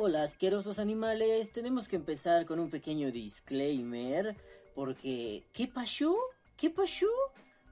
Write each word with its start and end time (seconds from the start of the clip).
Hola 0.00 0.22
asquerosos 0.22 0.78
animales, 0.78 1.50
tenemos 1.50 1.88
que 1.88 1.96
empezar 1.96 2.46
con 2.46 2.60
un 2.60 2.70
pequeño 2.70 3.10
disclaimer 3.10 4.36
porque 4.76 5.42
¿qué 5.52 5.66
pasó? 5.66 6.16
¿Qué 6.56 6.70
pasó? 6.70 7.08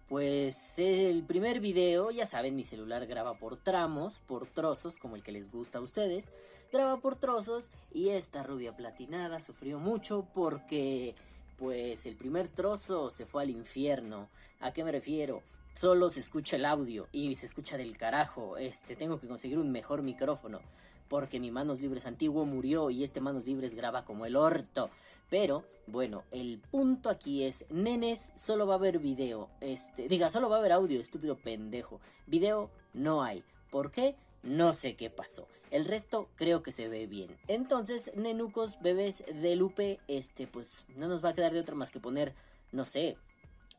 Pues 0.08 0.76
el 0.76 1.22
primer 1.22 1.61
video, 1.61 2.11
ya 2.11 2.26
saben, 2.26 2.57
mi 2.57 2.64
celular 2.64 3.07
graba 3.07 3.39
por 3.39 3.62
tramos, 3.62 4.18
por 4.26 4.48
trozos, 4.48 4.98
como 4.98 5.14
el 5.14 5.22
que 5.22 5.31
les 5.31 5.53
gusta 5.53 5.79
a 5.79 5.82
ustedes, 5.82 6.32
graba 6.72 6.96
por 6.96 7.14
trozos 7.14 7.70
y 7.93 8.08
esta 8.08 8.43
rubia 8.43 8.75
platinada 8.75 9.40
sufrió 9.40 9.79
mucho 9.79 10.26
porque 10.34 11.14
pues 11.56 12.06
el 12.06 12.17
primer 12.17 12.48
trozo 12.48 13.08
se 13.08 13.25
fue 13.25 13.45
al 13.45 13.50
infierno. 13.50 14.29
¿A 14.58 14.72
qué 14.72 14.82
me 14.82 14.90
refiero? 14.90 15.45
Solo 15.76 16.11
se 16.11 16.18
escucha 16.18 16.56
el 16.56 16.64
audio 16.64 17.06
y 17.12 17.36
se 17.36 17.46
escucha 17.46 17.76
del 17.76 17.96
carajo. 17.96 18.56
Este, 18.56 18.96
tengo 18.96 19.20
que 19.20 19.29
conseguir 19.29 19.58
un 19.58 19.70
mejor 19.70 20.03
micrófono 20.03 20.61
porque 21.09 21.41
mi 21.41 21.51
Manos 21.51 21.81
Libres 21.81 22.07
antiguo 22.07 22.45
murió 22.45 22.91
y 22.91 23.05
este 23.05 23.21
Manos 23.21 23.45
Libres 23.45 23.75
graba 23.75 24.05
como 24.05 24.27
el 24.27 24.37
orto. 24.37 24.91
Pero, 25.29 25.65
bueno, 25.87 26.25
el 26.31 26.61
punto 26.71 27.09
aquí 27.09 27.45
es, 27.45 27.65
nenes, 27.71 28.31
solo 28.37 28.67
va 28.67 28.75
a 28.75 28.79
haber 28.79 28.99
video. 28.99 29.49
Este, 29.61 30.09
diga, 30.09 30.31
solo 30.31 30.49
va 30.49 30.57
a 30.57 30.59
haber 30.61 30.73
audio, 30.73 31.01
estúpido 31.01 31.37
pendejo. 31.37 32.01
Video 32.27 32.70
no 32.95 33.23
hay. 33.23 33.45
¿Por 33.70 33.91
qué? 33.91 34.17
No 34.43 34.73
sé 34.73 34.95
qué 34.95 35.11
pasó. 35.11 35.48
El 35.71 35.85
resto 35.85 36.29
creo 36.37 36.63
que 36.63 36.71
se 36.71 36.89
ve 36.89 37.07
bien. 37.07 37.37
Entonces, 37.48 38.13
nenucos, 38.15 38.81
bebés 38.81 39.25
de 39.27 39.57
Lupe, 39.57 39.98
este, 40.07 40.47
pues 40.47 40.85
no 40.95 41.09
nos 41.09 41.25
va 41.25 41.31
a 41.31 41.35
quedar 41.35 41.53
de 41.53 41.61
otra 41.61 41.75
más 41.75 41.91
que 41.91 41.98
poner, 41.98 42.35
no 42.70 42.85
sé, 42.85 43.17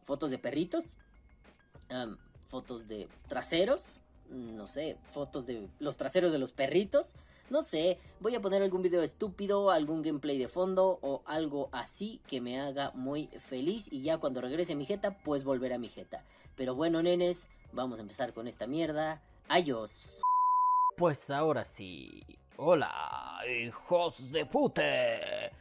fotos 0.04 0.30
de 0.30 0.38
perritos, 0.38 0.84
fotos 2.48 2.88
de 2.88 3.08
traseros, 3.30 4.02
no 4.30 4.68
sé, 4.68 4.98
fotos 5.08 5.46
de 5.46 5.68
los 5.80 5.98
traseros 5.98 6.32
de 6.32 6.40
los 6.40 6.52
perritos. 6.52 7.16
No 7.50 7.64
sé, 7.64 7.98
voy 8.20 8.36
a 8.36 8.42
poner 8.42 8.62
algún 8.62 8.82
video 8.82 9.02
estúpido, 9.02 9.72
algún 9.72 10.02
gameplay 10.02 10.38
de 10.38 10.50
fondo 10.50 11.00
o 11.02 11.22
algo 11.26 11.70
así 11.72 12.20
que 12.28 12.42
me 12.42 12.60
haga 12.60 12.92
muy 12.94 13.28
feliz 13.28 13.88
y 13.92 14.02
ya 14.02 14.18
cuando 14.18 14.42
regrese 14.42 14.76
mi 14.76 14.86
jeta, 14.86 15.18
pues 15.24 15.46
volverá 15.46 15.76
a 15.76 15.80
mi 15.80 15.88
jeta. 15.88 16.24
Pero 16.58 16.76
bueno, 16.76 17.02
nenes, 17.02 17.48
vamos 17.72 18.00
a 18.00 18.02
empezar 18.02 18.34
con 18.34 18.48
esta 18.48 18.68
mierda. 18.68 19.22
Adiós. 19.48 20.20
Pues 20.98 21.30
ahora 21.30 21.64
sí. 21.64 22.22
Hola, 22.58 23.40
hijos 23.48 24.32
de 24.32 24.46
pute. 24.46 25.52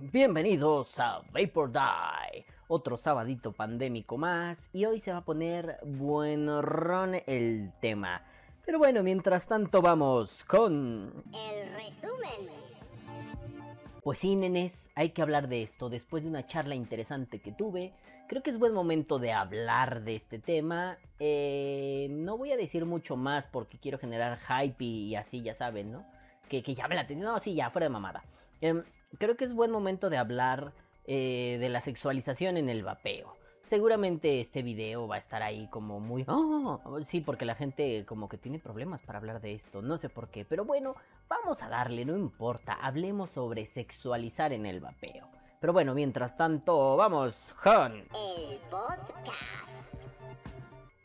Bienvenidos 0.00 0.98
a 0.98 1.22
Vapor 1.32 1.72
Die, 1.72 2.44
otro 2.68 2.96
sabadito 2.96 3.52
pandémico 3.52 4.16
más 4.16 4.58
y 4.72 4.84
hoy 4.84 5.00
se 5.00 5.12
va 5.12 5.18
a 5.18 5.24
poner 5.24 5.78
buenorrón 5.84 7.16
el 7.26 7.72
tema. 7.80 8.22
Pero 8.64 8.78
bueno, 8.78 9.02
mientras 9.02 9.46
tanto 9.46 9.82
vamos 9.82 10.44
con... 10.44 11.12
El 11.32 11.74
resumen. 11.74 12.48
Pues 14.02 14.18
sí, 14.18 14.36
nenes, 14.36 14.72
hay 14.94 15.10
que 15.10 15.22
hablar 15.22 15.48
de 15.48 15.62
esto. 15.62 15.88
Después 15.88 16.22
de 16.22 16.30
una 16.30 16.46
charla 16.46 16.74
interesante 16.74 17.40
que 17.40 17.52
tuve, 17.52 17.92
creo 18.26 18.42
que 18.42 18.50
es 18.50 18.58
buen 18.58 18.72
momento 18.72 19.18
de 19.18 19.32
hablar 19.32 20.02
de 20.02 20.16
este 20.16 20.38
tema. 20.38 20.98
Eh, 21.18 22.08
no 22.10 22.38
voy 22.38 22.52
a 22.52 22.56
decir 22.56 22.84
mucho 22.86 23.16
más 23.16 23.46
porque 23.46 23.78
quiero 23.78 23.98
generar 23.98 24.38
hype 24.38 24.84
y, 24.84 25.14
así, 25.14 25.42
ya 25.42 25.54
saben, 25.54 25.92
¿no? 25.92 26.04
Que, 26.48 26.62
que 26.62 26.74
llame 26.74 26.94
la 26.94 27.02
atención. 27.02 27.32
No, 27.32 27.38
sí, 27.40 27.54
ya, 27.54 27.70
fuera 27.70 27.86
de 27.86 27.90
mamada. 27.90 28.24
Em, 28.60 28.82
creo 29.18 29.36
que 29.36 29.44
es 29.44 29.54
buen 29.54 29.70
momento 29.70 30.10
de 30.10 30.16
hablar 30.16 30.72
eh, 31.06 31.58
de 31.60 31.68
la 31.68 31.80
sexualización 31.80 32.56
en 32.56 32.68
el 32.68 32.82
vapeo. 32.82 33.36
Seguramente 33.68 34.40
este 34.40 34.62
video 34.62 35.08
va 35.08 35.16
a 35.16 35.18
estar 35.18 35.42
ahí 35.42 35.68
como 35.68 35.98
muy... 35.98 36.24
Oh, 36.28 36.80
sí, 37.08 37.20
porque 37.20 37.44
la 37.44 37.54
gente 37.54 38.04
como 38.06 38.28
que 38.28 38.36
tiene 38.36 38.58
problemas 38.58 39.00
para 39.02 39.18
hablar 39.18 39.40
de 39.40 39.54
esto, 39.54 39.80
no 39.80 39.96
sé 39.96 40.10
por 40.10 40.28
qué, 40.28 40.44
pero 40.44 40.64
bueno, 40.64 40.94
vamos 41.28 41.60
a 41.62 41.68
darle, 41.68 42.04
no 42.04 42.16
importa, 42.16 42.74
hablemos 42.74 43.30
sobre 43.30 43.66
sexualizar 43.66 44.52
en 44.52 44.66
el 44.66 44.80
vapeo. 44.80 45.26
Pero 45.60 45.72
bueno, 45.72 45.94
mientras 45.94 46.36
tanto, 46.36 46.96
vamos 46.96 47.34
con... 47.62 47.92
El 47.94 48.58
podcast. 48.70 49.64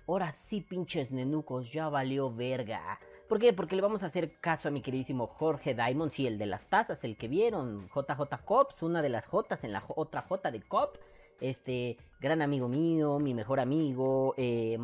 Ahora 0.06 0.32
sí, 0.32 0.60
pinches 0.60 1.12
nenucos, 1.12 1.72
ya 1.72 1.88
valió 1.88 2.34
verga. 2.34 3.00
¿Por 3.30 3.38
qué? 3.38 3.54
Porque 3.54 3.76
le 3.76 3.84
vamos 3.84 4.02
a 4.02 4.08
hacer 4.08 4.40
caso 4.40 4.70
a 4.70 4.72
mi 4.72 4.82
queridísimo 4.82 5.28
Jorge 5.28 5.76
Diamond, 5.76 6.12
sí, 6.12 6.26
el 6.26 6.40
de 6.40 6.48
las 6.48 6.68
tazas, 6.68 7.04
el 7.04 7.16
que 7.16 7.28
vieron, 7.28 7.88
JJ 7.90 8.44
Cops, 8.44 8.82
una 8.82 9.04
de 9.04 9.10
las 9.10 9.28
Jotas 9.28 9.64
en 9.64 9.72
la 9.72 9.84
otra 9.88 10.24
J 10.24 10.50
de 10.50 10.64
Cop. 10.64 10.98
Este, 11.40 11.98
gran 12.20 12.42
amigo 12.42 12.68
mío, 12.68 13.20
mi 13.20 13.36
mejor 13.36 13.60
amigo, 13.60 14.34
eh, 14.36 14.80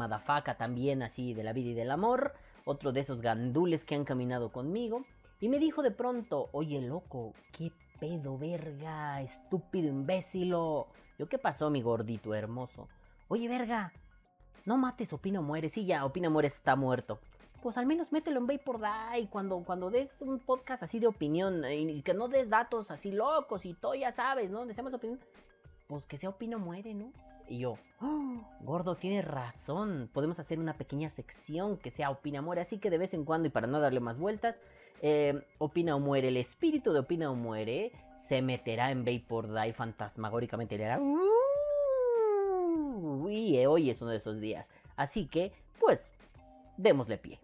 también, 0.60 1.02
así 1.02 1.34
de 1.34 1.44
la 1.44 1.54
vida 1.54 1.72
y 1.72 1.74
del 1.74 1.90
amor. 1.90 2.34
Otro 2.66 2.92
de 2.92 3.00
esos 3.00 3.20
gandules 3.20 3.84
que 3.84 3.96
han 3.96 4.06
caminado 4.06 4.52
conmigo. 4.52 5.08
Y 5.40 5.50
me 5.50 5.58
dijo 5.58 5.82
de 5.82 5.90
pronto, 5.90 6.50
oye 6.52 6.80
loco, 6.82 7.34
qué 7.52 7.72
pedo, 8.00 8.38
verga, 8.38 9.24
estúpido 9.24 9.88
imbécilo. 9.88 10.86
Yo, 11.18 11.28
¿qué 11.28 11.40
pasó, 11.40 11.72
mi 11.72 11.82
gordito 11.82 12.36
hermoso? 12.36 12.90
Oye, 13.28 13.50
verga, 13.50 13.92
no 14.66 14.78
mates, 14.78 15.12
Opina 15.14 15.42
muere. 15.42 15.70
Sí, 15.70 15.88
ya, 15.88 16.06
Opina 16.06 16.30
muere 16.30 16.50
está 16.50 16.76
muerto 16.76 17.20
pues 17.66 17.78
al 17.78 17.88
menos 17.88 18.12
mételo 18.12 18.40
en 18.40 18.46
Vapor 18.46 18.80
Die 18.80 19.28
cuando, 19.28 19.64
cuando 19.66 19.90
des 19.90 20.12
un 20.20 20.38
podcast 20.38 20.84
así 20.84 21.00
de 21.00 21.08
opinión 21.08 21.64
y 21.68 22.04
que 22.04 22.14
no 22.14 22.28
des 22.28 22.48
datos 22.48 22.92
así 22.92 23.12
locos 23.12 23.66
y 23.66 23.74
todo, 23.74 23.96
ya 23.96 24.12
sabes, 24.12 24.52
¿no? 24.52 24.68
Deseamos 24.68 24.94
opinión. 24.94 25.20
Pues 25.88 26.06
que 26.06 26.20
sea 26.20 26.30
opino 26.30 26.60
muere, 26.60 26.94
¿no? 26.94 27.12
Y 27.50 27.58
yo, 27.58 27.80
oh, 28.02 28.48
gordo, 28.62 28.94
tiene 28.94 29.24
razón. 29.24 30.12
Podemos 30.14 30.38
hacer 30.38 30.60
una 30.60 30.76
pequeña 30.76 31.10
sección 31.10 31.78
que 31.78 31.90
sea 31.90 32.12
opina 32.12 32.44
muere. 32.44 32.62
Así 32.62 32.78
que 32.78 32.92
de 32.92 33.00
vez 33.00 33.16
en 33.16 33.26
cuando, 33.26 33.48
y 33.48 33.50
para 33.50 33.66
no 33.66 33.80
darle 33.80 34.00
más 34.00 34.20
vueltas, 34.20 34.60
eh, 35.02 35.42
opina 35.58 35.96
o 35.96 36.00
muere. 36.00 36.28
El 36.28 36.38
espíritu 36.38 36.94
de 36.94 37.00
opina 37.00 37.32
o 37.32 37.36
muere 37.36 37.92
se 38.30 38.44
meterá 38.44 38.92
en 38.92 39.04
Vapor 39.04 39.52
Die 39.52 39.74
fantasmagóricamente 39.74 40.76
y 40.76 40.78
le 40.78 40.86
hará. 40.86 41.02
y 43.28 43.58
eh, 43.58 43.66
hoy 43.66 43.90
es 43.90 44.04
uno 44.04 44.12
de 44.12 44.18
esos 44.18 44.40
días. 44.40 44.70
Así 44.98 45.26
que, 45.26 45.52
pues, 45.80 46.12
démosle 46.78 47.18
pie. 47.18 47.40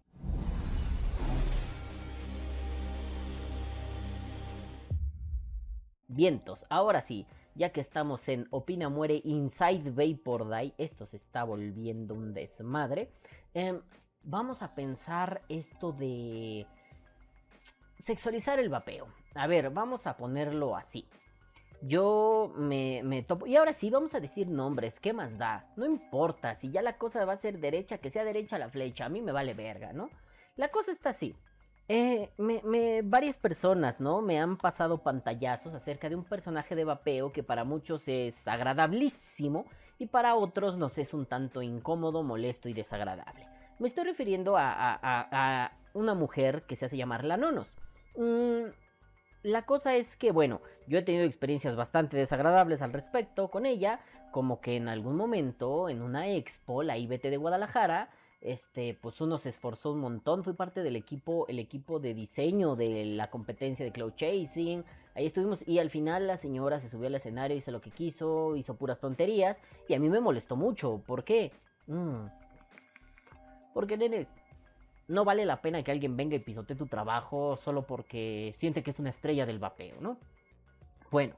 Vientos, 6.14 6.66
ahora 6.70 7.00
sí, 7.00 7.26
ya 7.56 7.72
que 7.72 7.80
estamos 7.80 8.28
en 8.28 8.46
Opina 8.52 8.90
Muere 8.90 9.22
Inside 9.24 9.92
Vapor 9.92 10.50
Die, 10.50 10.74
esto 10.78 11.06
se 11.06 11.16
está 11.16 11.46
volviendo 11.46 12.16
un 12.16 12.34
desmadre. 12.34 13.14
Em, 13.54 13.80
vamos 14.22 14.62
a 14.62 14.76
pensar 14.76 15.42
esto 15.48 15.94
de 15.94 16.68
sexualizar 18.00 18.60
el 18.60 18.68
vapeo. 18.68 19.08
A 19.36 19.48
ver, 19.48 19.70
vamos 19.70 20.06
a 20.06 20.18
ponerlo 20.18 20.76
así. 20.76 21.08
Yo 21.82 22.52
me, 22.58 23.02
me, 23.06 23.24
topo. 23.24 23.48
Y 23.48 23.56
ahora 23.56 23.72
sí, 23.72 23.90
vamos 23.90 24.14
a 24.14 24.20
decir 24.20 24.50
nombres. 24.50 25.00
¿Qué 25.00 25.14
más 25.14 25.38
da? 25.38 25.72
No 25.78 25.86
importa. 25.86 26.56
Si 26.56 26.72
ya 26.72 26.82
la 26.82 26.98
cosa 26.98 27.24
va 27.24 27.34
a 27.34 27.38
ser 27.38 27.60
derecha, 27.60 28.00
que 28.00 28.12
sea 28.12 28.26
derecha 28.26 28.58
la 28.58 28.70
flecha. 28.70 29.06
A 29.06 29.10
mí 29.10 29.22
me 29.22 29.32
vale 29.32 29.54
verga, 29.54 29.94
¿no? 29.94 30.10
La 30.58 30.68
cosa 30.68 30.92
está 30.92 31.12
así. 31.12 31.34
Eh, 31.94 32.30
varias 33.04 33.36
personas, 33.36 34.00
¿no? 34.00 34.22
Me 34.22 34.40
han 34.40 34.56
pasado 34.56 35.00
pantallazos 35.00 35.74
acerca 35.74 36.08
de 36.08 36.16
un 36.16 36.24
personaje 36.24 36.74
de 36.74 36.86
vapeo 36.86 37.34
que 37.34 37.44
para 37.44 37.66
muchos 37.66 38.08
es 38.08 38.48
agradabilísimo 38.48 39.66
y 40.00 40.06
para 40.06 40.36
otros 40.36 40.78
nos 40.78 40.98
es 40.98 41.14
un 41.14 41.26
tanto 41.26 41.62
incómodo, 41.62 42.24
molesto 42.24 42.70
y 42.70 42.74
desagradable. 42.74 43.46
Me 43.78 43.90
estoy 43.90 44.06
refiriendo 44.06 44.56
a, 44.58 45.74
una 45.94 46.14
mujer 46.14 46.64
que 46.64 46.78
se 46.78 46.86
hace 46.86 46.96
llamar 46.96 47.26
La 47.26 47.36
Nonos. 47.36 47.68
Mm, 48.16 48.72
la 49.44 49.66
cosa 49.66 49.94
es 49.96 50.16
que, 50.16 50.32
bueno, 50.32 50.62
yo 50.88 50.98
he 50.98 51.02
tenido 51.02 51.26
experiencias 51.26 51.76
bastante 51.76 52.16
desagradables 52.16 52.82
al 52.82 52.94
respecto 52.94 53.50
con 53.50 53.66
ella, 53.66 54.00
como 54.32 54.62
que 54.62 54.78
en 54.78 54.88
algún 54.88 55.18
momento, 55.18 55.90
en 55.90 56.02
una 56.02 56.30
expo, 56.30 56.84
la 56.84 56.98
IBT 56.98 57.24
de 57.24 57.36
Guadalajara, 57.36 58.12
este, 58.42 58.98
pues 59.00 59.22
uno 59.22 59.38
se 59.38 59.50
esforzó 59.50 59.92
un 59.92 60.00
montón, 60.00 60.44
fui 60.44 60.54
parte 60.54 60.82
del 60.82 60.96
equipo, 60.96 61.46
el 61.48 61.60
equipo 61.60 62.00
de 62.00 62.16
diseño 62.16 62.76
de 62.76 63.06
la 63.06 63.30
competencia 63.30 63.86
de 63.86 63.92
Cloud 63.92 64.14
Chasing, 64.16 64.84
ahí 65.16 65.28
estuvimos 65.28 65.66
y 65.68 65.78
al 65.78 65.92
final 65.92 66.26
la 66.26 66.38
señora 66.38 66.82
se 66.82 66.90
subió 66.90 67.08
al 67.08 67.16
escenario, 67.16 67.56
hizo 67.56 67.72
lo 67.72 67.82
que 67.82 67.92
quiso, 67.92 68.56
hizo 68.56 68.76
puras 68.76 69.00
tonterías 69.00 69.58
y 69.88 69.94
a 69.94 70.00
mí 70.00 70.10
me 70.10 70.20
molestó 70.20 70.56
mucho, 70.56 71.04
¿por 71.06 71.24
qué? 71.24 71.52
Mm. 71.86 72.26
Porque 73.76 73.96
nenes, 73.96 74.28
no 75.08 75.24
vale 75.24 75.46
la 75.46 75.62
pena 75.62 75.84
que 75.84 75.92
alguien 75.92 76.18
venga 76.18 76.36
y 76.36 76.40
pisotee 76.40 76.76
tu 76.76 76.88
trabajo 76.88 77.58
solo 77.58 77.84
porque 77.84 78.56
siente 78.58 78.82
que 78.82 78.90
es 78.90 79.00
una 79.00 79.12
estrella 79.12 79.46
del 79.46 79.60
vapeo, 79.60 80.02
¿no? 80.02 80.18
Bueno, 81.12 81.36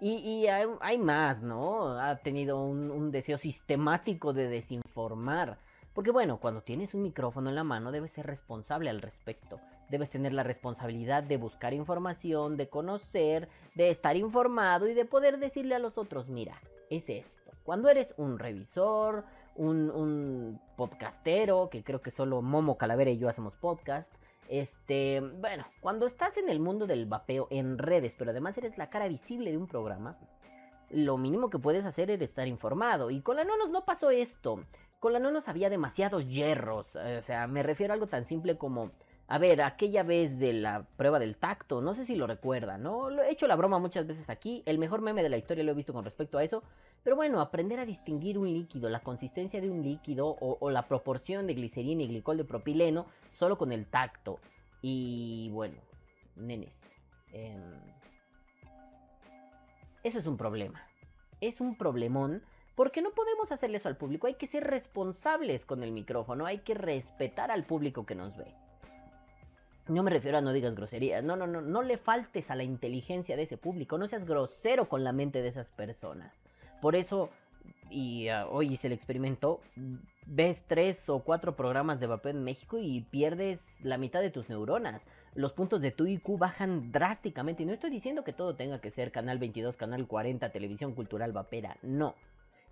y, 0.00 0.46
hay, 0.48 0.98
más, 0.98 1.40
¿no? 1.42 1.96
Ha 1.96 2.16
tenido 2.16 2.62
un 2.64 3.12
deseo 3.12 3.38
sistemático 3.38 4.32
de 4.32 4.48
desinformar 4.48 5.58
porque 5.94 6.10
bueno, 6.10 6.38
cuando 6.38 6.62
tienes 6.62 6.94
un 6.94 7.02
micrófono 7.02 7.50
en 7.50 7.56
la 7.56 7.64
mano 7.64 7.92
debes 7.92 8.12
ser 8.12 8.26
responsable 8.26 8.90
al 8.90 9.02
respecto. 9.02 9.60
Debes 9.90 10.10
tener 10.10 10.32
la 10.32 10.42
responsabilidad 10.42 11.22
de 11.22 11.36
buscar 11.36 11.74
información, 11.74 12.56
de 12.56 12.68
conocer, 12.68 13.48
de 13.74 13.90
estar 13.90 14.16
informado 14.16 14.88
y 14.88 14.94
de 14.94 15.04
poder 15.04 15.38
decirle 15.38 15.74
a 15.74 15.78
los 15.78 15.98
otros, 15.98 16.28
mira, 16.28 16.60
es 16.88 17.08
esto. 17.10 17.52
Cuando 17.62 17.88
eres 17.90 18.14
un 18.16 18.38
revisor, 18.38 19.24
un, 19.56 20.58
podcastero, 20.76 21.68
que 21.70 21.84
creo 21.84 22.00
que 22.00 22.10
solo 22.10 22.42
Momo 22.42 22.78
Calavera 22.78 23.10
y 23.10 23.18
yo 23.18 23.28
hacemos 23.28 23.56
podcast, 23.56 24.10
Este, 24.48 25.20
bueno, 25.20 25.64
cuando 25.80 26.06
estás 26.06 26.36
en 26.36 26.48
el 26.48 26.58
mundo 26.58 26.86
del 26.86 27.06
vapeo 27.06 27.46
en 27.50 27.78
redes, 27.78 28.14
pero 28.18 28.32
además 28.32 28.58
eres 28.58 28.76
la 28.76 28.90
cara 28.90 29.08
visible 29.08 29.50
de 29.50 29.56
un 29.56 29.66
programa, 29.66 30.18
lo 30.90 31.16
mínimo 31.16 31.48
que 31.48 31.58
puedes 31.58 31.84
hacer 31.84 32.10
es 32.10 32.20
estar 32.20 32.46
informado. 32.46 33.10
Y 33.10 33.20
con 33.20 33.36
la 33.36 33.44
nonos 33.44 33.70
no 33.70 33.84
pasó 33.84 34.10
esto. 34.10 34.60
Con 35.02 35.12
la 35.12 35.18
nonos 35.18 35.48
había 35.48 35.68
demasiados 35.68 36.28
hierros. 36.28 36.94
O 36.94 37.22
sea, 37.22 37.48
me 37.48 37.64
refiero 37.64 37.92
a 37.92 37.94
algo 37.94 38.06
tan 38.06 38.24
simple 38.24 38.56
como 38.56 38.92
a 39.26 39.38
ver, 39.38 39.62
aquella 39.62 40.04
vez 40.04 40.38
de 40.38 40.52
la 40.52 40.84
prueba 40.96 41.18
del 41.18 41.36
tacto, 41.36 41.80
no 41.80 41.96
sé 41.96 42.06
si 42.06 42.14
lo 42.14 42.28
recuerdan, 42.28 42.84
¿no? 42.84 43.10
Lo 43.10 43.22
he 43.22 43.32
hecho 43.32 43.48
la 43.48 43.56
broma 43.56 43.80
muchas 43.80 44.06
veces 44.06 44.30
aquí, 44.30 44.62
el 44.64 44.78
mejor 44.78 45.00
meme 45.00 45.24
de 45.24 45.28
la 45.28 45.38
historia 45.38 45.64
lo 45.64 45.72
he 45.72 45.74
visto 45.74 45.92
con 45.92 46.04
respecto 46.04 46.38
a 46.38 46.44
eso, 46.44 46.62
pero 47.02 47.16
bueno, 47.16 47.40
aprender 47.40 47.80
a 47.80 47.84
distinguir 47.84 48.38
un 48.38 48.52
líquido, 48.52 48.88
la 48.90 49.00
consistencia 49.00 49.60
de 49.60 49.70
un 49.70 49.82
líquido 49.82 50.36
o, 50.38 50.70
la 50.70 50.86
proporción 50.86 51.48
de 51.48 51.54
glicerina 51.54 52.02
y 52.04 52.08
glicol 52.08 52.36
de 52.36 52.44
propileno 52.44 53.06
solo 53.32 53.58
con 53.58 53.72
el 53.72 53.86
tacto. 53.86 54.38
Y 54.82 55.50
bueno, 55.50 55.80
nenes, 56.36 56.74
em, 57.32 57.74
eso 60.04 60.20
es 60.20 60.26
un 60.26 60.36
problema, 60.36 60.86
es 61.40 61.60
un 61.60 61.76
problemón. 61.76 62.42
Porque 62.74 63.02
no 63.02 63.10
podemos 63.10 63.52
hacerle 63.52 63.76
eso 63.76 63.88
al 63.88 63.96
público, 63.96 64.26
hay 64.26 64.34
que 64.34 64.46
ser 64.46 64.64
responsables 64.64 65.66
con 65.66 65.82
el 65.82 65.92
micrófono, 65.92 66.46
hay 66.46 66.58
que 66.58 66.74
respetar 66.74 67.50
al 67.50 67.64
público 67.64 68.06
que 68.06 68.14
nos 68.14 68.36
ve. 68.36 68.54
No 69.88 70.02
me 70.02 70.10
refiero 70.10 70.38
a 70.38 70.40
no 70.40 70.52
digas 70.52 70.74
groserías, 70.74 71.22
no, 71.22 71.36
no, 71.36 71.46
no, 71.46 71.60
no 71.60 71.82
le 71.82 71.98
faltes 71.98 72.50
a 72.50 72.54
la 72.54 72.62
inteligencia 72.62 73.36
de 73.36 73.42
ese 73.42 73.58
público, 73.58 73.98
no 73.98 74.08
seas 74.08 74.24
grosero 74.24 74.88
con 74.88 75.04
la 75.04 75.12
mente 75.12 75.42
de 75.42 75.48
esas 75.48 75.68
personas. 75.70 76.32
Por 76.80 76.96
eso, 76.96 77.30
y 77.90 78.28
ah, 78.28 78.46
hoy 78.48 78.72
hice 78.72 78.86
el 78.86 78.94
experimento, 78.94 79.60
ves 80.24 80.62
tres 80.66 81.08
o 81.08 81.18
cuatro 81.18 81.56
programas 81.56 82.00
de 82.00 82.06
vapeo 82.06 82.30
en 82.30 82.44
México 82.44 82.78
y 82.78 83.02
pierdes 83.02 83.60
la 83.82 83.98
mitad 83.98 84.20
de 84.20 84.30
tus 84.30 84.48
neuronas. 84.48 85.02
Los 85.34 85.52
puntos 85.52 85.80
de 85.80 85.90
tu 85.90 86.06
IQ 86.06 86.38
bajan 86.38 86.92
drásticamente. 86.92 87.62
Y 87.62 87.66
no 87.66 87.72
estoy 87.72 87.90
diciendo 87.90 88.22
que 88.22 88.32
todo 88.32 88.54
tenga 88.54 88.80
que 88.80 88.90
ser 88.90 89.12
Canal 89.12 89.38
22, 89.38 89.76
Canal 89.76 90.06
40, 90.06 90.50
Televisión 90.50 90.94
Cultural 90.94 91.32
Vapera, 91.32 91.76
no 91.82 92.14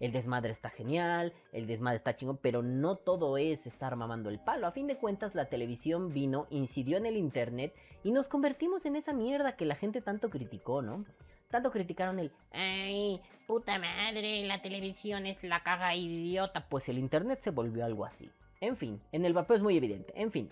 el 0.00 0.12
desmadre 0.12 0.52
está 0.52 0.70
genial, 0.70 1.32
el 1.52 1.66
desmadre 1.66 1.98
está 1.98 2.16
chingón, 2.16 2.38
pero 2.38 2.62
no 2.62 2.96
todo 2.96 3.36
es 3.36 3.66
estar 3.66 3.94
mamando 3.96 4.30
el 4.30 4.40
palo. 4.40 4.66
A 4.66 4.72
fin 4.72 4.86
de 4.86 4.96
cuentas, 4.96 5.34
la 5.34 5.44
televisión 5.44 6.12
vino, 6.12 6.46
incidió 6.50 6.96
en 6.96 7.06
el 7.06 7.16
internet 7.16 7.74
y 8.02 8.10
nos 8.10 8.26
convertimos 8.26 8.84
en 8.86 8.96
esa 8.96 9.12
mierda 9.12 9.56
que 9.56 9.66
la 9.66 9.76
gente 9.76 10.00
tanto 10.00 10.30
criticó, 10.30 10.80
¿no? 10.80 11.04
Tanto 11.50 11.70
criticaron 11.70 12.18
el, 12.18 12.32
ay, 12.52 13.20
puta 13.46 13.78
madre, 13.78 14.44
la 14.44 14.62
televisión 14.62 15.26
es 15.26 15.42
la 15.42 15.62
caga 15.62 15.94
idiota. 15.94 16.66
Pues 16.68 16.88
el 16.88 16.96
internet 16.96 17.40
se 17.42 17.50
volvió 17.50 17.84
algo 17.84 18.06
así. 18.06 18.30
En 18.60 18.76
fin, 18.76 19.00
en 19.12 19.24
el 19.24 19.34
vapeo 19.34 19.56
es 19.56 19.62
muy 19.62 19.76
evidente. 19.76 20.12
En 20.14 20.30
fin. 20.30 20.48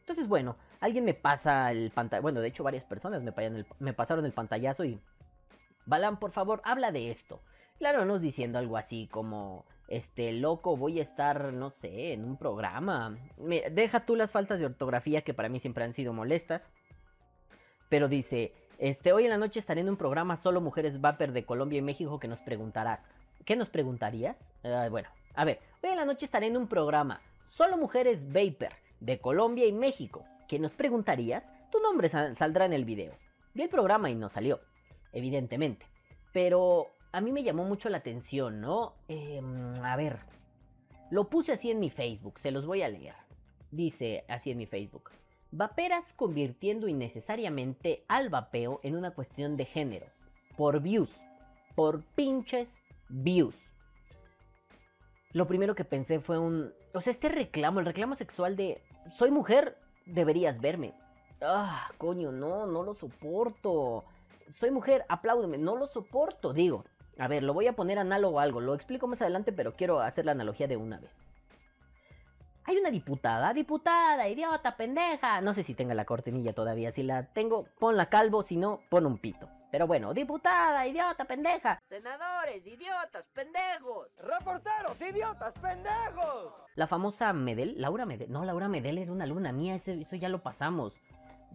Entonces, 0.00 0.26
bueno, 0.28 0.56
alguien 0.80 1.04
me 1.04 1.14
pasa 1.14 1.70
el 1.70 1.90
pantallazo. 1.90 2.22
Bueno, 2.22 2.40
de 2.40 2.48
hecho, 2.48 2.64
varias 2.64 2.84
personas 2.84 3.22
me, 3.22 3.32
me 3.78 3.92
pasaron 3.94 4.24
el 4.26 4.32
pantallazo 4.32 4.84
y. 4.84 5.00
Balan, 5.86 6.18
por 6.18 6.32
favor, 6.32 6.60
habla 6.64 6.90
de 6.90 7.10
esto. 7.10 7.40
Claro, 7.80 8.04
nos 8.04 8.20
diciendo 8.20 8.58
algo 8.58 8.76
así 8.76 9.08
como, 9.10 9.64
este, 9.88 10.34
loco, 10.34 10.76
voy 10.76 11.00
a 11.00 11.02
estar, 11.02 11.50
no 11.54 11.70
sé, 11.70 12.12
en 12.12 12.26
un 12.26 12.36
programa. 12.36 13.16
deja 13.72 14.04
tú 14.04 14.16
las 14.16 14.30
faltas 14.30 14.58
de 14.58 14.66
ortografía 14.66 15.22
que 15.22 15.32
para 15.32 15.48
mí 15.48 15.60
siempre 15.60 15.84
han 15.84 15.94
sido 15.94 16.12
molestas. 16.12 16.60
Pero 17.88 18.06
dice, 18.06 18.52
este, 18.76 19.14
hoy 19.14 19.24
en 19.24 19.30
la 19.30 19.38
noche 19.38 19.60
estaré 19.60 19.80
en 19.80 19.88
un 19.88 19.96
programa 19.96 20.36
solo 20.36 20.60
mujeres 20.60 21.00
vapor 21.00 21.32
de 21.32 21.46
Colombia 21.46 21.78
y 21.78 21.82
México 21.82 22.20
que 22.20 22.28
nos 22.28 22.40
preguntarás. 22.40 23.08
¿Qué 23.46 23.56
nos 23.56 23.70
preguntarías? 23.70 24.36
Ah, 24.62 24.88
bueno, 24.90 25.08
a 25.34 25.46
ver, 25.46 25.58
hoy 25.82 25.88
en 25.88 25.96
la 25.96 26.04
noche 26.04 26.26
estaré 26.26 26.48
en 26.48 26.58
un 26.58 26.68
programa 26.68 27.22
solo 27.48 27.78
mujeres 27.78 28.30
vapor 28.30 28.74
de 29.00 29.20
Colombia 29.20 29.64
y 29.64 29.72
México. 29.72 30.26
¿Qué 30.48 30.58
nos 30.58 30.74
preguntarías? 30.74 31.50
Tu 31.72 31.80
nombre 31.80 32.10
saldrá 32.10 32.66
en 32.66 32.74
el 32.74 32.84
video. 32.84 33.14
Vi 33.54 33.62
el 33.62 33.70
programa 33.70 34.10
y 34.10 34.14
no 34.16 34.28
salió, 34.28 34.60
evidentemente. 35.14 35.86
Pero 36.34 36.90
a 37.12 37.20
mí 37.20 37.32
me 37.32 37.42
llamó 37.42 37.64
mucho 37.64 37.88
la 37.88 37.98
atención, 37.98 38.60
¿no? 38.60 38.94
Em, 39.08 39.74
a 39.82 39.96
ver, 39.96 40.20
lo 41.10 41.28
puse 41.28 41.52
así 41.52 41.70
en 41.70 41.80
mi 41.80 41.90
Facebook, 41.90 42.38
se 42.38 42.50
los 42.50 42.66
voy 42.66 42.82
a 42.82 42.88
leer. 42.88 43.14
Dice 43.70 44.24
así 44.28 44.50
en 44.50 44.58
mi 44.58 44.66
Facebook. 44.66 45.10
Vaperas 45.52 46.04
convirtiendo 46.14 46.86
innecesariamente 46.86 48.04
al 48.08 48.28
vapeo 48.28 48.80
en 48.82 48.96
una 48.96 49.12
cuestión 49.12 49.56
de 49.56 49.64
género. 49.64 50.06
Por 50.56 50.80
views. 50.80 51.20
Por 51.74 52.04
pinches 52.14 52.68
views. 53.08 53.56
Lo 55.32 55.46
primero 55.46 55.74
que 55.74 55.84
pensé 55.84 56.20
fue 56.20 56.38
un... 56.38 56.72
O 56.92 57.00
sea, 57.00 57.12
este 57.12 57.28
reclamo, 57.28 57.80
el 57.80 57.86
reclamo 57.86 58.14
sexual 58.14 58.56
de... 58.56 58.82
Soy 59.16 59.30
mujer, 59.30 59.76
deberías 60.06 60.60
verme. 60.60 60.94
Ah, 61.40 61.90
coño, 61.98 62.30
no, 62.32 62.66
no 62.66 62.82
lo 62.82 62.94
soporto. 62.94 64.04
Soy 64.50 64.70
mujer, 64.70 65.04
apláudeme, 65.08 65.58
no 65.58 65.76
lo 65.76 65.86
soporto, 65.86 66.52
digo. 66.52 66.84
A 67.20 67.28
ver, 67.28 67.42
lo 67.42 67.52
voy 67.52 67.66
a 67.66 67.74
poner 67.74 67.98
análogo 67.98 68.40
a 68.40 68.44
algo, 68.44 68.62
lo 68.62 68.74
explico 68.74 69.06
más 69.06 69.20
adelante, 69.20 69.52
pero 69.52 69.76
quiero 69.76 70.00
hacer 70.00 70.24
la 70.24 70.32
analogía 70.32 70.66
de 70.66 70.78
una 70.78 70.98
vez. 70.98 71.14
Hay 72.64 72.78
una 72.78 72.90
diputada, 72.90 73.52
diputada, 73.52 74.26
idiota, 74.26 74.74
pendeja. 74.74 75.42
No 75.42 75.52
sé 75.52 75.62
si 75.62 75.74
tenga 75.74 75.92
la 75.92 76.06
cortinilla 76.06 76.54
todavía. 76.54 76.92
Si 76.92 77.02
la 77.02 77.26
tengo, 77.26 77.66
ponla 77.78 78.06
calvo, 78.06 78.42
si 78.42 78.56
no, 78.56 78.80
pon 78.88 79.04
un 79.04 79.18
pito. 79.18 79.50
Pero 79.70 79.86
bueno, 79.86 80.14
diputada, 80.14 80.86
idiota, 80.86 81.26
pendeja. 81.26 81.78
Senadores, 81.86 82.66
idiotas, 82.66 83.28
pendejos. 83.34 84.08
Reporteros, 84.18 84.98
idiotas, 85.02 85.52
pendejos. 85.58 86.54
La 86.74 86.86
famosa 86.86 87.34
Medel, 87.34 87.74
Laura 87.76 88.06
Medel. 88.06 88.32
No, 88.32 88.46
Laura 88.46 88.68
Medel 88.68 88.96
era 88.96 89.12
una 89.12 89.24
alumna 89.24 89.52
mía, 89.52 89.74
eso 89.74 90.16
ya 90.16 90.30
lo 90.30 90.42
pasamos. 90.42 90.94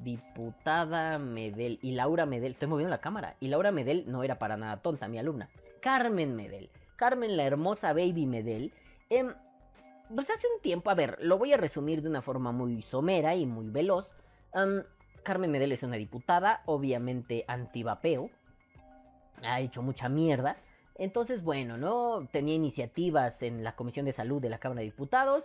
Diputada 0.04 1.18
Medel 1.20 1.80
y 1.82 1.92
Laura 1.92 2.26
Medel. 2.26 2.54
Estoy 2.54 2.68
moviendo 2.68 2.90
la 2.90 3.02
cámara. 3.02 3.36
Y 3.40 3.48
Laura 3.48 3.72
Medel 3.72 4.06
no 4.08 4.24
era 4.24 4.40
para 4.40 4.58
nada 4.58 4.78
tonta, 4.78 5.08
mi 5.08 5.18
alumna. 5.18 5.50
Carmen 5.82 6.36
Medel. 6.36 6.70
Carmen, 6.96 7.38
la 7.38 7.44
hermosa 7.44 7.94
baby 7.94 8.26
Medel. 8.26 8.74
Eh, 9.10 9.26
pues 10.14 10.30
hace 10.30 10.48
un 10.54 10.62
tiempo, 10.62 10.90
a 10.90 10.96
ver, 10.96 11.18
lo 11.22 11.38
voy 11.38 11.54
a 11.54 11.58
resumir 11.58 12.02
de 12.02 12.10
una 12.10 12.22
forma 12.22 12.52
muy 12.52 12.82
somera 12.84 13.36
y 13.36 13.46
muy 13.46 13.70
veloz. 13.70 14.10
Carmen 15.24 15.52
Medel 15.52 15.72
es 15.72 15.84
una 15.84 15.98
diputada, 15.98 16.62
obviamente 16.66 17.44
antivapeo. 17.48 18.30
Ha 19.44 19.60
hecho 19.60 19.82
mucha 19.82 20.08
mierda. 20.08 20.58
Entonces, 20.98 21.44
bueno, 21.44 21.78
¿no? 21.78 22.28
Tenía 22.32 22.56
iniciativas 22.56 23.42
en 23.42 23.64
la 23.64 23.76
Comisión 23.76 24.06
de 24.06 24.14
Salud 24.14 24.42
de 24.42 24.50
la 24.50 24.60
Cámara 24.60 24.80
de 24.80 24.86
Diputados 24.86 25.44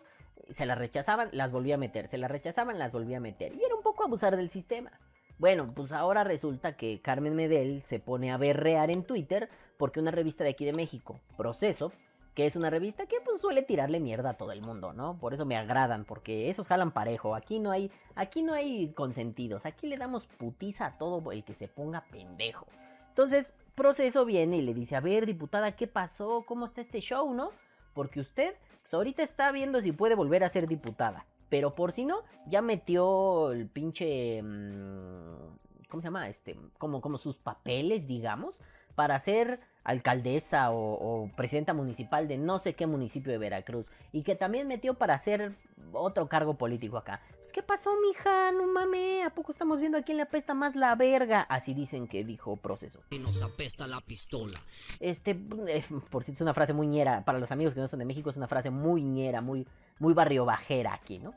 se 0.48 0.66
las 0.66 0.78
rechazaban, 0.78 1.28
las 1.32 1.50
volvía 1.52 1.74
a 1.74 1.78
meter, 1.78 2.08
se 2.08 2.18
las 2.18 2.30
rechazaban, 2.30 2.78
las 2.78 2.92
volvía 2.92 3.18
a 3.18 3.20
meter. 3.20 3.54
Y 3.54 3.62
era 3.62 3.74
un 3.74 3.82
poco 3.82 4.04
abusar 4.04 4.36
del 4.36 4.50
sistema. 4.50 4.90
Bueno, 5.38 5.72
pues 5.74 5.92
ahora 5.92 6.22
resulta 6.22 6.76
que 6.76 7.00
Carmen 7.00 7.34
Medel 7.34 7.82
se 7.86 7.98
pone 7.98 8.30
a 8.30 8.36
berrear 8.36 8.90
en 8.90 9.04
Twitter 9.04 9.48
porque 9.78 9.98
una 9.98 10.10
revista 10.10 10.44
de 10.44 10.50
aquí 10.50 10.66
de 10.66 10.74
México, 10.74 11.18
Proceso, 11.38 11.92
que 12.34 12.46
es 12.46 12.56
una 12.56 12.70
revista 12.70 13.06
que 13.06 13.20
pues 13.24 13.40
suele 13.40 13.62
tirarle 13.62 14.00
mierda 14.00 14.30
a 14.30 14.36
todo 14.36 14.52
el 14.52 14.60
mundo, 14.60 14.92
¿no? 14.92 15.18
Por 15.18 15.32
eso 15.32 15.46
me 15.46 15.56
agradan, 15.56 16.04
porque 16.04 16.50
esos 16.50 16.68
jalan 16.68 16.90
parejo. 16.90 17.34
Aquí 17.34 17.58
no 17.58 17.70
hay, 17.70 17.90
aquí 18.14 18.42
no 18.42 18.52
hay 18.52 18.92
consentidos, 18.92 19.64
aquí 19.64 19.86
le 19.86 19.96
damos 19.96 20.26
putiza 20.26 20.86
a 20.86 20.98
todo 20.98 21.32
el 21.32 21.42
que 21.42 21.54
se 21.54 21.68
ponga 21.68 22.04
pendejo. 22.10 22.66
Entonces, 23.08 23.52
Proceso 23.74 24.26
viene 24.26 24.58
y 24.58 24.62
le 24.62 24.74
dice, 24.74 24.94
a 24.96 25.00
ver, 25.00 25.24
diputada, 25.24 25.72
¿qué 25.72 25.86
pasó? 25.86 26.44
¿Cómo 26.46 26.66
está 26.66 26.82
este 26.82 27.00
show, 27.00 27.32
no? 27.32 27.50
Porque 27.94 28.20
usted 28.20 28.54
pues, 28.82 28.94
ahorita 28.94 29.22
está 29.22 29.52
viendo 29.52 29.80
si 29.80 29.92
puede 29.92 30.14
volver 30.14 30.44
a 30.44 30.48
ser 30.48 30.66
diputada. 30.66 31.26
Pero 31.48 31.74
por 31.74 31.92
si 31.92 32.04
no, 32.04 32.22
ya 32.46 32.62
metió 32.62 33.52
el 33.52 33.68
pinche... 33.68 34.42
Mm, 34.42 35.58
¿Cómo 35.88 36.00
se 36.00 36.06
llama? 36.06 36.28
Este, 36.28 36.56
como, 36.78 37.00
como 37.00 37.18
sus 37.18 37.36
papeles, 37.36 38.06
digamos, 38.06 38.54
para 38.94 39.18
ser 39.18 39.60
alcaldesa 39.82 40.70
o, 40.70 41.30
presidenta 41.36 41.74
municipal 41.74 42.28
de 42.28 42.38
no 42.38 42.58
sé 42.58 42.74
qué 42.74 42.86
municipio 42.86 43.32
de 43.32 43.38
Veracruz. 43.38 43.86
Y 44.12 44.22
que 44.22 44.36
también 44.36 44.68
metió 44.68 44.94
para 44.94 45.14
hacer 45.14 45.54
otro 45.92 46.28
cargo 46.28 46.54
político 46.54 46.96
acá. 46.96 47.20
Pues, 47.50 47.64
¿qué 47.64 47.66
pasó, 47.66 47.90
mija? 48.00 48.52
No 48.52 48.64
mames, 48.68 49.26
¿a 49.26 49.30
poco 49.30 49.50
estamos 49.50 49.80
viendo 49.80 49.98
a 49.98 50.02
quién 50.02 50.18
le 50.18 50.22
apesta 50.22 50.54
más 50.54 50.76
la 50.76 50.94
verga? 50.94 51.40
Así 51.40 51.74
dicen 51.74 52.06
que 52.06 52.22
dijo 52.22 52.56
proceso. 52.56 53.00
Y 53.10 53.18
nos 53.18 53.42
apesta 53.42 53.88
la 53.88 54.00
pistola. 54.00 54.56
Este, 55.00 55.32
eh, 55.66 55.84
por 56.10 56.22
si 56.22 56.30
es 56.30 56.40
una 56.40 56.54
frase 56.54 56.72
muy 56.72 56.86
ñera, 56.86 57.24
para 57.24 57.40
los 57.40 57.50
amigos 57.50 57.74
que 57.74 57.80
no 57.80 57.88
son 57.88 57.98
de 57.98 58.04
México, 58.04 58.30
es 58.30 58.36
una 58.36 58.46
frase 58.46 58.70
muy 58.70 59.02
ñera, 59.02 59.40
muy, 59.40 59.66
muy 59.98 60.14
barrio 60.14 60.44
bajera 60.44 60.94
aquí, 60.94 61.18
¿no? 61.18 61.34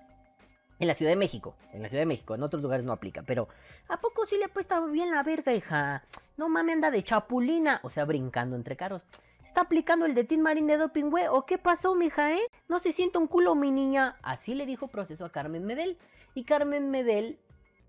En 0.77 0.87
la 0.87 0.93
Ciudad 0.93 1.11
de 1.11 1.15
México, 1.15 1.55
en 1.71 1.81
la 1.81 1.89
Ciudad 1.89 2.03
de 2.03 2.07
México, 2.07 2.35
en 2.35 2.43
otros 2.43 2.61
lugares 2.61 2.85
no 2.85 2.93
aplica, 2.93 3.23
pero 3.23 3.47
¿a 3.87 3.97
poco 3.97 4.27
sí 4.27 4.37
le 4.37 4.45
apesta 4.45 4.85
bien 4.85 5.09
la 5.09 5.23
verga, 5.23 5.51
hija? 5.51 6.03
No 6.37 6.47
mames, 6.47 6.75
anda 6.75 6.91
de 6.91 7.03
chapulina, 7.03 7.79
o 7.81 7.89
sea, 7.89 8.05
brincando 8.05 8.55
entre 8.55 8.75
carros. 8.75 9.01
¿Está 9.53 9.61
aplicando 9.61 10.07
el 10.07 10.15
de 10.15 10.23
Tin 10.23 10.41
Marín 10.41 10.65
de 10.65 10.77
doping, 10.77 11.11
güey? 11.11 11.27
¿O 11.29 11.45
qué 11.45 11.59
pasó, 11.59 11.93
mija, 11.93 12.33
eh? 12.33 12.41
No 12.67 12.79
se 12.79 12.91
siente 12.91 13.19
un 13.19 13.27
culo, 13.27 13.53
mi 13.53 13.69
niña. 13.69 14.17
Así 14.23 14.55
le 14.55 14.65
dijo 14.65 14.87
proceso 14.87 15.25
a 15.25 15.31
Carmen 15.31 15.63
Medel. 15.63 15.99
Y 16.33 16.43
Carmen 16.43 16.89
Medel, 16.89 17.37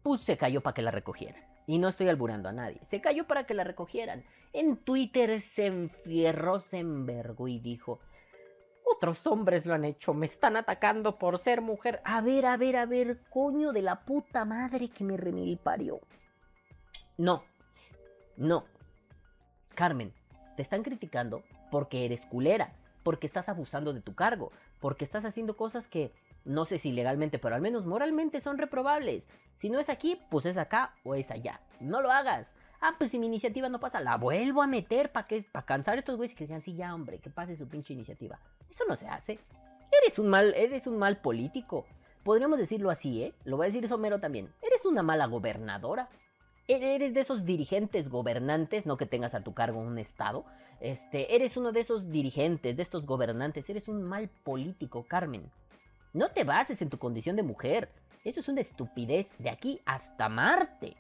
pues 0.03 0.21
se 0.21 0.37
cayó 0.37 0.61
para 0.61 0.75
que 0.75 0.83
la 0.83 0.91
recogieran. 0.91 1.43
Y 1.67 1.79
no 1.79 1.89
estoy 1.89 2.11
alburando 2.11 2.51
a 2.51 2.53
nadie. 2.53 2.83
Se 2.91 3.01
cayó 3.01 3.27
para 3.27 3.47
que 3.47 3.55
la 3.55 3.65
recogieran. 3.65 4.25
En 4.53 4.77
Twitter 4.77 5.41
se 5.41 5.65
enfierró, 5.65 6.59
se 6.59 6.81
envergó 6.81 7.49
y 7.49 7.61
dijo: 7.61 7.99
otros 8.85 9.27
hombres 9.27 9.65
lo 9.65 9.73
han 9.73 9.87
hecho. 9.87 10.13
Me 10.13 10.27
están 10.27 10.59
atacando 10.59 11.19
por 11.19 11.39
ser 11.39 11.63
mujer. 11.63 12.03
A 12.05 12.21
ver, 12.21 12.45
a 12.45 12.59
ver, 12.59 12.77
a 12.77 12.85
ver, 12.85 13.23
coño 13.31 13.73
de 13.73 13.81
la 13.81 14.05
puta 14.05 14.45
madre 14.45 14.91
que 14.91 15.03
me 15.03 15.17
remil 15.17 15.57
parió. 15.57 15.99
No, 17.17 17.43
no. 18.37 18.67
Carmen, 19.75 20.13
te 20.57 20.63
están 20.63 20.83
criticando 20.83 21.43
porque 21.71 22.05
eres 22.05 22.25
culera, 22.27 22.73
porque 23.03 23.27
estás 23.27 23.49
abusando 23.49 23.93
de 23.93 24.01
tu 24.01 24.15
cargo, 24.15 24.53
porque 24.81 25.05
estás 25.05 25.25
haciendo 25.25 25.57
cosas 25.57 25.87
que 25.89 26.13
no 26.45 26.65
sé 26.65 26.79
si 26.79 26.93
legalmente, 26.93 27.39
pero 27.39 27.55
al 27.55 27.61
menos 27.61 27.87
moralmente 27.87 28.41
son 28.41 28.59
reprobables. 28.59 29.25
Si 29.57 29.71
no 29.71 29.79
es 29.79 29.89
aquí, 29.89 30.21
pues 30.31 30.47
es 30.47 30.57
acá 30.57 30.95
o 31.05 31.15
es 31.15 31.31
allá. 31.31 31.61
No 31.81 32.03
lo 32.03 32.11
hagas. 32.11 32.47
Ah, 32.81 32.97
pues 32.99 33.11
si 33.11 33.19
mi 33.19 33.27
iniciativa 33.27 33.69
no 33.69 33.81
pasa, 33.81 34.01
la 34.01 34.19
vuelvo 34.19 34.63
a 34.63 34.67
meter 34.67 35.11
para 35.11 35.27
que 35.27 35.43
para 35.43 35.65
cansar 35.65 35.97
a 35.97 36.01
estos 36.01 36.17
güeyes 36.17 36.37
que 36.37 36.45
digan, 36.45 36.61
sí, 36.61 36.75
ya, 36.75 36.95
hombre, 36.95 37.19
que 37.19 37.31
pase 37.31 37.57
su 37.57 37.67
pinche 37.67 37.95
iniciativa. 37.95 38.39
Eso 38.69 38.85
no 38.87 38.97
se 38.97 39.07
hace. 39.07 39.39
Eres 40.03 40.19
un 40.19 40.29
mal, 40.29 40.53
eres 40.55 40.87
un 40.87 40.99
mal 40.99 41.17
político. 41.19 41.87
Podríamos 42.25 42.59
decirlo 42.59 42.91
así, 42.91 43.23
¿eh? 43.23 43.35
Lo 43.45 43.57
va 43.57 43.65
a 43.65 43.69
decir 43.69 43.89
Somero 43.89 44.19
también. 44.19 44.53
Eres 44.61 44.85
una 44.85 45.03
mala 45.03 45.27
gobernadora. 45.27 46.09
Eres 46.67 47.13
de 47.13 47.21
esos 47.21 47.45
dirigentes 47.45 48.09
gobernantes, 48.09 48.87
no 48.87 48.97
que 48.97 49.05
tengas 49.05 49.35
a 49.35 49.43
tu 49.43 49.53
cargo 49.53 49.81
un 49.81 49.99
estado. 49.99 50.47
Este, 50.81 51.35
eres 51.35 51.57
uno 51.59 51.73
de 51.73 51.81
esos 51.81 52.11
dirigentes, 52.11 52.77
de 52.77 52.83
estos 52.83 53.05
gobernantes. 53.05 53.69
Eres 53.69 53.89
un 53.89 54.03
mal 54.03 54.29
político, 54.29 55.05
Carmen. 55.07 55.51
No 56.15 56.31
te 56.31 56.45
bases 56.45 56.81
en 56.81 56.89
tu 56.89 56.99
condición 56.99 57.37
de 57.37 57.43
mujer. 57.43 57.91
Eso 58.25 58.41
es 58.41 58.49
una 58.49 58.63
estupidez 58.63 59.27
de 59.39 59.51
aquí 59.51 59.81
hasta 59.85 60.31
Marte. 60.31 60.97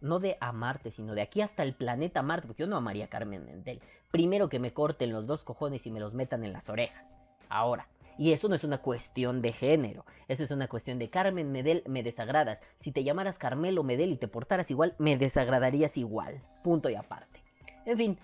No 0.00 0.18
de 0.18 0.36
a 0.40 0.50
Marte, 0.50 0.90
sino 0.90 1.14
de 1.14 1.22
aquí 1.22 1.40
hasta 1.40 1.62
el 1.62 1.74
planeta 1.74 2.22
Marte, 2.22 2.48
porque 2.48 2.64
yo 2.64 2.66
no 2.66 2.76
amaría 2.76 3.04
a 3.04 3.08
Carmen 3.08 3.44
Mendel. 3.44 3.80
Primero 4.10 4.48
que 4.48 4.58
me 4.58 4.72
corten 4.72 5.12
los 5.12 5.28
dos 5.28 5.44
cojones 5.44 5.86
y 5.86 5.92
me 5.92 6.00
los 6.00 6.12
metan 6.12 6.44
en 6.44 6.52
las 6.52 6.68
orejas. 6.68 7.08
Ahora. 7.48 7.86
Y 8.16 8.32
eso 8.32 8.48
no 8.48 8.54
es 8.54 8.64
una 8.64 8.78
cuestión 8.78 9.42
de 9.42 9.52
género. 9.52 10.04
Eso 10.28 10.44
es 10.44 10.50
una 10.50 10.68
cuestión 10.68 10.98
de 10.98 11.10
Carmen 11.10 11.50
Medel, 11.50 11.82
me 11.86 12.02
desagradas. 12.02 12.60
Si 12.80 12.92
te 12.92 13.04
llamaras 13.04 13.38
Carmelo 13.38 13.82
Medel 13.82 14.12
y 14.12 14.16
te 14.16 14.28
portaras 14.28 14.70
igual, 14.70 14.94
me 14.98 15.16
desagradarías 15.16 15.96
igual. 15.96 16.40
Punto 16.62 16.88
y 16.90 16.94
aparte. 16.94 17.42
En 17.86 17.98
fin. 17.98 18.18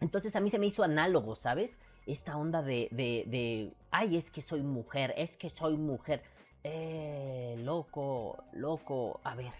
Entonces 0.00 0.34
a 0.36 0.40
mí 0.40 0.50
se 0.50 0.58
me 0.58 0.66
hizo 0.66 0.82
análogo, 0.82 1.34
¿sabes? 1.34 1.78
esta 2.06 2.36
onda 2.36 2.62
de, 2.62 2.88
de, 2.90 3.72
ay, 3.90 4.16
es 4.16 4.30
que 4.30 4.42
soy 4.42 4.62
mujer, 4.62 5.14
es 5.16 5.36
que 5.36 5.50
soy 5.50 5.76
mujer. 5.76 6.22
Eh, 6.62 7.56
loco, 7.58 8.44
loco, 8.52 9.20
a 9.24 9.34
ver, 9.34 9.52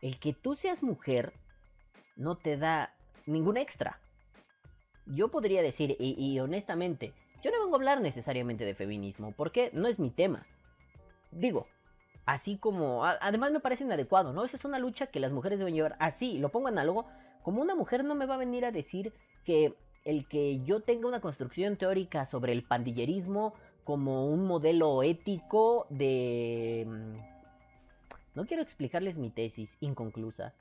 el 0.00 0.18
que 0.18 0.32
tú 0.32 0.56
seas 0.56 0.82
mujer 0.82 1.32
no 2.16 2.36
te 2.36 2.56
da 2.56 2.94
ningún 3.26 3.56
extra. 3.56 4.00
Yo 5.06 5.28
podría 5.28 5.62
decir, 5.62 5.96
y, 5.98 6.38
honestamente, 6.40 7.14
yo 7.42 7.50
no 7.50 7.60
vengo 7.60 7.74
a 7.74 7.78
hablar 7.78 8.00
necesariamente 8.00 8.64
de 8.64 8.74
feminismo, 8.74 9.32
porque 9.32 9.70
no 9.72 9.88
es 9.88 9.98
mi 9.98 10.10
tema. 10.10 10.46
Digo, 11.30 11.66
así 12.26 12.56
como, 12.56 13.04
además 13.04 13.52
me 13.52 13.60
parece 13.60 13.84
inadecuado, 13.84 14.32
¿no? 14.32 14.44
Esa 14.44 14.56
es 14.56 14.64
una 14.64 14.78
lucha 14.78 15.06
que 15.06 15.20
las 15.20 15.32
mujeres 15.32 15.58
deben 15.58 15.74
llevar 15.74 15.96
así, 15.98 16.38
lo 16.38 16.50
pongo 16.50 16.68
análogo, 16.68 17.06
como 17.42 17.62
una 17.62 17.74
mujer 17.74 18.04
no 18.04 18.14
me 18.14 18.26
va 18.26 18.34
a 18.34 18.38
venir 18.38 18.64
a 18.64 18.72
decir 18.72 19.12
que 19.44 19.74
el 20.04 20.26
que 20.26 20.60
yo 20.64 20.80
tenga 20.80 21.08
una 21.08 21.20
construcción 21.20 21.76
teórica 21.76 22.26
sobre 22.26 22.52
el 22.52 22.62
pandillerismo 22.62 23.54
como 23.84 24.26
un 24.28 24.46
modelo 24.46 25.02
ético 25.02 25.86
de... 25.90 26.86
Mm, 26.86 27.16
no 28.34 28.46
quiero 28.46 28.62
explicarles 28.62 29.18
mi 29.18 29.30
tesis 29.30 29.76
inconclusa. 29.80 30.54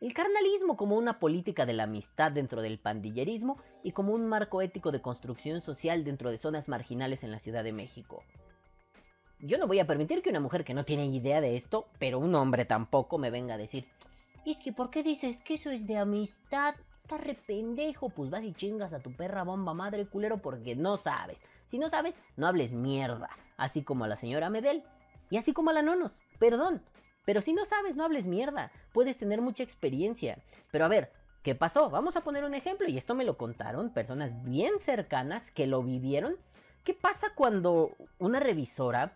El 0.00 0.14
carnalismo 0.14 0.76
como 0.76 0.96
una 0.96 1.18
política 1.18 1.66
de 1.66 1.72
la 1.72 1.82
amistad 1.82 2.30
dentro 2.30 2.62
del 2.62 2.78
pandillerismo 2.78 3.56
y 3.82 3.90
como 3.90 4.12
un 4.14 4.28
marco 4.28 4.62
ético 4.62 4.92
de 4.92 5.02
construcción 5.02 5.60
social 5.60 6.04
dentro 6.04 6.30
de 6.30 6.38
zonas 6.38 6.68
marginales 6.68 7.24
en 7.24 7.32
la 7.32 7.40
Ciudad 7.40 7.64
de 7.64 7.72
México. 7.72 8.22
Yo 9.40 9.58
no 9.58 9.66
voy 9.66 9.80
a 9.80 9.88
permitir 9.88 10.22
que 10.22 10.30
una 10.30 10.38
mujer 10.38 10.64
que 10.64 10.74
no 10.74 10.84
tiene 10.84 11.06
idea 11.06 11.40
de 11.40 11.56
esto, 11.56 11.88
pero 11.98 12.20
un 12.20 12.32
hombre 12.36 12.64
tampoco, 12.64 13.18
me 13.18 13.30
venga 13.30 13.54
a 13.54 13.58
decir, 13.58 13.88
es 14.46 14.56
que 14.58 14.72
¿por 14.72 14.90
qué 14.90 15.02
dices 15.02 15.42
que 15.42 15.54
eso 15.54 15.70
es 15.70 15.84
de 15.88 15.96
amistad? 15.96 16.76
Estás 17.02 17.20
re 17.20 17.34
pendejo, 17.34 18.08
pues 18.08 18.30
vas 18.30 18.44
y 18.44 18.52
chingas 18.52 18.92
a 18.92 19.00
tu 19.00 19.12
perra 19.12 19.42
bomba 19.42 19.74
madre 19.74 20.06
culero 20.06 20.38
porque 20.38 20.76
no 20.76 20.96
sabes. 20.96 21.40
Si 21.66 21.78
no 21.78 21.88
sabes, 21.88 22.16
no 22.36 22.46
hables 22.46 22.70
mierda. 22.70 23.30
Así 23.56 23.82
como 23.82 24.04
a 24.04 24.08
la 24.08 24.16
señora 24.16 24.48
Medel. 24.48 24.84
Y 25.30 25.38
así 25.38 25.52
como 25.52 25.70
a 25.70 25.72
la 25.72 25.82
Nonos. 25.82 26.14
Perdón. 26.38 26.82
Pero 27.28 27.42
si 27.42 27.52
no 27.52 27.66
sabes, 27.66 27.94
no 27.94 28.06
hables 28.06 28.24
mierda. 28.24 28.72
Puedes 28.94 29.18
tener 29.18 29.42
mucha 29.42 29.62
experiencia. 29.62 30.38
Pero 30.70 30.86
a 30.86 30.88
ver, 30.88 31.12
¿qué 31.42 31.54
pasó? 31.54 31.90
Vamos 31.90 32.16
a 32.16 32.22
poner 32.22 32.42
un 32.42 32.54
ejemplo. 32.54 32.88
Y 32.88 32.96
esto 32.96 33.14
me 33.14 33.26
lo 33.26 33.36
contaron 33.36 33.90
personas 33.90 34.42
bien 34.44 34.78
cercanas 34.80 35.50
que 35.50 35.66
lo 35.66 35.82
vivieron. 35.82 36.36
¿Qué 36.84 36.94
pasa 36.94 37.26
cuando 37.34 37.90
una 38.18 38.40
revisora... 38.40 39.12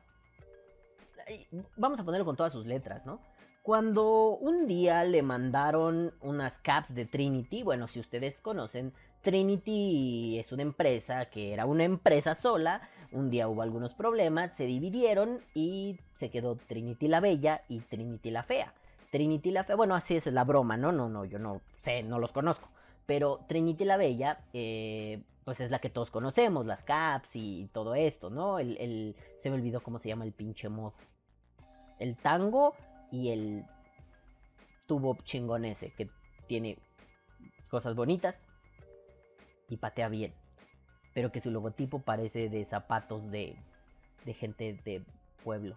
Vamos 1.78 2.00
a 2.00 2.04
ponerlo 2.04 2.26
con 2.26 2.36
todas 2.36 2.52
sus 2.52 2.66
letras, 2.66 3.06
¿no? 3.06 3.18
Cuando 3.62 4.36
un 4.36 4.66
día 4.66 5.04
le 5.04 5.22
mandaron 5.22 6.12
unas 6.20 6.52
caps 6.58 6.94
de 6.94 7.06
Trinity, 7.06 7.62
bueno, 7.62 7.88
si 7.88 7.98
ustedes 7.98 8.42
conocen, 8.42 8.92
Trinity 9.22 10.38
es 10.38 10.52
una 10.52 10.62
empresa 10.62 11.24
que 11.26 11.54
era 11.54 11.64
una 11.64 11.84
empresa 11.84 12.34
sola, 12.34 12.82
un 13.12 13.30
día 13.30 13.48
hubo 13.48 13.62
algunos 13.62 13.94
problemas, 13.94 14.52
se 14.56 14.64
dividieron 14.64 15.40
y 15.54 15.98
se 16.16 16.30
quedó 16.30 16.56
Trinity 16.56 17.08
la 17.08 17.20
Bella 17.20 17.62
y 17.68 17.80
Trinity 17.80 18.30
la 18.30 18.42
Fea. 18.42 18.74
Trinity 19.10 19.50
la 19.50 19.64
Fea, 19.64 19.76
bueno, 19.76 19.94
así 19.94 20.16
es 20.16 20.26
la 20.26 20.44
broma, 20.44 20.76
¿no? 20.76 20.92
No, 20.92 21.08
no, 21.08 21.24
yo 21.24 21.38
no 21.38 21.60
sé, 21.78 22.02
no 22.02 22.18
los 22.18 22.32
conozco. 22.32 22.68
Pero 23.06 23.40
Trinity 23.48 23.84
la 23.84 23.96
Bella, 23.96 24.40
eh, 24.52 25.22
pues 25.44 25.60
es 25.60 25.70
la 25.70 25.80
que 25.80 25.90
todos 25.90 26.10
conocemos, 26.10 26.66
las 26.66 26.82
caps 26.82 27.30
y 27.34 27.68
todo 27.72 27.94
esto, 27.94 28.30
¿no? 28.30 28.58
El, 28.58 28.76
el, 28.78 29.16
se 29.42 29.50
me 29.50 29.56
olvidó 29.56 29.82
cómo 29.82 29.98
se 29.98 30.08
llama 30.08 30.24
el 30.24 30.32
pinche 30.32 30.68
mod. 30.68 30.92
El 31.98 32.16
tango 32.16 32.74
y 33.10 33.30
el 33.30 33.64
tubo 34.86 35.16
chingón 35.24 35.64
ese 35.64 35.90
que 35.90 36.08
tiene 36.46 36.78
cosas 37.68 37.94
bonitas 37.94 38.36
y 39.68 39.76
patea 39.76 40.08
bien. 40.08 40.32
Pero 41.14 41.30
que 41.30 41.40
su 41.40 41.50
logotipo 41.50 42.00
parece 42.00 42.48
de 42.48 42.64
zapatos 42.64 43.30
de, 43.30 43.56
de 44.24 44.34
gente 44.34 44.78
de 44.84 45.02
pueblo. 45.44 45.76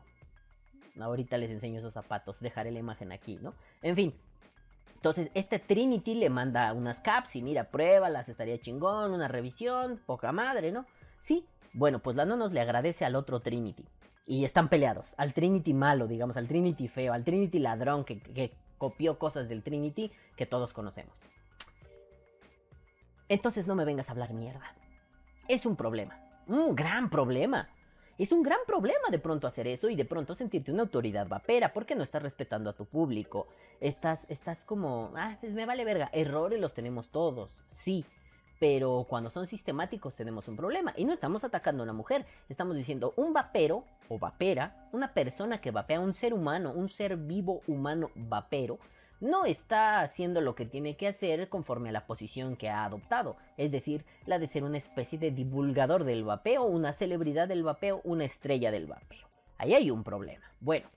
Ahorita 1.00 1.38
les 1.38 1.52
enseño 1.52 1.80
esos 1.80 1.94
zapatos, 1.94 2.40
dejaré 2.40 2.72
la 2.72 2.80
imagen 2.80 3.12
aquí, 3.12 3.38
¿no? 3.42 3.54
En 3.82 3.96
fin. 3.96 4.14
Entonces, 4.96 5.30
este 5.34 5.60
Trinity 5.60 6.16
le 6.16 6.30
manda 6.30 6.72
unas 6.74 7.00
caps 7.00 7.36
y 7.36 7.42
mira, 7.42 7.66
pruébalas, 7.66 8.30
estaría 8.30 8.60
chingón, 8.60 9.12
una 9.12 9.28
revisión, 9.28 10.00
poca 10.06 10.32
madre, 10.32 10.72
¿no? 10.72 10.86
Sí. 11.20 11.46
Bueno, 11.74 12.00
pues 12.00 12.16
la 12.16 12.26
no 12.26 12.38
nos 12.38 12.54
le 12.54 12.62
agradece 12.62 13.04
al 13.04 13.16
otro 13.16 13.42
Trinity 13.42 13.86
y 14.26 14.46
están 14.46 14.70
peleados. 14.70 15.14
Al 15.18 15.34
Trinity 15.34 15.74
malo, 15.74 16.08
digamos, 16.08 16.38
al 16.38 16.48
Trinity 16.48 16.88
feo, 16.88 17.14
al 17.14 17.24
Trinity 17.24 17.60
ladrón 17.60 18.06
que, 18.06 18.54
copió 18.78 19.18
cosas 19.18 19.48
del 19.48 19.64
Trinity 19.64 20.12
que 20.36 20.46
todos 20.46 20.74
conocemos. 20.74 21.16
Entonces 23.30 23.68
no 23.68 23.76
me 23.76 23.86
vengas 23.86 24.10
a 24.10 24.12
hablar 24.12 24.34
mierda. 24.34 24.76
Es 25.48 25.68
un 25.68 25.76
problema, 25.76 26.20
un 26.48 26.76
gran 26.76 27.10
problema. 27.12 27.70
Es 28.18 28.32
un 28.32 28.42
gran 28.42 28.60
problema 28.66 29.10
de 29.12 29.20
pronto 29.20 29.46
hacer 29.46 29.68
eso 29.68 29.90
y 29.90 29.96
de 29.96 30.06
pronto 30.06 30.34
sentirte 30.34 30.72
una 30.72 30.84
autoridad 30.84 31.28
vapera 31.28 31.72
porque 31.72 31.96
no 31.96 32.02
estás 32.02 32.24
respetando 32.24 32.70
a 32.70 32.74
tu 32.74 32.86
público. 32.86 33.48
Estás, 33.80 34.26
estás 34.30 34.64
como, 34.64 35.12
ah, 35.16 35.38
pues 35.40 35.54
me 35.54 35.66
vale 35.66 35.84
verga. 35.84 36.10
Errores 36.14 36.60
los 36.60 36.74
tenemos 36.74 37.10
todos, 37.10 37.62
sí. 37.70 38.06
Pero 38.58 39.06
cuando 39.08 39.30
son 39.30 39.46
sistemáticos 39.46 40.16
tenemos 40.16 40.48
un 40.48 40.56
problema. 40.56 40.94
Y 40.96 41.06
no 41.06 41.14
estamos 41.14 41.44
atacando 41.44 41.84
a 41.84 41.86
una 41.86 41.94
mujer. 41.94 42.26
Estamos 42.50 42.76
diciendo 42.76 43.14
un 43.18 43.34
vapero 43.34 43.84
o 44.10 44.18
vapera, 44.18 44.88
una 44.94 45.14
persona 45.14 45.60
que 45.60 45.72
vapea, 45.72 46.00
un 46.00 46.14
ser 46.14 46.34
humano, 46.34 46.72
un 46.74 46.90
ser 46.90 47.18
vivo 47.18 47.62
humano 47.68 48.10
vapero, 48.16 48.80
no 49.20 49.46
está 49.46 50.02
haciendo 50.02 50.42
lo 50.42 50.56
que 50.56 50.66
tiene 50.66 50.98
que 50.98 51.08
hacer 51.08 51.50
conforme 51.50 51.90
a 51.90 51.94
la 51.94 52.06
posición 52.06 52.56
que 52.56 52.70
ha 52.70 52.86
adoptado, 52.86 53.38
es 53.58 53.72
decir, 53.72 54.06
la 54.26 54.40
de 54.40 54.48
ser 54.48 54.64
una 54.64 54.78
especie 54.78 55.18
de 55.20 55.32
divulgador 55.32 56.04
del 56.04 56.24
vapeo, 56.24 56.64
una 56.64 56.94
celebridad 56.94 57.48
del 57.48 57.64
vapeo, 57.64 58.02
una 58.04 58.26
estrella 58.26 58.72
del 58.72 58.88
vapeo. 58.88 59.28
Ahí 59.58 59.74
hay 59.74 59.92
un 59.92 60.04
problema. 60.04 60.46
Bueno, 60.60 60.90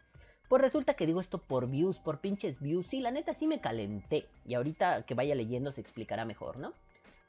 pues 0.49 0.63
resulta 0.63 0.95
que 0.95 1.07
digo 1.07 1.21
esto 1.21 1.39
por 1.39 1.69
views, 1.69 1.99
por 1.99 2.21
pinches 2.21 2.61
views, 2.61 2.93
y 2.95 3.01
la 3.01 3.11
neta 3.11 3.35
sí 3.35 3.47
me 3.47 3.61
calenté, 3.61 4.27
y 4.45 4.55
ahorita 4.55 5.03
que 5.03 5.15
vaya 5.15 5.35
leyendo 5.35 5.73
se 5.73 5.81
explicará 5.81 6.25
mejor, 6.25 6.59
¿no? 6.59 6.73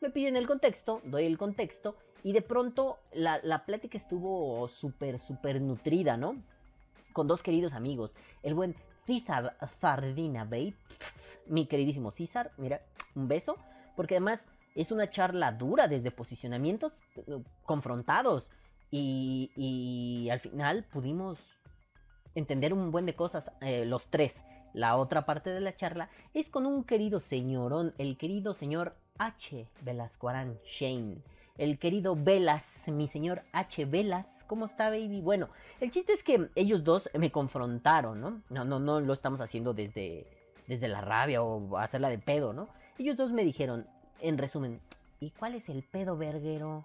me 0.01 0.09
piden 0.09 0.35
el 0.35 0.47
contexto, 0.47 1.01
doy 1.03 1.25
el 1.25 1.37
contexto 1.37 1.95
y 2.23 2.31
de 2.31 2.41
pronto 2.41 2.97
la, 3.13 3.63
plática 3.65 3.97
estuvo 3.97 4.67
súper, 4.67 5.19
súper 5.19 5.61
nutrida, 5.61 6.17
¿no? 6.17 6.41
Con 7.13 7.27
dos 7.27 7.43
queridos 7.43 7.73
amigos, 7.73 8.11
el 8.43 8.53
buen 8.53 8.75
César 9.09 9.57
Sardina 9.81 10.45
Bay, 10.45 10.75
mi 11.47 11.65
queridísimo 11.65 12.11
César, 12.11 12.51
mira, 12.57 12.81
un 13.15 13.27
beso, 13.27 13.57
porque 13.95 14.15
además 14.15 14.45
es 14.75 14.91
una 14.91 15.09
charla 15.09 15.51
dura 15.51 15.87
desde 15.87 16.11
posicionamientos 16.11 16.93
confrontados 17.63 18.51
y, 18.91 20.29
al 20.31 20.39
final 20.39 20.83
pudimos 20.83 21.39
entender 22.35 22.71
un 22.71 22.91
buen 22.91 23.07
de 23.07 23.15
cosas 23.15 23.51
eh, 23.61 23.85
los 23.85 24.05
tres. 24.11 24.35
La 24.73 24.95
otra 24.95 25.25
parte 25.25 25.49
de 25.49 25.61
la 25.61 25.75
charla 25.75 26.09
es 26.35 26.47
con 26.49 26.67
un 26.67 26.83
querido 26.83 27.19
señorón, 27.19 27.95
el 27.97 28.15
querido 28.15 28.53
señor 28.53 28.95
H. 29.17 29.67
Velasco 29.81 30.29
Shane. 30.65 31.17
el 31.57 31.79
querido 31.79 32.15
Velas, 32.15 32.67
mi 32.85 33.07
señor 33.07 33.41
H. 33.53 33.85
Velas. 33.85 34.27
¿Cómo 34.49 34.65
está, 34.65 34.89
baby? 34.89 35.21
Bueno, 35.21 35.49
el 35.79 35.91
chiste 35.91 36.11
es 36.11 36.23
que 36.23 36.49
ellos 36.55 36.83
dos 36.83 37.07
me 37.13 37.31
confrontaron, 37.31 38.19
¿no? 38.19 38.41
No, 38.49 38.65
no, 38.65 38.79
no 38.79 38.99
lo 38.99 39.13
estamos 39.13 39.41
haciendo 39.41 39.75
desde, 39.75 40.25
desde 40.65 40.87
la 40.87 41.01
rabia 41.01 41.43
o 41.43 41.77
hacerla 41.77 42.09
de 42.09 42.17
pedo, 42.17 42.51
¿no? 42.51 42.67
Ellos 42.97 43.15
dos 43.15 43.31
me 43.31 43.43
dijeron, 43.43 43.85
en 44.19 44.39
resumen, 44.39 44.81
¿y 45.19 45.29
cuál 45.29 45.53
es 45.53 45.69
el 45.69 45.83
pedo 45.83 46.17
verguero? 46.17 46.83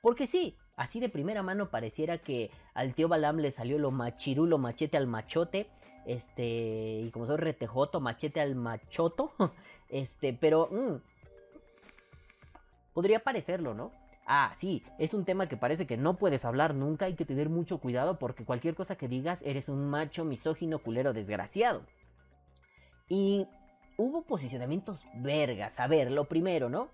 Porque 0.00 0.26
sí, 0.26 0.56
así 0.76 0.98
de 0.98 1.10
primera 1.10 1.42
mano 1.42 1.68
pareciera 1.68 2.16
que 2.16 2.50
al 2.72 2.94
tío 2.94 3.06
Balam 3.06 3.36
le 3.36 3.50
salió 3.50 3.78
lo 3.78 3.90
machirulo 3.90 4.56
machete 4.56 4.96
al 4.96 5.06
machote. 5.06 5.68
Este, 6.06 7.02
y 7.04 7.10
como 7.10 7.26
soy 7.26 7.36
retejoto, 7.36 8.00
machete 8.00 8.40
al 8.40 8.54
machoto. 8.54 9.32
Este, 9.88 10.32
pero... 10.32 10.68
mm, 10.72 10.96
podría 12.94 13.20
parecerlo, 13.20 13.72
¿no? 13.74 13.92
Ah, 14.26 14.54
sí, 14.58 14.82
es 14.98 15.14
un 15.14 15.24
tema 15.24 15.48
que 15.48 15.56
parece 15.56 15.86
que 15.86 15.96
no 15.96 16.16
puedes 16.16 16.44
hablar 16.44 16.74
nunca, 16.74 17.04
hay 17.04 17.14
que 17.14 17.24
tener 17.24 17.48
mucho 17.48 17.78
cuidado 17.78 18.18
porque 18.18 18.44
cualquier 18.44 18.74
cosa 18.74 18.96
que 18.96 19.06
digas 19.06 19.38
eres 19.42 19.68
un 19.68 19.88
macho 19.88 20.24
misógino 20.24 20.80
culero 20.80 21.12
desgraciado. 21.12 21.82
Y 23.08 23.46
hubo 23.96 24.22
posicionamientos 24.22 25.04
vergas. 25.14 25.78
A 25.78 25.86
ver, 25.86 26.10
lo 26.10 26.24
primero, 26.24 26.68
¿no? 26.68 26.88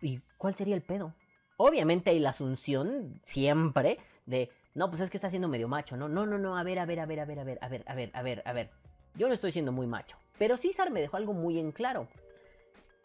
¿Y 0.00 0.20
cuál 0.36 0.54
sería 0.54 0.76
el 0.76 0.82
pedo? 0.82 1.12
Obviamente 1.56 2.10
hay 2.10 2.20
la 2.20 2.30
asunción, 2.30 3.20
siempre, 3.24 3.98
de, 4.26 4.48
no, 4.74 4.90
pues 4.90 5.02
es 5.02 5.10
que 5.10 5.16
está 5.16 5.30
siendo 5.30 5.48
medio 5.48 5.66
macho, 5.66 5.96
¿no? 5.96 6.08
No, 6.08 6.24
no, 6.24 6.38
no, 6.38 6.56
a 6.56 6.62
ver, 6.62 6.78
a 6.78 6.86
ver, 6.86 7.00
a 7.00 7.06
ver, 7.06 7.18
a 7.18 7.24
ver, 7.24 7.40
a 7.40 7.44
ver, 7.44 7.58
a 7.60 7.68
ver, 7.68 7.82
a 7.84 7.94
ver, 7.94 8.10
a 8.14 8.22
ver, 8.22 8.42
a 8.44 8.52
ver. 8.52 8.70
Yo 9.16 9.26
no 9.26 9.34
estoy 9.34 9.50
siendo 9.50 9.72
muy 9.72 9.88
macho. 9.88 10.16
Pero 10.38 10.56
César 10.56 10.92
me 10.92 11.00
dejó 11.00 11.16
algo 11.16 11.34
muy 11.34 11.58
en 11.58 11.72
claro. 11.72 12.06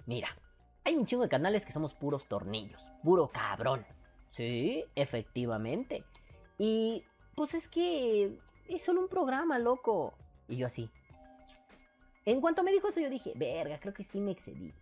Mira, 0.06 0.38
hay 0.84 0.96
un 0.96 1.08
chingo 1.08 1.24
de 1.24 1.30
canales 1.30 1.66
que 1.66 1.74
somos 1.74 1.96
puros 1.96 2.28
tornillos, 2.28 2.86
puro 3.04 3.28
cabrón. 3.28 3.86
Sí, 4.30 4.84
efectivamente. 4.96 6.04
Y 6.58 7.04
pues 7.36 7.54
es 7.54 7.68
que 7.68 8.38
es 8.68 8.84
solo 8.84 9.02
un 9.02 9.08
programa, 9.08 9.60
loco. 9.60 10.14
Y 10.48 10.58
yo 10.58 10.68
así. 10.68 10.90
En 12.26 12.42
cuanto 12.42 12.64
me 12.64 12.72
dijo 12.72 12.88
eso, 12.88 13.00
yo 13.00 13.10
dije, 13.10 13.34
verga, 13.36 13.80
creo 13.80 13.94
que 13.94 14.06
sí 14.06 14.20
me 14.20 14.32
excedí. 14.32 14.74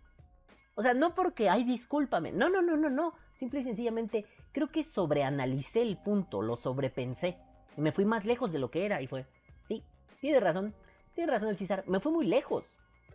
O 0.74 0.82
sea, 0.82 0.94
no 0.94 1.14
porque, 1.14 1.50
ay, 1.50 1.64
discúlpame. 1.64 2.32
No, 2.32 2.48
no, 2.48 2.62
no, 2.62 2.76
no, 2.76 2.88
no. 2.88 3.14
Simple 3.38 3.60
y 3.60 3.64
sencillamente, 3.64 4.24
creo 4.52 4.68
que 4.68 4.84
sobreanalicé 4.84 5.82
el 5.82 5.96
punto, 5.98 6.40
lo 6.40 6.56
sobrepensé. 6.56 7.36
Y 7.76 7.80
me 7.80 7.92
fui 7.92 8.04
más 8.04 8.24
lejos 8.24 8.52
de 8.52 8.58
lo 8.58 8.70
que 8.70 8.86
era 8.86 9.02
y 9.02 9.06
fue, 9.06 9.26
sí, 9.68 9.82
tiene 10.20 10.40
razón. 10.40 10.74
Tiene 11.14 11.32
razón 11.32 11.48
el 11.48 11.58
César, 11.58 11.84
me 11.86 12.00
fui 12.00 12.12
muy 12.12 12.26
lejos. 12.26 12.64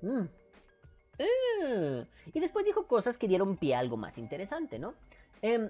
Mm. 0.02 0.26
Ah. 1.20 2.04
Y 2.34 2.40
después 2.40 2.66
dijo 2.66 2.88
cosas 2.88 3.18
que 3.18 3.28
dieron 3.28 3.58
pie 3.58 3.76
a 3.76 3.80
algo 3.80 3.98
más 3.98 4.18
interesante, 4.18 4.80
¿no? 4.80 4.94
Em, 5.42 5.70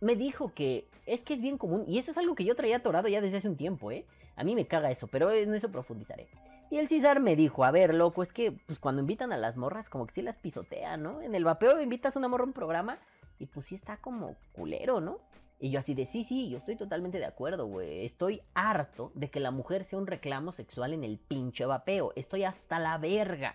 me 0.00 0.14
dijo 0.14 0.52
que 0.54 0.88
es 1.06 1.22
que 1.22 1.34
es 1.34 1.40
bien 1.40 1.58
común, 1.58 1.84
y 1.86 1.98
eso 1.98 2.10
es 2.10 2.18
algo 2.18 2.34
que 2.34 2.44
yo 2.44 2.54
traía 2.54 2.76
atorado 2.76 3.08
ya 3.08 3.20
desde 3.20 3.38
hace 3.38 3.48
un 3.48 3.56
tiempo, 3.56 3.90
¿eh? 3.90 4.04
A 4.36 4.44
mí 4.44 4.54
me 4.54 4.66
caga 4.66 4.90
eso, 4.90 5.06
pero 5.06 5.30
en 5.30 5.54
eso 5.54 5.70
profundizaré. 5.70 6.28
Y 6.68 6.78
el 6.78 6.88
César 6.88 7.20
me 7.20 7.36
dijo, 7.36 7.64
a 7.64 7.70
ver, 7.70 7.94
loco, 7.94 8.22
es 8.22 8.32
que 8.32 8.52
pues 8.52 8.78
cuando 8.78 9.00
invitan 9.00 9.32
a 9.32 9.36
las 9.36 9.56
morras 9.56 9.88
como 9.88 10.06
que 10.06 10.14
sí 10.14 10.22
las 10.22 10.36
pisotean, 10.36 11.02
¿no? 11.02 11.22
En 11.22 11.34
el 11.34 11.44
vapeo 11.44 11.80
invitas 11.80 12.16
a 12.16 12.18
una 12.18 12.28
morra 12.28 12.42
a 12.42 12.46
un 12.46 12.52
programa 12.52 12.98
y 13.38 13.46
pues 13.46 13.66
sí 13.66 13.76
está 13.76 13.98
como 13.98 14.34
culero, 14.52 15.00
¿no? 15.00 15.20
Y 15.58 15.70
yo 15.70 15.80
así 15.80 15.94
de, 15.94 16.04
sí, 16.04 16.24
sí, 16.24 16.50
yo 16.50 16.58
estoy 16.58 16.76
totalmente 16.76 17.18
de 17.18 17.24
acuerdo, 17.24 17.66
güey. 17.66 18.04
Estoy 18.04 18.42
harto 18.52 19.10
de 19.14 19.30
que 19.30 19.40
la 19.40 19.50
mujer 19.50 19.84
sea 19.84 19.98
un 19.98 20.06
reclamo 20.06 20.52
sexual 20.52 20.92
en 20.92 21.02
el 21.02 21.18
pinche 21.18 21.64
vapeo. 21.64 22.12
Estoy 22.14 22.44
hasta 22.44 22.78
la 22.78 22.98
verga. 22.98 23.54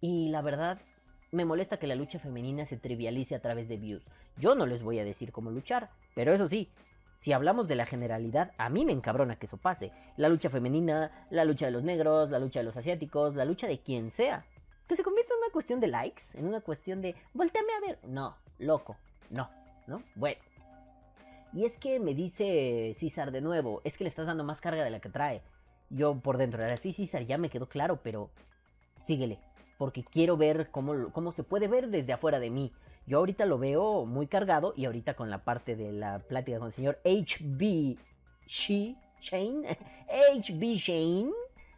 Y 0.00 0.30
la 0.30 0.42
verdad, 0.42 0.78
me 1.30 1.44
molesta 1.44 1.78
que 1.78 1.86
la 1.86 1.94
lucha 1.94 2.18
femenina 2.18 2.66
se 2.66 2.76
trivialice 2.76 3.34
a 3.34 3.40
través 3.40 3.68
de 3.68 3.76
views. 3.76 4.02
Yo 4.36 4.54
no 4.54 4.66
les 4.66 4.82
voy 4.82 4.98
a 4.98 5.04
decir 5.04 5.32
cómo 5.32 5.50
luchar, 5.50 5.90
pero 6.14 6.32
eso 6.32 6.48
sí, 6.48 6.70
si 7.20 7.34
hablamos 7.34 7.68
de 7.68 7.74
la 7.74 7.84
generalidad, 7.84 8.52
a 8.56 8.70
mí 8.70 8.86
me 8.86 8.92
encabrona 8.92 9.36
que 9.36 9.44
eso 9.44 9.58
pase. 9.58 9.92
La 10.16 10.30
lucha 10.30 10.48
femenina, 10.48 11.26
la 11.28 11.44
lucha 11.44 11.66
de 11.66 11.72
los 11.72 11.84
negros, 11.84 12.30
la 12.30 12.38
lucha 12.38 12.60
de 12.60 12.64
los 12.64 12.78
asiáticos, 12.78 13.34
la 13.34 13.44
lucha 13.44 13.66
de 13.66 13.78
quien 13.78 14.10
sea. 14.10 14.44
Que 14.88 14.96
se 14.96 15.04
convierta 15.04 15.34
en 15.34 15.40
una 15.40 15.52
cuestión 15.52 15.80
de 15.80 15.88
likes, 15.88 16.22
en 16.32 16.46
una 16.46 16.62
cuestión 16.62 17.02
de, 17.02 17.14
volteame 17.34 17.72
a 17.74 17.86
ver. 17.86 17.98
No, 18.04 18.36
loco, 18.58 18.96
no, 19.28 19.50
¿no? 19.86 20.02
Bueno. 20.14 20.40
Y 21.52 21.64
es 21.66 21.78
que 21.78 22.00
me 22.00 22.14
dice 22.14 22.96
César 22.98 23.32
de 23.32 23.42
nuevo, 23.42 23.82
es 23.84 23.96
que 23.96 24.04
le 24.04 24.08
estás 24.08 24.26
dando 24.26 24.44
más 24.44 24.60
carga 24.60 24.82
de 24.82 24.90
la 24.90 25.00
que 25.00 25.10
trae. 25.10 25.42
Yo 25.90 26.18
por 26.20 26.38
dentro 26.38 26.64
era 26.64 26.72
así, 26.72 26.94
César, 26.94 27.26
ya 27.26 27.36
me 27.36 27.50
quedó 27.50 27.68
claro, 27.68 28.00
pero 28.02 28.30
síguele. 29.04 29.38
Porque 29.80 30.04
quiero 30.04 30.36
ver 30.36 30.68
cómo, 30.70 31.10
cómo 31.10 31.32
se 31.32 31.42
puede 31.42 31.66
ver 31.66 31.88
desde 31.88 32.12
afuera 32.12 32.38
de 32.38 32.50
mí. 32.50 32.70
Yo 33.06 33.16
ahorita 33.16 33.46
lo 33.46 33.58
veo 33.58 34.04
muy 34.04 34.26
cargado 34.26 34.74
y 34.76 34.84
ahorita 34.84 35.14
con 35.14 35.30
la 35.30 35.42
parte 35.42 35.74
de 35.74 35.90
la 35.90 36.18
plática 36.18 36.58
con 36.58 36.66
el 36.66 36.74
señor 36.74 37.00
HB 37.02 37.96
Shane, 38.46 38.84
HB 40.42 40.76
Shane, 40.76 41.32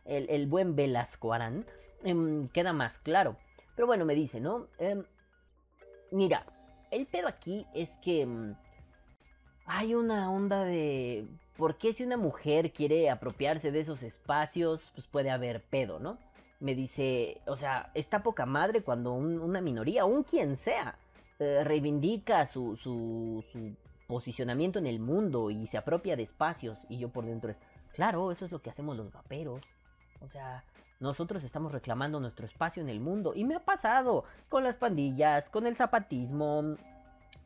el, 0.05 0.29
el 0.31 0.49
buen 0.49 0.75
Velasco 0.75 1.33
Arán, 1.33 1.65
em, 2.03 2.49
queda 2.49 2.73
más 2.73 2.99
claro. 2.99 3.37
Pero 3.77 3.87
bueno, 3.87 4.05
me 4.05 4.17
dice, 4.17 4.41
¿no? 4.41 4.67
Em, 4.81 5.05
mira, 6.11 6.45
el 6.91 7.07
pedo 7.07 7.29
aquí 7.29 7.69
es 7.73 7.91
que 8.03 8.23
em, 8.23 8.57
hay 9.65 9.95
una 9.95 10.29
onda 10.29 10.65
de... 10.65 11.25
¿Por 11.57 11.79
qué 11.79 11.93
si 11.93 12.03
una 12.03 12.17
mujer 12.17 12.73
quiere 12.73 13.11
apropiarse 13.11 13.71
de 13.71 13.79
esos 13.79 14.03
espacios, 14.03 14.91
pues 14.97 15.07
puede 15.07 15.31
haber 15.31 15.63
pedo, 15.63 16.01
¿no? 16.01 16.19
Me 16.63 16.75
dice, 16.77 17.41
o 17.47 17.57
sea, 17.57 17.91
está 17.93 18.23
poca 18.23 18.47
madre 18.47 18.83
cuando 18.83 19.13
un- 19.13 19.41
una 19.41 19.61
minoría, 19.61 20.05
un 20.05 20.23
quien 20.23 20.57
sea, 20.57 20.97
eh, 21.41 21.65
reivindica 21.65 22.47
su, 22.47 22.77
su, 22.77 23.45
su 23.53 23.75
posicionamiento 24.07 24.79
en 24.79 24.87
el 24.87 25.01
mundo 25.01 25.51
y 25.51 25.67
se 25.67 25.77
apropia 25.77 26.15
de 26.15 26.23
espacios. 26.23 26.79
Y 26.89 26.99
yo 26.99 27.09
por 27.09 27.27
dentro 27.27 27.51
es, 27.51 27.57
claro, 27.93 28.31
eso 28.31 28.45
es 28.45 28.53
lo 28.53 28.63
que 28.63 28.71
hacemos 28.71 28.97
los 28.97 29.11
vaperos. 29.13 29.61
O 30.21 30.29
sea, 30.29 30.63
nosotros 31.01 31.43
estamos 31.43 31.73
reclamando 31.73 32.21
nuestro 32.21 32.47
espacio 32.47 32.81
en 32.81 32.89
el 32.89 33.01
mundo. 33.01 33.33
Y 33.35 33.43
me 33.45 33.57
ha 33.57 33.65
pasado 33.65 34.23
con 34.49 34.63
las 34.63 34.77
pandillas, 34.77 35.51
con 35.51 35.67
el 35.67 35.75
zapatismo, 35.75 36.77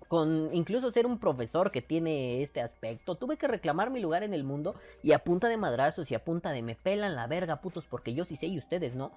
con 0.08 0.50
incluso 0.52 0.90
ser 0.90 1.06
un 1.06 1.18
profesor 1.18 1.70
que 1.70 1.82
tiene 1.82 2.42
este 2.42 2.60
aspecto. 2.60 3.16
Tuve 3.16 3.36
que 3.36 3.48
reclamar 3.48 3.90
mi 3.90 4.00
lugar 4.00 4.22
en 4.22 4.34
el 4.34 4.44
mundo 4.44 4.74
y 5.02 5.12
a 5.12 5.20
punta 5.20 5.48
de 5.48 5.56
madrazos 5.56 6.10
y 6.10 6.14
a 6.14 6.24
punta 6.24 6.50
de 6.50 6.62
me 6.62 6.74
pelan 6.74 7.16
la 7.16 7.26
verga, 7.26 7.60
putos, 7.60 7.84
porque 7.86 8.14
yo 8.14 8.24
sí 8.24 8.36
sé 8.36 8.46
y 8.46 8.58
ustedes 8.58 8.94
no. 8.94 9.12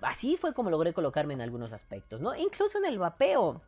Así 0.00 0.36
fue 0.36 0.52
como 0.52 0.70
logré 0.70 0.92
colocarme 0.92 1.34
en 1.34 1.42
algunos 1.42 1.72
aspectos, 1.72 2.20
¿no? 2.20 2.34
Incluso 2.34 2.78
en 2.78 2.86
el 2.86 2.98
vapeo. 2.98 3.60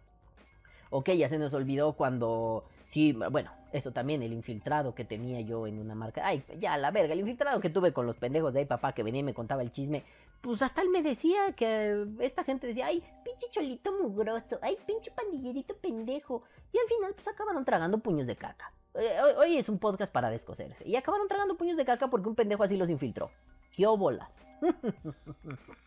Ok, 0.90 1.10
ya 1.10 1.28
se 1.28 1.38
nos 1.38 1.52
olvidó 1.54 1.94
cuando... 1.94 2.64
Sí, 2.90 3.12
bueno, 3.12 3.50
eso 3.72 3.90
también, 3.90 4.22
el 4.22 4.32
infiltrado 4.32 4.94
que 4.94 5.04
tenía 5.04 5.40
yo 5.40 5.66
en 5.66 5.80
una 5.80 5.96
marca. 5.96 6.24
Ay, 6.24 6.44
ya, 6.60 6.76
la 6.76 6.92
verga, 6.92 7.12
el 7.12 7.18
infiltrado 7.18 7.60
que 7.60 7.70
tuve 7.70 7.92
con 7.92 8.06
los 8.06 8.16
pendejos 8.16 8.52
de 8.52 8.60
ahí, 8.60 8.66
papá, 8.66 8.92
que 8.92 9.02
venía 9.02 9.20
y 9.20 9.24
me 9.24 9.34
contaba 9.34 9.62
el 9.62 9.72
chisme. 9.72 10.04
Pues 10.44 10.60
hasta 10.60 10.82
él 10.82 10.90
me 10.90 11.00
decía 11.00 11.52
que 11.56 12.06
esta 12.20 12.44
gente 12.44 12.66
decía, 12.66 12.88
ay, 12.88 13.02
pinche 13.24 13.46
cholito 13.50 13.90
mugroso, 13.92 14.58
ay, 14.60 14.76
pinche 14.86 15.10
pandillerito 15.10 15.74
pendejo. 15.78 16.42
Y 16.70 16.76
al 16.76 16.86
final, 16.86 17.14
pues 17.14 17.26
acabaron 17.26 17.64
tragando 17.64 17.96
puños 17.96 18.26
de 18.26 18.36
caca. 18.36 18.70
Eh, 18.92 19.22
hoy, 19.38 19.56
es 19.56 19.70
un 19.70 19.78
podcast 19.78 20.12
para 20.12 20.28
descoserse. 20.28 20.86
Y 20.86 20.96
acabaron 20.96 21.28
tragando 21.28 21.56
puños 21.56 21.78
de 21.78 21.86
caca 21.86 22.08
porque 22.08 22.28
un 22.28 22.34
pendejo 22.34 22.62
así 22.62 22.76
los 22.76 22.90
infiltró. 22.90 23.30
¡Qué 23.74 23.86
bolas! 23.86 24.28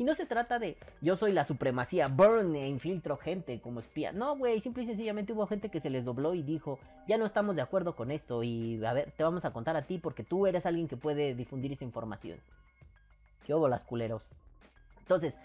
Y 0.00 0.04
no 0.04 0.14
se 0.14 0.26
trata 0.26 0.60
de 0.60 0.76
yo 1.00 1.16
soy 1.16 1.32
la 1.32 1.42
supremacía, 1.42 2.06
burn 2.06 2.54
e 2.54 2.68
infiltro 2.68 3.16
gente 3.16 3.60
como 3.60 3.80
espía. 3.80 4.12
No, 4.12 4.36
güey, 4.36 4.60
simple 4.60 4.84
y 4.84 4.86
sencillamente 4.86 5.32
hubo 5.32 5.44
gente 5.48 5.70
que 5.70 5.80
se 5.80 5.90
les 5.90 6.04
dobló 6.04 6.34
y 6.34 6.44
dijo, 6.44 6.78
ya 7.08 7.18
no 7.18 7.26
estamos 7.26 7.56
de 7.56 7.62
acuerdo 7.62 7.96
con 7.96 8.12
esto 8.12 8.44
y 8.44 8.80
a 8.84 8.92
ver, 8.92 9.10
te 9.16 9.24
vamos 9.24 9.44
a 9.44 9.52
contar 9.52 9.76
a 9.76 9.82
ti 9.82 9.98
porque 9.98 10.22
tú 10.22 10.46
eres 10.46 10.66
alguien 10.66 10.86
que 10.86 10.96
puede 10.96 11.34
difundir 11.34 11.72
esa 11.72 11.82
información. 11.82 12.38
¿Qué 13.48 13.54
hubo 13.54 13.66
las 13.66 13.86
culeros? 13.86 14.28
Entonces, 14.98 15.38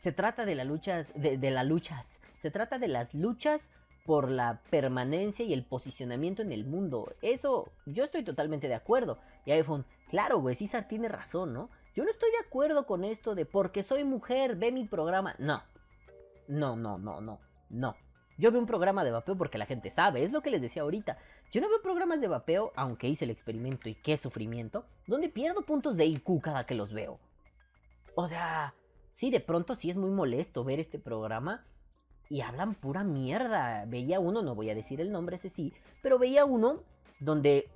se 0.00 0.10
trata 0.10 0.46
de 0.46 0.54
las 0.54 0.66
luchas, 0.66 1.06
de, 1.14 1.36
de 1.36 1.50
las 1.50 1.66
luchas, 1.66 2.06
se 2.40 2.50
trata 2.50 2.78
de 2.78 2.88
las 2.88 3.12
luchas 3.12 3.60
por 4.06 4.30
la 4.30 4.62
permanencia 4.70 5.44
y 5.44 5.52
el 5.52 5.62
posicionamiento 5.62 6.40
en 6.40 6.50
el 6.50 6.64
mundo. 6.64 7.14
Eso, 7.20 7.70
yo 7.84 8.04
estoy 8.04 8.24
totalmente 8.24 8.68
de 8.68 8.74
acuerdo. 8.74 9.18
Y 9.44 9.50
iPhone, 9.50 9.84
claro, 10.08 10.38
güey, 10.40 10.54
César 10.54 10.88
tiene 10.88 11.08
razón, 11.08 11.52
¿no? 11.52 11.68
Yo 11.94 12.04
no 12.04 12.10
estoy 12.10 12.30
de 12.30 12.46
acuerdo 12.46 12.86
con 12.86 13.04
esto 13.04 13.34
de 13.34 13.44
porque 13.44 13.82
soy 13.82 14.02
mujer, 14.02 14.56
ve 14.56 14.72
mi 14.72 14.86
programa. 14.86 15.34
No. 15.38 15.62
No, 16.48 16.74
no, 16.74 16.96
no, 16.96 17.20
no, 17.20 17.38
no. 17.68 17.96
Yo 18.38 18.50
veo 18.50 18.62
un 18.62 18.66
programa 18.66 19.04
de 19.04 19.10
vapeo 19.10 19.36
porque 19.36 19.58
la 19.58 19.66
gente 19.66 19.90
sabe, 19.90 20.24
es 20.24 20.32
lo 20.32 20.40
que 20.40 20.50
les 20.50 20.62
decía 20.62 20.82
ahorita. 20.82 21.18
Yo 21.52 21.60
no 21.60 21.68
veo 21.68 21.82
programas 21.82 22.18
de 22.22 22.28
vapeo, 22.28 22.72
aunque 22.76 23.08
hice 23.08 23.26
el 23.26 23.30
experimento 23.30 23.90
y 23.90 23.94
qué 23.94 24.16
sufrimiento, 24.16 24.86
donde 25.06 25.28
pierdo 25.28 25.66
puntos 25.66 25.98
de 25.98 26.06
IQ 26.06 26.40
cada 26.40 26.64
que 26.64 26.74
los 26.74 26.94
veo. 26.94 27.20
O 28.14 28.28
sea, 28.28 28.74
sí, 29.12 29.30
de 29.30 29.40
pronto 29.40 29.74
sí 29.74 29.90
es 29.90 29.96
muy 29.96 30.10
molesto 30.10 30.64
ver 30.64 30.80
este 30.80 30.98
programa 30.98 31.64
y 32.28 32.40
hablan 32.40 32.74
pura 32.74 33.04
mierda. 33.04 33.84
Veía 33.86 34.20
uno, 34.20 34.42
no 34.42 34.54
voy 34.54 34.70
a 34.70 34.74
decir 34.74 35.00
el 35.00 35.12
nombre, 35.12 35.36
ese 35.36 35.48
sí, 35.48 35.72
pero 36.02 36.18
veía 36.18 36.44
uno 36.44 36.82
donde 37.20 37.68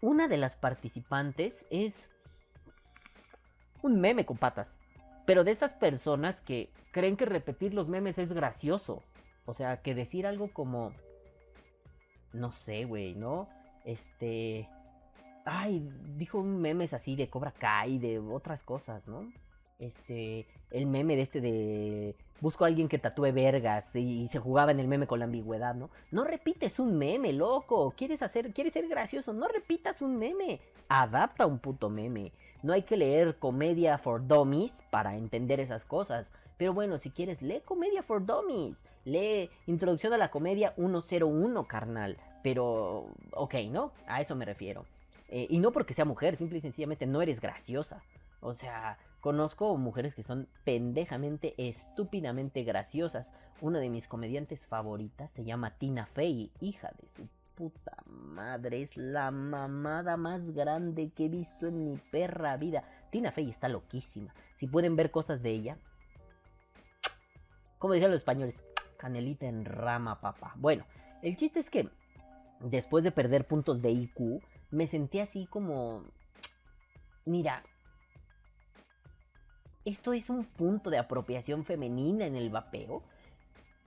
una 0.00 0.28
de 0.28 0.36
las 0.36 0.56
participantes 0.56 1.64
es 1.70 2.08
un 3.82 4.00
meme 4.00 4.26
con 4.26 4.36
patas. 4.36 4.74
Pero 5.26 5.44
de 5.44 5.52
estas 5.52 5.72
personas 5.72 6.40
que 6.40 6.70
creen 6.92 7.16
que 7.16 7.24
repetir 7.24 7.74
los 7.74 7.88
memes 7.88 8.18
es 8.18 8.32
gracioso. 8.32 9.02
O 9.46 9.54
sea, 9.54 9.82
que 9.82 9.94
decir 9.94 10.26
algo 10.26 10.52
como... 10.52 10.92
No 12.32 12.52
sé, 12.52 12.84
güey, 12.84 13.14
¿no? 13.14 13.48
Este... 13.84 14.68
Ay, 15.44 15.88
dijo 16.16 16.42
memes 16.42 16.94
así 16.94 17.16
de 17.16 17.28
Cobra 17.28 17.52
Kai, 17.52 17.98
de 17.98 18.18
otras 18.18 18.62
cosas, 18.62 19.06
¿no? 19.08 19.32
Este, 19.78 20.46
el 20.70 20.86
meme 20.86 21.16
de 21.16 21.22
este 21.22 21.40
de 21.40 22.16
busco 22.40 22.64
a 22.64 22.66
alguien 22.66 22.88
que 22.88 22.98
tatúe 22.98 23.32
vergas 23.32 23.84
y, 23.94 24.28
se 24.28 24.38
jugaba 24.38 24.72
en 24.72 24.80
el 24.80 24.88
meme 24.88 25.06
con 25.06 25.20
la 25.20 25.24
ambigüedad, 25.24 25.74
¿no? 25.74 25.90
No 26.10 26.24
repites 26.24 26.78
un 26.78 26.98
meme, 26.98 27.32
loco. 27.32 27.94
¿Quieres 27.96 28.22
hacer, 28.22 28.52
quieres 28.52 28.72
ser 28.72 28.88
gracioso? 28.88 29.32
No 29.32 29.48
repitas 29.48 30.02
un 30.02 30.18
meme. 30.18 30.60
Adapta 30.88 31.46
un 31.46 31.58
puto 31.58 31.88
meme. 31.88 32.32
No 32.62 32.72
hay 32.72 32.82
que 32.82 32.96
leer 32.96 33.38
comedia 33.38 33.98
for 33.98 34.26
dummies 34.26 34.72
para 34.90 35.16
entender 35.16 35.60
esas 35.60 35.84
cosas. 35.84 36.26
Pero 36.56 36.74
bueno, 36.74 36.98
si 36.98 37.10
quieres, 37.10 37.42
lee 37.42 37.62
comedia 37.64 38.02
for 38.02 38.24
dummies. 38.24 38.76
Lee 39.04 39.50
Introducción 39.66 40.12
a 40.12 40.18
la 40.18 40.30
Comedia 40.30 40.74
101, 40.76 41.66
carnal. 41.66 42.18
Pero, 42.42 43.06
ok, 43.32 43.54
¿no? 43.70 43.92
A 44.06 44.20
eso 44.20 44.36
me 44.36 44.44
refiero. 44.44 44.84
Eh, 45.34 45.46
y 45.48 45.60
no 45.60 45.72
porque 45.72 45.94
sea 45.94 46.04
mujer, 46.04 46.36
simple 46.36 46.58
y 46.58 46.60
sencillamente 46.60 47.06
no 47.06 47.22
eres 47.22 47.40
graciosa. 47.40 48.02
O 48.40 48.52
sea, 48.52 48.98
conozco 49.20 49.74
mujeres 49.78 50.14
que 50.14 50.22
son 50.22 50.46
pendejamente, 50.62 51.54
estúpidamente 51.56 52.64
graciosas. 52.64 53.30
Una 53.62 53.78
de 53.78 53.88
mis 53.88 54.06
comediantes 54.06 54.66
favoritas 54.66 55.30
se 55.30 55.44
llama 55.44 55.70
Tina 55.78 56.04
Fey, 56.04 56.52
hija 56.60 56.90
de 57.00 57.08
su 57.08 57.26
puta 57.54 57.96
madre. 58.04 58.82
Es 58.82 58.94
la 58.98 59.30
mamada 59.30 60.18
más 60.18 60.50
grande 60.52 61.10
que 61.16 61.24
he 61.24 61.28
visto 61.30 61.66
en 61.66 61.82
mi 61.92 61.96
perra 61.96 62.58
vida. 62.58 62.84
Tina 63.10 63.32
Fey 63.32 63.48
está 63.48 63.70
loquísima. 63.70 64.34
Si 64.58 64.66
pueden 64.66 64.96
ver 64.96 65.10
cosas 65.10 65.42
de 65.42 65.48
ella. 65.48 65.78
Como 67.78 67.94
decían 67.94 68.10
los 68.10 68.20
españoles, 68.20 68.62
canelita 68.98 69.46
en 69.46 69.64
rama, 69.64 70.20
papá. 70.20 70.52
Bueno, 70.56 70.84
el 71.22 71.36
chiste 71.36 71.58
es 71.60 71.70
que 71.70 71.88
después 72.60 73.02
de 73.02 73.12
perder 73.12 73.46
puntos 73.46 73.80
de 73.80 73.92
IQ, 73.92 74.42
me 74.72 74.86
sentí 74.86 75.20
así 75.20 75.46
como... 75.46 76.02
Mira, 77.24 77.62
esto 79.84 80.12
es 80.12 80.28
un 80.28 80.44
punto 80.44 80.90
de 80.90 80.98
apropiación 80.98 81.64
femenina 81.64 82.26
en 82.26 82.34
el 82.34 82.50
vapeo. 82.50 83.02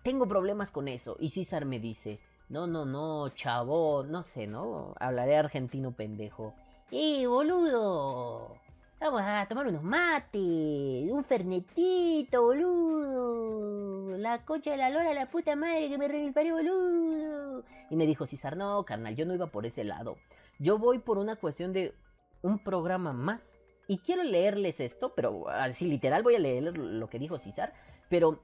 Tengo 0.04 0.28
problemas 0.28 0.72
con 0.72 0.88
eso. 0.88 1.18
Y 1.20 1.30
César 1.30 1.66
me 1.66 1.80
dice, 1.80 2.20
no, 2.48 2.68
no, 2.68 2.86
no, 2.86 3.30
chavo, 3.30 4.04
no 4.04 4.24
sé, 4.24 4.48
¿no? 4.48 4.94
Hablaré 5.00 5.36
argentino 5.38 5.92
pendejo. 5.92 6.54
¡Eh, 6.92 7.26
boludo! 7.28 8.56
Vamos 9.00 9.22
a 9.24 9.46
tomar 9.48 9.68
unos 9.68 9.84
mates, 9.84 11.12
un 11.12 11.24
fernetito, 11.26 12.44
boludo. 12.44 14.18
La 14.18 14.46
cocha 14.46 14.72
de 14.72 14.78
la 14.78 14.90
lora, 14.90 15.14
la 15.14 15.30
puta 15.30 15.56
madre 15.56 15.90
que 15.90 15.98
me 15.98 16.32
parió, 16.32 16.56
boludo. 16.56 17.64
Y 17.90 17.96
me 17.96 18.06
dijo 18.06 18.28
César, 18.28 18.56
no, 18.56 18.84
carnal, 18.86 19.16
yo 19.16 19.26
no 19.26 19.34
iba 19.34 19.48
por 19.48 19.66
ese 19.66 19.84
lado. 19.84 20.18
Yo 20.60 20.78
voy 20.78 21.00
por 21.00 21.18
una 21.18 21.36
cuestión 21.36 21.74
de 21.74 21.94
un 22.42 22.60
programa 22.60 23.14
más. 23.14 23.42
Y 23.88 24.00
quiero 24.00 24.24
leerles 24.24 24.80
esto, 24.80 25.14
pero 25.16 25.48
así 25.50 25.86
literal 25.86 26.24
voy 26.24 26.36
a 26.36 26.40
leer 26.40 26.76
lo 26.78 27.08
que 27.08 27.20
dijo 27.20 27.38
César. 27.38 27.74
Pero 28.10 28.40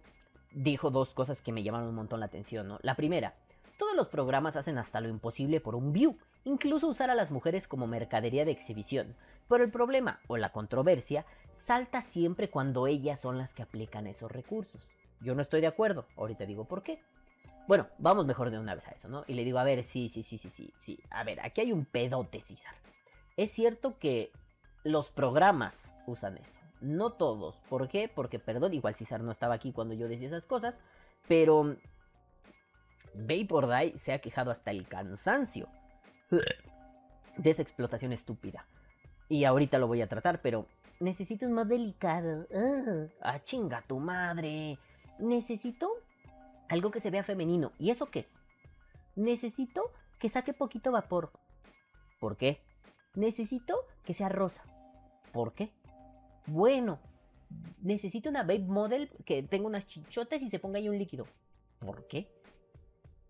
dijo 0.51 0.91
dos 0.91 1.09
cosas 1.09 1.41
que 1.41 1.51
me 1.51 1.63
llamaron 1.63 1.89
un 1.89 1.95
montón 1.95 2.19
la 2.19 2.27
atención, 2.27 2.67
¿no? 2.67 2.79
La 2.83 2.95
primera, 2.95 3.35
todos 3.77 3.95
los 3.95 4.09
programas 4.09 4.55
hacen 4.55 4.77
hasta 4.77 5.01
lo 5.01 5.09
imposible 5.09 5.59
por 5.59 5.75
un 5.75 5.93
view, 5.93 6.17
incluso 6.43 6.87
usar 6.87 7.09
a 7.09 7.15
las 7.15 7.31
mujeres 7.31 7.67
como 7.67 7.87
mercadería 7.87 8.45
de 8.45 8.51
exhibición. 8.51 9.15
Pero 9.49 9.63
el 9.63 9.71
problema, 9.71 10.19
o 10.27 10.37
la 10.37 10.51
controversia, 10.51 11.25
salta 11.65 12.01
siempre 12.01 12.49
cuando 12.49 12.85
ellas 12.85 13.19
son 13.19 13.37
las 13.37 13.53
que 13.53 13.63
aplican 13.63 14.07
esos 14.07 14.31
recursos. 14.31 14.87
Yo 15.21 15.35
no 15.35 15.41
estoy 15.41 15.61
de 15.61 15.67
acuerdo, 15.67 16.05
ahorita 16.17 16.45
digo 16.45 16.65
por 16.65 16.83
qué. 16.83 17.01
Bueno, 17.67 17.87
vamos 17.99 18.25
mejor 18.25 18.49
de 18.49 18.59
una 18.59 18.75
vez 18.75 18.87
a 18.87 18.91
eso, 18.91 19.07
¿no? 19.07 19.23
Y 19.27 19.33
le 19.33 19.43
digo, 19.43 19.59
a 19.59 19.63
ver, 19.63 19.83
sí, 19.83 20.09
sí, 20.09 20.23
sí, 20.23 20.37
sí, 20.37 20.49
sí, 20.49 20.73
sí. 20.79 20.99
A 21.09 21.23
ver, 21.23 21.39
aquí 21.41 21.61
hay 21.61 21.71
un 21.71 21.85
pedote, 21.85 22.41
César. 22.41 22.73
Es 23.37 23.51
cierto 23.51 23.97
que 23.97 24.31
los 24.83 25.09
programas 25.09 25.73
usan 26.07 26.37
eso. 26.37 26.59
No 26.81 27.11
todos. 27.11 27.55
¿Por 27.69 27.87
qué? 27.87 28.09
Porque, 28.13 28.39
perdón, 28.39 28.73
igual 28.73 28.95
César 28.95 29.21
no 29.21 29.31
estaba 29.31 29.53
aquí 29.53 29.71
cuando 29.71 29.93
yo 29.93 30.07
decía 30.07 30.27
esas 30.27 30.45
cosas. 30.45 30.75
Pero 31.27 31.75
Vapor 33.13 33.67
Die 33.67 33.99
se 33.99 34.13
ha 34.13 34.19
quejado 34.19 34.51
hasta 34.51 34.71
el 34.71 34.87
cansancio 34.87 35.67
de 37.37 37.49
esa 37.49 37.61
explotación 37.61 38.13
estúpida. 38.13 38.65
Y 39.29 39.45
ahorita 39.45 39.77
lo 39.77 39.87
voy 39.87 40.01
a 40.01 40.07
tratar, 40.07 40.41
pero 40.41 40.65
necesito 40.99 41.45
un 41.45 41.53
más 41.53 41.67
delicado. 41.67 42.47
ah, 43.21 43.39
chinga 43.43 43.83
tu 43.87 43.99
madre. 43.99 44.77
Necesito 45.19 45.89
algo 46.71 46.89
que 46.89 47.01
se 47.01 47.09
vea 47.09 47.23
femenino. 47.23 47.73
¿Y 47.77 47.89
eso 47.89 48.05
qué 48.05 48.19
es? 48.19 48.29
Necesito 49.17 49.91
que 50.19 50.29
saque 50.29 50.53
poquito 50.53 50.91
vapor. 50.91 51.33
¿Por 52.19 52.37
qué? 52.37 52.61
Necesito 53.13 53.75
que 54.05 54.13
sea 54.13 54.29
rosa. 54.29 54.63
¿Por 55.33 55.53
qué? 55.53 55.69
Bueno, 56.47 56.97
necesito 57.81 58.29
una 58.29 58.43
babe 58.43 58.59
model 58.59 59.09
que 59.25 59.43
tenga 59.43 59.67
unas 59.67 59.85
chichotes 59.85 60.41
y 60.43 60.49
se 60.49 60.59
ponga 60.59 60.77
ahí 60.77 60.87
un 60.87 60.97
líquido. 60.97 61.27
¿Por 61.79 62.07
qué? 62.07 62.29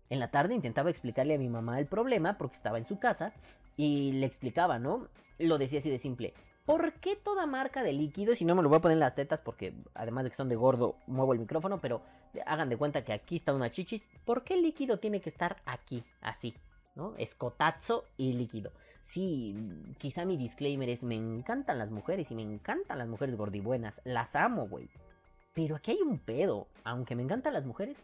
En 0.08 0.20
la 0.20 0.30
tarde 0.30 0.54
intentaba 0.54 0.90
explicarle 0.90 1.34
a 1.34 1.38
mi 1.38 1.48
mamá 1.48 1.80
el 1.80 1.86
problema 1.86 2.38
porque 2.38 2.56
estaba 2.56 2.78
en 2.78 2.86
su 2.86 3.00
casa 3.00 3.32
y 3.76 4.12
le 4.12 4.26
explicaba, 4.26 4.78
¿no? 4.78 5.08
Lo 5.40 5.58
decía 5.58 5.80
así 5.80 5.90
de 5.90 5.98
simple. 5.98 6.32
¿Por 6.64 6.92
qué 6.94 7.16
toda 7.16 7.46
marca 7.46 7.82
de 7.82 7.92
líquidos? 7.92 8.40
Y 8.40 8.44
no 8.44 8.54
me 8.54 8.62
lo 8.62 8.68
voy 8.68 8.78
a 8.78 8.82
poner 8.82 8.94
en 8.96 9.00
las 9.00 9.14
tetas 9.14 9.40
porque 9.40 9.74
además 9.94 10.24
de 10.24 10.30
que 10.30 10.36
son 10.36 10.48
de 10.48 10.56
gordo, 10.56 10.96
muevo 11.06 11.32
el 11.32 11.40
micrófono, 11.40 11.80
pero 11.80 12.02
hagan 12.46 12.68
de 12.68 12.76
cuenta 12.76 13.04
que 13.04 13.12
aquí 13.12 13.36
está 13.36 13.52
una 13.52 13.72
chichis. 13.72 14.02
¿Por 14.24 14.44
qué 14.44 14.54
el 14.54 14.62
líquido 14.62 14.98
tiene 14.98 15.20
que 15.20 15.30
estar 15.30 15.56
aquí, 15.66 16.04
así? 16.20 16.54
¿No? 16.94 17.14
Escotazo 17.16 18.04
y 18.16 18.34
líquido. 18.34 18.70
Sí, 19.04 19.56
quizá 19.98 20.24
mi 20.24 20.36
disclaimer 20.36 20.88
es, 20.88 21.02
me 21.02 21.16
encantan 21.16 21.78
las 21.78 21.90
mujeres 21.90 22.30
y 22.30 22.34
me 22.34 22.42
encantan 22.42 22.98
las 22.98 23.08
mujeres 23.08 23.36
gordibuenas. 23.36 24.00
Las 24.04 24.36
amo, 24.36 24.68
güey. 24.68 24.88
Pero 25.54 25.76
aquí 25.76 25.90
hay 25.90 26.00
un 26.00 26.18
pedo. 26.18 26.68
Aunque 26.84 27.14
me 27.14 27.22
encantan 27.22 27.52
las 27.52 27.66
mujeres, 27.66 27.96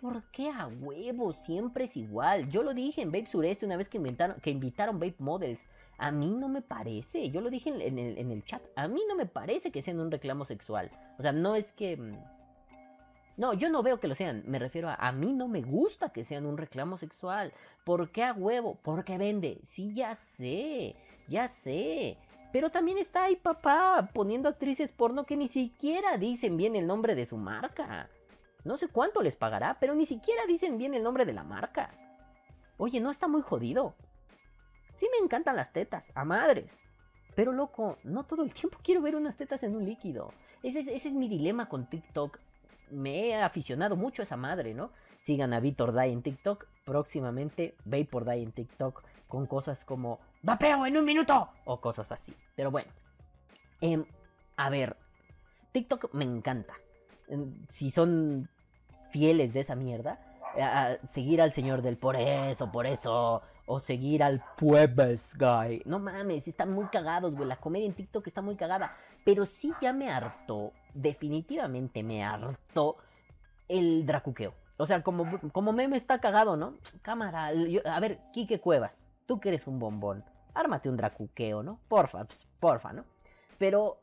¿por 0.00 0.22
qué 0.32 0.50
a 0.50 0.66
huevo 0.66 1.32
siempre 1.34 1.84
es 1.84 1.96
igual? 1.96 2.50
Yo 2.50 2.62
lo 2.62 2.74
dije 2.74 3.02
en 3.02 3.12
Babe 3.12 3.26
Sureste 3.26 3.66
una 3.66 3.76
vez 3.76 3.88
que, 3.88 3.98
invitaron 4.50 4.98
Babe 4.98 5.14
Models. 5.18 5.60
A 5.98 6.10
mí 6.10 6.30
no 6.30 6.48
me 6.48 6.60
parece, 6.60 7.30
yo 7.30 7.40
lo 7.40 7.50
dije 7.50 7.70
en, 7.70 7.98
el, 7.98 8.44
chat, 8.44 8.62
a 8.76 8.86
mí 8.86 9.02
no 9.08 9.16
me 9.16 9.26
parece 9.26 9.70
que 9.70 9.82
sean 9.82 9.98
un 9.98 10.10
reclamo 10.10 10.44
sexual. 10.44 10.90
O 11.18 11.22
sea, 11.22 11.32
no 11.32 11.54
es 11.54 11.72
que... 11.72 11.96
Mm, 11.96 12.16
no, 13.38 13.52
yo 13.52 13.68
no 13.68 13.82
veo 13.82 14.00
que 14.00 14.08
lo 14.08 14.14
sean, 14.14 14.44
me 14.46 14.58
refiero 14.58 14.88
a 14.88 14.94
a 14.94 15.12
mí 15.12 15.32
no 15.32 15.46
me 15.46 15.60
gusta 15.60 16.10
que 16.10 16.24
sean 16.24 16.46
un 16.46 16.56
reclamo 16.56 16.96
sexual. 16.96 17.52
¿Por 17.84 18.10
qué 18.10 18.24
a 18.24 18.32
huevo? 18.32 18.78
Porque 18.82 19.18
vende. 19.18 19.60
Sí, 19.64 19.94
ya 19.94 20.16
sé, 20.16 20.96
ya 21.28 21.48
sé. 21.48 22.16
Pero 22.52 22.70
también 22.70 22.96
está 22.96 23.24
ahí 23.24 23.36
papá 23.36 24.10
poniendo 24.14 24.48
actrices 24.48 24.92
porno 24.92 25.24
que 25.24 25.36
ni 25.36 25.48
siquiera 25.48 26.16
dicen 26.16 26.56
bien 26.56 26.76
el 26.76 26.86
nombre 26.86 27.14
de 27.14 27.26
su 27.26 27.36
marca. 27.36 28.08
No 28.64 28.78
sé 28.78 28.88
cuánto 28.88 29.22
les 29.22 29.36
pagará, 29.36 29.76
pero 29.78 29.94
ni 29.94 30.06
siquiera 30.06 30.46
dicen 30.46 30.78
bien 30.78 30.94
el 30.94 31.02
nombre 31.02 31.26
de 31.26 31.34
la 31.34 31.44
marca. 31.44 31.94
Oye, 32.78 33.00
¿no 33.00 33.10
está 33.10 33.28
muy 33.28 33.42
jodido? 33.42 33.94
Sí 34.96 35.08
me 35.10 35.24
encantan 35.24 35.56
las 35.56 35.72
tetas, 35.72 36.10
a 36.14 36.24
madres. 36.24 36.70
Pero 37.34 37.52
loco, 37.52 37.98
no 38.02 38.24
todo 38.24 38.42
el 38.42 38.52
tiempo 38.52 38.78
quiero 38.82 39.02
ver 39.02 39.14
unas 39.14 39.36
tetas 39.36 39.62
en 39.62 39.76
un 39.76 39.84
líquido. 39.84 40.32
Ese 40.62 40.80
es, 40.80 41.12
mi 41.12 41.28
dilema 41.28 41.68
con 41.68 41.86
TikTok. 41.86 42.38
Me 42.90 43.28
he 43.28 43.42
aficionado 43.42 43.94
mucho 43.94 44.22
a 44.22 44.24
esa 44.24 44.36
madre, 44.36 44.74
¿no? 44.74 44.90
Sigan 45.24 45.52
a 45.52 45.60
Vitor 45.60 45.92
Dai 45.92 46.12
en 46.12 46.22
TikTok. 46.22 46.66
Próximamente 46.84 47.74
Vapor 47.84 48.24
Dai 48.24 48.42
en 48.42 48.52
TikTok. 48.52 49.02
Con 49.28 49.46
cosas 49.46 49.84
como 49.84 50.20
¡Vapeo 50.42 50.86
en 50.86 50.96
un 50.96 51.04
minuto! 51.04 51.50
O 51.64 51.80
cosas 51.80 52.10
así. 52.12 52.34
Pero 52.54 52.70
bueno. 52.70 52.90
Em, 53.80 54.04
a 54.56 54.70
ver. 54.70 54.96
TikTok 55.72 56.14
me 56.14 56.24
encanta. 56.24 56.74
Em, 57.28 57.66
si 57.68 57.90
son 57.90 58.48
fieles 59.10 59.52
de 59.52 59.60
esa 59.60 59.74
mierda. 59.74 60.20
seguir 61.10 61.42
al 61.42 61.52
señor 61.52 61.82
del 61.82 61.98
por 61.98 62.16
eso, 62.16 62.72
por 62.72 62.86
eso 62.86 63.42
o 63.66 63.80
seguir 63.80 64.22
al 64.22 64.42
Puebes 64.56 65.22
Guy. 65.36 65.82
No 65.84 65.98
mames, 65.98 66.48
están 66.48 66.72
muy 66.72 66.86
cagados, 66.86 67.34
güey. 67.34 67.48
La 67.48 67.56
comedia 67.56 67.86
en 67.86 67.94
TikTok 67.94 68.26
está 68.26 68.40
muy 68.40 68.56
cagada. 68.56 68.96
Pero 69.24 69.44
sí 69.44 69.72
ya 69.80 69.92
me 69.92 70.10
hartó, 70.10 70.72
definitivamente 70.94 72.02
me 72.02 72.24
hartó 72.24 72.96
el 73.68 74.06
dracuqueo. 74.06 74.54
O 74.78 74.86
sea, 74.86 75.02
como, 75.02 75.40
como 75.52 75.72
meme 75.72 75.96
está 75.96 76.20
cagado, 76.20 76.56
¿no? 76.56 76.74
Cámara, 77.02 77.50
a 77.84 78.00
ver, 78.00 78.20
Quique 78.32 78.60
Cuevas, 78.60 78.92
tú 79.26 79.40
que 79.40 79.48
eres 79.48 79.66
un 79.66 79.78
bombón, 79.78 80.24
ármate 80.54 80.88
un 80.88 80.96
dracuqueo, 80.96 81.62
¿no? 81.62 81.80
Porfa, 81.88 82.24
pues, 82.24 82.46
porfa, 82.60 82.92
¿no? 82.92 83.04
Pero, 83.58 83.98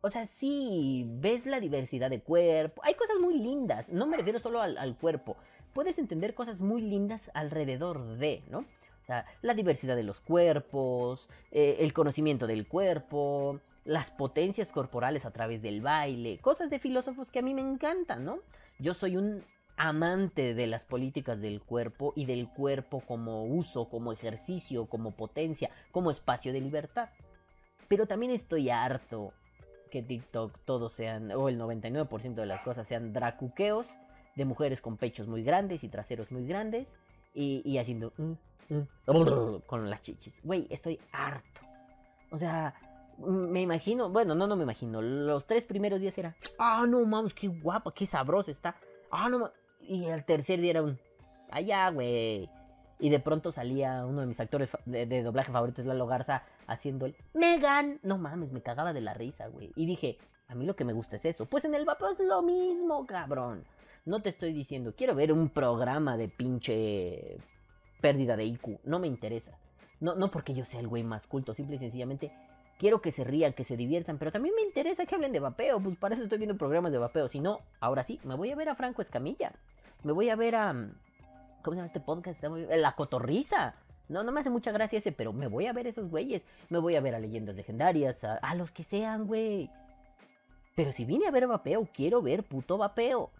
o 0.00 0.10
sea, 0.10 0.26
sí, 0.26 1.06
ves 1.20 1.46
la 1.46 1.60
diversidad 1.60 2.10
de 2.10 2.20
cuerpo. 2.20 2.82
Hay 2.84 2.94
cosas 2.94 3.16
muy 3.20 3.38
lindas, 3.38 3.88
no 3.88 4.06
me 4.06 4.16
refiero 4.16 4.40
solo 4.40 4.60
al, 4.60 4.76
al 4.76 4.96
cuerpo. 4.96 5.36
Puedes 5.72 5.98
entender 5.98 6.34
cosas 6.34 6.60
muy 6.60 6.82
lindas 6.82 7.30
alrededor 7.32 8.16
de, 8.16 8.42
¿no? 8.50 8.64
O 9.06 9.08
sea, 9.08 9.24
la 9.40 9.54
diversidad 9.54 9.94
de 9.94 10.02
los 10.02 10.20
cuerpos, 10.20 11.28
eh, 11.52 11.76
el 11.78 11.92
conocimiento 11.92 12.48
del 12.48 12.66
cuerpo, 12.66 13.60
las 13.84 14.10
potencias 14.10 14.72
corporales 14.72 15.24
a 15.24 15.30
través 15.30 15.62
del 15.62 15.80
baile, 15.80 16.40
cosas 16.40 16.70
de 16.70 16.80
filósofos 16.80 17.30
que 17.30 17.38
a 17.38 17.42
mí 17.42 17.54
me 17.54 17.60
encantan, 17.60 18.24
¿no? 18.24 18.40
Yo 18.80 18.94
soy 18.94 19.16
un 19.16 19.44
amante 19.76 20.54
de 20.54 20.66
las 20.66 20.84
políticas 20.84 21.40
del 21.40 21.62
cuerpo 21.62 22.14
y 22.16 22.24
del 22.24 22.48
cuerpo 22.48 23.00
como 23.00 23.44
uso, 23.44 23.88
como 23.88 24.12
ejercicio, 24.12 24.86
como 24.86 25.12
potencia, 25.12 25.70
como 25.92 26.10
espacio 26.10 26.52
de 26.52 26.60
libertad. 26.60 27.10
Pero 27.86 28.06
también 28.06 28.32
estoy 28.32 28.70
harto 28.70 29.32
que 29.92 30.02
TikTok 30.02 30.58
todos 30.64 30.94
sean, 30.94 31.30
o 31.30 31.48
el 31.48 31.60
99% 31.60 32.34
de 32.34 32.46
las 32.46 32.60
cosas 32.62 32.88
sean 32.88 33.12
dracuqueos 33.12 33.86
de 34.34 34.44
mujeres 34.44 34.80
con 34.80 34.96
pechos 34.96 35.28
muy 35.28 35.44
grandes 35.44 35.84
y 35.84 35.88
traseros 35.88 36.32
muy 36.32 36.44
grandes 36.44 36.92
y, 37.34 37.78
haciendo 37.78 38.12
con 39.66 39.90
las 39.90 40.02
chichis. 40.02 40.34
Güey, 40.42 40.66
estoy 40.70 40.98
harto. 41.12 41.60
O 42.30 42.38
sea, 42.38 42.74
me 43.18 43.62
imagino, 43.62 44.10
bueno, 44.10 44.34
no, 44.34 44.46
no 44.46 44.56
me 44.56 44.64
imagino. 44.64 45.00
Los 45.00 45.46
tres 45.46 45.64
primeros 45.64 46.00
días 46.00 46.16
era, 46.18 46.36
ah, 46.58 46.86
no 46.88 47.04
mames, 47.04 47.34
qué 47.34 47.48
guapa, 47.48 47.92
qué 47.94 48.06
sabrosa 48.06 48.50
está. 48.50 48.76
Ah, 49.10 49.28
no 49.28 49.38
mames. 49.38 49.54
Y 49.80 50.04
el 50.06 50.24
tercer 50.24 50.60
día 50.60 50.70
era 50.70 50.82
un, 50.82 50.98
allá, 51.50 51.90
güey. 51.90 52.48
Y 52.98 53.10
de 53.10 53.20
pronto 53.20 53.52
salía 53.52 54.04
uno 54.06 54.20
de 54.22 54.26
mis 54.26 54.40
actores 54.40 54.70
de, 54.86 55.22
doblaje 55.22 55.52
favoritos, 55.52 55.84
Lalo 55.84 56.06
Garza, 56.06 56.42
haciendo 56.66 57.06
el 57.06 57.14
Megan. 57.34 58.00
No 58.02 58.18
mames, 58.18 58.52
me 58.52 58.62
cagaba 58.62 58.92
de 58.92 59.02
la 59.02 59.14
risa, 59.14 59.48
güey. 59.48 59.72
Y 59.76 59.86
dije, 59.86 60.18
a 60.48 60.54
mí 60.54 60.64
lo 60.64 60.76
que 60.76 60.84
me 60.84 60.92
gusta 60.92 61.16
es 61.16 61.24
eso. 61.24 61.46
Pues 61.46 61.64
en 61.64 61.74
el 61.74 61.84
vapeo 61.84 62.10
es 62.10 62.20
lo 62.20 62.42
mismo, 62.42 63.06
cabrón. 63.06 63.64
No 64.06 64.20
te 64.20 64.30
estoy 64.30 64.52
diciendo, 64.52 64.94
quiero 64.96 65.14
ver 65.14 65.32
un 65.32 65.50
programa 65.50 66.16
de 66.16 66.28
pinche 66.28 67.38
pérdida 68.00 68.36
de 68.36 68.44
IQ. 68.44 68.80
No 68.84 68.98
me 68.98 69.06
interesa. 69.06 69.58
No, 70.00 70.14
no 70.14 70.30
porque 70.30 70.54
yo 70.54 70.64
sea 70.64 70.80
el 70.80 70.88
güey 70.88 71.02
más 71.02 71.26
culto, 71.26 71.54
simple 71.54 71.76
y 71.76 71.78
sencillamente 71.78 72.32
quiero 72.78 73.00
que 73.00 73.12
se 73.12 73.24
rían, 73.24 73.52
que 73.52 73.64
se 73.64 73.76
diviertan, 73.76 74.18
pero 74.18 74.32
también 74.32 74.54
me 74.54 74.62
interesa 74.62 75.06
que 75.06 75.14
hablen 75.14 75.32
de 75.32 75.40
vapeo, 75.40 75.80
pues 75.80 75.96
para 75.96 76.14
eso 76.14 76.24
estoy 76.24 76.38
viendo 76.38 76.56
programas 76.56 76.92
de 76.92 76.98
vapeo. 76.98 77.28
Si 77.28 77.40
no, 77.40 77.60
ahora 77.80 78.02
sí, 78.04 78.20
me 78.24 78.34
voy 78.34 78.50
a 78.50 78.56
ver 78.56 78.68
a 78.68 78.74
Franco 78.74 79.02
Escamilla, 79.02 79.52
me 80.02 80.12
voy 80.12 80.30
a 80.30 80.36
ver 80.36 80.54
a... 80.56 80.72
¿Cómo 81.62 81.74
se 81.74 81.76
llama 81.76 81.86
este 81.86 82.00
podcast? 82.00 82.42
La 82.42 82.92
Cotorriza. 82.92 83.74
No, 84.08 84.22
no 84.22 84.30
me 84.30 84.40
hace 84.40 84.50
mucha 84.50 84.70
gracia 84.70 85.00
ese, 85.00 85.10
pero 85.10 85.32
me 85.32 85.48
voy 85.48 85.66
a 85.66 85.72
ver 85.72 85.88
esos 85.88 86.08
güeyes. 86.08 86.44
Me 86.68 86.78
voy 86.78 86.94
a 86.94 87.00
ver 87.00 87.16
a 87.16 87.18
leyendas 87.18 87.56
legendarias, 87.56 88.22
a, 88.22 88.54
los 88.54 88.70
que 88.70 88.84
sean, 88.84 89.26
güey. 89.26 89.68
Pero 90.76 90.92
si 90.92 91.04
vine 91.04 91.26
a 91.26 91.32
ver 91.32 91.48
vapeo, 91.48 91.88
quiero 91.92 92.22
ver 92.22 92.44
puto 92.44 92.78
vapeo. 92.78 93.32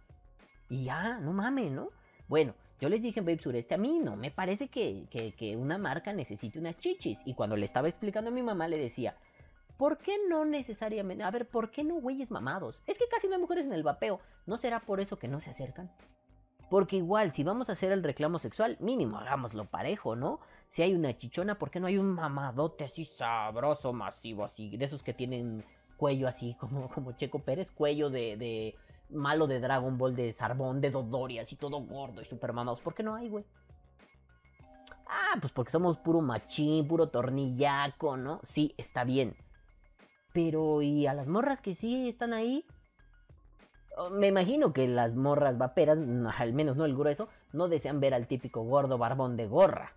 Y 0.69 0.87
ya, 0.87 1.19
no 1.19 1.33
mames, 1.33 1.71
¿no? 1.71 1.90
Bueno, 2.27 2.55
yo 2.80 2.88
les 2.88 3.02
dije 3.02 3.20
en 3.20 3.26
Babe 3.26 3.38
Sureste, 3.38 3.74
a 3.74 3.78
mí 3.78 3.98
no 3.98 4.16
me 4.16 4.30
parece 4.30 4.68
que, 4.68 5.06
que, 5.10 5.56
una 5.56 5.78
marca 5.78 6.12
necesite 6.12 6.58
unas 6.58 6.78
chichis. 6.78 7.18
Y 7.24 7.34
cuando 7.34 7.56
le 7.56 7.66
estaba 7.66 7.88
explicando 7.88 8.30
a 8.30 8.34
mi 8.34 8.42
mamá, 8.42 8.68
le 8.68 8.78
decía, 8.78 9.16
¿Por 9.76 9.98
qué 9.98 10.16
no 10.28 10.44
necesariamente? 10.46 11.22
A 11.22 11.30
ver, 11.30 11.46
¿por 11.46 11.70
qué 11.70 11.84
no 11.84 11.96
güeyes 11.96 12.30
mamados? 12.30 12.80
Es 12.86 12.96
que 12.96 13.08
casi 13.08 13.28
no 13.28 13.34
hay 13.34 13.40
mujeres 13.40 13.66
en 13.66 13.74
el 13.74 13.82
vapeo. 13.82 14.20
¿No 14.46 14.56
será 14.56 14.80
por 14.80 15.00
eso 15.00 15.18
que 15.18 15.28
no 15.28 15.40
se 15.40 15.50
acercan? 15.50 15.90
Porque 16.70 16.96
igual, 16.96 17.32
si 17.32 17.44
vamos 17.44 17.68
a 17.68 17.72
hacer 17.72 17.92
el 17.92 18.02
reclamo 18.02 18.38
sexual, 18.38 18.78
mínimo 18.80 19.18
hagámoslo 19.18 19.66
parejo, 19.66 20.16
¿no? 20.16 20.40
Si 20.70 20.82
hay 20.82 20.94
una 20.94 21.16
chichona, 21.16 21.58
¿por 21.58 21.70
qué 21.70 21.78
no 21.78 21.86
hay 21.86 21.98
un 21.98 22.10
mamadote 22.10 22.84
así 22.84 23.04
sabroso, 23.04 23.92
masivo, 23.92 24.44
así? 24.44 24.76
De 24.76 24.86
esos 24.86 25.02
que 25.02 25.12
tienen 25.12 25.62
cuello 25.96 26.26
así, 26.26 26.56
como, 26.58 26.88
como 26.88 27.12
Checo 27.12 27.40
Pérez, 27.40 27.70
cuello 27.70 28.08
de 28.08 28.74
malo 29.11 29.47
de 29.47 29.61
Dragon 29.61 29.97
Ball, 29.99 30.16
de 30.16 30.33
Sarbón, 30.33 30.81
de 30.81 30.90
Dodori, 30.90 31.38
así 31.38 31.57
todo 31.57 31.81
gordo 31.81 32.23
y 32.23 32.25
super 32.25 32.53
mamados. 32.53 32.81
¿Por 32.81 32.95
qué 32.95 33.03
no 33.03 33.14
hay, 33.14 33.29
güey? 33.29 33.45
Ah, 35.07 35.37
pues 35.40 35.53
porque 35.53 35.71
somos 35.71 35.99
puro 35.99 36.21
machín, 36.21 36.88
puro 36.88 37.09
tornillaco, 37.09 38.16
¿no? 38.16 38.40
Sí, 38.42 38.75
está 38.77 39.05
bien. 39.05 39.37
Pero, 40.33 40.83
¿y 40.83 41.07
a 41.07 41.14
las 41.14 41.29
morras 41.29 41.61
que 41.61 41.75
sí 41.75 42.09
están 42.09 42.33
ahí? 42.33 42.64
Oh, 43.97 44.11
me 44.11 44.27
imagino 44.27 44.73
que 44.73 44.87
las 44.87 45.14
morras 45.14 45.57
vaperas, 45.57 45.99
al 46.38 46.53
menos 46.53 46.77
no 46.77 46.85
el 46.85 46.95
grueso, 46.95 47.29
no 47.53 47.69
desean 47.69 48.01
ver 48.01 48.12
al 48.12 48.27
típico 48.27 48.62
gordo 48.62 48.99
barbón 48.99 49.37
de 49.37 49.47
gorra. 49.47 49.92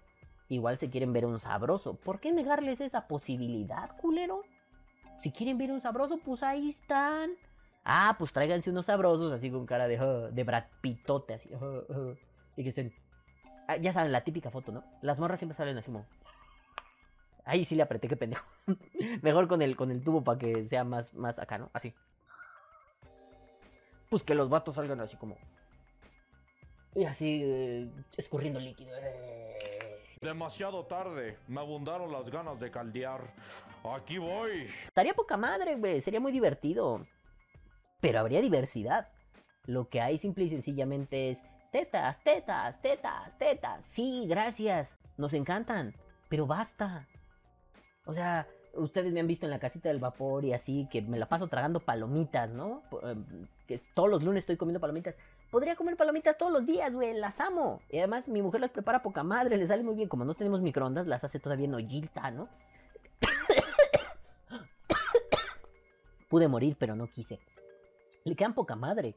Igual 0.48 0.78
se 0.78 0.90
quieren 0.90 1.12
ver 1.12 1.26
un 1.26 1.40
sabroso. 1.40 1.96
¿Por 1.96 2.20
qué 2.20 2.32
negarles 2.32 2.80
esa 2.82 3.08
posibilidad, 3.08 3.98
culero? 3.98 4.44
Si 5.20 5.32
quieren 5.32 5.58
ver 5.58 5.72
un 5.72 5.82
sabroso, 5.82 6.18
pues 6.18 6.44
ahí 6.44 6.70
están. 6.70 7.32
Ah, 7.92 8.16
pues 8.20 8.32
tráiganse 8.32 8.70
unos 8.70 8.86
sabrosos 8.86 9.34
así 9.34 9.50
con 9.50 9.66
cara 9.66 9.88
de, 9.88 10.00
oh, 10.00 10.30
de 10.30 10.44
Brad 10.44 10.66
Pitote, 10.80 11.34
así. 11.34 11.50
Oh, 11.56 11.84
oh, 11.90 12.16
y 12.56 12.62
que 12.62 12.70
estén. 12.70 12.94
Ah, 13.68 13.78
ya 13.78 13.92
saben, 13.92 14.12
la 14.12 14.24
típica 14.24 14.52
foto, 14.52 14.72
¿no? 14.72 14.84
Las 15.02 15.20
morras 15.20 15.40
siempre 15.40 15.58
salen 15.58 15.76
así 15.76 15.88
como. 15.88 16.06
Ahí 17.46 17.66
sí 17.66 17.74
le 17.74 17.82
apreté, 17.82 18.08
qué 18.08 18.16
pendejo. 18.16 18.46
Mejor 19.24 19.48
con 19.48 19.64
el, 19.64 19.76
con 19.76 19.90
el 19.90 20.04
tubo 20.04 20.24
para 20.24 20.38
que 20.38 20.68
sea 20.68 20.84
más, 20.84 21.16
más 21.16 21.40
acá, 21.40 21.58
¿no? 21.58 21.72
Así. 21.74 21.96
Pues 24.12 24.22
que 24.22 24.36
los 24.36 24.50
vatos 24.50 24.76
salgan 24.76 25.02
así 25.02 25.18
como. 25.18 25.36
Y 26.94 27.06
así, 27.06 27.42
eh, 27.44 27.90
escurriendo 28.18 28.60
líquido. 28.60 28.92
Eh. 29.02 30.00
Demasiado 30.22 30.86
tarde. 30.86 31.40
Me 31.48 31.60
abundaron 31.60 32.12
las 32.12 32.30
ganas 32.30 32.60
de 32.60 32.70
caldear. 32.70 33.34
Aquí 33.84 34.20
voy. 34.20 34.68
Estaría 34.86 35.16
poca 35.16 35.38
madre, 35.38 35.76
güey. 35.76 36.02
Sería 36.02 36.20
muy 36.20 36.32
divertido. 36.32 37.04
Pero 38.02 38.20
habría 38.20 38.42
diversidad. 38.42 39.10
Lo 39.66 39.90
que 39.90 40.02
hay 40.02 40.18
simple 40.18 40.46
y 40.46 40.50
sencillamente 40.50 41.30
es 41.30 41.44
tetas, 41.72 42.22
tetas, 42.24 42.82
tetas, 42.82 43.38
tetas. 43.38 43.86
Sí, 43.86 44.26
gracias. 44.28 44.98
Nos 45.18 45.34
encantan. 45.34 45.94
Pero 46.30 46.48
basta. 46.48 47.08
O 48.06 48.14
sea, 48.14 48.48
ustedes 48.74 49.14
me 49.14 49.20
han 49.20 49.28
visto 49.28 49.46
en 49.46 49.52
la 49.52 49.60
casita 49.60 49.90
del 49.90 50.00
vapor 50.00 50.46
y 50.46 50.54
así, 50.54 50.88
que 50.92 51.02
me 51.02 51.20
la 51.20 51.28
paso 51.28 51.48
tragando 51.48 51.80
palomitas, 51.80 52.50
¿no? 52.50 52.84
Em, 53.04 53.48
que 53.68 53.80
todos 53.94 54.10
los 54.10 54.24
lunes 54.24 54.44
estoy 54.44 54.58
comiendo 54.58 54.80
palomitas. 54.80 55.18
Podría 55.52 55.76
comer 55.76 55.98
palomitas 55.98 56.38
todos 56.38 56.52
los 56.52 56.66
días, 56.66 56.94
güey, 56.94 57.14
las 57.14 57.40
amo. 57.40 57.82
Y 57.90 57.98
además 57.98 58.28
mi 58.28 58.42
mujer 58.42 58.62
las 58.62 58.72
prepara 58.72 59.02
poca 59.02 59.24
madre, 59.24 59.58
le 59.58 59.68
sale 59.68 59.84
muy 59.84 59.96
bien. 59.96 60.10
Como 60.10 60.26
no 60.26 60.36
tenemos 60.36 60.62
microondas, 60.62 61.08
las 61.08 61.24
hace 61.24 61.40
todavía 61.40 61.66
en 61.66 61.76
ollita, 61.76 62.32
¿no? 62.32 62.50
Pude 66.30 66.48
morir, 66.48 66.76
pero 66.80 66.96
no 66.96 67.08
quise. 67.08 67.40
Le 68.26 68.36
quedan 68.36 68.54
poca 68.54 68.76
madre. 68.76 69.16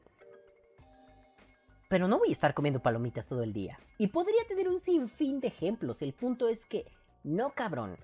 Pero 1.89 2.07
no 2.07 2.17
voy 2.17 2.29
a 2.29 2.33
estar 2.33 2.53
comiendo 2.53 2.81
palomitas 2.81 3.27
todo 3.27 3.43
el 3.43 3.53
día. 3.53 3.79
Y 3.97 4.07
podría 4.07 4.43
tener 4.47 4.67
un 4.67 4.79
sinfín 4.79 5.39
de 5.39 5.49
ejemplos. 5.49 6.01
El 6.01 6.13
punto 6.13 6.47
es 6.47 6.65
que, 6.65 6.85
no 7.23 7.51
cabrón, 7.51 7.97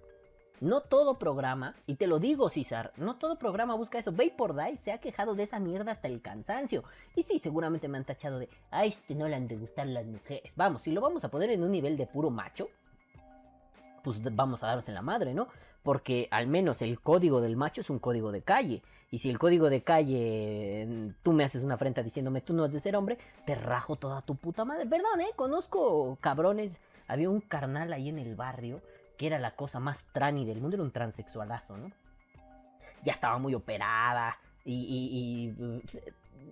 no 0.62 0.82
todo 0.82 1.18
programa, 1.18 1.76
y 1.88 1.96
te 1.96 2.06
lo 2.06 2.20
digo, 2.20 2.50
César, 2.50 2.92
no 2.98 3.16
todo 3.16 3.40
programa 3.40 3.76
busca 3.76 3.98
eso. 3.98 4.12
Vapor 4.12 4.56
Die 4.56 4.78
se 4.78 4.92
ha 4.92 5.00
quejado 5.00 5.34
de 5.34 5.44
esa 5.44 5.60
mierda 5.60 5.94
hasta 5.94 6.08
el 6.08 6.22
cansancio. 6.22 6.84
Y 7.16 7.24
sí, 7.24 7.40
seguramente 7.40 7.88
me 7.88 7.98
han 7.98 8.06
tachado 8.06 8.40
de, 8.40 8.50
a 8.70 8.86
este 8.86 9.16
no 9.16 9.28
le 9.28 9.36
han 9.36 9.48
de 9.48 9.56
gustar 9.56 9.88
las 9.88 10.06
mujeres. 10.06 10.54
Vamos, 10.56 10.82
si 10.82 10.92
lo 10.92 11.02
vamos 11.02 11.24
a 11.24 11.30
poner 11.30 11.50
en 11.52 11.64
un 11.64 11.72
nivel 11.72 11.96
de 11.96 12.08
puro 12.08 12.30
macho, 12.30 12.70
pues 14.04 14.22
vamos 14.36 14.62
a 14.64 14.68
darnos 14.68 14.88
en 14.90 14.96
la 14.96 15.02
madre, 15.02 15.34
¿no? 15.34 15.48
Porque 15.82 16.28
al 16.32 16.48
menos 16.48 16.82
el 16.82 17.00
código 17.00 17.40
del 17.42 17.56
macho 17.56 17.82
es 17.82 17.90
un 17.90 18.00
código 18.00 18.32
de 18.32 18.42
calle. 18.42 18.82
Y 19.12 19.20
si 19.20 19.30
el 19.30 19.40
código 19.40 19.70
de 19.70 19.82
calle 19.82 20.86
mm, 20.88 21.10
tú 21.24 21.34
me 21.34 21.44
haces 21.44 21.64
una 21.64 21.76
afrenta 21.76 22.04
diciéndome 22.04 22.42
tú 22.42 22.54
no 22.54 22.64
has 22.64 22.72
de 22.72 22.80
ser 22.80 22.96
hombre, 22.96 23.18
te 23.46 23.56
rajo 23.56 23.96
toda 23.96 24.22
tu 24.22 24.36
puta 24.36 24.66
madre. 24.66 24.86
Perdón, 24.86 25.22
¿eh? 25.22 25.32
Conozco 25.36 26.18
cabrones. 26.22 26.80
Había 27.08 27.30
un 27.30 27.42
carnal 27.42 27.92
ahí 27.92 28.10
en 28.10 28.20
el 28.20 28.36
barrio 28.36 28.82
que 29.20 29.28
era 29.28 29.38
la 29.38 29.52
cosa 29.52 29.82
más 29.82 30.06
trani 30.14 30.46
del 30.46 30.62
mundo, 30.62 30.78
era 30.78 30.84
un 30.84 30.92
transexualazo, 30.92 31.76
¿no? 31.76 31.92
Ya 33.04 33.12
estaba 33.12 33.38
muy 33.38 33.54
operada 33.54 34.38
y, 34.64 35.54
uh, 35.60 35.82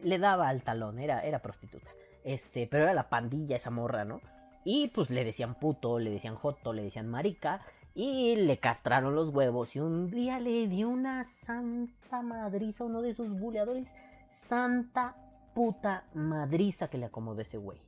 le 0.03 0.19
daba 0.19 0.49
al 0.49 0.63
talón, 0.63 0.99
era, 0.99 1.21
era 1.21 1.39
prostituta. 1.39 1.89
Este, 2.25 2.67
pero 2.67 2.83
era 2.83 2.93
la 2.93 3.07
pandilla 3.07 3.55
esa 3.55 3.69
morra, 3.69 4.03
¿no? 4.03 4.19
Y 4.65 4.89
pues 4.89 5.09
le 5.09 5.23
decían 5.23 5.55
puto, 5.55 5.97
le 5.97 6.09
decían 6.09 6.35
joto, 6.35 6.73
le 6.73 6.83
decían 6.83 7.07
marica. 7.07 7.61
Y 7.97 8.35
le 8.35 8.59
castraron 8.59 9.15
los 9.15 9.29
huevos. 9.29 9.75
Y 9.75 9.79
un 9.79 10.11
día 10.11 10.39
le 10.39 10.67
dio 10.67 10.87
una 10.87 11.25
santa 11.47 12.21
madriza 12.21 12.83
a 12.83 12.87
uno 12.87 13.01
de 13.01 13.15
sus 13.15 13.27
buleadores. 13.27 13.87
Santa 14.29 15.15
puta 15.55 16.03
madriza 16.13 16.89
que 16.89 16.99
le 16.99 17.07
acomodó 17.07 17.41
ese 17.41 17.57
güey. 17.57 17.81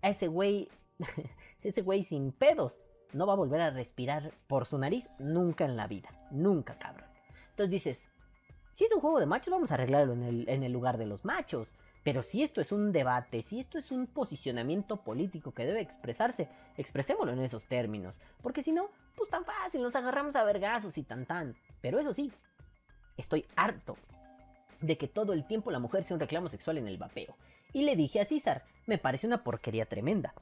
A 0.00 0.08
ese 0.08 0.28
güey. 0.28 0.70
ese 1.60 1.82
güey 1.82 2.04
sin 2.04 2.32
pedos 2.32 2.78
no 3.12 3.26
va 3.26 3.34
a 3.34 3.36
volver 3.36 3.60
a 3.60 3.68
respirar 3.68 4.32
por 4.46 4.64
su 4.64 4.78
nariz 4.78 5.06
nunca 5.18 5.66
en 5.66 5.76
la 5.76 5.88
vida. 5.88 6.08
Nunca, 6.30 6.78
cabrón. 6.78 7.10
Entonces 7.50 7.70
dices, 7.70 8.00
si 8.72 8.86
es 8.86 8.92
un 8.94 9.02
juego 9.02 9.20
de 9.20 9.26
machos, 9.26 9.52
vamos 9.52 9.70
a 9.70 9.74
arreglarlo 9.74 10.14
en 10.14 10.22
el, 10.22 10.48
en 10.48 10.62
el 10.62 10.72
lugar 10.72 10.96
de 10.96 11.04
los 11.04 11.22
machos. 11.26 11.68
Pero 12.04 12.22
si 12.22 12.42
esto 12.42 12.60
es 12.60 12.70
un 12.70 12.92
debate, 12.92 13.42
si 13.42 13.58
esto 13.58 13.78
es 13.78 13.90
un 13.90 14.06
posicionamiento 14.06 14.98
político 14.98 15.52
que 15.52 15.64
debe 15.64 15.80
expresarse, 15.80 16.48
expresémoslo 16.76 17.32
en 17.32 17.40
esos 17.40 17.64
términos. 17.64 18.20
Porque 18.42 18.62
si 18.62 18.72
no, 18.72 18.90
pues 19.16 19.30
tan 19.30 19.44
fácil, 19.44 19.82
nos 19.82 19.96
agarramos 19.96 20.36
a 20.36 20.44
vergazos 20.44 20.98
y 20.98 21.02
tan 21.02 21.24
tan. 21.24 21.56
Pero 21.80 21.98
eso 21.98 22.12
sí, 22.12 22.30
estoy 23.16 23.46
harto 23.56 23.96
de 24.82 24.98
que 24.98 25.08
todo 25.08 25.32
el 25.32 25.46
tiempo 25.46 25.70
la 25.70 25.78
mujer 25.78 26.04
sea 26.04 26.14
un 26.14 26.20
reclamo 26.20 26.50
sexual 26.50 26.76
en 26.76 26.88
el 26.88 26.98
vapeo. 26.98 27.36
Y 27.72 27.84
le 27.84 27.96
dije 27.96 28.20
a 28.20 28.26
César, 28.26 28.64
me 28.86 28.98
parece 28.98 29.26
una 29.26 29.42
porquería 29.42 29.86
tremenda. 29.86 30.34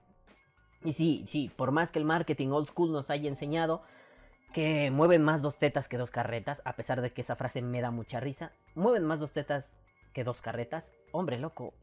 Y 0.84 0.94
sí, 0.94 1.24
sí, 1.28 1.48
por 1.54 1.70
más 1.70 1.92
que 1.92 2.00
el 2.00 2.04
marketing 2.04 2.48
old 2.48 2.68
school 2.68 2.90
nos 2.90 3.08
haya 3.08 3.28
enseñado 3.28 3.82
que 4.52 4.90
mueven 4.90 5.22
más 5.22 5.40
dos 5.40 5.56
tetas 5.56 5.86
que 5.86 5.96
dos 5.96 6.10
carretas, 6.10 6.60
a 6.64 6.74
pesar 6.74 7.00
de 7.00 7.12
que 7.12 7.20
esa 7.20 7.36
frase 7.36 7.62
me 7.62 7.80
da 7.80 7.92
mucha 7.92 8.18
risa, 8.18 8.52
mueven 8.74 9.04
más 9.04 9.20
dos 9.20 9.32
tetas 9.32 9.70
que 10.12 10.24
dos 10.24 10.42
carretas, 10.42 10.92
hombre 11.12 11.38
loco, 11.38 11.74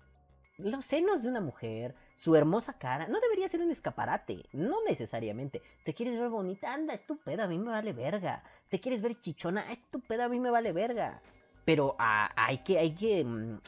los 0.60 0.86
senos 0.86 1.24
de 1.24 1.30
una 1.30 1.40
mujer, 1.40 1.96
su 2.18 2.36
hermosa 2.36 2.74
cara, 2.74 3.08
no 3.08 3.20
debería 3.22 3.48
ser 3.48 3.62
un 3.62 3.72
escaparate, 3.72 4.46
no 4.52 4.84
necesariamente. 4.86 5.62
Te 5.86 5.94
quieres 5.94 6.20
ver 6.20 6.30
bonita, 6.30 6.74
anda, 6.74 6.94
estúpida, 6.94 7.46
a 7.46 7.48
mí 7.48 7.58
me 7.58 7.72
vale 7.72 7.94
verga. 7.94 8.44
Te 8.68 8.82
quieres 8.82 9.02
ver 9.02 9.22
chichona, 9.22 9.72
estúpida, 9.72 10.26
a 10.26 10.30
mí 10.30 10.40
me 10.40 10.52
vale 10.52 10.74
verga. 10.74 11.22
Pero 11.64 11.96
ah, 11.98 12.30
hay 12.36 12.58
que, 12.60 12.78
hay 12.78 12.94
que 12.94 13.24
mm, 13.24 13.60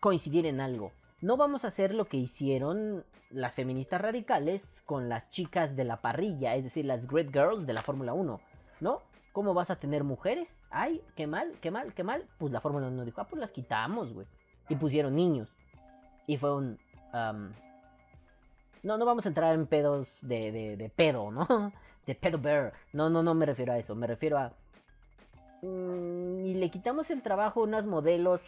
coincidir 0.00 0.46
en 0.46 0.60
algo. 0.60 0.92
No 1.20 1.36
vamos 1.36 1.64
a 1.64 1.68
hacer 1.68 1.94
lo 1.94 2.06
que 2.06 2.16
hicieron 2.16 3.04
las 3.28 3.52
feministas 3.52 4.00
radicales 4.00 4.82
con 4.86 5.10
las 5.10 5.28
chicas 5.28 5.76
de 5.76 5.84
la 5.84 6.00
parrilla, 6.00 6.54
es 6.54 6.64
decir, 6.64 6.86
las 6.86 7.06
Great 7.06 7.30
Girls 7.30 7.66
de 7.66 7.74
la 7.74 7.82
Fórmula 7.82 8.14
1, 8.14 8.40
¿no? 8.80 9.02
¿Cómo 9.32 9.52
vas 9.52 9.68
a 9.70 9.76
tener 9.76 10.02
mujeres? 10.02 10.54
Ay, 10.70 11.02
qué 11.14 11.26
mal, 11.26 11.58
qué 11.60 11.70
mal, 11.70 11.92
qué 11.92 12.04
mal. 12.04 12.24
Pues 12.38 12.52
la 12.52 12.62
Fórmula 12.62 12.88
1 12.88 13.04
dijo, 13.04 13.20
ah, 13.20 13.28
pues 13.28 13.38
las 13.38 13.50
quitamos, 13.50 14.14
güey. 14.14 14.26
Y 14.68 14.76
pusieron 14.76 15.14
niños. 15.14 15.48
Y 16.26 16.36
fue 16.36 16.54
un... 16.54 16.78
am, 17.12 17.52
no, 18.82 18.96
no 18.96 19.04
vamos 19.06 19.24
a 19.26 19.28
entrar 19.28 19.54
en 19.54 19.66
pedos 19.66 20.18
de, 20.22 20.52
de, 20.52 20.76
de 20.76 20.88
pedo, 20.88 21.30
¿no? 21.30 21.46
De 22.06 22.14
pedo 22.14 22.38
bear. 22.38 22.72
No, 22.94 23.10
no, 23.10 23.22
no 23.22 23.34
me 23.34 23.44
refiero 23.44 23.72
a 23.74 23.78
eso. 23.78 23.94
Me 23.94 24.06
refiero 24.06 24.38
a... 24.38 24.52
mm, 25.60 26.44
y 26.46 26.54
le 26.54 26.70
quitamos 26.70 27.10
el 27.10 27.22
trabajo 27.22 27.60
a 27.60 27.64
unas 27.64 27.84
modelos 27.84 28.40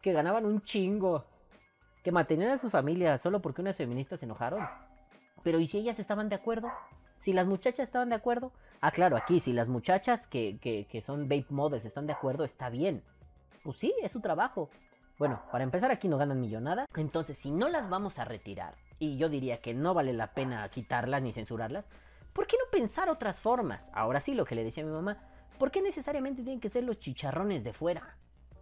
que 0.00 0.12
ganaban 0.12 0.46
un 0.46 0.62
chingo. 0.62 1.24
Que 2.04 2.12
mantenían 2.12 2.50
a 2.50 2.58
su 2.60 2.70
familia 2.70 3.18
solo 3.18 3.42
porque 3.42 3.62
unas 3.62 3.74
feministas 3.74 4.20
se 4.20 4.26
enojaron. 4.26 4.64
Pero 5.42 5.58
¿y 5.58 5.66
si 5.66 5.78
ellas 5.78 5.98
estaban 5.98 6.28
de 6.28 6.36
acuerdo? 6.36 6.70
Si 7.22 7.32
las 7.32 7.48
muchachas 7.48 7.88
estaban 7.88 8.10
de 8.10 8.14
acuerdo. 8.14 8.52
Ah, 8.80 8.92
claro, 8.92 9.16
aquí, 9.16 9.40
si 9.40 9.52
las 9.52 9.66
muchachas 9.66 10.24
que, 10.28 10.58
que, 10.60 10.86
que 10.88 11.00
son 11.02 11.24
vape 11.24 11.46
models 11.50 11.84
están 11.84 12.06
de 12.06 12.12
acuerdo, 12.12 12.44
está 12.44 12.70
bien. 12.70 13.02
Pues 13.66 13.78
sí, 13.78 13.92
es 14.00 14.12
su 14.12 14.20
trabajo. 14.20 14.70
Bueno, 15.18 15.42
para 15.50 15.64
empezar 15.64 15.90
aquí 15.90 16.06
no 16.06 16.18
ganan 16.18 16.40
millonada. 16.40 16.86
Entonces, 16.94 17.36
si 17.36 17.50
no 17.50 17.68
las 17.68 17.90
vamos 17.90 18.20
a 18.20 18.24
retirar, 18.24 18.76
y 19.00 19.16
yo 19.16 19.28
diría 19.28 19.60
que 19.60 19.74
no 19.74 19.92
vale 19.92 20.12
la 20.12 20.34
pena 20.34 20.68
quitarlas 20.68 21.20
ni 21.20 21.32
censurarlas, 21.32 21.84
¿por 22.32 22.46
qué 22.46 22.56
no 22.58 22.70
pensar 22.70 23.08
otras 23.08 23.40
formas? 23.40 23.90
Ahora 23.92 24.20
sí, 24.20 24.34
lo 24.34 24.44
que 24.44 24.54
le 24.54 24.62
decía 24.62 24.84
a 24.84 24.86
mi 24.86 24.92
mamá, 24.92 25.18
¿por 25.58 25.72
qué 25.72 25.82
necesariamente 25.82 26.44
tienen 26.44 26.60
que 26.60 26.68
ser 26.68 26.84
los 26.84 27.00
chicharrones 27.00 27.64
de 27.64 27.72
fuera? 27.72 28.16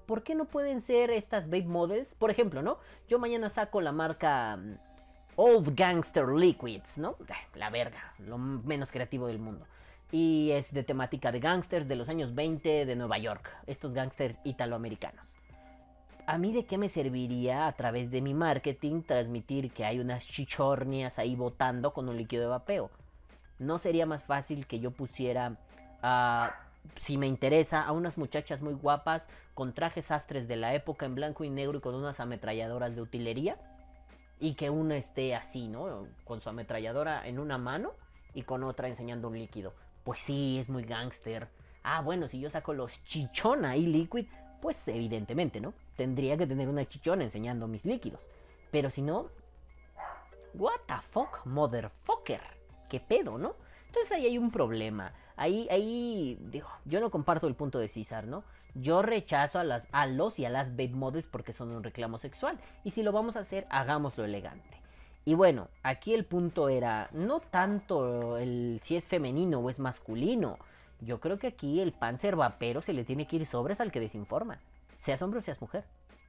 ¿Por 0.07 0.23
qué 0.23 0.35
no 0.35 0.47
pueden 0.47 0.81
ser 0.81 1.11
estas 1.11 1.45
vape 1.51 1.67
models? 1.67 2.15
Por 2.15 2.31
ejemplo, 2.31 2.63
¿no? 2.63 2.79
Yo 3.07 3.19
mañana 3.19 3.51
saco 3.51 3.83
la 3.83 3.93
marca 3.93 4.57
mm, 4.57 4.73
Old 5.37 5.75
Gangster 5.77 6.29
Liquids, 6.29 6.97
¿no? 6.97 7.19
La 7.57 7.69
verga, 7.69 8.15
lo 8.21 8.39
menos 8.39 8.91
creativo 8.91 9.27
del 9.27 9.39
mundo. 9.39 9.67
Y 10.13 10.51
es 10.53 10.73
de 10.73 10.85
temática 10.85 11.33
de 11.33 11.41
gangsters 11.41 11.89
de 11.89 11.97
los 11.97 12.09
años 12.09 12.35
20 12.35 12.87
de 12.87 12.97
Nueva 12.97 13.19
York. 13.19 13.51
Estos 13.67 13.93
gangsters 13.93 14.37
italoamericanos. 14.45 15.35
¿A 16.27 16.39
mí 16.39 16.53
de 16.53 16.65
qué 16.65 16.79
me 16.79 16.89
serviría 16.89 17.67
a 17.67 17.73
través 17.73 18.11
de 18.11 18.23
mi 18.23 18.33
marketing 18.33 19.03
transmitir 19.03 19.71
que 19.73 19.85
hay 19.85 20.01
unas 20.01 20.27
chichornias 20.27 21.19
ahí 21.19 21.37
botando 21.37 21.93
con 21.93 22.09
un 22.09 22.17
líquido 22.17 22.45
de 22.45 22.49
vapeo? 22.49 22.91
¿No 23.59 23.77
sería 23.77 24.07
más 24.07 24.25
fácil 24.25 24.67
que 24.67 24.81
yo 24.81 24.91
pusiera, 24.91 25.59
ah, 26.03 26.55
si 26.97 27.19
me 27.19 27.27
interesa, 27.27 27.83
a 27.83 27.93
unas 27.93 28.17
muchachas 28.17 28.63
muy 28.63 28.73
guapas 28.73 29.29
con 29.53 29.75
trajes 29.75 30.11
astres 30.11 30.49
de 30.49 30.57
la 30.57 30.75
época 30.75 31.05
en 31.05 31.15
blanco 31.15 31.45
y 31.45 31.51
negro 31.51 31.77
y 31.77 31.81
con 31.83 31.95
unas 31.95 32.19
ametralladoras 32.21 32.97
de 32.97 33.03
utilería? 33.03 33.59
Y 34.41 34.55
que 34.55 34.71
una 34.71 34.97
esté 34.97 35.35
así, 35.35 35.69
¿no? 35.69 36.07
Con 36.25 36.41
su 36.41 36.49
ametralladora 36.49 37.29
en 37.29 37.39
una 37.39 37.59
mano 37.59 37.93
y 38.33 38.43
con 38.43 38.65
otra 38.65 38.89
enseñando 38.89 39.29
un 39.29 39.39
líquido. 39.39 39.75
Pues 40.05 40.21
sí, 40.21 40.59
es 40.59 40.69
muy 40.69 40.85
gángster. 40.85 41.49
Ah, 41.83 42.03
bueno, 42.03 42.29
si 42.29 42.39
yo 42.39 42.51
saco 42.51 42.75
los 42.75 43.03
chichona 43.05 43.77
y 43.77 43.87
liquid, 43.87 44.27
pues 44.61 44.77
evidentemente, 44.87 45.61
¿no? 45.61 45.75
Tendría 45.97 46.37
que 46.37 46.47
tener 46.47 46.69
una 46.69 46.87
chichona 46.87 47.25
enseñando 47.25 47.67
mis 47.67 47.85
líquidos. 47.85 48.27
Pero 48.71 48.91
si 48.91 49.03
no, 49.03 49.31
what 50.55 50.81
the 50.87 50.95
fuck, 51.11 51.45
motherfucker. 51.45 52.41
¿Qué 52.89 53.01
pedo, 53.01 53.39
no? 53.39 53.57
Entonces 53.87 54.13
ahí 54.13 54.27
hay 54.27 54.39
un 54.39 54.51
problema. 54.51 55.13
Ahí, 55.37 55.69
ahí, 55.71 56.39
digo, 56.51 56.69
yo 56.85 57.01
no 57.01 57.11
comparto 57.11 57.47
el 57.47 57.55
punto 57.55 57.79
de 57.79 57.89
César, 57.89 58.27
¿no? 58.27 58.45
Yo 58.75 59.03
rechazo 59.03 59.59
a, 59.59 59.65
las, 59.65 59.89
a 59.93 60.07
los 60.07 60.39
y 60.39 60.45
a 60.45 60.51
las 60.51 60.71
babe 60.71 60.89
models 60.91 61.27
porque 61.27 61.53
son 61.53 61.71
un 61.71 61.83
reclamo 61.83 62.19
sexual. 62.19 62.59
Y 62.83 62.91
si 62.91 63.03
lo 63.03 63.13
vamos 63.13 63.37
a 63.37 63.41
hacer, 63.41 63.67
hagámoslo 63.71 64.25
elegante. 64.25 64.84
Y 65.25 65.35
bueno, 65.35 65.69
aquí 65.83 66.13
el 66.13 66.25
punto 66.25 66.69
era 66.69 67.09
no 67.13 67.41
tanto 67.41 68.37
el 68.37 68.81
si 68.83 68.97
es 68.97 69.07
femenino 69.07 69.59
o 69.59 69.71
es 69.71 69.79
masculino. 69.79 70.59
Yo 71.01 71.21
creo 71.21 71.39
que 71.39 71.47
aquí 71.47 71.81
el 71.81 71.93
panzer 71.93 72.37
vapero 72.37 72.83
se 72.83 72.93
le 72.93 73.05
tiene 73.05 73.27
que 73.27 73.37
ir 73.37 73.47
sobres 73.47 73.81
al 73.81 73.91
que 73.91 74.01
desinforma. 74.01 74.59
Seas 75.01 75.23
hombre 75.23 75.41
o 75.41 75.43
seas 75.43 75.61
mujer. 75.61 75.85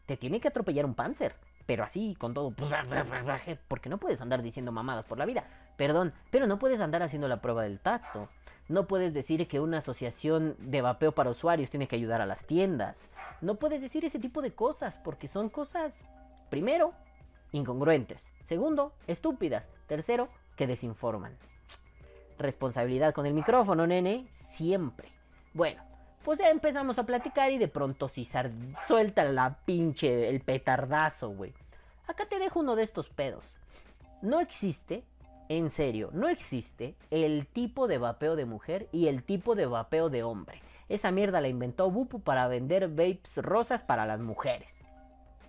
Te 0.06 0.18
tiene 0.18 0.40
que 0.40 0.48
atropellar 0.48 0.86
un 0.86 0.96
panzer. 0.96 1.36
Pero 1.66 1.84
así, 1.84 2.16
con 2.16 2.34
todo. 2.34 2.52
Porque 3.68 3.90
no 3.90 3.98
puedes 3.98 4.22
andar 4.22 4.42
diciendo 4.42 4.72
mamadas 4.72 5.06
por 5.06 5.18
la 5.18 5.26
vida. 5.26 5.46
Perdón, 5.78 6.14
pero 6.32 6.48
no 6.48 6.60
puedes 6.60 6.80
andar 6.80 7.02
haciendo 7.04 7.28
la 7.28 7.42
prueba 7.42 7.64
del 7.64 7.80
tacto. 7.80 8.30
No 8.68 8.88
puedes 8.88 9.14
decir 9.14 9.48
que 9.48 9.60
una 9.60 9.80
asociación 9.80 10.56
de 10.60 10.82
vapeo 10.82 11.12
para 11.12 11.32
usuarios 11.32 11.70
tiene 11.70 11.88
que 11.88 11.96
ayudar 11.96 12.22
a 12.22 12.26
las 12.26 12.46
tiendas. 12.46 12.98
No 13.42 13.56
puedes 13.56 13.82
decir 13.82 14.06
ese 14.06 14.20
tipo 14.20 14.42
de 14.42 14.54
cosas 14.54 14.98
porque 15.04 15.28
son 15.28 15.50
cosas, 15.50 15.94
primero, 16.50 16.94
incongruentes. 17.56 18.32
Segundo, 18.44 18.94
estúpidas. 19.08 19.66
Tercero, 19.88 20.30
que 20.56 20.68
desinforman. 20.68 21.38
Responsabilidad 22.38 23.14
con 23.14 23.26
el 23.26 23.34
micrófono, 23.34 23.88
nene, 23.88 24.28
siempre. 24.54 25.10
Bueno, 25.54 25.82
pues 26.24 26.40
ya 26.40 26.50
empezamos 26.50 27.00
a 27.00 27.06
platicar 27.06 27.52
y 27.52 27.58
de 27.58 27.68
pronto 27.68 28.08
César 28.08 28.52
suelta 28.86 29.24
la 29.24 29.60
pinche, 29.66 30.30
el 30.30 30.42
petardazo, 30.42 31.30
güey. 31.30 31.54
Acá 32.08 32.26
te 32.26 32.40
dejo 32.40 32.60
uno 32.60 32.76
de 32.76 32.84
estos 32.84 33.10
pedos. 33.10 33.46
No 34.22 34.40
existe, 34.40 35.04
en 35.50 35.70
serio, 35.70 36.10
no 36.14 36.28
existe 36.28 36.96
el 37.10 37.48
tipo 37.48 37.88
de 37.88 38.00
vapeo 38.00 38.36
de 38.36 38.46
mujer 38.46 38.90
y 38.92 39.08
el 39.08 39.24
tipo 39.24 39.56
de 39.56 39.66
vapeo 39.66 40.10
de 40.10 40.24
hombre. 40.24 40.62
Esa 40.90 41.12
mierda 41.12 41.42
la 41.42 41.48
inventó 41.48 41.90
Bupu 41.90 42.20
para 42.20 42.48
vender 42.48 42.90
vapes 42.90 43.38
rosas 43.38 43.84
para 43.84 44.06
las 44.06 44.20
mujeres. 44.20 44.70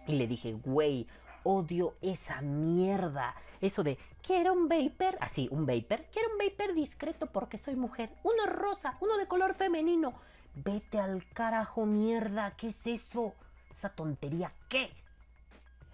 Y 0.07 0.15
le 0.15 0.27
dije, 0.27 0.53
güey, 0.53 1.09
odio 1.47 1.95
esa 2.03 2.43
mierda. 2.43 3.35
Eso 3.61 3.83
de, 3.83 3.99
quiero 4.23 4.53
un 4.53 4.69
vapor, 4.69 5.17
así, 5.21 5.49
un 5.51 5.65
vapor. 5.65 6.05
Quiero 6.13 6.29
un 6.33 6.39
vapor 6.39 6.75
discreto 6.75 7.27
porque 7.27 7.59
soy 7.59 7.77
mujer. 7.77 8.11
Uno 8.25 8.47
rosa, 8.47 8.97
uno 9.01 9.17
de 9.17 9.27
color 9.27 9.55
femenino. 9.55 10.15
Vete 10.57 10.99
al 10.99 11.25
carajo, 11.33 11.87
mierda. 11.87 12.57
¿Qué 12.57 12.69
es 12.69 12.87
eso? 12.87 13.35
Esa 13.71 13.91
tontería, 13.91 14.53
¿qué? 14.69 14.91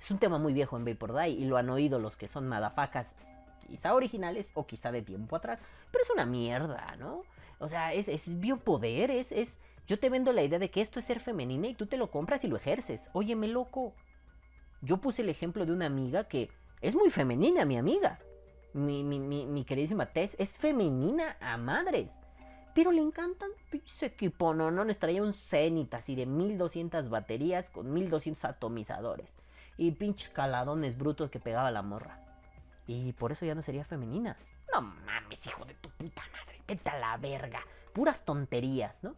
Es 0.01 0.11
un 0.11 0.19
tema 0.19 0.38
muy 0.38 0.53
viejo 0.53 0.77
en 0.77 0.85
Vapor 0.85 1.15
Die 1.15 1.29
y 1.29 1.45
lo 1.45 1.57
han 1.57 1.71
oído 1.71 2.01
los 2.01 2.17
que 2.17 2.27
son 2.27 2.49
madafacas, 2.49 3.07
quizá 3.69 3.95
originales 3.95 4.51
o 4.55 4.67
quizá 4.67 4.91
de 4.91 5.03
tiempo 5.03 5.37
atrás. 5.37 5.61
Pero 5.91 6.03
es 6.03 6.11
una 6.11 6.27
mierda, 6.27 6.97
¿no? 6.99 7.23
O 7.59 7.69
sea, 7.69 7.93
es, 7.93 8.09
es 8.09 8.23
biopoder, 8.41 9.11
es, 9.11 9.31
es... 9.31 9.61
Yo 9.87 9.99
te 9.99 10.11
vendo 10.11 10.33
la 10.33 10.43
idea 10.43 10.59
de 10.59 10.71
que 10.71 10.81
esto 10.81 10.99
es 10.99 11.05
ser 11.05 11.21
femenina 11.21 11.69
y 11.69 11.75
tú 11.75 11.87
te 11.87 11.97
lo 11.97 12.11
compras 12.11 12.43
y 12.45 12.49
lo 12.49 12.57
ejerces. 12.57 13.01
Óyeme, 13.12 13.49
loco. 13.49 13.95
Yo 14.85 14.97
puse 14.97 15.23
el 15.23 15.29
ejemplo 15.29 15.64
de 15.64 15.73
una 15.73 15.87
amiga 15.87 16.25
que 16.25 16.51
es 16.81 16.97
muy 16.97 17.09
femenina, 17.11 17.64
mi 17.64 17.79
amiga. 17.79 18.18
Mi, 18.75 19.05
mi, 19.05 19.21
mi, 19.21 19.64
queridísima 19.64 20.07
Tess 20.07 20.35
es 20.40 20.51
femenina 20.51 21.37
a 21.40 21.57
madres. 21.57 22.11
Pero 22.75 22.90
le 22.90 23.01
encantan 23.01 23.51
pinches 23.71 24.03
equipo, 24.03 24.55
no, 24.55 24.73
no, 24.73 24.85
nos 24.85 24.99
traía 24.99 25.23
un 25.23 25.35
Zenith 25.35 25.95
así 25.95 26.16
de 26.16 26.27
1200 26.27 27.09
baterías 27.11 27.68
con 27.68 27.93
1200 27.93 28.45
atomizadores. 28.45 29.28
Y 29.76 29.93
pinches 29.93 30.30
caladones 30.30 30.99
brutos 30.99 31.30
que 31.30 31.39
pegaba 31.39 31.70
la 31.70 31.83
morra. 31.83 32.18
Y 32.89 33.12
por 33.12 33.30
eso 33.30 33.47
ya 33.47 33.55
no 33.55 33.62
sería 33.62 33.85
femenina. 33.85 34.37
No 34.74 34.83
mames, 34.83 35.47
hijo 35.47 35.64
de 35.64 35.74
tu 35.74 35.91
puta 35.91 36.22
madre, 36.33 36.61
vete 36.66 36.91
a 36.91 36.99
la 36.99 37.16
verga. 37.18 37.61
Puras 37.93 38.24
tonterías, 38.24 38.99
¿no? 39.05 39.14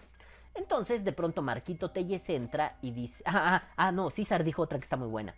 Entonces 0.54 1.04
de 1.04 1.12
pronto 1.12 1.40
Marquito 1.40 1.90
Telles 1.90 2.28
entra 2.28 2.76
y 2.82 2.90
dice... 2.90 3.24
Ah, 3.26 3.62
ah, 3.62 3.68
ah, 3.76 3.92
no, 3.92 4.10
César 4.10 4.44
dijo 4.44 4.60
otra 4.60 4.78
que 4.78 4.84
está 4.84 4.98
muy 4.98 5.08
buena. 5.08 5.34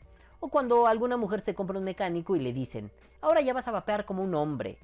O 0.46 0.48
cuando 0.48 0.86
alguna 0.86 1.16
mujer 1.16 1.40
se 1.40 1.56
compra 1.56 1.76
un 1.76 1.82
mecánico 1.82 2.36
y 2.36 2.38
le 2.38 2.52
dicen, 2.52 2.92
ahora 3.20 3.40
ya 3.40 3.52
vas 3.52 3.66
a 3.66 3.72
vapear 3.72 4.04
como 4.04 4.22
un 4.22 4.32
hombre. 4.32 4.78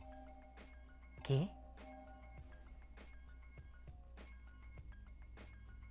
¿Qué? 1.22 1.48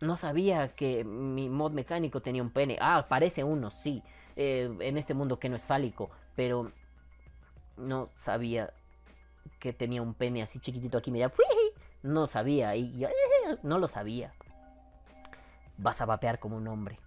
No 0.01 0.17
sabía 0.17 0.76
que 0.76 1.05
mi 1.05 1.47
mod 1.47 1.72
mecánico 1.72 2.22
tenía 2.22 2.43
un 2.43 2.49
pene. 2.49 2.78
Ah, 2.82 3.05
parece 3.07 3.45
uno, 3.45 3.69
sí. 3.72 4.03
Eh, 4.36 4.76
en 4.82 4.97
este 4.97 5.13
mundo 5.13 5.39
que 5.39 5.47
no 5.47 5.55
es 5.55 5.63
fálico. 5.63 6.09
Pero 6.36 6.74
no 7.78 8.09
sabía 8.17 8.74
que 9.57 9.72
tenía 9.72 10.01
un 10.01 10.15
pene 10.15 10.43
así 10.43 10.59
chiquitito 10.59 10.97
aquí. 10.97 11.11
Me 11.11 11.26
No 12.03 12.28
sabía. 12.28 12.76
Y 12.76 13.07
no 13.63 13.80
lo 13.80 13.88
sabía. 13.88 14.34
Vas 15.78 16.01
a 16.01 16.05
vapear 16.05 16.39
como 16.39 16.57
un 16.57 16.67
hombre. 16.67 16.99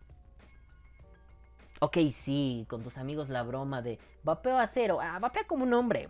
Ok, 1.81 1.99
sí, 2.25 2.67
con 2.69 2.83
tus 2.83 2.99
amigos 2.99 3.29
la 3.29 3.43
broma 3.43 3.83
de 3.83 3.99
vapeo 4.23 4.59
a 4.59 4.69
cero. 4.69 4.99
Ah, 5.01 5.19
vapea 5.19 5.45
como 5.45 5.65
un 5.65 5.75
hombre. 5.75 6.09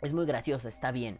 Es 0.00 0.12
muy 0.12 0.26
gracioso, 0.26 0.68
está 0.68 0.90
bien. 0.90 1.18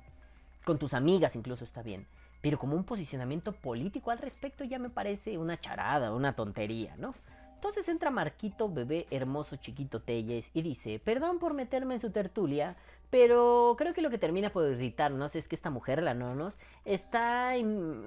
Con 0.65 0.79
tus 0.79 0.95
amigas 0.95 1.37
incluso 1.37 1.65
está 1.65 1.83
bien. 1.83 2.07
Pero 2.41 2.59
como 2.59 2.77
un 2.77 2.85
posicionamiento 2.85 3.53
político 3.53 4.11
al 4.11 4.19
respecto 4.19 4.65
ya 4.65 4.79
me 4.79 4.91
parece 4.91 5.39
una 5.39 5.61
charada, 5.61 6.13
una 6.13 6.35
tontería, 6.35 6.97
¿no? 6.97 7.15
Entonces 7.55 7.89
entra 7.89 8.11
Marquito, 8.11 8.69
bebé 8.69 9.07
hermoso, 9.13 9.55
chiquito 9.55 10.01
Telles, 10.01 10.51
y 10.53 10.63
dice, 10.63 10.99
perdón 10.99 11.39
por 11.39 11.55
meterme 11.55 11.95
en 11.95 12.01
su 12.01 12.11
tertulia, 12.11 12.77
pero 13.13 13.75
creo 13.77 13.93
que 13.93 14.01
lo 14.01 14.09
que 14.09 14.17
termina 14.17 14.51
por 14.55 14.65
irritarnos 14.73 15.37
es 15.37 15.47
que 15.47 15.55
esta 15.55 15.69
mujer, 15.69 16.03
la 16.03 16.15
Nonos, 16.15 16.57
está 16.87 17.53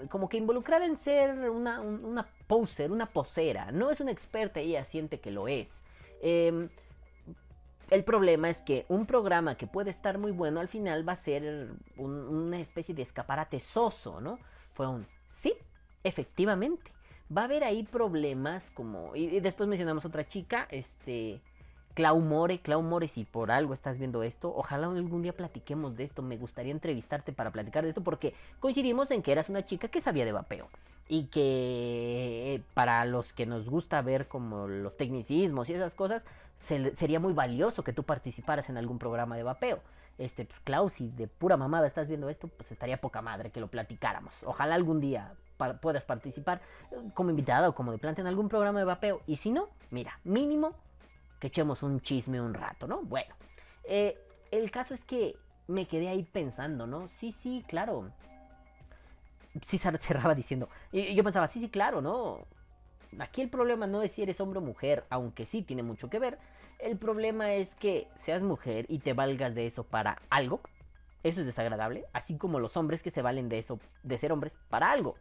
como 0.10 0.30
que 0.30 0.38
involucrada 0.38 0.84
en 0.88 0.98
ser 0.98 1.52
una, 1.52 1.80
un- 1.80 2.04
una 2.04 2.28
poser, 2.48 2.92
una 2.92 3.06
posera. 3.06 3.72
No 3.72 3.92
es 3.92 4.00
una 4.02 4.12
experta, 4.12 4.62
ella 4.62 4.84
siente 4.84 5.20
que 5.20 5.30
lo 5.30 5.48
es. 5.48 5.84
Em, 6.24 6.70
el 7.92 8.04
problema 8.04 8.50
es 8.50 8.62
que 8.64 8.86
un 8.90 9.06
programa 9.06 9.56
que 9.56 9.68
puede 9.68 9.92
estar 9.92 10.18
muy 10.18 10.32
bueno 10.32 10.60
al 10.60 10.68
final 10.68 11.08
va 11.08 11.14
a 11.14 11.18
ser 11.18 11.70
un- 11.98 12.12
una 12.28 12.60
especie 12.60 12.96
de 12.96 13.04
escaparate 13.04 13.60
soso, 13.60 14.20
¿no? 14.22 14.40
Fue 14.74 14.88
un 14.88 15.06
sí, 15.38 15.54
efectivamente. 16.04 16.92
Va 17.36 17.42
a 17.44 17.46
haber 17.46 17.64
ahí 17.64 17.84
problemas 17.84 18.72
como. 18.72 19.16
Y, 19.16 19.26
y 19.38 19.40
después 19.40 19.70
mencionamos 19.70 20.06
otra 20.06 20.26
chica, 20.28 20.68
este. 20.72 21.42
Clau 21.96 22.20
More, 22.20 22.60
Clau 22.60 22.82
More, 22.82 23.08
si 23.08 23.24
por 23.24 23.52
algo 23.52 23.74
estás 23.74 23.98
viendo 23.98 24.22
esto, 24.22 24.54
ojalá 24.54 24.88
algún 24.88 25.22
día 25.22 25.32
platiquemos 25.32 25.96
de 25.96 26.04
esto. 26.04 26.22
Me 26.22 26.36
gustaría 26.36 26.74
entrevistarte 26.74 27.32
para 27.32 27.52
platicar 27.52 27.84
de 27.84 27.90
esto 27.90 28.04
porque 28.04 28.36
coincidimos 28.60 29.10
en 29.12 29.24
que 29.24 29.32
eras 29.32 29.48
una 29.48 29.66
chica 29.66 29.88
que 29.88 30.02
sabía 30.02 30.26
de 30.26 30.34
vapeo. 30.34 30.68
Y 31.08 31.28
que 31.28 32.56
eh, 32.56 32.64
para 32.74 33.06
los 33.06 33.32
que 33.32 33.46
nos 33.46 33.70
gusta 33.70 34.02
ver 34.02 34.28
como 34.28 34.68
los 34.68 34.98
tecnicismos 34.98 35.70
y 35.70 35.74
esas 35.74 35.94
cosas, 35.94 36.24
sería 36.62 37.20
muy 37.22 37.32
valioso 37.32 37.84
que 37.84 37.94
tú 37.94 38.04
participaras 38.04 38.70
en 38.70 38.78
algún 38.78 39.00
programa 39.00 39.38
de 39.38 39.44
vapeo. 39.44 39.80
Este, 40.18 40.44
pues, 40.44 40.60
Clau, 40.66 40.90
si 40.90 41.10
de 41.12 41.28
pura 41.28 41.56
mamada 41.56 41.88
estás 41.88 42.10
viendo 42.10 42.28
esto, 42.28 42.50
pues 42.50 42.72
estaría 42.72 43.00
poca 43.00 43.22
madre 43.22 43.52
que 43.52 43.62
lo 43.62 43.68
platicáramos. 43.68 44.34
Ojalá 44.44 44.76
algún 44.76 45.00
día 45.00 45.34
puedas 45.82 46.04
participar 46.04 46.60
eh, 46.92 46.98
como 47.14 47.30
invitada 47.30 47.70
o 47.70 47.76
como 47.76 47.94
de 47.94 48.00
planta 48.00 48.20
en 48.20 48.28
algún 48.28 48.50
programa 48.50 48.80
de 48.80 48.86
vapeo. 48.86 49.22
Y 49.28 49.38
si 49.38 49.52
no, 49.52 49.70
mira, 49.92 50.20
mínimo 50.26 50.76
que 51.40 51.48
echemos 51.48 51.84
un 51.84 52.02
chisme 52.02 52.40
un 52.42 52.54
rato, 52.54 52.88
¿no? 52.88 53.02
Bueno, 53.04 53.34
eh, 53.84 54.18
el 54.52 54.72
caso 54.72 54.94
es 54.94 55.04
que 55.06 55.36
me 55.68 55.88
quedé 55.88 56.08
ahí 56.10 56.24
pensando, 56.24 56.88
¿no? 56.88 57.08
Sí, 57.08 57.32
sí, 57.32 57.64
claro. 57.68 58.12
Sí 59.66 59.78
cer- 59.78 59.98
cerraba 60.00 60.36
diciendo. 60.36 60.70
Y 60.92 61.14
yo 61.16 61.24
pensaba, 61.24 61.48
sí, 61.48 61.60
sí, 61.60 61.70
claro, 61.70 62.02
¿no? 62.02 62.46
Aquí 63.20 63.42
el 63.42 63.50
problema 63.50 63.88
no 63.88 64.02
es 64.02 64.12
si 64.12 64.24
eres 64.24 64.40
hombre 64.42 64.60
o 64.60 64.62
mujer, 64.62 65.06
aunque 65.10 65.46
sí 65.46 65.62
tiene 65.62 65.84
mucho 65.84 66.10
que 66.10 66.20
ver. 66.20 66.38
El 66.80 66.98
problema 66.98 67.54
es 67.54 67.74
que 67.76 68.08
seas 68.24 68.42
mujer 68.42 68.86
y 68.90 69.00
te 69.00 69.14
valgas 69.14 69.56
de 69.56 69.66
eso 69.68 69.84
para 69.86 70.22
algo. 70.30 70.60
Eso 71.24 71.40
es 71.40 71.46
desagradable. 71.46 72.06
Así 72.12 72.38
como 72.38 72.60
los 72.60 72.76
hombres 72.76 73.02
que 73.02 73.12
se 73.12 73.22
valen 73.22 73.48
de 73.48 73.60
eso, 73.60 73.80
de 74.04 74.18
ser 74.18 74.32
hombres, 74.34 74.54
para 74.70 74.92
algo. 74.92 75.16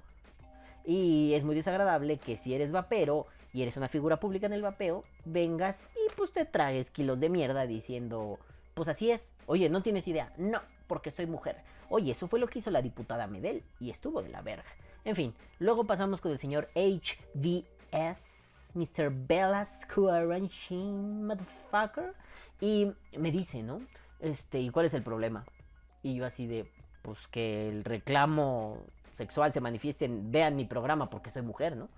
Y 0.84 1.32
es 1.34 1.44
muy 1.44 1.54
desagradable 1.54 2.18
que 2.18 2.36
si 2.36 2.52
eres 2.54 2.72
vapero 2.72 3.26
y 3.54 3.62
eres 3.62 3.76
una 3.76 3.88
figura 3.88 4.18
pública 4.18 4.46
en 4.46 4.52
el 4.52 4.62
vapeo, 4.62 5.04
vengas 5.24 5.78
y 5.94 6.12
pues 6.16 6.32
te 6.32 6.44
tragues 6.44 6.90
kilos 6.90 7.20
de 7.20 7.28
mierda 7.28 7.66
diciendo, 7.66 8.40
pues 8.74 8.88
así 8.88 9.12
es. 9.12 9.22
Oye, 9.46 9.70
no 9.70 9.80
tienes 9.80 10.08
idea. 10.08 10.32
No, 10.36 10.60
porque 10.88 11.12
soy 11.12 11.26
mujer. 11.26 11.58
Oye, 11.88 12.10
eso 12.10 12.26
fue 12.26 12.40
lo 12.40 12.48
que 12.48 12.58
hizo 12.58 12.72
la 12.72 12.82
diputada 12.82 13.28
Medel 13.28 13.62
y 13.78 13.90
estuvo 13.90 14.22
de 14.22 14.30
la 14.30 14.42
verga. 14.42 14.64
En 15.04 15.14
fin, 15.14 15.34
luego 15.60 15.84
pasamos 15.84 16.20
con 16.20 16.32
el 16.32 16.38
señor 16.38 16.68
HVS, 16.74 18.22
Mr. 18.74 19.12
Bellas 19.12 19.70
Quarantine, 19.94 21.24
motherfucker. 21.24 22.12
Y 22.60 22.90
me 23.16 23.30
dice, 23.30 23.62
¿no? 23.62 23.82
Este, 24.18 24.58
¿y 24.58 24.70
cuál 24.70 24.86
es 24.86 24.94
el 24.94 25.04
problema? 25.04 25.44
Y 26.02 26.16
yo 26.16 26.26
así 26.26 26.48
de, 26.48 26.68
pues 27.02 27.18
que 27.30 27.68
el 27.68 27.84
reclamo 27.84 28.82
sexual 29.16 29.52
se 29.52 29.60
manifieste 29.60 30.06
en, 30.06 30.32
vean 30.32 30.56
mi 30.56 30.64
programa 30.64 31.08
porque 31.08 31.30
soy 31.30 31.42
mujer, 31.42 31.76
¿no? 31.76 31.88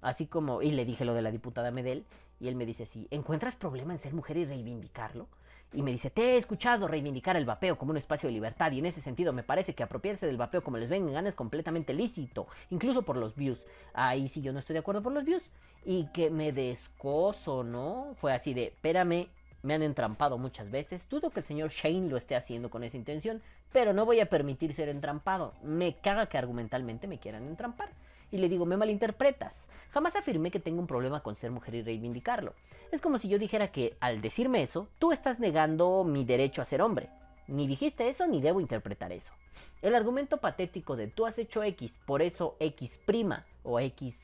Así 0.00 0.26
como, 0.26 0.62
y 0.62 0.72
le 0.72 0.84
dije 0.84 1.04
lo 1.04 1.14
de 1.14 1.22
la 1.22 1.30
diputada 1.30 1.70
Medel, 1.70 2.04
y 2.40 2.48
él 2.48 2.56
me 2.56 2.66
dice 2.66 2.84
así, 2.84 3.08
¿encuentras 3.10 3.56
problema 3.56 3.92
en 3.92 3.98
ser 3.98 4.14
mujer 4.14 4.36
y 4.36 4.44
reivindicarlo? 4.44 5.26
Y 5.72 5.82
me 5.82 5.90
dice, 5.90 6.10
te 6.10 6.34
he 6.34 6.36
escuchado 6.36 6.86
reivindicar 6.88 7.36
el 7.36 7.44
vapeo 7.44 7.76
como 7.76 7.90
un 7.90 7.96
espacio 7.96 8.28
de 8.28 8.34
libertad 8.34 8.70
y 8.72 8.78
en 8.78 8.86
ese 8.86 9.00
sentido 9.00 9.32
me 9.32 9.42
parece 9.42 9.74
que 9.74 9.82
apropiarse 9.82 10.26
del 10.26 10.36
vapeo 10.36 10.62
como 10.62 10.78
les 10.78 10.88
venga 10.88 11.08
en 11.08 11.14
gana 11.14 11.28
es 11.28 11.34
completamente 11.34 11.92
lícito, 11.92 12.46
incluso 12.70 13.02
por 13.02 13.16
los 13.16 13.34
views. 13.34 13.60
Ahí 13.92 14.28
sí 14.28 14.40
yo 14.40 14.52
no 14.52 14.60
estoy 14.60 14.74
de 14.74 14.80
acuerdo 14.80 15.02
por 15.02 15.12
los 15.12 15.24
views. 15.24 15.42
Y 15.84 16.06
que 16.12 16.30
me 16.30 16.52
descoso, 16.52 17.62
¿no? 17.62 18.14
Fue 18.16 18.32
así 18.32 18.54
de, 18.54 18.68
espérame, 18.68 19.28
me 19.62 19.74
han 19.74 19.82
entrampado 19.82 20.38
muchas 20.38 20.70
veces. 20.70 21.08
Dudo 21.08 21.30
que 21.30 21.40
el 21.40 21.46
señor 21.46 21.70
Shane 21.70 22.08
lo 22.08 22.16
esté 22.16 22.36
haciendo 22.36 22.70
con 22.70 22.82
esa 22.84 22.96
intención, 22.96 23.42
pero 23.72 23.92
no 23.92 24.06
voy 24.06 24.20
a 24.20 24.30
permitir 24.30 24.72
ser 24.72 24.88
entrampado. 24.88 25.52
Me 25.62 25.94
caga 25.96 26.26
que 26.26 26.38
argumentalmente 26.38 27.06
me 27.06 27.18
quieran 27.18 27.46
entrampar. 27.46 27.90
Y 28.36 28.38
le 28.38 28.50
digo, 28.50 28.66
me 28.66 28.76
malinterpretas. 28.76 29.66
Jamás 29.92 30.14
afirmé 30.14 30.50
que 30.50 30.60
tengo 30.60 30.78
un 30.78 30.86
problema 30.86 31.22
con 31.22 31.36
ser 31.36 31.50
mujer 31.50 31.74
y 31.74 31.82
reivindicarlo. 31.82 32.52
Es 32.92 33.00
como 33.00 33.16
si 33.16 33.28
yo 33.28 33.38
dijera 33.38 33.72
que, 33.72 33.96
al 33.98 34.20
decirme 34.20 34.62
eso, 34.62 34.88
tú 34.98 35.10
estás 35.10 35.40
negando 35.40 36.04
mi 36.04 36.22
derecho 36.26 36.60
a 36.60 36.66
ser 36.66 36.82
hombre. 36.82 37.08
Ni 37.48 37.66
dijiste 37.66 38.10
eso 38.10 38.26
ni 38.26 38.42
debo 38.42 38.60
interpretar 38.60 39.10
eso. 39.10 39.32
El 39.80 39.94
argumento 39.94 40.36
patético 40.36 40.96
de 40.96 41.08
tú 41.08 41.24
has 41.24 41.38
hecho 41.38 41.62
X, 41.62 41.98
por 42.04 42.20
eso 42.20 42.56
X 42.60 43.00
prima 43.06 43.46
o 43.62 43.80
X 43.80 44.20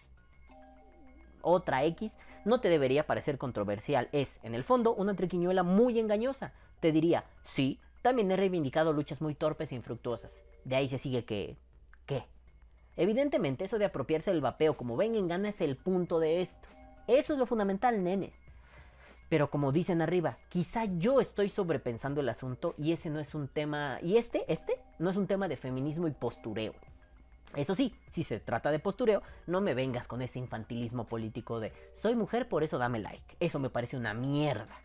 otra 1.40 1.84
X 1.84 2.12
no 2.44 2.60
te 2.60 2.68
debería 2.68 3.06
parecer 3.06 3.38
controversial. 3.38 4.10
Es, 4.12 4.28
en 4.42 4.54
el 4.54 4.64
fondo, 4.64 4.94
una 4.94 5.14
triquiñuela 5.14 5.62
muy 5.62 5.98
engañosa. 5.98 6.52
Te 6.80 6.92
diría, 6.92 7.24
sí, 7.44 7.80
también 8.02 8.30
he 8.30 8.36
reivindicado 8.36 8.92
luchas 8.92 9.22
muy 9.22 9.34
torpes 9.34 9.72
e 9.72 9.76
infructuosas. 9.76 10.36
De 10.64 10.76
ahí 10.76 10.88
se 10.90 10.98
sigue 10.98 11.24
que... 11.24 11.56
¿Qué? 12.04 12.24
Evidentemente, 12.96 13.64
eso 13.64 13.78
de 13.78 13.86
apropiarse 13.86 14.30
del 14.30 14.40
vapeo 14.40 14.76
como 14.76 14.96
ven 14.96 15.14
en 15.14 15.28
gana 15.28 15.48
es 15.48 15.60
el 15.60 15.76
punto 15.76 16.20
de 16.20 16.42
esto. 16.42 16.68
Eso 17.06 17.32
es 17.32 17.38
lo 17.38 17.46
fundamental, 17.46 18.02
nenes. 18.04 18.34
Pero 19.28 19.50
como 19.50 19.72
dicen 19.72 20.02
arriba, 20.02 20.36
quizá 20.50 20.84
yo 20.84 21.20
estoy 21.20 21.48
sobrepensando 21.48 22.20
el 22.20 22.28
asunto 22.28 22.74
y 22.76 22.92
ese 22.92 23.08
no 23.08 23.18
es 23.18 23.34
un 23.34 23.48
tema... 23.48 23.98
Y 24.02 24.18
este, 24.18 24.44
este, 24.52 24.78
no 24.98 25.08
es 25.08 25.16
un 25.16 25.26
tema 25.26 25.48
de 25.48 25.56
feminismo 25.56 26.06
y 26.06 26.10
postureo. 26.10 26.74
Eso 27.56 27.74
sí, 27.74 27.94
si 28.12 28.24
se 28.24 28.40
trata 28.40 28.70
de 28.70 28.78
postureo, 28.78 29.22
no 29.46 29.60
me 29.60 29.74
vengas 29.74 30.06
con 30.06 30.22
ese 30.22 30.38
infantilismo 30.38 31.04
político 31.04 31.60
de 31.60 31.72
soy 32.00 32.14
mujer, 32.14 32.48
por 32.48 32.62
eso 32.62 32.78
dame 32.78 32.98
like. 32.98 33.36
Eso 33.40 33.58
me 33.58 33.70
parece 33.70 33.96
una 33.96 34.14
mierda. 34.14 34.80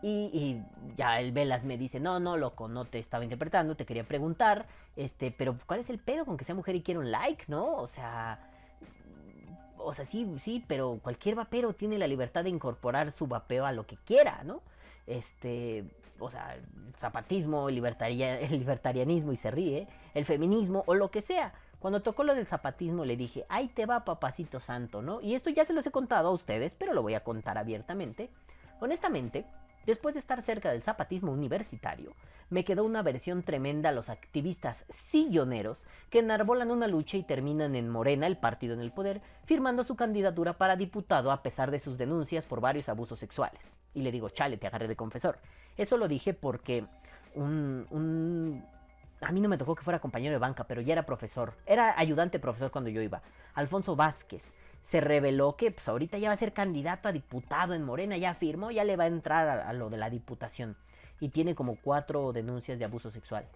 Y, 0.00 0.62
ya 0.96 1.18
el 1.18 1.32
Velas 1.32 1.64
me 1.64 1.76
dice, 1.76 1.98
no, 1.98 2.20
no, 2.20 2.36
loco, 2.36 2.68
no 2.68 2.84
te 2.84 3.00
estaba 3.00 3.24
interpretando, 3.24 3.74
te 3.74 3.84
quería 3.84 4.04
preguntar, 4.04 4.66
este, 4.94 5.32
pero 5.32 5.56
¿cuál 5.66 5.80
es 5.80 5.90
el 5.90 5.98
pedo 5.98 6.24
con 6.24 6.36
que 6.36 6.44
sea 6.44 6.54
mujer 6.54 6.76
y 6.76 6.82
quiera 6.82 7.00
un 7.00 7.10
like, 7.10 7.44
no? 7.48 7.74
O 7.76 7.88
sea, 7.88 8.38
o 9.78 9.94
sea, 9.94 10.04
sí, 10.04 10.26
sí, 10.40 10.64
pero 10.68 11.00
cualquier 11.02 11.34
vapero 11.34 11.72
tiene 11.72 11.98
la 11.98 12.06
libertad 12.06 12.44
de 12.44 12.50
incorporar 12.50 13.10
su 13.10 13.26
vapeo 13.26 13.66
a 13.66 13.72
lo 13.72 13.86
que 13.86 13.96
quiera, 13.96 14.42
¿no? 14.44 14.62
Este, 15.06 15.84
o 16.20 16.30
sea, 16.30 16.54
el 16.54 16.94
zapatismo, 16.96 17.68
el, 17.68 17.74
libertaria- 17.76 18.38
el 18.40 18.50
libertarianismo 18.52 19.32
y 19.32 19.36
se 19.36 19.50
ríe, 19.50 19.88
el 20.14 20.24
feminismo 20.24 20.84
o 20.86 20.94
lo 20.94 21.10
que 21.10 21.22
sea. 21.22 21.52
Cuando 21.80 22.02
tocó 22.02 22.24
lo 22.24 22.34
del 22.34 22.46
zapatismo 22.46 23.04
le 23.04 23.16
dije, 23.16 23.46
ahí 23.48 23.68
te 23.68 23.86
va 23.86 24.04
papacito 24.04 24.60
santo, 24.60 25.00
¿no? 25.00 25.20
Y 25.20 25.34
esto 25.34 25.50
ya 25.50 25.64
se 25.64 25.72
los 25.72 25.86
he 25.86 25.90
contado 25.90 26.28
a 26.28 26.32
ustedes, 26.32 26.74
pero 26.76 26.92
lo 26.92 27.02
voy 27.02 27.14
a 27.14 27.24
contar 27.24 27.56
abiertamente. 27.56 28.30
Honestamente, 28.80 29.44
después 29.88 30.14
de 30.14 30.20
estar 30.20 30.42
cerca 30.42 30.70
del 30.70 30.82
zapatismo 30.82 31.32
universitario, 31.32 32.14
me 32.50 32.62
quedó 32.62 32.84
una 32.84 33.02
versión 33.02 33.42
tremenda 33.42 33.88
a 33.88 33.92
los 33.92 34.10
activistas 34.10 34.84
silloneros 34.90 35.82
que 36.10 36.18
enarbolan 36.18 36.70
una 36.70 36.86
lucha 36.86 37.16
y 37.16 37.22
terminan 37.22 37.74
en 37.74 37.88
Morena, 37.88 38.26
el 38.26 38.36
partido 38.36 38.74
en 38.74 38.80
el 38.80 38.92
poder, 38.92 39.22
firmando 39.46 39.84
su 39.84 39.96
candidatura 39.96 40.58
para 40.58 40.76
diputado 40.76 41.32
a 41.32 41.42
pesar 41.42 41.70
de 41.70 41.78
sus 41.78 41.96
denuncias 41.96 42.44
por 42.44 42.60
varios 42.60 42.90
abusos 42.90 43.18
sexuales. 43.18 43.72
Y 43.94 44.02
le 44.02 44.12
digo, 44.12 44.28
chale, 44.28 44.58
te 44.58 44.66
agarré 44.66 44.88
de 44.88 44.96
confesor. 44.96 45.38
Eso 45.78 45.96
lo 45.96 46.06
dije 46.06 46.34
porque 46.34 46.84
un, 47.34 47.86
un 47.88 48.62
a 49.22 49.32
mí 49.32 49.40
no 49.40 49.48
me 49.48 49.56
tocó 49.56 49.74
que 49.74 49.84
fuera 49.84 50.00
compañero 50.00 50.34
de 50.34 50.38
banca, 50.38 50.64
pero 50.64 50.82
ya 50.82 50.92
era 50.92 51.06
profesor. 51.06 51.54
Era 51.64 51.98
ayudante 51.98 52.38
profesor 52.38 52.70
cuando 52.70 52.90
yo 52.90 53.00
iba. 53.00 53.22
Alfonso 53.54 53.96
Vázquez. 53.96 54.44
Se 54.88 55.02
reveló 55.02 55.56
que 55.56 55.70
pues, 55.70 55.86
ahorita 55.86 56.16
ya 56.16 56.28
va 56.28 56.34
a 56.34 56.38
ser 56.38 56.54
candidato 56.54 57.08
a 57.08 57.12
diputado 57.12 57.74
en 57.74 57.84
Morena, 57.84 58.16
ya 58.16 58.34
firmó, 58.34 58.70
ya 58.70 58.84
le 58.84 58.96
va 58.96 59.04
a 59.04 59.08
entrar 59.08 59.48
a, 59.48 59.72
lo 59.74 59.90
de 59.90 59.98
la 59.98 60.08
diputación. 60.08 60.76
Y 61.20 61.28
tiene 61.28 61.54
como 61.54 61.76
cuatro 61.76 62.32
denuncias 62.32 62.78
de 62.78 62.86
abuso 62.86 63.10
sexual. 63.10 63.46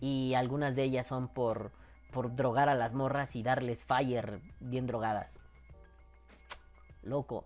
Y 0.00 0.34
algunas 0.34 0.74
de 0.74 0.82
ellas 0.82 1.06
son 1.06 1.28
por, 1.28 1.70
por 2.12 2.34
drogar 2.34 2.68
a 2.68 2.74
las 2.74 2.92
morras 2.92 3.36
y 3.36 3.44
darles 3.44 3.84
fire 3.84 4.40
bien 4.58 4.88
drogadas. 4.88 5.38
Loco. 7.02 7.44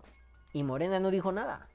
Y 0.51 0.63
Morena 0.63 0.99
no 0.99 1.11
dijo 1.11 1.31
nada. 1.31 1.67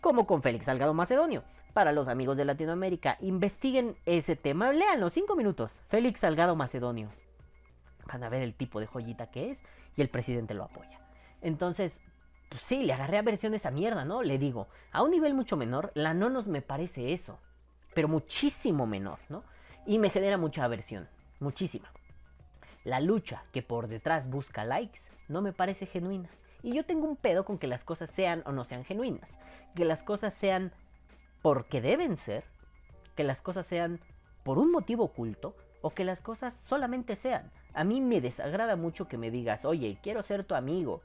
Como 0.00 0.26
con 0.26 0.42
Félix 0.42 0.64
Salgado 0.64 0.94
Macedonio 0.94 1.44
para 1.74 1.92
los 1.92 2.08
amigos 2.08 2.36
de 2.36 2.44
Latinoamérica. 2.44 3.18
Investiguen 3.20 3.96
ese 4.04 4.34
tema. 4.34 4.72
Leanlo, 4.72 5.10
cinco 5.10 5.36
minutos. 5.36 5.72
Félix 5.88 6.20
Salgado 6.20 6.56
Macedonio. 6.56 7.10
Van 8.06 8.22
a 8.24 8.28
ver 8.28 8.42
el 8.42 8.54
tipo 8.54 8.80
de 8.80 8.86
joyita 8.86 9.30
que 9.30 9.52
es 9.52 9.58
y 9.96 10.02
el 10.02 10.08
presidente 10.08 10.54
lo 10.54 10.64
apoya. 10.64 11.00
Entonces, 11.40 11.92
pues 12.48 12.62
sí, 12.62 12.82
le 12.84 12.92
agarré 12.92 13.18
aversión 13.18 13.52
a 13.52 13.56
esa 13.56 13.70
mierda, 13.70 14.04
¿no? 14.04 14.22
Le 14.22 14.38
digo, 14.38 14.68
a 14.92 15.02
un 15.02 15.10
nivel 15.10 15.34
mucho 15.34 15.56
menor, 15.56 15.90
la 15.94 16.14
no 16.14 16.30
nos 16.30 16.46
me 16.46 16.62
parece 16.62 17.12
eso. 17.12 17.38
Pero 17.94 18.08
muchísimo 18.08 18.86
menor, 18.86 19.18
¿no? 19.28 19.44
Y 19.86 19.98
me 19.98 20.10
genera 20.10 20.38
mucha 20.38 20.64
aversión. 20.64 21.08
Muchísima. 21.40 21.90
La 22.84 23.00
lucha 23.00 23.44
que 23.52 23.62
por 23.62 23.88
detrás 23.88 24.28
busca 24.28 24.64
likes 24.64 25.00
no 25.28 25.42
me 25.42 25.52
parece 25.52 25.86
genuina. 25.86 26.28
Y 26.62 26.72
yo 26.74 26.84
tengo 26.84 27.06
un 27.06 27.16
pedo 27.16 27.44
con 27.44 27.58
que 27.58 27.66
las 27.66 27.84
cosas 27.84 28.10
sean 28.10 28.42
o 28.46 28.52
no 28.52 28.64
sean 28.64 28.84
genuinas. 28.84 29.32
Que 29.74 29.84
las 29.84 30.02
cosas 30.02 30.34
sean 30.34 30.72
porque 31.42 31.80
deben 31.80 32.16
ser, 32.16 32.44
que 33.16 33.24
las 33.24 33.40
cosas 33.42 33.66
sean 33.66 34.00
por 34.44 34.58
un 34.58 34.70
motivo 34.70 35.04
oculto 35.04 35.56
o 35.84 35.90
que 35.90 36.02
las 36.02 36.22
cosas 36.22 36.54
solamente 36.66 37.14
sean. 37.14 37.50
A 37.74 37.84
mí 37.84 38.00
me 38.00 38.22
desagrada 38.22 38.74
mucho 38.74 39.06
que 39.06 39.18
me 39.18 39.30
digas, 39.30 39.66
oye, 39.66 39.98
quiero 40.02 40.22
ser 40.22 40.42
tu 40.42 40.54
amigo. 40.54 41.02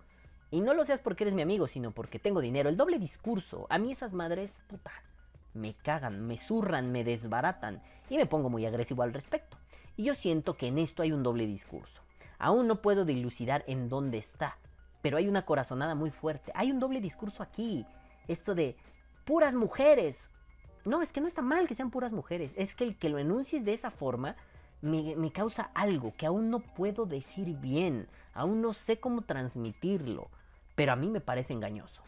Y 0.52 0.62
no 0.62 0.74
lo 0.74 0.86
seas 0.86 1.02
porque 1.02 1.26
eres 1.26 1.34
mi 1.34 1.42
amigo, 1.42 1.68
sino 1.68 1.92
porque 1.92 2.18
tengo 2.18 2.40
dinero. 2.40 2.70
El 2.70 2.78
doble 2.78 2.98
discurso. 2.98 3.68
A 3.70 3.78
mí 3.78 3.92
esas 3.92 4.14
madres, 4.14 4.54
puta, 4.68 4.94
me 5.54 5.74
cagan, 5.74 6.26
me 6.26 6.38
zurran, 6.38 6.94
me 6.94 7.04
desbaratan. 7.04 7.82
Y 8.10 8.16
me 8.16 8.26
pongo 8.26 8.50
muy 8.50 8.66
agresivo 8.66 9.04
al 9.04 9.14
respecto. 9.14 9.58
Y 9.98 10.06
yo 10.06 10.14
siento 10.14 10.56
que 10.56 10.68
en 10.68 10.78
esto 10.78 11.04
hay 11.04 11.12
un 11.12 11.24
doble 11.24 11.46
discurso. 11.46 12.02
Aún 12.38 12.66
no 12.66 12.82
puedo 12.82 13.04
dilucidar 13.04 13.66
en 13.68 13.90
dónde 13.90 14.18
está. 14.18 14.60
Pero 15.02 15.18
hay 15.18 15.28
una 15.28 15.46
corazonada 15.46 15.94
muy 15.94 16.10
fuerte. 16.10 16.54
Hay 16.56 16.72
un 16.72 16.80
doble 16.80 17.02
discurso 17.02 17.44
aquí. 17.44 17.86
Esto 18.30 18.56
de 18.56 18.78
puras 19.26 19.54
mujeres. 19.54 20.30
No, 20.86 21.02
es 21.02 21.12
que 21.12 21.20
no 21.20 21.28
está 21.28 21.42
mal 21.42 21.68
que 21.68 21.76
sean 21.76 21.92
puras 21.92 22.14
mujeres. 22.14 22.54
Es 22.56 22.76
que 22.76 22.86
el 22.86 22.98
que 22.98 23.10
lo 23.10 23.18
enuncies 23.18 23.66
de 23.66 23.74
esa 23.74 23.92
forma 23.92 24.38
me, 24.82 25.32
causa 25.32 25.72
algo 25.74 26.14
que 26.18 26.26
aún 26.26 26.50
no 26.50 26.60
puedo 26.60 27.06
decir 27.06 27.58
bien. 27.58 28.08
Aún 28.34 28.62
no 28.62 28.74
sé 28.74 29.00
cómo 29.00 29.22
transmitirlo. 29.22 30.30
Pero 30.76 30.94
a 30.94 30.96
mí 30.96 31.10
me 31.10 31.22
parece 31.22 31.54
engañoso. 31.54 32.02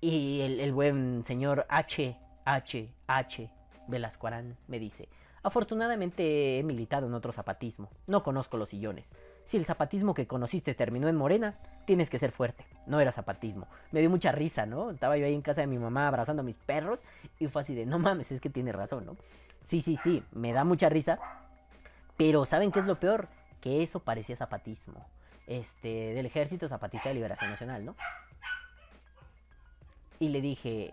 Y 0.00 0.40
el, 0.40 0.72
buen 0.72 1.24
señor 1.26 1.66
H, 1.68 2.16
H, 2.44 2.88
H, 3.06 3.50
Velascuarán 3.88 4.56
me 4.68 4.78
dice, 4.78 5.08
afortunadamente 5.42 6.58
he 6.58 6.62
militado 6.62 7.06
en 7.06 7.14
otro 7.14 7.32
zapatismo. 7.32 7.88
No 8.06 8.22
conozco 8.22 8.56
los 8.56 8.68
sillones. 8.68 9.06
Si 9.46 9.56
el 9.56 9.64
zapatismo 9.64 10.12
que 10.12 10.26
conociste 10.26 10.74
terminó 10.74 11.08
en 11.08 11.16
Morena, 11.16 11.54
tienes 11.86 12.10
que 12.10 12.18
ser 12.18 12.32
fuerte. 12.32 12.64
No 12.86 13.00
era 13.00 13.10
zapatismo. 13.10 13.68
Me 13.90 14.00
dio 14.00 14.10
mucha 14.10 14.32
risa, 14.32 14.66
¿no? 14.66 14.90
Estaba 14.90 15.16
yo 15.16 15.24
ahí 15.24 15.34
en 15.34 15.42
casa 15.42 15.62
de 15.62 15.66
mi 15.66 15.78
mamá 15.78 16.08
abrazando 16.08 16.40
a 16.40 16.44
mis 16.44 16.56
perros 16.56 17.00
y 17.38 17.46
fue 17.46 17.62
así 17.62 17.74
de, 17.74 17.86
no 17.86 17.98
mames, 17.98 18.30
es 18.30 18.40
que 18.40 18.50
tiene 18.50 18.72
razón, 18.72 19.06
¿no? 19.06 19.16
Sí, 19.66 19.82
sí, 19.82 19.98
sí, 20.04 20.22
me 20.32 20.52
da 20.52 20.64
mucha 20.64 20.88
risa. 20.88 21.18
Pero 22.16 22.44
¿saben 22.44 22.72
qué 22.72 22.80
es 22.80 22.86
lo 22.86 22.98
peor? 22.98 23.28
Que 23.60 23.82
eso 23.82 24.00
parecía 24.00 24.36
zapatismo. 24.36 25.06
Este, 25.46 26.14
del 26.14 26.26
Ejército 26.26 26.68
Zapatista 26.68 27.08
de 27.08 27.14
Liberación 27.14 27.50
Nacional, 27.50 27.84
¿no? 27.84 27.94
Y 30.18 30.30
le 30.30 30.40
dije, 30.40 30.92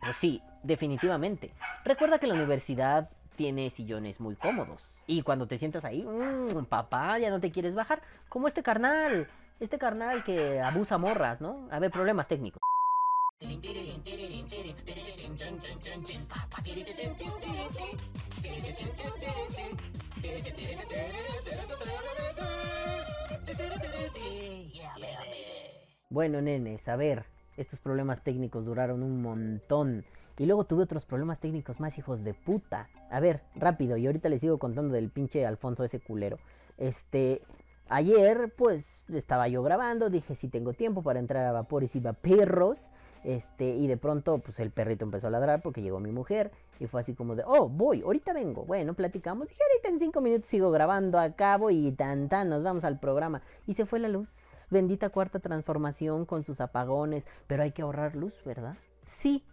pues 0.00 0.16
sí, 0.16 0.42
definitivamente. 0.62 1.52
Recuerda 1.84 2.18
que 2.18 2.26
la 2.26 2.34
universidad 2.34 3.10
tiene 3.36 3.70
sillones 3.70 4.18
muy 4.18 4.34
cómodos. 4.34 4.82
Y 5.06 5.22
cuando 5.22 5.46
te 5.46 5.58
sientas 5.58 5.84
ahí, 5.84 6.02
mmm, 6.02 6.64
papá, 6.64 7.18
ya 7.18 7.30
no 7.30 7.38
te 7.38 7.52
quieres 7.52 7.74
bajar. 7.74 8.02
Como 8.28 8.48
este 8.48 8.62
carnal, 8.62 9.28
este 9.60 9.78
carnal 9.78 10.24
que 10.24 10.60
abusa 10.60 10.98
morras, 10.98 11.40
¿no? 11.40 11.68
A 11.70 11.78
ver, 11.78 11.90
problemas 11.90 12.26
técnicos. 12.26 12.60
Bueno, 26.16 26.40
nenes, 26.40 26.88
a 26.88 26.96
ver, 26.96 27.26
estos 27.58 27.78
problemas 27.78 28.24
técnicos 28.24 28.64
duraron 28.64 29.02
un 29.02 29.20
montón. 29.20 30.04
Y 30.38 30.46
luego 30.46 30.64
tuve 30.64 30.84
otros 30.84 31.04
problemas 31.04 31.40
técnicos 31.40 31.78
más 31.78 31.98
hijos 31.98 32.24
de 32.24 32.32
puta. 32.32 32.88
A 33.10 33.20
ver, 33.20 33.42
rápido, 33.54 33.96
y 33.96 34.06
ahorita 34.06 34.30
les 34.30 34.40
sigo 34.40 34.58
contando 34.58 34.94
del 34.94 35.10
pinche 35.10 35.44
Alfonso 35.44 35.84
ese 35.84 36.00
culero. 36.00 36.38
Este, 36.78 37.42
ayer 37.88 38.52
pues 38.56 39.02
estaba 39.08 39.48
yo 39.48 39.62
grabando, 39.62 40.08
dije 40.08 40.34
si 40.36 40.48
tengo 40.48 40.72
tiempo 40.72 41.02
para 41.02 41.18
entrar 41.18 41.44
a 41.44 41.52
vapores 41.52 41.94
y 41.96 42.00
perros. 42.00 42.78
Este, 43.22 43.74
y 43.74 43.86
de 43.86 43.96
pronto 43.96 44.38
pues 44.38 44.58
el 44.60 44.70
perrito 44.70 45.04
empezó 45.04 45.26
a 45.26 45.30
ladrar 45.30 45.60
porque 45.60 45.82
llegó 45.82 46.00
mi 46.00 46.12
mujer. 46.12 46.50
Y 46.78 46.86
fue 46.86 47.00
así 47.00 47.14
como 47.14 47.34
de, 47.34 47.42
oh, 47.46 47.68
voy, 47.68 48.02
ahorita 48.02 48.32
vengo. 48.32 48.64
Bueno, 48.64 48.94
platicamos. 48.94 49.48
Dije, 49.48 49.62
ahorita 49.62 49.88
en 49.88 49.98
cinco 49.98 50.20
minutos 50.20 50.48
sigo 50.48 50.70
grabando, 50.70 51.18
acabo 51.18 51.70
y 51.70 51.92
tan 51.92 52.28
tan, 52.28 52.48
nos 52.48 52.62
vamos 52.62 52.84
al 52.84 52.98
programa. 52.98 53.42
Y 53.66 53.74
se 53.74 53.86
fue 53.86 53.98
la 53.98 54.08
luz. 54.08 54.30
Bendita 54.70 55.10
cuarta 55.10 55.38
transformación 55.38 56.26
con 56.26 56.44
sus 56.44 56.60
apagones. 56.60 57.24
Pero 57.46 57.62
hay 57.62 57.72
que 57.72 57.82
ahorrar 57.82 58.16
luz, 58.16 58.34
¿verdad? 58.44 58.76
Sí, 59.04 59.44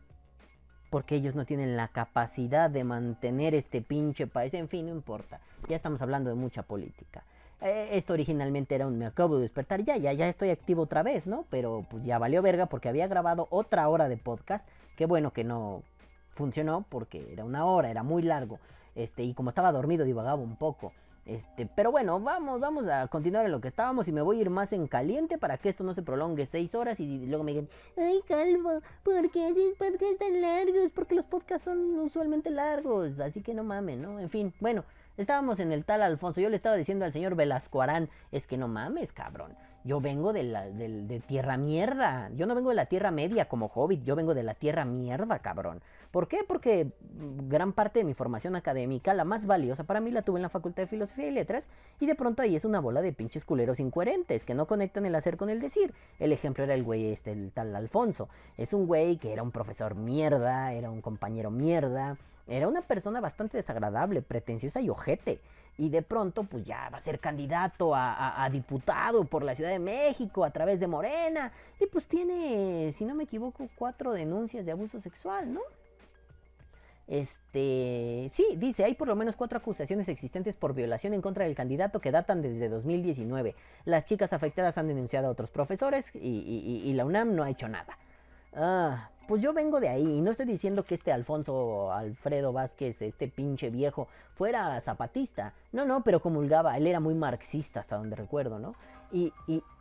porque 0.90 1.16
ellos 1.16 1.36
no 1.36 1.46
tienen 1.46 1.76
la 1.76 1.88
capacidad 1.88 2.70
de 2.70 2.84
mantener 2.84 3.56
este 3.56 3.82
pinche 3.82 4.28
país. 4.28 4.54
En 4.54 4.68
fin, 4.68 4.88
no 4.88 4.92
importa. 4.92 5.40
Ya 5.68 5.76
estamos 5.76 6.02
hablando 6.02 6.30
de 6.30 6.36
mucha 6.36 6.64
política. 6.64 7.24
Eh, 7.62 7.90
esto 7.94 8.12
originalmente 8.12 8.76
era 8.76 8.88
un 8.88 8.98
me 8.98 9.06
acabo 9.06 9.38
de 9.38 9.44
despertar, 9.44 9.84
ya, 9.86 9.96
ya, 9.96 10.12
ya 10.12 10.28
estoy 10.28 10.50
activo 10.50 10.82
otra 10.82 11.02
vez, 11.02 11.26
¿no? 11.26 11.46
Pero 11.50 11.86
pues 11.90 12.04
ya 12.04 12.20
valió 12.20 12.42
verga 12.42 12.66
porque 12.66 12.90
había 12.90 13.08
grabado 13.08 13.48
otra 13.52 13.88
hora 13.88 14.10
de 14.10 14.18
podcast. 14.18 14.68
Qué 14.98 15.06
bueno 15.06 15.32
que 15.32 15.46
no 15.46 15.82
funcionó 16.34 16.86
porque 16.90 17.32
era 17.32 17.46
una 17.46 17.66
hora, 17.66 17.90
era 17.90 18.04
muy 18.04 18.22
largo. 18.24 18.60
Este, 18.96 19.24
y 19.24 19.34
como 19.34 19.50
estaba 19.50 19.72
dormido, 19.72 20.06
divagaba 20.06 20.42
un 20.42 20.56
poco. 20.56 20.94
Este, 21.26 21.70
pero 21.74 21.90
bueno, 21.90 22.20
vamos, 22.20 22.60
vamos 22.60 22.86
a 22.90 23.08
continuar 23.08 23.46
en 23.46 23.54
lo 23.54 23.62
que 23.62 23.70
estábamos 23.70 24.10
y 24.10 24.12
me 24.12 24.22
voy 24.22 24.40
a 24.40 24.42
ir 24.42 24.50
más 24.50 24.74
en 24.74 24.88
caliente 24.88 25.38
para 25.38 25.58
que 25.58 25.70
esto 25.70 25.86
no 25.86 25.94
se 25.94 26.02
prolongue 26.02 26.46
seis 26.46 26.76
horas 26.76 27.00
y 27.00 27.26
luego 27.28 27.46
me 27.46 27.52
digan, 27.54 27.70
ay 27.98 28.22
Calvo, 28.28 28.82
¿por 29.04 29.32
qué 29.32 29.46
haces 29.46 29.74
podcasts 29.78 30.18
tan 30.20 30.42
largos? 30.42 30.92
Porque 30.94 31.16
los 31.16 31.26
podcasts 31.26 31.64
son 31.64 31.98
usualmente 32.00 32.50
largos, 32.50 33.18
así 33.22 33.42
que 33.42 33.54
no 33.54 33.64
mames, 33.64 34.00
¿no? 34.00 34.20
En 34.20 34.30
fin, 34.30 34.54
bueno, 34.60 34.84
estábamos 35.16 35.60
en 35.60 35.72
el 35.72 35.86
tal 35.86 36.02
Alfonso, 36.02 36.42
yo 36.42 36.50
le 36.50 36.58
estaba 36.58 36.76
diciendo 36.76 37.06
al 37.06 37.14
señor 37.14 37.36
Velasco 37.36 37.82
Arán, 37.82 38.10
es 38.34 38.46
que 38.46 38.58
no 38.58 38.68
mames, 38.68 39.14
cabrón. 39.14 39.56
Yo 39.86 40.00
vengo 40.00 40.32
de, 40.32 40.44
la, 40.44 40.66
de, 40.66 41.20
tierra 41.28 41.58
mierda. 41.58 42.30
Yo 42.36 42.46
no 42.46 42.56
vengo 42.56 42.70
de 42.70 42.76
la 42.76 42.86
tierra 42.86 43.12
media 43.12 43.50
como 43.50 43.66
hobbit. 43.66 44.04
Yo 44.04 44.16
vengo 44.16 44.34
de 44.34 44.44
la 44.44 44.54
tierra 44.54 44.86
mierda, 44.86 45.40
cabrón. 45.40 45.82
¿Por 46.10 46.30
qué? 46.30 46.46
Porque 46.48 46.92
gran 47.50 47.74
parte 47.74 48.00
de 48.00 48.06
mi 48.06 48.14
formación 48.14 48.56
académica, 48.56 49.14
la 49.14 49.26
más 49.26 49.46
valiosa 49.46 49.84
para 49.84 50.00
mí, 50.00 50.12
la 50.12 50.22
tuve 50.22 50.38
en 50.38 50.44
la 50.44 50.50
Facultad 50.50 50.84
de 50.84 50.88
Filosofía 50.88 51.28
y 51.28 51.32
Letras. 51.32 51.68
Y 52.00 52.06
de 52.06 52.16
pronto 52.16 52.42
ahí 52.42 52.56
es 52.56 52.64
una 52.64 52.80
bola 52.80 53.02
de 53.02 53.12
pinches 53.12 53.44
culeros 53.44 53.82
incoherentes 53.82 54.46
que 54.46 54.56
no 54.56 54.68
conectan 54.68 55.06
el 55.06 55.16
hacer 55.16 55.36
con 55.36 55.50
el 55.50 55.60
decir. 55.60 55.94
El 56.18 56.32
ejemplo 56.32 56.64
era 56.64 56.76
el 56.76 56.84
güey 56.84 57.12
este, 57.12 57.34
el 57.34 57.52
tal 57.52 57.76
Alfonso. 57.76 58.30
Es 58.58 58.72
un 58.72 58.88
güey 58.88 59.18
que 59.18 59.34
era 59.34 59.44
un 59.44 59.52
profesor 59.52 59.96
mierda, 59.96 60.72
era 60.72 60.90
un 60.90 61.02
compañero 61.02 61.52
mierda. 61.52 62.18
Era 62.48 62.68
una 62.68 62.82
persona 62.82 63.22
bastante 63.22 63.58
desagradable, 63.58 64.22
pretenciosa 64.22 64.82
y 64.82 64.90
ojete 64.90 65.40
y 65.78 65.90
de 65.90 66.02
pronto 66.02 66.44
pues 66.44 66.66
ya 66.66 66.90
va 66.90 66.98
a 66.98 67.02
ser 67.02 67.20
candidato 67.20 67.94
a, 67.96 68.48
diputado 68.52 69.26
por 69.26 69.44
la 69.44 69.56
Ciudad 69.56 69.72
de 69.72 69.80
México 69.80 70.44
a 70.46 70.52
través 70.52 70.80
de 70.80 70.88
Morena 70.88 71.52
y 71.80 71.88
pues 71.88 72.08
tiene, 72.08 72.94
si 72.98 73.06
no 73.06 73.16
me 73.16 73.24
equivoco, 73.24 73.70
cuatro 73.76 74.14
denuncias 74.14 74.66
de 74.66 74.72
abuso 74.72 75.02
sexual, 75.02 75.54
¿no? 75.54 75.62
Este, 77.06 78.32
sí, 78.34 78.46
dice, 78.56 78.86
hay 78.86 78.94
por 78.94 79.10
lo 79.10 79.16
menos 79.16 79.36
cuatro 79.36 79.58
acusaciones 79.58 80.08
existentes 80.08 80.56
por 80.56 80.74
violación 80.74 81.14
en 81.14 81.22
contra 81.22 81.44
del 81.44 81.54
candidato 81.54 82.00
que 82.00 82.12
datan 82.12 82.42
desde 82.42 82.70
2019. 82.70 83.56
Las 83.84 84.06
chicas 84.06 84.32
afectadas 84.32 84.78
han 84.78 84.88
denunciado 84.88 85.28
a 85.28 85.32
otros 85.32 85.50
profesores 85.50 86.12
y, 86.16 86.82
y 86.86 86.94
la 86.94 87.06
UNAM 87.06 87.36
no 87.36 87.44
ha 87.44 87.50
hecho 87.50 87.68
nada. 87.68 87.98
Ah, 88.56 89.10
pues 89.28 89.42
yo 89.42 89.54
vengo 89.54 89.80
de 89.80 89.90
ahí 89.90 90.18
y 90.18 90.22
no 90.22 90.32
estoy 90.32 90.46
diciendo 90.46 90.84
que 90.84 90.96
este 90.96 91.12
Alfonso 91.12 91.92
Alfredo 91.92 92.52
Vázquez, 92.52 93.02
este 93.02 93.28
pinche 93.28 93.70
viejo, 93.70 94.08
fuera 94.36 94.80
zapatista. 94.82 95.54
No, 95.72 95.86
no, 95.86 96.04
pero 96.04 96.22
comulgaba, 96.22 96.78
él 96.78 96.88
era 96.88 97.00
muy 97.00 97.14
marxista 97.14 97.80
hasta 97.80 97.98
donde 97.98 98.16
recuerdo, 98.16 98.60
¿no? 98.60 98.76
Y, 99.12 99.32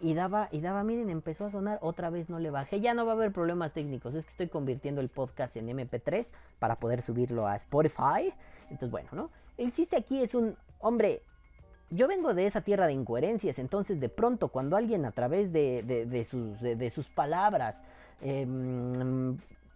y, 0.01 0.14
daba, 0.14 0.49
y 0.53 0.61
daba, 0.61 0.84
miren, 0.84 1.09
empezó 1.09 1.47
a 1.47 1.51
sonar, 1.51 1.78
otra 1.80 2.11
vez 2.11 2.28
no 2.28 2.38
le 2.38 2.51
bajé, 2.51 2.80
ya 2.80 2.93
no 2.93 3.07
va 3.07 3.12
a 3.12 3.14
haber 3.14 3.32
problemas 3.32 3.72
técnicos, 3.72 4.14
es 4.14 4.26
que 4.26 4.30
estoy 4.30 4.49
convirtiendo 4.49 5.01
el 5.01 5.09
podcast 5.09 5.57
en 5.57 5.68
MP3 5.68 6.26
para 6.59 6.76
poder 6.76 7.01
subirlo 7.01 7.47
a 7.47 7.57
Spotify. 7.57 8.34
Entonces, 8.64 8.90
bueno, 8.90 9.09
¿no? 9.12 9.30
El 9.57 9.72
chiste 9.72 9.97
aquí 9.97 10.22
es 10.22 10.34
un, 10.34 10.55
hombre, 10.80 11.22
yo 11.88 12.09
vengo 12.09 12.34
de 12.34 12.47
esa 12.47 12.61
tierra 12.61 12.86
de 12.86 12.93
incoherencias, 12.93 13.59
entonces 13.59 14.01
de 14.01 14.11
pronto 14.11 14.49
cuando 14.49 14.76
alguien 14.76 15.07
a 15.07 15.12
través 15.12 15.51
de, 15.51 15.82
de, 15.82 16.24
sus, 16.24 16.61
de 16.61 16.90
sus 16.90 17.09
palabras, 17.09 17.82
eh, 18.22 18.46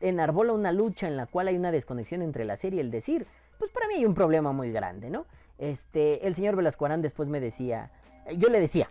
enarbola 0.01 0.53
una 0.53 0.73
lucha 0.73 1.09
en 1.09 1.17
la 1.17 1.27
cual 1.27 1.49
hay 1.49 1.57
una 1.57 1.73
desconexión 1.73 2.23
entre 2.23 2.45
la 2.45 2.57
serie 2.57 2.79
y 2.79 2.81
el 2.81 2.91
decir, 2.91 3.27
pues 3.59 3.71
para 3.71 3.89
mí 3.89 3.95
hay 3.95 4.07
un 4.07 4.15
problema 4.15 4.53
muy 4.53 4.73
grande, 4.73 5.11
¿no? 5.11 5.27
Este, 5.59 6.27
el 6.27 6.35
señor 6.35 6.57
Velascuarán 6.57 7.03
después 7.03 7.29
me 7.29 7.41
decía, 7.41 7.91
yo 8.37 8.49
le 8.49 8.61
decía, 8.61 8.89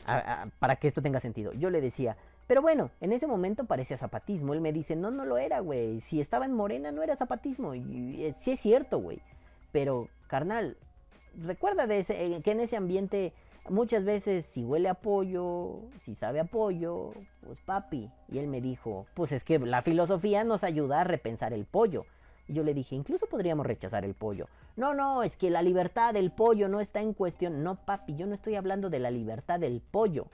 para 0.59 0.75
que 0.77 0.87
esto 0.87 1.01
tenga 1.01 1.19
sentido, 1.19 1.53
yo 1.53 1.69
le 1.69 1.81
decía, 1.81 2.17
pero 2.47 2.61
bueno, 2.61 2.91
en 3.01 3.11
ese 3.11 3.25
momento 3.27 3.65
parecía 3.65 3.97
zapatismo. 3.97 4.53
Él 4.53 4.61
me 4.61 4.71
dice, 4.71 4.95
no, 4.95 5.09
no 5.09 5.25
lo 5.25 5.37
era, 5.37 5.59
güey. 5.61 5.99
Si 6.01 6.21
estaba 6.21 6.45
en 6.45 6.53
Morena 6.53 6.91
no 6.91 7.01
era 7.01 7.15
zapatismo. 7.15 7.73
Y, 7.73 8.33
sí 8.41 8.51
es 8.51 8.59
cierto, 8.59 8.99
güey. 8.99 9.19
Pero, 9.71 10.09
carnal, 10.27 10.77
recuerda 11.41 11.87
de 11.87 11.99
ese, 11.99 12.41
que 12.43 12.51
en 12.51 12.59
ese 12.59 12.77
ambiente 12.77 13.33
Muchas 13.69 14.05
veces 14.05 14.45
si 14.45 14.63
huele 14.63 14.89
a 14.89 14.93
pollo, 14.93 15.79
si 16.03 16.13
sabe 16.13 16.39
a 16.39 16.43
pollo, 16.45 17.13
pues 17.41 17.59
papi. 17.61 18.11
Y 18.29 18.37
él 18.37 18.47
me 18.47 18.61
dijo, 18.61 19.07
pues 19.15 19.31
es 19.31 19.43
que 19.43 19.57
la 19.57 19.81
filosofía 19.81 20.43
nos 20.43 20.63
ayuda 20.63 21.01
a 21.01 21.03
repensar 21.03 21.51
el 21.51 21.65
pollo. 21.65 22.05
Y 22.47 22.53
yo 22.53 22.63
le 22.63 22.75
dije, 22.75 22.95
incluso 22.95 23.25
podríamos 23.25 23.65
rechazar 23.65 24.05
el 24.05 24.13
pollo. 24.13 24.47
No, 24.75 24.93
no, 24.93 25.23
es 25.23 25.35
que 25.35 25.49
la 25.49 25.63
libertad 25.63 26.13
del 26.13 26.31
pollo 26.31 26.67
no 26.67 26.79
está 26.79 27.01
en 27.01 27.13
cuestión. 27.13 27.63
No, 27.63 27.83
papi, 27.83 28.15
yo 28.15 28.27
no 28.27 28.35
estoy 28.35 28.53
hablando 28.53 28.91
de 28.91 28.99
la 28.99 29.09
libertad 29.09 29.59
del 29.59 29.81
pollo. 29.81 30.27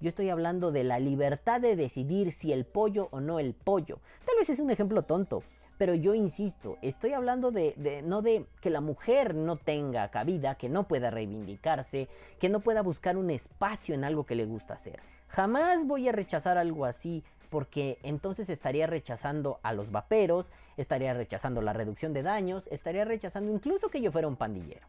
Yo 0.00 0.08
estoy 0.08 0.28
hablando 0.30 0.72
de 0.72 0.82
la 0.82 0.98
libertad 0.98 1.60
de 1.60 1.76
decidir 1.76 2.32
si 2.32 2.52
el 2.52 2.66
pollo 2.66 3.08
o 3.12 3.20
no 3.20 3.38
el 3.38 3.54
pollo. 3.54 4.00
Tal 4.26 4.36
vez 4.36 4.50
es 4.50 4.58
un 4.58 4.72
ejemplo 4.72 5.02
tonto, 5.02 5.44
pero 5.78 5.94
yo 5.94 6.14
insisto, 6.14 6.78
estoy 6.82 7.12
hablando 7.12 7.50
de, 7.50 8.02
no 8.04 8.22
de 8.22 8.46
que 8.60 8.70
la 8.70 8.80
mujer 8.80 9.34
no 9.34 9.56
tenga 9.56 10.08
cabida, 10.10 10.54
que 10.54 10.68
no 10.68 10.84
pueda 10.84 11.10
reivindicarse, 11.10 12.08
que 12.38 12.48
no 12.48 12.60
pueda 12.60 12.82
buscar 12.82 13.16
un 13.16 13.30
espacio 13.30 13.94
en 13.94 14.04
algo 14.04 14.24
que 14.24 14.34
le 14.34 14.44
gusta 14.44 14.74
hacer. 14.74 15.00
Jamás 15.28 15.86
voy 15.86 16.08
a 16.08 16.12
rechazar 16.12 16.58
algo 16.58 16.84
así 16.84 17.24
porque 17.50 17.98
entonces 18.02 18.48
estaría 18.48 18.86
rechazando 18.86 19.58
a 19.62 19.72
los 19.72 19.90
vaperos, 19.90 20.50
estaría 20.76 21.14
rechazando 21.14 21.60
la 21.60 21.72
reducción 21.72 22.12
de 22.12 22.22
daños, 22.22 22.64
estaría 22.70 23.04
rechazando 23.04 23.52
incluso 23.52 23.88
que 23.88 24.00
yo 24.00 24.12
fuera 24.12 24.28
un 24.28 24.36
pandillero. 24.36 24.86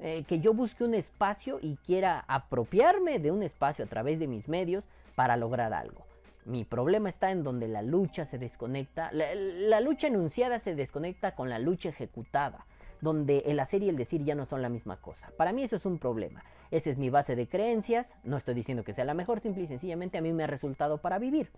Eh, 0.00 0.24
que 0.28 0.38
yo 0.38 0.54
busque 0.54 0.84
un 0.84 0.94
espacio 0.94 1.58
y 1.60 1.76
quiera 1.76 2.24
apropiarme 2.28 3.18
de 3.18 3.32
un 3.32 3.42
espacio 3.42 3.84
a 3.84 3.88
través 3.88 4.20
de 4.20 4.28
mis 4.28 4.48
medios 4.48 4.84
para 5.16 5.36
lograr 5.36 5.72
algo. 5.72 6.04
Mi 6.48 6.64
problema 6.64 7.10
está 7.10 7.30
en 7.30 7.44
donde 7.44 7.68
la 7.68 7.82
lucha 7.82 8.24
se 8.24 8.38
desconecta, 8.38 9.10
la, 9.12 9.80
lucha 9.82 10.06
enunciada 10.06 10.58
se 10.58 10.74
desconecta 10.74 11.34
con 11.34 11.50
la 11.50 11.58
lucha 11.58 11.90
ejecutada, 11.90 12.64
donde 13.02 13.40
el 13.40 13.60
hacer 13.60 13.82
y 13.82 13.90
el 13.90 13.96
decir 13.96 14.24
ya 14.24 14.34
no 14.34 14.46
son 14.46 14.62
la 14.62 14.70
misma 14.70 14.96
cosa. 14.96 15.30
Para 15.36 15.52
mí 15.52 15.62
eso 15.62 15.76
es 15.76 15.84
un 15.84 15.98
problema. 15.98 16.42
Esa 16.70 16.88
es 16.88 16.96
mi 16.96 17.10
base 17.10 17.36
de 17.36 17.48
creencias, 17.48 18.10
no 18.24 18.38
estoy 18.38 18.54
diciendo 18.54 18.82
que 18.82 18.94
sea 18.94 19.04
la 19.04 19.12
mejor, 19.12 19.40
simple 19.40 19.64
y 19.64 19.66
sencillamente 19.66 20.16
a 20.16 20.22
mí 20.22 20.32
me 20.32 20.44
ha 20.44 20.46
resultado 20.46 21.02
para 21.02 21.18
vivir. 21.18 21.50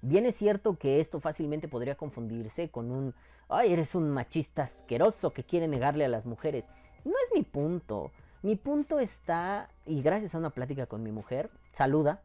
Bien 0.00 0.26
es 0.26 0.36
cierto 0.36 0.78
que 0.78 1.00
esto 1.00 1.18
fácilmente 1.18 1.66
podría 1.66 1.96
confundirse 1.96 2.68
con 2.68 2.92
un, 2.92 3.16
ay, 3.48 3.72
eres 3.72 3.96
un 3.96 4.10
machista 4.10 4.62
asqueroso 4.62 5.32
que 5.32 5.42
quiere 5.42 5.66
negarle 5.66 6.04
a 6.04 6.08
las 6.08 6.24
mujeres. 6.24 6.68
No 7.04 7.14
es 7.26 7.34
mi 7.34 7.42
punto. 7.42 8.12
Mi 8.42 8.54
punto 8.54 9.00
está, 9.00 9.70
y 9.86 10.02
gracias 10.02 10.36
a 10.36 10.38
una 10.38 10.50
plática 10.50 10.86
con 10.86 11.02
mi 11.02 11.10
mujer, 11.10 11.50
saluda. 11.72 12.22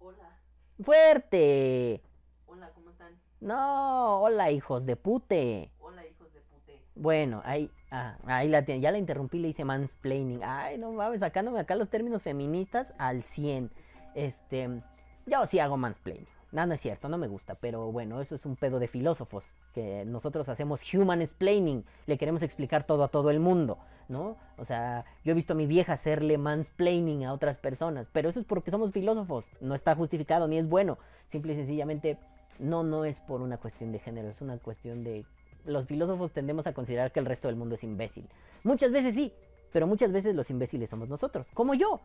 Hola. 0.00 0.35
Fuerte. 0.82 2.02
Hola, 2.46 2.70
¿cómo 2.74 2.90
están? 2.90 3.18
No, 3.40 4.20
hola 4.20 4.50
hijos 4.50 4.84
de 4.84 4.96
pute. 4.96 5.70
Hola, 5.78 6.06
hijos 6.06 6.30
de 6.34 6.40
pute. 6.42 6.82
Bueno, 6.94 7.40
ahí, 7.46 7.70
ah, 7.90 8.18
ahí 8.26 8.48
la 8.48 8.60
ya 8.60 8.90
la 8.90 8.98
interrumpí, 8.98 9.38
le 9.38 9.48
hice 9.48 9.64
mansplaining. 9.64 10.42
Ay, 10.44 10.76
no 10.76 10.92
mames, 10.92 11.20
sacándome 11.20 11.60
acá 11.60 11.76
los 11.76 11.88
términos 11.88 12.22
feministas 12.22 12.92
al 12.98 13.22
100. 13.22 13.70
Este, 14.14 14.82
yo 15.24 15.46
sí 15.46 15.58
hago 15.60 15.78
mansplaining. 15.78 16.28
No, 16.52 16.66
no 16.66 16.74
es 16.74 16.80
cierto, 16.80 17.08
no 17.08 17.16
me 17.16 17.26
gusta, 17.26 17.54
pero 17.54 17.90
bueno, 17.90 18.20
eso 18.20 18.34
es 18.34 18.44
un 18.44 18.56
pedo 18.56 18.78
de 18.78 18.86
filósofos, 18.86 19.44
que 19.74 20.04
nosotros 20.06 20.48
hacemos 20.48 20.80
human 20.94 21.20
explaining, 21.20 21.84
le 22.06 22.18
queremos 22.18 22.42
explicar 22.42 22.84
todo 22.84 23.02
a 23.02 23.08
todo 23.08 23.30
el 23.30 23.40
mundo, 23.40 23.78
¿no? 24.08 24.36
O 24.56 24.64
sea, 24.64 25.04
yo 25.24 25.32
he 25.32 25.34
visto 25.34 25.52
a 25.52 25.56
mi 25.56 25.66
vieja 25.66 25.94
hacerle 25.94 26.38
mansplaining 26.38 27.24
a 27.24 27.32
otras 27.32 27.58
personas, 27.58 28.08
pero 28.12 28.28
eso 28.28 28.40
es 28.40 28.46
porque 28.46 28.70
somos 28.70 28.92
filósofos, 28.92 29.44
no 29.60 29.74
está 29.74 29.94
justificado 29.94 30.48
ni 30.48 30.58
es 30.58 30.68
bueno, 30.68 30.98
simple 31.30 31.52
y 31.52 31.56
sencillamente 31.56 32.18
no, 32.58 32.82
no 32.82 33.04
es 33.04 33.20
por 33.20 33.42
una 33.42 33.58
cuestión 33.58 33.92
de 33.92 33.98
género, 33.98 34.28
es 34.28 34.40
una 34.40 34.58
cuestión 34.58 35.04
de... 35.04 35.24
Los 35.64 35.86
filósofos 35.86 36.32
tendemos 36.32 36.66
a 36.66 36.72
considerar 36.72 37.10
que 37.10 37.20
el 37.20 37.26
resto 37.26 37.48
del 37.48 37.56
mundo 37.56 37.74
es 37.74 37.82
imbécil. 37.82 38.28
Muchas 38.62 38.92
veces 38.92 39.14
sí, 39.14 39.32
pero 39.72 39.86
muchas 39.86 40.12
veces 40.12 40.34
los 40.34 40.48
imbéciles 40.48 40.88
somos 40.88 41.08
nosotros, 41.08 41.48
como 41.52 41.74
yo. 41.74 42.00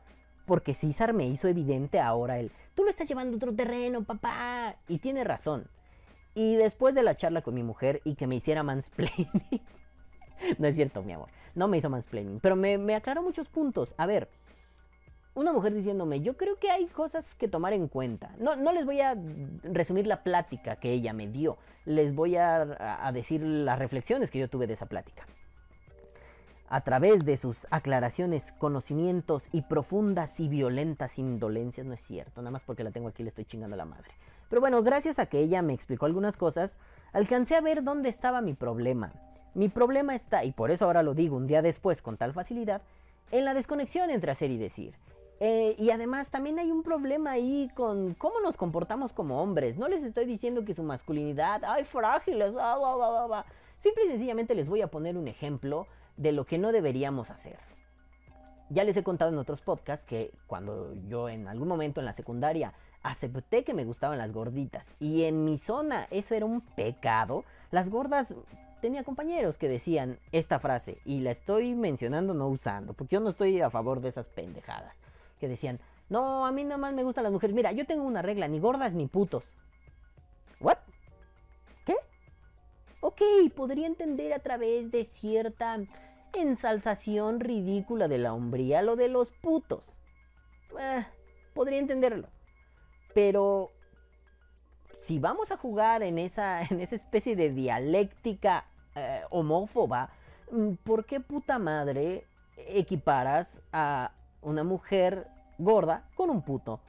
Porque 0.46 0.74
César 0.74 1.14
me 1.14 1.28
hizo 1.28 1.48
evidente 1.48 2.00
ahora 2.00 2.40
el, 2.40 2.52
tú 2.76 2.84
lo 2.84 2.90
estás 2.90 3.08
llevando 3.08 3.34
a 3.34 3.38
otro 3.38 3.54
terreno, 3.54 4.04
papá. 4.04 4.76
Y 4.88 4.98
tiene 4.98 5.24
razón. 5.24 5.68
Y 6.34 6.56
después 6.56 6.96
de 6.96 7.04
la 7.04 7.16
charla 7.16 7.42
con 7.42 7.54
mi 7.54 7.64
mujer 7.64 8.02
y 8.04 8.16
que 8.16 8.26
me 8.26 8.36
hiciera 8.36 8.64
mansplaining. 8.64 9.30
no 10.58 10.68
es 10.68 10.76
cierto, 10.76 11.04
mi 11.04 11.14
amor. 11.14 11.30
No 11.56 11.68
me 11.68 11.78
hizo 11.78 11.90
mansplaining. 11.90 12.40
Pero 12.40 12.56
me, 12.56 12.78
me 12.78 12.96
aclaró 12.96 13.22
muchos 13.22 13.48
puntos. 13.50 13.94
A 13.98 14.06
ver, 14.06 14.30
una 15.34 15.54
mujer 15.54 15.74
diciéndome, 15.74 16.22
yo 16.22 16.38
creo 16.38 16.58
que 16.58 16.70
hay 16.70 16.88
cosas 16.88 17.36
que 17.36 17.48
tomar 17.48 17.74
en 17.74 17.88
cuenta. 17.88 18.32
No, 18.40 18.56
no 18.56 18.72
les 18.72 18.86
voy 18.86 19.02
a 19.02 19.16
resumir 19.64 20.08
la 20.08 20.24
plática 20.24 20.78
que 20.78 20.92
ella 20.92 21.14
me 21.14 21.28
dio. 21.28 21.58
Les 21.86 22.14
voy 22.14 22.38
a, 22.38 23.06
a 23.06 23.12
decir 23.12 23.42
las 23.42 23.80
reflexiones 23.80 24.32
que 24.32 24.40
yo 24.40 24.50
tuve 24.50 24.68
de 24.68 24.74
esa 24.74 24.86
plática 24.86 25.26
a 26.72 26.80
través 26.82 27.26
de 27.26 27.36
sus 27.36 27.68
aclaraciones, 27.70 28.54
conocimientos 28.58 29.44
y 29.52 29.64
profundas 29.64 30.40
y 30.40 30.48
violentas 30.48 31.20
indolencias, 31.20 31.86
no 31.86 31.94
es 31.94 32.02
cierto, 32.02 32.42
nada 32.42 32.52
más 32.52 32.62
porque 32.66 32.86
la 32.86 32.92
tengo 32.92 33.10
aquí 33.10 33.24
le 33.24 33.30
estoy 33.30 33.44
chingando 33.44 33.74
a 33.74 33.78
la 33.78 33.84
madre. 33.84 34.10
Pero 34.50 34.62
bueno, 34.62 34.82
gracias 34.82 35.20
a 35.20 35.26
que 35.26 35.40
ella 35.40 35.62
me 35.62 35.74
explicó 35.74 36.06
algunas 36.06 36.38
cosas, 36.38 36.78
alcancé 37.12 37.58
a 37.58 37.62
ver 37.62 37.84
dónde 37.84 38.08
estaba 38.08 38.40
mi 38.40 38.54
problema. 38.54 39.12
Mi 39.54 39.70
problema 39.70 40.16
está, 40.16 40.46
y 40.46 40.52
por 40.52 40.72
eso 40.72 40.86
ahora 40.86 41.04
lo 41.04 41.14
digo 41.14 41.36
un 41.36 41.48
día 41.48 41.62
después 41.62 42.02
con 42.02 42.18
tal 42.18 42.34
facilidad, 42.34 42.82
en 43.32 43.46
la 43.46 43.54
desconexión 43.54 44.10
entre 44.10 44.32
hacer 44.32 44.52
y 44.52 44.58
decir. 44.58 44.96
Eh, 45.40 45.76
y 45.80 45.90
además 45.90 46.30
también 46.30 46.60
hay 46.60 46.72
un 46.72 46.84
problema 46.84 47.32
ahí 47.32 47.70
con 47.74 48.14
cómo 48.14 48.40
nos 48.42 48.58
comportamos 48.58 49.12
como 49.12 49.42
hombres. 49.42 49.78
No 49.78 49.88
les 49.88 50.04
estoy 50.04 50.26
diciendo 50.26 50.64
que 50.64 50.76
su 50.76 50.84
masculinidad, 50.84 51.64
ay, 51.66 51.84
frágiles, 51.84 52.56
va, 52.56 52.78
va, 52.78 52.96
va, 52.96 53.28
va. 53.28 53.46
Simple 53.80 54.06
y 54.06 54.10
sencillamente 54.10 54.54
les 54.54 54.70
voy 54.70 54.82
a 54.82 54.88
poner 54.88 55.18
un 55.18 55.28
ejemplo 55.28 55.88
de 56.16 56.32
lo 56.32 56.46
que 56.46 56.60
no 56.60 56.72
deberíamos 56.72 57.32
hacer. 57.32 57.58
Ya 58.70 58.84
les 58.84 58.96
he 58.96 59.04
contado 59.04 59.32
en 59.32 59.38
otros 59.38 59.62
podcasts 59.62 60.06
que 60.06 60.32
cuando 60.48 60.94
yo 61.10 61.28
en 61.28 61.48
algún 61.48 61.68
momento 61.68 62.00
en 62.00 62.06
la 62.06 62.14
secundaria 62.14 62.74
acepté 63.04 63.64
que 63.64 63.74
me 63.74 63.84
gustaban 63.84 64.20
las 64.20 64.32
gorditas 64.32 64.88
y 65.00 65.24
en 65.24 65.44
mi 65.44 65.58
zona 65.58 66.08
eso 66.12 66.36
era 66.36 66.46
un 66.46 66.62
pecado, 66.62 67.44
las 67.72 67.90
gordas 67.90 68.34
tenía 68.82 69.04
compañeros 69.04 69.58
que 69.58 69.70
decían 69.70 70.20
esta 70.32 70.60
frase 70.60 70.98
y 71.06 71.22
la 71.22 71.32
estoy 71.32 71.76
mencionando 71.76 72.34
no 72.34 72.48
usando, 72.48 72.94
porque 72.94 73.16
yo 73.16 73.20
no 73.22 73.30
estoy 73.30 73.62
a 73.62 73.70
favor 73.70 74.02
de 74.02 74.10
esas 74.10 74.26
pendejadas, 74.28 74.94
que 75.40 75.48
decían, 75.48 75.80
"No, 76.10 76.46
a 76.46 76.52
mí 76.52 76.64
nada 76.64 76.78
más 76.78 76.94
me 76.94 77.04
gustan 77.04 77.24
las 77.24 77.32
mujeres. 77.32 77.56
Mira, 77.56 77.72
yo 77.72 77.86
tengo 77.86 78.04
una 78.04 78.22
regla, 78.22 78.48
ni 78.48 78.60
gordas 78.60 78.94
ni 78.94 79.08
putos." 79.08 79.44
¿What? 80.60 80.78
¿Qué? 81.86 81.96
Ok, 83.00 83.22
podría 83.56 83.88
entender 83.88 84.34
a 84.34 84.40
través 84.40 84.92
de 84.92 85.06
cierta 85.06 85.80
ensalzación 86.34 87.40
ridícula 87.40 88.08
de 88.08 88.18
la 88.18 88.34
hombría 88.34 88.82
lo 88.82 88.96
de 88.96 89.08
los 89.08 89.32
putos. 89.32 89.92
Eh, 90.80 91.06
podría 91.54 91.80
entenderlo. 91.80 92.28
Pero 93.14 93.72
si 95.06 95.20
vamos 95.20 95.52
a 95.52 95.58
jugar 95.58 96.04
en 96.04 96.18
esa, 96.18 96.64
en 96.70 96.80
esa 96.82 96.96
especie 96.96 97.36
de 97.36 97.50
dialéctica 97.50 98.66
eh, 98.96 99.22
homófoba, 99.30 100.10
mm, 100.52 100.74
¿por 100.84 101.06
qué 101.06 101.20
puta 101.20 101.60
madre 101.60 102.26
equiparas 102.58 103.60
a 103.72 104.12
una 104.42 104.64
mujer 104.64 105.28
gorda 105.58 106.08
con 106.16 106.30
un 106.30 106.42
puto? 106.42 106.80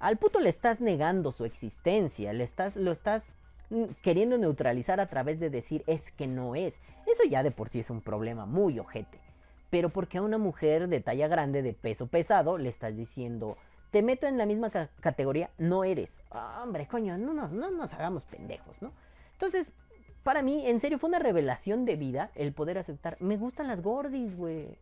Al 0.00 0.16
puto 0.16 0.40
le 0.40 0.48
estás 0.48 0.80
negando 0.80 1.30
su 1.30 1.44
existencia, 1.44 2.32
le 2.32 2.42
estás, 2.42 2.74
lo 2.74 2.90
estás 2.90 3.24
mm, 3.70 3.84
queriendo 4.02 4.36
neutralizar 4.38 5.00
a 5.00 5.06
través 5.06 5.38
de 5.38 5.50
decir 5.50 5.84
es 5.86 6.02
que 6.12 6.26
no 6.26 6.56
es. 6.56 6.80
Eso 7.06 7.22
ya 7.24 7.42
de 7.42 7.50
por 7.50 7.68
sí 7.68 7.80
es 7.80 7.90
un 7.90 8.00
problema 8.00 8.46
muy 8.46 8.78
ojete. 8.78 9.20
Pero 9.70 9.88
porque 9.88 10.18
a 10.18 10.22
una 10.22 10.38
mujer 10.38 10.88
de 10.88 11.00
talla 11.00 11.28
grande, 11.28 11.62
de 11.62 11.72
peso 11.72 12.06
pesado, 12.06 12.58
le 12.58 12.68
estás 12.68 12.96
diciendo, 12.96 13.56
te 13.92 14.02
meto 14.02 14.26
en 14.26 14.38
la 14.38 14.46
misma 14.46 14.70
ca 14.70 14.88
categoría, 15.00 15.50
no 15.58 15.84
eres. 15.84 16.22
Hombre, 16.62 16.88
coño, 16.88 17.16
no 17.18 17.34
nos, 17.34 17.52
no 17.52 17.70
nos 17.70 17.92
hagamos 17.92 18.24
pendejos, 18.24 18.80
¿no? 18.80 18.90
Entonces, 19.34 19.70
para 20.22 20.42
mí, 20.42 20.66
en 20.66 20.80
serio, 20.80 20.98
fue 20.98 21.08
una 21.08 21.18
revelación 21.18 21.84
de 21.84 21.96
vida 21.96 22.30
el 22.34 22.52
poder 22.52 22.78
aceptar, 22.78 23.18
me 23.20 23.36
gustan 23.36 23.68
las 23.68 23.82
gordis, 23.82 24.34
güey. 24.34 24.78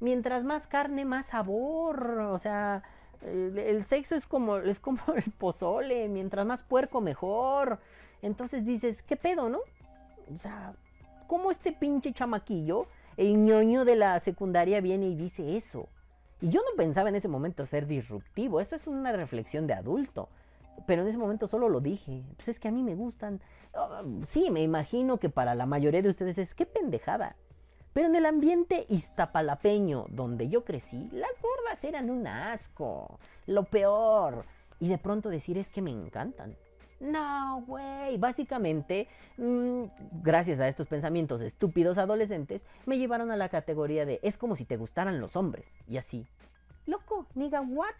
Mientras 0.00 0.44
más 0.44 0.66
carne, 0.66 1.04
más 1.04 1.26
sabor. 1.26 2.20
O 2.30 2.38
sea, 2.38 2.82
el, 3.22 3.58
el, 3.58 3.84
sexo 3.86 4.14
es 4.14 4.26
como, 4.26 4.58
es 4.58 4.80
como 4.80 5.00
el 5.16 5.32
pozole, 5.32 6.08
mientras 6.08 6.44
más 6.44 6.62
puerco 6.62 7.00
mejor. 7.00 7.80
Entonces 8.20 8.66
dices, 8.66 9.02
¿qué 9.02 9.16
pedo, 9.16 9.48
no? 9.48 9.60
O 10.32 10.36
sea, 10.36 10.74
¿cómo 11.26 11.50
este 11.50 11.72
pinche 11.72 12.12
chamaquillo, 12.12 12.86
el 13.16 13.44
ñoño 13.44 13.86
de 13.86 13.96
la 13.96 14.20
secundaria 14.20 14.82
viene 14.82 15.06
y 15.06 15.14
dice 15.14 15.56
eso? 15.56 15.88
Y 16.44 16.50
yo 16.50 16.60
no 16.60 16.76
pensaba 16.76 17.08
en 17.08 17.14
ese 17.14 17.26
momento 17.26 17.64
ser 17.64 17.86
disruptivo, 17.86 18.60
eso 18.60 18.76
es 18.76 18.86
una 18.86 19.12
reflexión 19.12 19.66
de 19.66 19.72
adulto. 19.72 20.28
Pero 20.86 21.00
en 21.00 21.08
ese 21.08 21.16
momento 21.16 21.48
solo 21.48 21.70
lo 21.70 21.80
dije. 21.80 22.22
Pues 22.36 22.48
es 22.48 22.60
que 22.60 22.68
a 22.68 22.70
mí 22.70 22.82
me 22.82 22.94
gustan. 22.94 23.40
Uh, 23.72 24.26
sí, 24.26 24.50
me 24.50 24.60
imagino 24.60 25.16
que 25.16 25.30
para 25.30 25.54
la 25.54 25.64
mayoría 25.64 26.02
de 26.02 26.10
ustedes 26.10 26.36
es 26.36 26.54
qué 26.54 26.66
pendejada. 26.66 27.34
Pero 27.94 28.08
en 28.08 28.16
el 28.16 28.26
ambiente 28.26 28.84
iztapalapeño 28.90 30.04
donde 30.10 30.50
yo 30.50 30.66
crecí, 30.66 31.08
las 31.12 31.30
gordas 31.40 31.82
eran 31.82 32.10
un 32.10 32.26
asco. 32.26 33.18
Lo 33.46 33.64
peor. 33.64 34.44
Y 34.80 34.88
de 34.88 34.98
pronto 34.98 35.30
decir 35.30 35.56
es 35.56 35.70
que 35.70 35.80
me 35.80 35.92
encantan. 35.92 36.58
No, 37.00 37.64
güey. 37.66 38.18
Básicamente, 38.18 39.08
mmm, 39.38 39.84
gracias 40.22 40.60
a 40.60 40.68
estos 40.68 40.88
pensamientos 40.88 41.40
estúpidos 41.40 41.96
adolescentes, 41.96 42.60
me 42.84 42.98
llevaron 42.98 43.30
a 43.30 43.36
la 43.36 43.48
categoría 43.48 44.04
de 44.04 44.20
es 44.22 44.36
como 44.36 44.56
si 44.56 44.66
te 44.66 44.76
gustaran 44.76 45.22
los 45.22 45.36
hombres. 45.36 45.74
Y 45.88 45.96
así. 45.96 46.26
Loco, 46.86 47.26
niga, 47.34 47.60
what? 47.60 47.94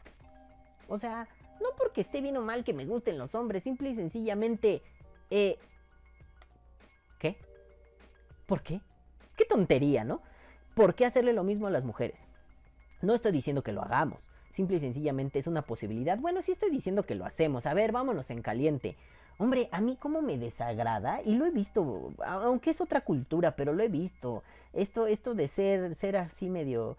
O 0.88 0.98
sea, 0.98 1.26
no 1.60 1.68
porque 1.78 2.02
esté 2.02 2.20
bien 2.20 2.36
o 2.36 2.42
mal 2.42 2.64
que 2.64 2.74
me 2.74 2.84
gusten 2.84 3.18
los 3.18 3.34
hombres, 3.34 3.62
simple 3.62 3.90
y 3.90 3.94
sencillamente... 3.94 4.82
Eh, 5.30 5.58
¿Qué? 7.18 7.38
¿Por 8.46 8.62
qué? 8.62 8.80
Qué 9.36 9.44
tontería, 9.46 10.04
¿no? 10.04 10.20
¿Por 10.74 10.94
qué 10.94 11.06
hacerle 11.06 11.32
lo 11.32 11.44
mismo 11.44 11.66
a 11.66 11.70
las 11.70 11.84
mujeres? 11.84 12.20
No 13.00 13.14
estoy 13.14 13.32
diciendo 13.32 13.62
que 13.62 13.72
lo 13.72 13.82
hagamos. 13.82 14.20
simple 14.52 14.76
y 14.76 14.80
sencillamente 14.80 15.38
es 15.38 15.46
una 15.46 15.62
posibilidad. 15.62 16.18
Bueno, 16.18 16.42
sí 16.42 16.52
estoy 16.52 16.70
diciendo 16.70 17.04
que 17.04 17.14
lo 17.14 17.24
hacemos. 17.24 17.66
A 17.66 17.74
ver, 17.74 17.92
vámonos 17.92 18.30
en 18.30 18.42
caliente. 18.42 18.96
Hombre, 19.36 19.68
a 19.72 19.80
mí 19.80 19.96
como 19.96 20.22
me 20.22 20.38
desagrada, 20.38 21.20
y 21.22 21.34
lo 21.34 21.44
he 21.44 21.50
visto, 21.50 22.12
aunque 22.24 22.70
es 22.70 22.80
otra 22.80 23.00
cultura, 23.00 23.56
pero 23.56 23.72
lo 23.72 23.82
he 23.82 23.88
visto. 23.88 24.44
Esto, 24.72 25.08
esto 25.08 25.34
de 25.34 25.48
ser, 25.48 25.96
ser 25.96 26.16
así 26.16 26.48
medio, 26.48 26.96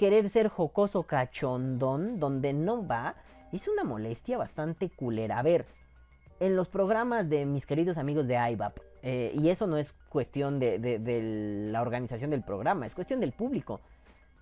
querer 0.00 0.30
ser 0.30 0.48
jocoso 0.48 1.02
cachondón, 1.02 2.18
donde 2.18 2.54
no 2.54 2.86
va, 2.86 3.16
es 3.52 3.68
una 3.68 3.84
molestia 3.84 4.38
bastante 4.38 4.88
culera. 4.88 5.38
A 5.38 5.42
ver, 5.42 5.66
en 6.40 6.56
los 6.56 6.68
programas 6.68 7.28
de 7.28 7.44
mis 7.44 7.66
queridos 7.66 7.98
amigos 7.98 8.26
de 8.26 8.34
IVAP, 8.52 8.78
eh, 9.02 9.30
y 9.34 9.50
eso 9.50 9.66
no 9.66 9.76
es 9.76 9.92
cuestión 10.08 10.58
de, 10.58 11.68
la 11.70 11.82
organización 11.82 12.30
del 12.30 12.42
programa, 12.42 12.86
es 12.86 12.94
cuestión 12.94 13.20
del 13.20 13.32
público 13.32 13.80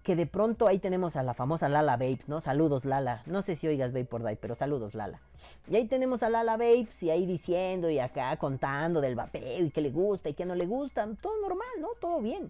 que 0.05 0.15
de 0.15 0.27
pronto 0.27 0.69
ahí 0.69 0.79
tenemos 0.79 1.17
a 1.17 1.25
la 1.25 1.35
famosa 1.35 1.69
Lala 1.69 1.97
Babes, 1.97 2.29
¿no? 2.29 2.41
Saludos 2.41 2.85
Lala. 2.85 3.25
No 3.27 3.43
sé 3.43 3.57
si 3.57 3.67
oigas 3.67 3.93
Babe 3.93 4.05
por 4.05 4.23
Day, 4.23 4.39
pero 4.41 4.55
saludos 4.55 4.95
Lala. 4.95 5.21
Y 5.69 5.75
ahí 5.75 5.89
tenemos 5.89 6.23
a 6.23 6.31
Lala 6.31 6.57
Babes 6.57 7.03
y 7.03 7.11
ahí 7.11 7.27
diciendo 7.27 7.91
y 7.91 7.99
acá 7.99 8.37
contando 8.37 9.01
del 9.01 9.17
vapeo 9.17 9.65
y 9.65 9.71
qué 9.71 9.81
le 9.81 9.91
gusta 9.91 10.29
y 10.29 10.35
qué 10.35 10.47
no 10.47 10.55
le 10.55 10.67
gusta. 10.67 11.07
Todo 11.21 11.33
normal, 11.43 11.69
¿no? 11.81 11.89
Todo 12.01 12.21
bien. 12.21 12.49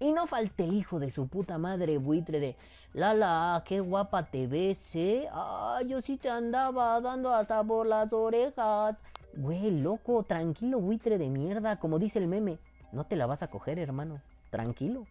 Y 0.00 0.12
no 0.12 0.26
falte 0.26 0.64
el 0.64 0.74
hijo 0.74 0.98
de 0.98 1.10
su 1.10 1.28
puta 1.28 1.56
madre 1.56 1.98
buitre 1.98 2.40
de 2.40 2.56
Lala, 2.92 3.62
qué 3.64 3.80
guapa 3.80 4.24
te 4.24 4.46
ves, 4.46 4.78
¿eh? 4.94 5.28
Ah, 5.32 5.80
yo 5.86 6.00
sí 6.00 6.16
te 6.16 6.28
andaba 6.28 7.00
dando 7.00 7.32
hasta 7.32 7.62
por 7.62 7.86
las 7.86 8.12
orejas. 8.12 8.96
Güey, 9.36 9.70
loco, 9.80 10.22
tranquilo, 10.24 10.80
buitre 10.80 11.16
de 11.16 11.28
mierda. 11.28 11.78
Como 11.78 11.98
dice 11.98 12.18
el 12.18 12.26
meme, 12.26 12.58
no 12.92 13.04
te 13.04 13.16
la 13.16 13.26
vas 13.26 13.42
a 13.42 13.48
coger, 13.48 13.78
hermano. 13.78 14.20
Tranquilo. 14.50 15.06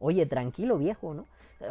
Oye, 0.00 0.26
tranquilo, 0.26 0.78
viejo, 0.78 1.14
¿no? 1.14 1.26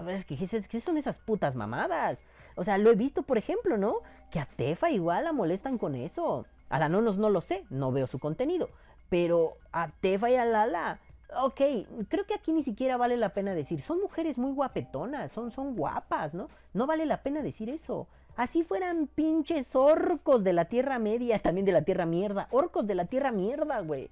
Es 0.09 0.25
que, 0.25 0.37
¿qué 0.37 0.79
son 0.79 0.97
esas 0.97 1.17
putas 1.17 1.55
mamadas? 1.55 2.19
O 2.55 2.63
sea, 2.63 2.77
lo 2.77 2.91
he 2.91 2.95
visto, 2.95 3.23
por 3.23 3.37
ejemplo, 3.37 3.77
¿no? 3.77 3.97
Que 4.31 4.39
a 4.39 4.45
Tefa 4.45 4.89
igual 4.89 5.25
la 5.25 5.33
molestan 5.33 5.77
con 5.77 5.95
eso. 5.95 6.45
A 6.69 6.79
la 6.79 6.89
Nonos 6.89 7.17
no 7.17 7.29
lo 7.29 7.41
sé, 7.41 7.65
no 7.69 7.91
veo 7.91 8.07
su 8.07 8.19
contenido. 8.19 8.69
Pero 9.09 9.57
a 9.71 9.89
Tefa 9.89 10.31
y 10.31 10.35
a 10.35 10.45
Lala, 10.45 10.99
ok, 11.41 11.61
creo 12.07 12.25
que 12.25 12.33
aquí 12.33 12.53
ni 12.53 12.63
siquiera 12.63 12.97
vale 12.97 13.17
la 13.17 13.29
pena 13.29 13.53
decir. 13.53 13.81
Son 13.81 13.99
mujeres 13.99 14.37
muy 14.37 14.51
guapetonas, 14.51 15.31
son, 15.31 15.51
son 15.51 15.75
guapas, 15.75 16.33
¿no? 16.33 16.47
No 16.73 16.87
vale 16.87 17.05
la 17.05 17.23
pena 17.23 17.41
decir 17.41 17.69
eso. 17.69 18.07
Así 18.35 18.63
fueran 18.63 19.07
pinches 19.07 19.75
orcos 19.75 20.43
de 20.43 20.53
la 20.53 20.65
Tierra 20.65 20.99
Media, 20.99 21.39
también 21.43 21.65
de 21.65 21.71
la 21.71 21.83
Tierra 21.83 22.05
Mierda. 22.05 22.47
Orcos 22.51 22.87
de 22.87 22.95
la 22.95 23.05
Tierra 23.05 23.31
Mierda, 23.31 23.79
güey. 23.81 24.09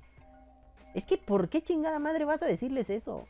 Es 0.94 1.06
que, 1.06 1.18
¿por 1.18 1.50
qué 1.50 1.62
chingada 1.62 2.00
madre 2.00 2.26
vas 2.26 2.42
a 2.42 2.48
decirles 2.48 2.90
eso? 2.90 3.26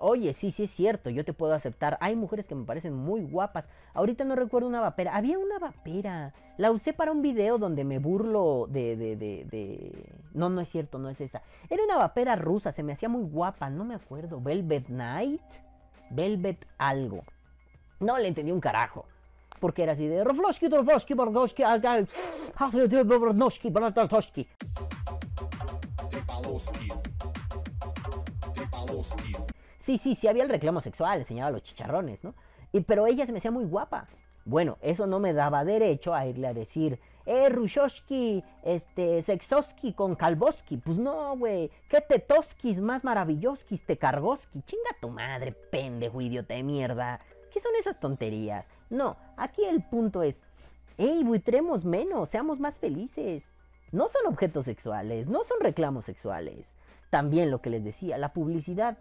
Oye, 0.00 0.32
sí, 0.32 0.52
sí 0.52 0.64
es 0.64 0.70
cierto, 0.70 1.10
yo 1.10 1.24
te 1.24 1.32
puedo 1.32 1.54
aceptar. 1.54 1.98
Hay 2.00 2.14
mujeres 2.14 2.46
que 2.46 2.54
me 2.54 2.64
parecen 2.64 2.94
muy 2.94 3.24
guapas. 3.24 3.64
Ahorita 3.94 4.24
no 4.24 4.36
recuerdo 4.36 4.68
una 4.68 4.80
vapera. 4.80 5.16
Había 5.16 5.38
una 5.38 5.58
vapera. 5.58 6.32
La 6.56 6.70
usé 6.70 6.92
para 6.92 7.10
un 7.10 7.20
video 7.20 7.58
donde 7.58 7.82
me 7.84 7.98
burlo 7.98 8.66
de, 8.70 8.96
de, 8.96 9.16
de. 9.16 10.12
No, 10.34 10.50
no 10.50 10.60
es 10.60 10.68
cierto, 10.68 11.00
no 11.00 11.08
es 11.08 11.20
esa. 11.20 11.42
Era 11.68 11.82
una 11.82 11.96
vapera 11.96 12.36
rusa, 12.36 12.70
se 12.70 12.84
me 12.84 12.92
hacía 12.92 13.08
muy 13.08 13.24
guapa, 13.24 13.70
no 13.70 13.84
me 13.84 13.96
acuerdo. 13.96 14.40
Velvet 14.40 14.88
Night. 14.88 15.42
Velvet 16.10 16.64
algo. 16.78 17.24
No 17.98 18.18
le 18.18 18.28
entendí 18.28 18.52
un 18.52 18.60
carajo. 18.60 19.04
Porque 19.58 19.82
era 19.82 19.92
así 19.92 20.06
de... 20.06 20.22
Sí, 29.88 29.96
sí, 29.96 30.14
sí 30.14 30.28
había 30.28 30.42
el 30.42 30.50
reclamo 30.50 30.82
sexual, 30.82 31.20
enseñaba 31.20 31.50
los 31.50 31.62
chicharrones, 31.62 32.22
¿no? 32.22 32.34
Y, 32.72 32.82
pero 32.82 33.06
ella 33.06 33.24
se 33.24 33.32
me 33.32 33.38
hacía 33.38 33.50
muy 33.50 33.64
guapa. 33.64 34.06
Bueno, 34.44 34.76
eso 34.82 35.06
no 35.06 35.18
me 35.18 35.32
daba 35.32 35.64
derecho 35.64 36.12
a 36.12 36.26
irle 36.26 36.46
a 36.46 36.52
decir, 36.52 37.00
eh, 37.24 37.48
Rushoski, 37.48 38.44
este, 38.64 39.22
Sexoski 39.22 39.94
con 39.94 40.14
Kalboski. 40.14 40.76
Pues 40.76 40.98
no, 40.98 41.34
güey, 41.38 41.70
qué 41.88 42.02
tetoskis 42.02 42.82
más 42.82 43.02
maravilloskis, 43.02 43.86
te 43.86 43.96
cargoski. 43.96 44.60
Chinga 44.60 44.90
tu 45.00 45.08
madre, 45.08 45.52
pendejo, 45.52 46.20
idiota 46.20 46.52
de 46.52 46.64
mierda. 46.64 47.20
¿Qué 47.50 47.58
son 47.58 47.72
esas 47.80 47.98
tonterías? 47.98 48.66
No, 48.90 49.16
aquí 49.38 49.64
el 49.64 49.82
punto 49.82 50.22
es, 50.22 50.36
ey, 50.98 51.24
buitremos 51.24 51.86
menos, 51.86 52.28
seamos 52.28 52.60
más 52.60 52.76
felices. 52.76 53.54
No 53.90 54.08
son 54.10 54.26
objetos 54.26 54.66
sexuales, 54.66 55.28
no 55.28 55.44
son 55.44 55.56
reclamos 55.62 56.04
sexuales. 56.04 56.74
También 57.08 57.50
lo 57.50 57.62
que 57.62 57.70
les 57.70 57.82
decía, 57.82 58.18
la 58.18 58.34
publicidad 58.34 58.98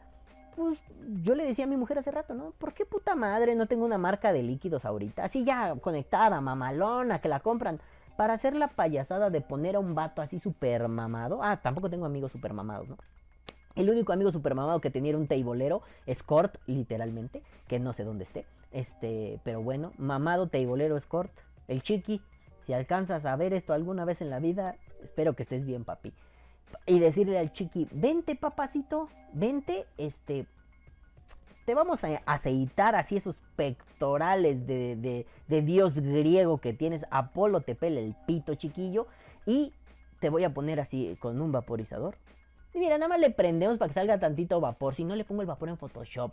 pues 0.58 0.80
yo 1.22 1.36
le 1.36 1.46
decía 1.46 1.66
a 1.66 1.68
mi 1.68 1.78
mujer 1.78 2.00
hace 2.00 2.10
rato, 2.10 2.34
¿no? 2.34 2.50
¿Por 2.58 2.74
qué 2.74 2.84
puta 2.84 3.16
madre 3.16 3.54
no 3.54 3.68
tengo 3.68 3.86
una 3.86 4.00
marca 4.00 4.34
de 4.34 4.42
líquidos 4.42 4.86
ahorita? 4.86 5.24
Así 5.24 5.46
ya 5.46 5.76
conectada, 5.76 6.42
mamalona, 6.42 7.22
que 7.22 7.30
la 7.30 7.42
compran. 7.42 7.80
Para 8.18 8.34
hacer 8.34 8.56
la 8.56 8.68
payasada 8.70 9.30
de 9.30 9.42
poner 9.42 9.76
a 9.76 9.80
un 9.80 9.94
vato 9.94 10.20
así 10.20 10.40
super 10.40 10.88
mamado. 10.88 11.44
Ah, 11.44 11.58
tampoco 11.62 11.92
tengo 11.92 12.08
amigos 12.08 12.32
super 12.32 12.54
mamados, 12.54 12.90
¿no? 12.90 12.98
El 13.76 13.92
único 13.92 14.14
amigo 14.14 14.32
super 14.32 14.56
mamado 14.56 14.82
que 14.82 14.90
tenía 14.90 15.10
era 15.10 15.20
un 15.20 15.28
teibolero, 15.28 15.84
escort, 16.08 16.56
literalmente, 16.66 17.44
que 17.68 17.78
no 17.78 17.94
sé 17.94 18.04
dónde 18.04 18.24
esté. 18.24 18.48
Este, 18.72 19.40
pero 19.44 19.62
bueno, 19.62 19.94
mamado 20.00 20.48
teibolero 20.48 20.98
escort, 20.98 21.32
el 21.68 21.84
chiqui. 21.84 22.20
Si 22.66 22.74
alcanzas 22.74 23.28
a 23.28 23.36
ver 23.36 23.54
esto 23.54 23.74
alguna 23.74 24.06
vez 24.06 24.22
en 24.22 24.32
la 24.32 24.40
vida, 24.40 24.76
espero 25.04 25.36
que 25.36 25.44
estés 25.44 25.64
bien, 25.64 25.86
papi 25.86 26.12
y 26.88 27.00
decirle 27.00 27.38
al 27.38 27.52
chiqui, 27.52 27.88
vente 27.92 28.36
papacito, 28.36 29.10
vente, 29.34 29.86
este, 29.98 30.48
te 31.66 31.76
vamos 31.76 32.02
a 32.06 32.22
aceitar 32.26 32.96
así 32.96 33.18
esos 33.18 33.40
pectorales 33.58 34.66
de, 34.66 35.26
de, 35.48 35.62
dios 35.62 35.96
griego 35.96 36.60
que 36.60 36.72
tienes, 36.72 37.06
Apolo 37.12 37.60
te 37.60 37.76
pele 37.76 38.06
el 38.06 38.16
pito 38.26 38.56
chiquillo 38.56 39.06
y 39.46 39.74
te 40.22 40.30
voy 40.30 40.46
a 40.46 40.54
poner 40.54 40.80
así 40.80 41.18
con 41.20 41.42
un 41.42 41.52
vaporizador. 41.52 42.16
Y 42.74 42.80
mira, 42.80 42.98
nada 42.98 43.10
más 43.10 43.20
le 43.20 43.32
prendemos 43.32 43.78
para 43.78 43.90
que 43.90 43.96
salga 43.96 44.18
tantito 44.18 44.62
vapor, 44.62 44.96
si 44.96 45.04
no 45.04 45.16
le 45.18 45.26
pongo 45.26 45.42
el 45.42 45.48
vapor 45.48 45.68
en 45.68 45.78
Photoshop. 45.78 46.32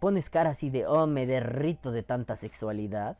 Pones 0.00 0.28
cara 0.30 0.50
así 0.50 0.68
de, 0.68 0.84
oh, 0.84 1.06
me 1.06 1.26
derrito 1.26 1.92
de 1.92 2.02
tanta 2.02 2.34
sexualidad. 2.34 3.16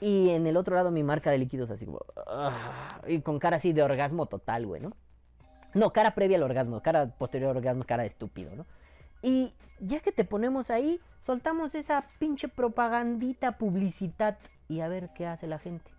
Y 0.00 0.30
en 0.30 0.46
el 0.46 0.58
otro 0.58 0.76
lado 0.76 0.90
mi 0.90 1.02
marca 1.02 1.30
de 1.30 1.38
líquidos 1.38 1.70
así 1.70 1.86
como, 1.86 2.00
ah", 2.26 3.00
y 3.06 3.20
con 3.20 3.38
cara 3.38 3.56
así 3.56 3.72
de 3.72 3.82
orgasmo 3.82 4.26
total, 4.26 4.66
güey, 4.66 4.82
¿no? 4.82 4.92
No, 5.74 5.92
cara 5.92 6.14
previa 6.14 6.36
al 6.36 6.42
orgasmo, 6.42 6.82
cara 6.82 7.06
posterior 7.06 7.50
al 7.50 7.58
orgasmo, 7.58 7.84
cara 7.84 8.02
de 8.02 8.08
estúpido, 8.08 8.54
¿no? 8.56 8.66
Y 9.22 9.52
ya 9.78 10.00
que 10.00 10.12
te 10.12 10.24
ponemos 10.24 10.70
ahí, 10.70 11.00
soltamos 11.20 11.74
esa 11.74 12.06
pinche 12.18 12.48
propagandita, 12.48 13.58
publicidad 13.58 14.38
y 14.68 14.80
a 14.80 14.88
ver 14.88 15.10
qué 15.14 15.26
hace 15.26 15.46
la 15.46 15.58
gente. 15.58 15.90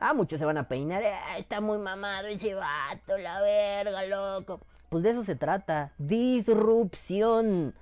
Ah, 0.00 0.12
muchos 0.12 0.38
se 0.38 0.44
van 0.44 0.58
a 0.58 0.68
peinar, 0.68 1.02
eh, 1.02 1.14
está 1.38 1.60
muy 1.60 1.78
mamado 1.78 2.26
ese 2.26 2.54
vato, 2.54 3.16
la 3.16 3.40
verga, 3.40 4.04
loco. 4.06 4.60
Pues 4.90 5.02
de 5.02 5.10
eso 5.10 5.24
se 5.24 5.36
trata, 5.36 5.92
disrupción. 5.98 7.74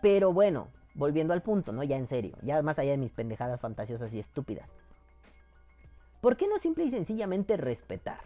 Pero 0.00 0.32
bueno, 0.32 0.68
volviendo 0.94 1.32
al 1.32 1.42
punto, 1.42 1.72
¿no? 1.72 1.82
Ya 1.82 1.96
en 1.96 2.06
serio, 2.06 2.36
ya 2.42 2.62
más 2.62 2.78
allá 2.78 2.92
de 2.92 2.98
mis 2.98 3.12
pendejadas 3.12 3.60
fantasiosas 3.60 4.12
y 4.12 4.20
estúpidas. 4.20 4.68
¿Por 6.20 6.36
qué 6.36 6.46
no 6.48 6.58
simple 6.58 6.84
y 6.84 6.90
sencillamente 6.90 7.56
respetar? 7.56 8.20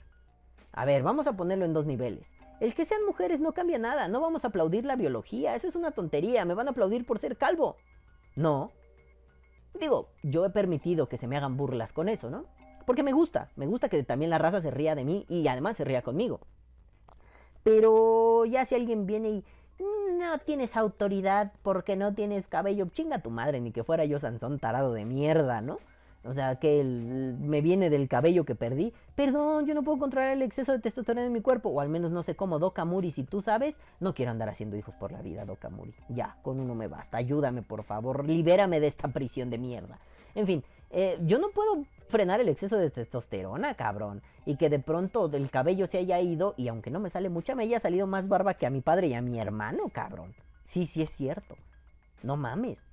A 0.72 0.84
ver, 0.84 1.02
vamos 1.02 1.26
a 1.26 1.32
ponerlo 1.32 1.64
en 1.64 1.72
dos 1.72 1.86
niveles. 1.86 2.30
El 2.60 2.74
que 2.74 2.84
sean 2.84 3.04
mujeres 3.06 3.40
no 3.40 3.52
cambia 3.52 3.78
nada, 3.78 4.08
no 4.08 4.20
vamos 4.20 4.44
a 4.44 4.48
aplaudir 4.48 4.84
la 4.84 4.96
biología, 4.96 5.54
eso 5.54 5.68
es 5.68 5.76
una 5.76 5.92
tontería, 5.92 6.44
me 6.44 6.54
van 6.54 6.66
a 6.66 6.72
aplaudir 6.72 7.06
por 7.06 7.18
ser 7.18 7.36
calvo. 7.36 7.76
No. 8.34 8.72
Digo, 9.78 10.08
yo 10.22 10.44
he 10.44 10.50
permitido 10.50 11.08
que 11.08 11.18
se 11.18 11.28
me 11.28 11.36
hagan 11.36 11.56
burlas 11.56 11.92
con 11.92 12.08
eso, 12.08 12.30
¿no? 12.30 12.46
Porque 12.84 13.02
me 13.02 13.12
gusta, 13.12 13.50
me 13.54 13.66
gusta 13.66 13.88
que 13.88 14.02
también 14.02 14.30
la 14.30 14.38
raza 14.38 14.60
se 14.60 14.70
ría 14.70 14.94
de 14.94 15.04
mí 15.04 15.24
y 15.28 15.46
además 15.46 15.76
se 15.76 15.84
ría 15.84 16.02
conmigo. 16.02 16.40
Pero 17.62 18.44
ya 18.44 18.64
si 18.64 18.74
alguien 18.74 19.06
viene 19.06 19.28
y 19.28 19.44
no 20.18 20.38
tienes 20.38 20.76
autoridad 20.76 21.52
porque 21.62 21.96
no 21.96 22.14
tienes 22.14 22.46
cabello, 22.48 22.88
chinga 22.90 23.20
tu 23.20 23.30
madre, 23.30 23.60
ni 23.60 23.72
que 23.72 23.84
fuera 23.84 24.04
yo 24.04 24.18
Sansón 24.18 24.58
tarado 24.58 24.92
de 24.94 25.04
mierda, 25.04 25.60
¿no? 25.60 25.78
O 26.24 26.34
sea, 26.34 26.56
que 26.56 26.82
me 26.82 27.60
viene 27.60 27.90
del 27.90 28.08
cabello 28.08 28.44
que 28.44 28.54
perdí. 28.54 28.92
Perdón, 29.14 29.66
yo 29.66 29.74
no 29.74 29.84
puedo 29.84 29.98
controlar 29.98 30.32
el 30.32 30.42
exceso 30.42 30.72
de 30.72 30.80
testosterona 30.80 31.26
en 31.26 31.32
mi 31.32 31.40
cuerpo. 31.40 31.70
O 31.70 31.80
al 31.80 31.88
menos 31.88 32.10
no 32.10 32.22
sé 32.22 32.34
cómo. 32.34 32.58
Doka 32.58 32.84
Muri, 32.84 33.12
si 33.12 33.22
tú 33.24 33.40
sabes, 33.40 33.76
no 34.00 34.14
quiero 34.14 34.32
andar 34.32 34.48
haciendo 34.48 34.76
hijos 34.76 34.94
por 34.96 35.12
la 35.12 35.22
vida, 35.22 35.44
Doka 35.44 35.70
Muri. 35.70 35.94
Ya, 36.08 36.36
con 36.42 36.58
uno 36.60 36.74
me 36.74 36.88
basta. 36.88 37.18
Ayúdame, 37.18 37.62
por 37.62 37.84
favor. 37.84 38.26
Libérame 38.26 38.80
de 38.80 38.88
esta 38.88 39.08
prisión 39.08 39.48
de 39.48 39.58
mierda. 39.58 39.98
En 40.34 40.46
fin, 40.46 40.64
eh, 40.90 41.18
yo 41.22 41.38
no 41.38 41.50
puedo 41.50 41.84
frenar 42.08 42.40
el 42.40 42.48
exceso 42.48 42.76
de 42.76 42.90
testosterona, 42.90 43.74
cabrón. 43.74 44.22
Y 44.44 44.56
que 44.56 44.70
de 44.70 44.80
pronto 44.80 45.30
el 45.32 45.50
cabello 45.50 45.86
se 45.86 45.98
haya 45.98 46.20
ido. 46.20 46.54
Y 46.56 46.68
aunque 46.68 46.90
no 46.90 46.98
me 47.00 47.10
sale 47.10 47.28
mucha, 47.28 47.54
me 47.54 47.62
haya 47.62 47.78
salido 47.78 48.06
más 48.06 48.26
barba 48.26 48.54
que 48.54 48.66
a 48.66 48.70
mi 48.70 48.80
padre 48.80 49.06
y 49.06 49.14
a 49.14 49.22
mi 49.22 49.38
hermano, 49.38 49.88
cabrón. 49.92 50.34
Sí, 50.64 50.86
sí 50.86 51.00
es 51.02 51.10
cierto. 51.10 51.56
No 52.22 52.36
mames. 52.36 52.87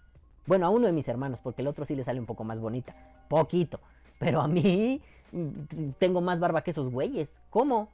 Bueno, 0.46 0.68
a 0.68 0.70
uno 0.70 0.88
de 0.88 0.93
mis 0.93 1.08
hermanos, 1.08 1.39
porque 1.41 1.62
el 1.62 1.68
otro 1.68 1.86
sí 1.86 1.96
le 1.96 2.04
sale 2.04 2.20
un 2.20 2.26
poco 2.26 2.43
más 2.43 2.60
bonita. 2.60 2.96
Poquito. 3.28 3.80
Pero 4.20 4.41
a 4.41 4.48
mí 4.48 5.02
mm, 5.32 5.91
tengo 5.98 6.22
más 6.22 6.39
barba 6.39 6.64
que 6.64 6.72
esos 6.72 6.91
güeyes. 6.91 7.32
¿Cómo? 7.50 7.89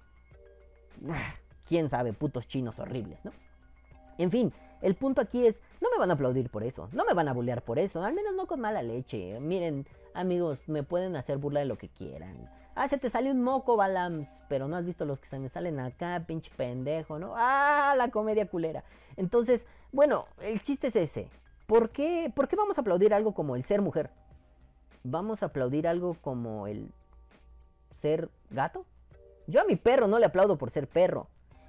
Quién 1.68 1.90
sabe, 1.90 2.14
putos 2.14 2.48
chinos 2.48 2.80
horribles, 2.80 3.24
¿no? 3.24 3.32
En 4.18 4.30
fin, 4.30 4.54
el 4.82 4.96
punto 4.96 5.22
aquí 5.22 5.46
es, 5.48 5.62
no 5.80 5.90
me 5.90 5.98
van 5.98 6.12
a 6.12 6.16
aplaudir 6.16 6.50
por 6.50 6.64
eso, 6.64 6.90
no 6.92 7.06
me 7.06 7.14
van 7.14 7.28
a 7.28 7.34
bullear 7.34 7.64
por 7.64 7.80
eso, 7.80 8.04
al 8.04 8.14
menos 8.14 8.34
no 8.36 8.46
con 8.46 8.60
mala 8.60 8.82
leche. 8.82 9.40
Miren, 9.40 9.88
amigos, 10.14 10.68
me 10.68 10.84
pueden 10.84 11.16
hacer 11.16 11.38
burla 11.38 11.62
de 11.62 11.66
lo 11.66 11.78
que 11.78 11.88
quieran. 11.90 12.50
Ah, 12.76 12.88
se 12.88 12.98
te 12.98 13.10
sale 13.10 13.32
un 13.32 13.44
moco, 13.44 13.78
Balams, 13.78 14.28
pero 14.48 14.68
no 14.68 14.76
has 14.76 14.86
visto 14.86 15.06
los 15.06 15.20
que 15.20 15.28
se 15.28 15.40
me 15.40 15.50
salen 15.50 15.80
acá, 15.80 16.24
pinche 16.26 16.52
pendejo, 16.56 17.20
¿no? 17.20 17.34
Ah, 17.36 17.94
la 17.98 18.10
comedia 18.12 18.48
culera. 18.48 18.84
Entonces, 19.18 19.66
bueno, 19.92 20.26
el 20.42 20.62
chiste 20.62 20.88
es 20.88 20.96
ese. 20.96 21.30
¿Por 21.72 21.90
qué, 21.92 22.30
¿Por 22.36 22.50
qué 22.50 22.58
vamos 22.58 22.78
a 22.78 22.82
aplaudir 22.82 23.14
algo 23.14 23.34
como 23.34 23.56
el 23.56 23.64
ser 23.64 23.82
mujer? 23.82 24.10
¿Vamos 25.06 25.42
a 25.42 25.46
aplaudir 25.46 25.88
algo 25.88 26.18
como 26.22 26.68
el 26.68 26.92
ser 28.02 28.28
gato? 28.50 28.86
Yo 29.48 29.62
a 29.62 29.64
mi 29.64 29.78
perro 29.78 30.06
no 30.10 30.20
le 30.20 30.26
aplaudo 30.26 30.58
por 30.58 30.70
ser 30.70 30.86
perro. 30.90 31.28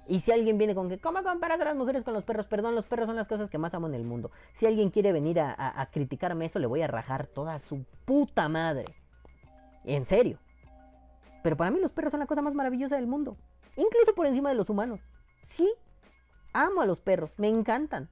Y 0.09 0.19
si 0.19 0.33
alguien 0.33 0.57
viene 0.57 0.75
con 0.75 0.89
que, 0.89 0.97
¿cómo 0.99 1.23
comparas 1.23 1.61
a 1.61 1.63
las 1.63 1.77
mujeres 1.77 2.03
con 2.03 2.13
los 2.13 2.25
perros? 2.25 2.47
Perdón, 2.47 2.75
los 2.75 2.83
perros 2.83 3.07
son 3.07 3.15
las 3.15 3.29
cosas 3.29 3.49
que 3.49 3.57
más 3.57 3.73
amo 3.73 3.87
en 3.87 3.93
el 3.93 4.03
mundo. 4.03 4.29
Si 4.55 4.65
alguien 4.65 4.89
quiere 4.89 5.13
venir 5.13 5.39
a, 5.39 5.53
a- 5.53 5.81
a 5.81 5.85
criticarme 5.85 6.47
eso, 6.47 6.59
le 6.59 6.67
voy 6.67 6.81
a 6.81 6.87
rajar 6.87 7.25
toda 7.27 7.57
su 7.59 7.85
puta 8.03 8.49
madre. 8.49 8.83
En 9.85 10.05
serio. 10.05 10.37
Pero 11.43 11.55
para 11.55 11.71
mí 11.71 11.79
los 11.79 11.91
perros 11.93 12.11
son 12.11 12.19
la 12.19 12.25
cosa 12.27 12.41
más 12.41 12.53
maravillosa 12.53 12.97
del 12.97 13.07
mundo. 13.07 13.37
Incluso 13.77 14.13
por 14.13 14.25
encima 14.27 14.49
de 14.49 14.55
los 14.55 14.69
humanos. 14.69 14.99
Sí, 15.43 15.73
amo 16.51 16.81
a 16.81 16.85
los 16.85 16.99
perros, 16.99 17.31
me 17.37 17.47
encantan. 17.47 18.09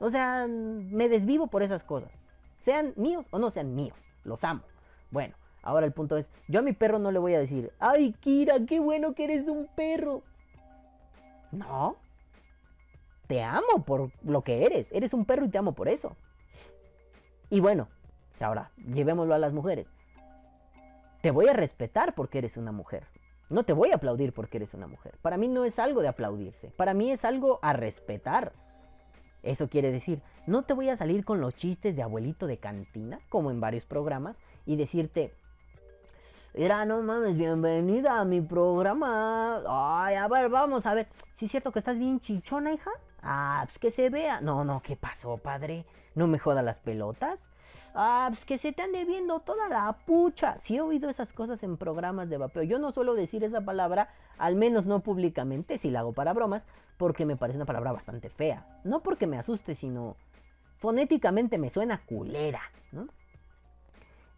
O 0.00 0.10
sea, 0.10 0.46
me 0.48 1.08
desvivo 1.08 1.46
por 1.46 1.62
esas 1.62 1.82
cosas. 1.82 2.10
Sean 2.58 2.92
míos 2.96 3.26
o 3.30 3.38
no 3.38 3.50
sean 3.50 3.74
míos, 3.74 3.96
los 4.24 4.42
amo. 4.44 4.62
Bueno, 5.10 5.34
ahora 5.62 5.86
el 5.86 5.92
punto 5.92 6.16
es, 6.16 6.26
yo 6.48 6.60
a 6.60 6.62
mi 6.62 6.72
perro 6.72 6.98
no 6.98 7.10
le 7.10 7.18
voy 7.18 7.34
a 7.34 7.38
decir, 7.38 7.72
ay 7.78 8.12
Kira, 8.20 8.64
qué 8.66 8.80
bueno 8.80 9.14
que 9.14 9.24
eres 9.24 9.46
un 9.48 9.68
perro. 9.74 10.22
No. 11.52 11.96
Te 13.26 13.42
amo 13.42 13.84
por 13.86 14.10
lo 14.22 14.42
que 14.42 14.66
eres. 14.66 14.90
Eres 14.92 15.14
un 15.14 15.24
perro 15.24 15.44
y 15.44 15.48
te 15.48 15.58
amo 15.58 15.72
por 15.72 15.88
eso. 15.88 16.16
Y 17.50 17.60
bueno, 17.60 17.88
ahora, 18.40 18.70
llevémoslo 18.76 19.34
a 19.34 19.38
las 19.38 19.52
mujeres. 19.52 19.86
Te 21.20 21.30
voy 21.30 21.48
a 21.48 21.52
respetar 21.52 22.14
porque 22.14 22.38
eres 22.38 22.56
una 22.56 22.72
mujer. 22.72 23.06
No 23.50 23.64
te 23.64 23.72
voy 23.72 23.92
a 23.92 23.96
aplaudir 23.96 24.32
porque 24.32 24.58
eres 24.58 24.74
una 24.74 24.86
mujer. 24.86 25.16
Para 25.22 25.36
mí 25.36 25.48
no 25.48 25.64
es 25.64 25.78
algo 25.78 26.02
de 26.02 26.08
aplaudirse. 26.08 26.70
Para 26.70 26.94
mí 26.94 27.10
es 27.10 27.24
algo 27.24 27.58
a 27.62 27.72
respetar. 27.72 28.52
Eso 29.44 29.68
quiere 29.68 29.92
decir, 29.92 30.22
no 30.46 30.62
te 30.62 30.72
voy 30.72 30.88
a 30.88 30.96
salir 30.96 31.24
con 31.24 31.40
los 31.40 31.54
chistes 31.54 31.94
de 31.94 32.02
abuelito 32.02 32.46
de 32.46 32.58
cantina, 32.58 33.20
como 33.28 33.50
en 33.50 33.60
varios 33.60 33.84
programas, 33.84 34.36
y 34.66 34.76
decirte, 34.76 35.34
Mira, 36.56 36.84
no 36.84 37.02
mames, 37.02 37.36
bienvenida 37.36 38.20
a 38.20 38.24
mi 38.24 38.40
programa. 38.40 39.60
Ay, 39.68 40.14
a 40.14 40.28
ver, 40.28 40.48
vamos 40.48 40.86
a 40.86 40.94
ver. 40.94 41.08
¿Sí 41.36 41.46
es 41.46 41.50
cierto 41.50 41.72
que 41.72 41.80
estás 41.80 41.98
bien 41.98 42.20
chichona, 42.20 42.72
hija? 42.72 42.92
Ah, 43.22 43.62
pues 43.66 43.78
que 43.78 43.90
se 43.90 44.08
vea. 44.08 44.40
No, 44.40 44.64
no, 44.64 44.80
¿qué 44.80 44.94
pasó, 44.94 45.36
padre? 45.36 45.84
¿No 46.14 46.28
me 46.28 46.38
joda 46.38 46.62
las 46.62 46.78
pelotas? 46.78 47.40
Ah, 47.94 48.26
pues 48.28 48.44
que 48.44 48.58
se 48.58 48.72
te 48.72 48.82
ande 48.82 49.04
viendo 49.04 49.38
toda 49.40 49.68
la 49.68 49.92
pucha. 50.04 50.58
Sí 50.58 50.76
he 50.76 50.80
oído 50.80 51.08
esas 51.08 51.32
cosas 51.32 51.62
en 51.62 51.76
programas 51.76 52.28
de 52.28 52.38
vapeo. 52.38 52.64
Yo 52.64 52.80
no 52.80 52.90
suelo 52.90 53.14
decir 53.14 53.44
esa 53.44 53.60
palabra, 53.60 54.08
al 54.36 54.56
menos 54.56 54.84
no 54.84 54.98
públicamente, 54.98 55.78
si 55.78 55.90
la 55.90 56.00
hago 56.00 56.12
para 56.12 56.32
bromas, 56.32 56.64
porque 56.98 57.24
me 57.24 57.36
parece 57.36 57.56
una 57.56 57.66
palabra 57.66 57.92
bastante 57.92 58.30
fea. 58.30 58.66
No 58.82 59.00
porque 59.00 59.28
me 59.28 59.38
asuste, 59.38 59.76
sino 59.76 60.16
fonéticamente 60.78 61.56
me 61.56 61.70
suena 61.70 62.00
culera. 62.04 62.62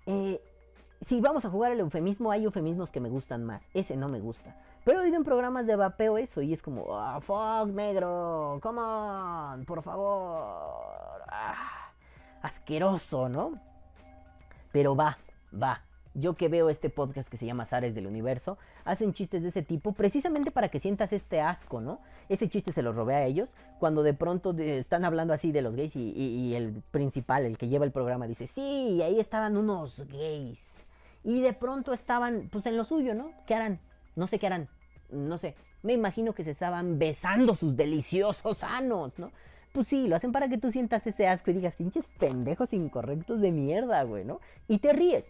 Eh, 0.05 0.41
si 1.07 1.21
vamos 1.23 1.47
a 1.47 1.51
jugar 1.51 1.73
al 1.73 1.81
eufemismo, 1.81 2.31
hay 2.31 2.45
eufemismos 2.45 2.91
que 2.91 3.01
me 3.01 3.09
gustan 3.09 3.43
más. 3.43 3.63
Ese 3.73 3.97
no 3.97 4.09
me 4.09 4.21
gusta. 4.21 4.55
Pero 4.85 5.01
he 5.01 5.05
oído 5.05 5.17
en 5.17 5.25
programas 5.25 5.67
de 5.67 5.77
vapeo 5.77 6.19
eso 6.19 6.43
y 6.43 6.53
es 6.53 6.61
como, 6.61 6.97
ah, 6.97 7.21
fuck, 7.21 7.75
negro, 7.75 8.59
come 8.63 8.81
on, 8.81 9.65
por 9.65 9.83
favor. 9.83 11.23
Ah, 11.27 11.76
asqueroso, 12.43 13.29
¿no? 13.29 13.59
Pero 14.73 14.95
va, 14.97 15.19
va. 15.61 15.83
Yo 16.15 16.35
que 16.35 16.49
veo 16.49 16.71
este 16.71 16.89
podcast 16.89 17.29
que 17.29 17.37
se 17.37 17.45
llama 17.45 17.67
Zares 17.67 17.95
del 17.95 18.07
Universo, 18.07 18.57
hacen 18.87 19.13
chistes 19.13 19.43
de 19.43 19.51
ese 19.51 19.63
tipo 19.63 19.93
precisamente 19.93 20.51
para 20.51 20.69
que 20.71 20.81
sientas 20.81 21.13
este 21.13 21.43
asco, 21.43 21.83
¿no? 21.83 22.01
Ese 22.31 22.49
chiste 22.49 22.73
se 22.73 22.81
lo 22.83 22.93
robé 22.93 23.15
a 23.15 23.27
ellos 23.27 23.51
cuando 23.79 24.03
de 24.03 24.15
pronto 24.15 24.57
están 24.59 25.05
hablando 25.05 25.35
así 25.35 25.53
de 25.53 25.61
los 25.61 25.77
gays 25.77 25.95
y, 25.95 26.13
y- 26.17 26.55
el 26.55 26.83
principal, 26.91 27.45
el 27.45 27.59
que 27.59 27.69
lleva 27.69 27.85
el 27.85 27.93
programa, 27.93 28.27
dice, 28.27 28.47
sí, 28.47 28.63
y 28.97 29.03
ahí 29.03 29.21
estaban 29.21 29.59
unos 29.59 30.07
gays. 30.09 30.63
Y 31.23 31.43
de 31.43 31.53
pronto 31.53 31.93
estaban, 31.93 32.49
pues 32.51 32.65
en 32.65 32.79
lo 32.79 32.85
suyo, 32.85 33.15
¿no? 33.15 33.33
¿Qué 33.47 33.55
harán? 33.55 33.79
No 34.15 34.27
sé 34.27 34.39
qué 34.39 34.47
harán. 34.47 34.69
No 35.11 35.37
sé. 35.37 35.55
Me 35.83 35.93
imagino 35.93 36.33
que 36.33 36.45
se 36.45 36.53
estaban 36.53 36.99
besando 36.99 37.55
sus 37.55 37.77
deliciosos 37.77 38.65
anos, 38.65 39.19
¿no? 39.19 39.33
Pues 39.77 39.89
sí, 39.89 40.09
lo 40.09 40.17
hacen 40.17 40.33
para 40.33 40.49
que 40.49 40.57
tú 40.57 40.73
sientas 40.73 41.07
ese 41.07 41.29
asco 41.29 41.51
y 41.51 41.53
digas, 41.53 41.75
pinches 41.75 42.07
pendejos 42.19 42.73
incorrectos 42.73 43.43
de 43.43 43.53
mierda, 43.53 44.03
güey, 44.05 44.25
¿no? 44.25 44.41
Y 44.69 44.79
te 44.79 44.95
ríes. 44.95 45.27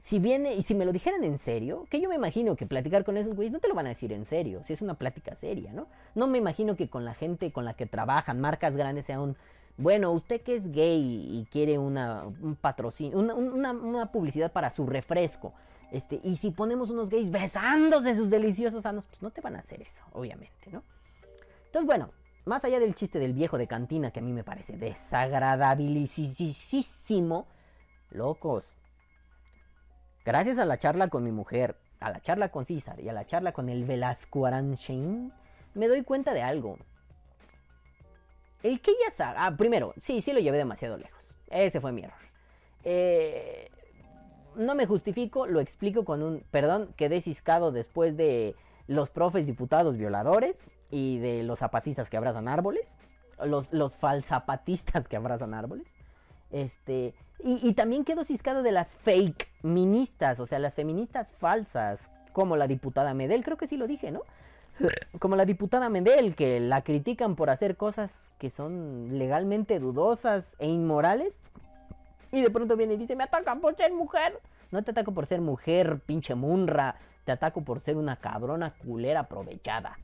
Si 0.00 0.18
viene, 0.18 0.54
y 0.54 0.62
si 0.62 0.74
me 0.74 0.86
lo 0.86 0.92
dijeran 0.92 1.24
en 1.24 1.36
serio, 1.36 1.86
que 1.90 2.00
yo 2.00 2.08
me 2.08 2.14
imagino 2.14 2.56
que 2.56 2.64
platicar 2.64 3.04
con 3.04 3.18
esos 3.18 3.34
güeyes 3.34 3.52
no 3.52 3.58
te 3.58 3.68
lo 3.68 3.74
van 3.74 3.84
a 3.84 3.90
decir 3.90 4.14
en 4.14 4.24
serio, 4.24 4.62
si 4.66 4.72
es 4.72 4.80
una 4.80 4.94
plática 4.94 5.34
seria, 5.34 5.74
¿no? 5.74 5.88
No 6.14 6.26
me 6.26 6.38
imagino 6.38 6.74
que 6.74 6.88
con 6.88 7.04
la 7.04 7.12
gente 7.12 7.52
con 7.52 7.66
la 7.66 7.74
que 7.74 7.84
trabajan, 7.84 8.40
marcas 8.40 8.74
grandes, 8.74 9.04
sea 9.04 9.20
un, 9.20 9.36
bueno, 9.76 10.10
usted 10.10 10.40
que 10.40 10.54
es 10.54 10.72
gay 10.72 11.28
y 11.30 11.46
quiere 11.52 11.76
una, 11.76 12.24
un 12.24 12.56
patrocinio, 12.56 13.18
una 13.18 14.10
publicidad 14.10 14.52
para 14.52 14.70
su 14.70 14.86
refresco, 14.86 15.52
este, 15.92 16.18
y 16.24 16.36
si 16.36 16.50
ponemos 16.50 16.88
unos 16.88 17.10
gays 17.10 17.30
besándose 17.30 18.14
sus 18.14 18.30
deliciosos 18.30 18.84
sanos, 18.84 19.04
pues 19.04 19.20
no 19.20 19.30
te 19.30 19.42
van 19.42 19.56
a 19.56 19.58
hacer 19.58 19.82
eso, 19.82 20.02
obviamente, 20.12 20.70
¿no? 20.70 20.82
Entonces, 21.66 21.86
bueno, 21.86 22.08
más 22.44 22.64
allá 22.64 22.80
del 22.80 22.94
chiste 22.94 23.18
del 23.18 23.32
viejo 23.32 23.56
de 23.58 23.66
cantina, 23.66 24.10
que 24.10 24.20
a 24.20 24.22
mí 24.22 24.32
me 24.32 24.44
parece 24.44 24.76
desagradabilísimo, 24.76 27.46
locos, 28.10 28.64
gracias 30.24 30.58
a 30.58 30.64
la 30.64 30.78
charla 30.78 31.08
con 31.08 31.24
mi 31.24 31.32
mujer, 31.32 31.76
a 32.00 32.10
la 32.10 32.20
charla 32.20 32.50
con 32.50 32.66
César 32.66 33.00
y 33.00 33.08
a 33.08 33.12
la 33.12 33.24
charla 33.24 33.52
con 33.52 33.68
el 33.68 33.84
Velasco 33.84 34.46
Aranchain, 34.46 35.32
me 35.74 35.88
doy 35.88 36.02
cuenta 36.02 36.34
de 36.34 36.42
algo. 36.42 36.78
El 38.62 38.80
que 38.80 38.90
ella 38.90 39.10
sabe. 39.14 39.36
Ah, 39.38 39.56
primero, 39.56 39.94
sí, 40.02 40.20
sí 40.20 40.32
lo 40.32 40.40
llevé 40.40 40.58
demasiado 40.58 40.96
lejos. 40.96 41.20
Ese 41.48 41.80
fue 41.80 41.92
mi 41.92 42.02
error. 42.02 42.18
Eh, 42.84 43.70
no 44.56 44.74
me 44.74 44.86
justifico, 44.86 45.46
lo 45.46 45.60
explico 45.60 46.04
con 46.04 46.22
un. 46.22 46.44
Perdón, 46.50 46.92
quedé 46.96 47.20
ciscado 47.20 47.72
después 47.72 48.16
de 48.16 48.54
los 48.86 49.10
profes 49.10 49.46
diputados 49.46 49.96
violadores 49.96 50.64
y 50.90 51.18
de 51.18 51.42
los 51.42 51.60
zapatistas 51.60 52.10
que 52.10 52.16
abrazan 52.16 52.48
árboles. 52.48 52.96
Los, 53.44 53.72
los 53.72 53.96
falzapatistas 53.96 55.08
que 55.08 55.16
abrazan 55.16 55.54
árboles. 55.54 55.86
Este. 56.50 57.14
Y, 57.42 57.66
y 57.66 57.72
también 57.72 58.04
quedo 58.04 58.24
ciscado 58.24 58.62
de 58.62 58.72
las 58.72 58.96
fake 58.96 59.48
ministas, 59.62 60.40
o 60.40 60.46
sea, 60.46 60.58
las 60.58 60.74
feministas 60.74 61.34
falsas, 61.38 62.10
como 62.34 62.56
la 62.56 62.66
diputada 62.66 63.14
Medel, 63.14 63.42
creo 63.42 63.56
que 63.56 63.66
sí 63.66 63.78
lo 63.78 63.86
dije, 63.86 64.10
¿no? 64.10 64.22
como 65.18 65.36
la 65.36 65.44
diputada 65.44 65.88
Medel, 65.88 66.34
que 66.34 66.60
la 66.60 66.82
critican 66.82 67.36
por 67.36 67.50
hacer 67.50 67.76
cosas 67.76 68.32
que 68.38 68.50
son 68.50 69.18
legalmente 69.18 69.78
dudosas 69.78 70.56
e 70.58 70.68
inmorales. 70.68 71.40
Y 72.32 72.42
de 72.42 72.50
pronto 72.50 72.76
viene 72.76 72.94
y 72.94 72.96
dice, 72.96 73.16
me 73.16 73.24
atacan 73.24 73.60
por 73.60 73.76
ser 73.76 73.92
mujer. 73.92 74.40
No 74.70 74.82
te 74.82 74.92
ataco 74.92 75.12
por 75.12 75.26
ser 75.26 75.40
mujer, 75.40 76.00
pinche 76.06 76.34
munra. 76.34 76.96
Te 77.24 77.32
ataco 77.32 77.62
por 77.62 77.80
ser 77.80 77.96
una 77.96 78.16
cabrona 78.16 78.72
culera 78.72 79.20
aprovechada. 79.20 79.98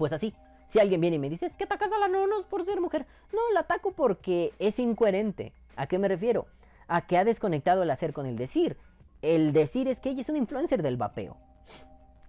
Pues 0.00 0.14
así, 0.14 0.32
si 0.66 0.78
alguien 0.78 1.02
viene 1.02 1.16
y 1.16 1.18
me 1.18 1.28
dice, 1.28 1.44
es 1.44 1.54
que 1.54 1.64
atacas 1.64 1.92
a 1.92 1.98
la 1.98 2.08
nonos 2.08 2.46
por 2.46 2.64
ser 2.64 2.80
mujer. 2.80 3.04
No, 3.34 3.40
la 3.52 3.60
ataco 3.60 3.92
porque 3.92 4.54
es 4.58 4.78
incoherente. 4.78 5.52
¿A 5.76 5.86
qué 5.88 5.98
me 5.98 6.08
refiero? 6.08 6.46
A 6.88 7.02
que 7.02 7.18
ha 7.18 7.24
desconectado 7.24 7.82
el 7.82 7.90
hacer 7.90 8.14
con 8.14 8.24
el 8.24 8.38
decir. 8.38 8.78
El 9.20 9.52
decir 9.52 9.88
es 9.88 10.00
que 10.00 10.08
ella 10.08 10.22
es 10.22 10.30
una 10.30 10.38
influencer 10.38 10.82
del 10.82 10.96
vapeo. 10.96 11.36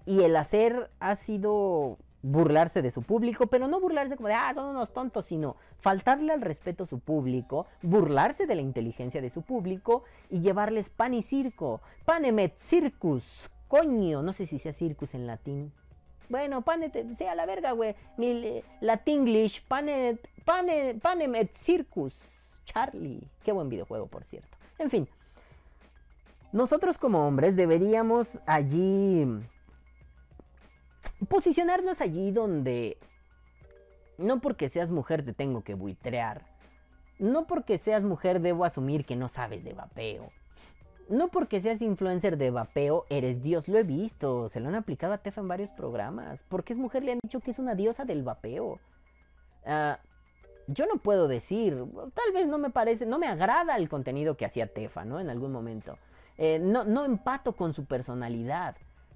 Y 0.05 0.23
el 0.23 0.35
hacer 0.35 0.91
ha 0.99 1.15
sido 1.15 1.97
burlarse 2.23 2.81
de 2.81 2.91
su 2.91 3.03
público, 3.03 3.47
pero 3.47 3.69
no 3.69 3.79
burlarse 3.79 4.17
como 4.17 4.27
de, 4.27 4.33
ah, 4.33 4.51
son 4.53 4.75
unos 4.75 4.91
tontos, 4.91 5.27
sino 5.27 5.55
faltarle 5.79 6.33
al 6.33 6.41
respeto 6.41 6.83
a 6.83 6.87
su 6.87 6.99
público, 6.99 7.67
burlarse 7.81 8.47
de 8.47 8.55
la 8.55 8.63
inteligencia 8.63 9.21
de 9.21 9.29
su 9.29 9.43
público 9.43 10.03
y 10.29 10.41
llevarles 10.41 10.89
pan 10.89 11.13
y 11.13 11.21
circo. 11.21 11.79
Panemet 12.03 12.59
circus, 12.59 13.49
coño, 13.69 14.21
no 14.23 14.33
sé 14.33 14.45
si 14.45 14.59
sea 14.59 14.73
circus 14.73 15.13
en 15.13 15.25
latín. 15.25 15.71
Bueno, 16.31 16.61
panet, 16.61 17.13
sea 17.17 17.35
la 17.35 17.45
verga, 17.45 17.73
güey. 17.73 17.93
Mi 18.15 18.63
latinglish, 18.79 19.61
panet, 19.67 20.17
pane, 20.45 20.95
panemet 20.95 21.53
circus, 21.57 22.15
Charlie. 22.63 23.27
Qué 23.43 23.51
buen 23.51 23.67
videojuego, 23.67 24.07
por 24.07 24.23
cierto. 24.23 24.57
En 24.79 24.89
fin. 24.89 25.09
Nosotros 26.53 26.97
como 26.97 27.27
hombres 27.27 27.57
deberíamos 27.57 28.39
allí 28.45 29.27
posicionarnos 31.27 31.99
allí 31.99 32.31
donde 32.31 32.97
no 34.17 34.39
porque 34.39 34.69
seas 34.69 34.89
mujer 34.89 35.25
te 35.25 35.33
tengo 35.33 35.65
que 35.65 35.73
buitrear. 35.73 36.45
No 37.19 37.45
porque 37.45 37.77
seas 37.77 38.03
mujer 38.03 38.39
debo 38.39 38.63
asumir 38.63 39.05
que 39.05 39.17
no 39.17 39.27
sabes 39.27 39.65
de 39.65 39.73
vapeo. 39.73 40.31
No 41.09 41.27
porque 41.27 41.61
seas 41.61 41.81
influencer 41.81 42.37
de 42.37 42.51
vapeo 42.51 43.05
eres 43.09 43.41
Dios, 43.41 43.67
lo 43.67 43.77
he 43.77 43.83
visto. 43.83 44.49
Se 44.49 44.59
lo 44.59 44.69
han 44.69 44.75
aplicado 44.75 45.13
a 45.13 45.17
Tefa 45.17 45.41
en 45.41 45.47
varios 45.47 45.69
programas. 45.71 46.43
Porque 46.47 46.73
es 46.73 46.79
mujer 46.79 47.03
le 47.03 47.13
han 47.13 47.19
dicho 47.21 47.41
que 47.41 47.51
es 47.51 47.59
una 47.59 47.75
diosa 47.75 48.05
del 48.05 48.23
vapeo. 48.23 48.79
Ah, 49.65 49.99
yo 50.67 50.85
no 50.85 50.97
puedo 51.01 51.27
decir, 51.27 51.83
tal 52.13 52.33
vez 52.33 52.47
no 52.47 52.57
me 52.57 52.69
parece, 52.69 53.05
no 53.05 53.19
me 53.19 53.27
agrada 53.27 53.75
el 53.75 53.89
contenido 53.89 54.37
que 54.37 54.45
hacía 54.45 54.67
Tefa, 54.67 55.03
¿no? 55.03 55.19
En 55.19 55.29
algún 55.29 55.51
momento. 55.51 55.97
Eh, 56.37 56.59
no, 56.59 56.83
no 56.85 57.03
empato 57.03 57.55
con 57.55 57.73
su 57.73 57.85
personalidad. 57.85 58.75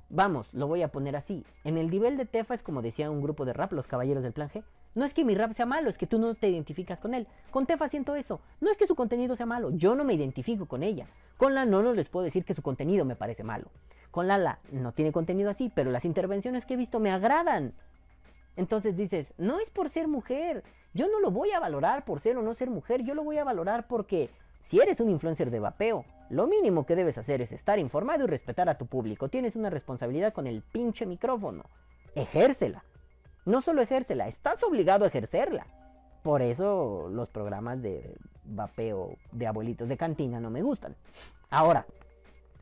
Vamos, 0.09 0.53
lo 0.53 0.67
voy 0.67 0.81
a 0.81 0.89
poner 0.89 1.15
así. 1.15 1.45
En 1.63 1.77
el 1.77 1.89
nivel 1.89 2.17
de 2.17 2.25
Tefa 2.25 2.53
es 2.53 2.61
como 2.61 2.81
decía 2.81 3.09
un 3.09 3.21
grupo 3.21 3.45
de 3.45 3.53
rap, 3.53 3.71
los 3.73 3.87
caballeros 3.87 4.23
del 4.23 4.33
plan 4.33 4.49
G. 4.49 4.63
No 4.95 5.05
es 5.05 5.13
que 5.13 5.25
mi 5.25 5.35
rap 5.35 5.51
sea 5.51 5.65
malo, 5.65 5.89
es 5.89 5.97
que 5.97 6.07
tú 6.07 6.17
no 6.17 6.33
te 6.35 6.47
identificas 6.47 6.99
con 6.99 7.13
él. 7.13 7.27
Con 7.51 7.65
Tefa 7.65 7.89
siento 7.89 8.15
eso. 8.15 8.39
No 8.61 8.71
es 8.71 8.77
que 8.77 8.87
su 8.87 8.95
contenido 8.95 9.35
sea 9.35 9.45
malo, 9.45 9.69
yo 9.71 9.93
no 9.93 10.05
me 10.05 10.13
identifico 10.13 10.65
con 10.65 10.83
ella. 10.83 11.05
Con 11.37 11.53
la 11.53 11.65
no, 11.65 11.83
no 11.83 11.93
les 11.93 12.07
puedo 12.07 12.23
decir 12.23 12.45
que 12.45 12.53
su 12.53 12.61
contenido 12.61 13.03
me 13.03 13.17
parece 13.17 13.43
malo. 13.43 13.65
Con 14.09 14.27
Lala 14.27 14.59
no 14.71 14.93
tiene 14.93 15.11
contenido 15.11 15.49
así, 15.49 15.69
pero 15.75 15.91
las 15.91 16.05
intervenciones 16.05 16.65
que 16.65 16.75
he 16.75 16.77
visto 16.77 17.01
me 17.01 17.11
agradan. 17.11 17.73
Entonces 18.55 18.95
dices, 18.95 19.33
no 19.37 19.59
es 19.59 19.69
por 19.69 19.89
ser 19.89 20.07
mujer. 20.07 20.63
Yo 20.93 21.09
no 21.09 21.19
lo 21.19 21.29
voy 21.29 21.51
a 21.51 21.59
valorar 21.59 22.05
por 22.05 22.21
ser 22.21 22.37
o 22.37 22.41
no 22.41 22.53
ser 22.53 22.69
mujer. 22.69 23.03
Yo 23.03 23.13
lo 23.13 23.25
voy 23.25 23.37
a 23.37 23.43
valorar 23.43 23.87
porque 23.87 24.29
si 24.63 24.79
eres 24.79 25.01
un 25.01 25.09
influencer 25.09 25.51
de 25.51 25.59
vapeo, 25.59 26.05
lo 26.29 26.47
mínimo 26.47 26.85
que 26.85 26.95
debes 26.95 27.17
hacer 27.17 27.41
es 27.41 27.51
estar 27.51 27.79
informado 27.79 28.23
y 28.23 28.27
respetar 28.27 28.69
a 28.69 28.77
tu 28.77 28.85
público. 28.85 29.27
Tienes 29.27 29.57
una 29.57 29.69
responsabilidad 29.69 30.31
con 30.31 30.47
el 30.47 30.61
pinche 30.61 31.05
micrófono. 31.05 31.65
Ejércela. 32.15 32.85
No 33.45 33.61
solo 33.61 33.83
ejércela, 33.83 34.27
estás 34.27 34.63
obligado 34.63 35.05
a 35.05 35.07
ejercerla. 35.07 35.67
Por 36.23 36.41
eso 36.41 37.07
los 37.11 37.29
programas 37.29 37.79
de 37.81 38.17
vapeo 38.43 39.15
de 39.31 39.45
abuelitos 39.45 39.87
de 39.87 39.97
cantina 39.97 40.39
no 40.39 40.49
me 40.49 40.63
gustan. 40.63 40.95
Ahora, 41.51 41.85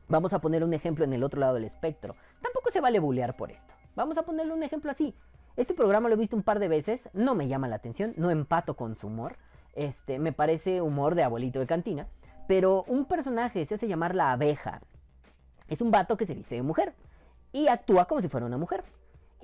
vamos 0.08 0.34
a 0.34 0.40
poner 0.40 0.62
un 0.62 0.74
ejemplo 0.74 1.06
en 1.06 1.14
el 1.14 1.24
otro 1.24 1.40
lado 1.40 1.54
del 1.54 1.64
espectro. 1.64 2.14
Tampoco 2.42 2.70
se 2.70 2.82
vale 2.82 2.98
bulear 2.98 3.34
por 3.34 3.50
esto. 3.50 3.72
Vamos 3.96 4.18
a 4.18 4.22
ponerle 4.24 4.52
un 4.52 4.62
ejemplo 4.62 4.90
así. 4.90 5.14
Este 5.56 5.72
programa 5.72 6.10
lo 6.10 6.16
he 6.16 6.18
visto 6.18 6.36
un 6.36 6.42
par 6.42 6.58
de 6.58 6.68
veces, 6.68 7.08
no 7.14 7.34
me 7.34 7.48
llama 7.48 7.68
la 7.68 7.76
atención, 7.76 8.12
no 8.18 8.30
empato 8.30 8.76
con 8.76 8.96
su 8.96 9.06
humor. 9.06 9.36
Este, 9.74 10.18
me 10.18 10.32
parece 10.32 10.82
humor 10.82 11.14
de 11.14 11.22
abuelito 11.22 11.60
de 11.60 11.66
cantina. 11.66 12.06
Pero 12.46 12.84
un 12.88 13.06
personaje 13.06 13.64
se 13.64 13.76
hace 13.76 13.88
llamar 13.88 14.14
la 14.14 14.32
abeja. 14.32 14.82
Es 15.68 15.80
un 15.80 15.90
vato 15.90 16.18
que 16.18 16.26
se 16.26 16.34
viste 16.34 16.56
de 16.56 16.62
mujer 16.62 16.92
y 17.52 17.68
actúa 17.68 18.04
como 18.04 18.20
si 18.20 18.28
fuera 18.28 18.44
una 18.44 18.58
mujer. 18.58 18.84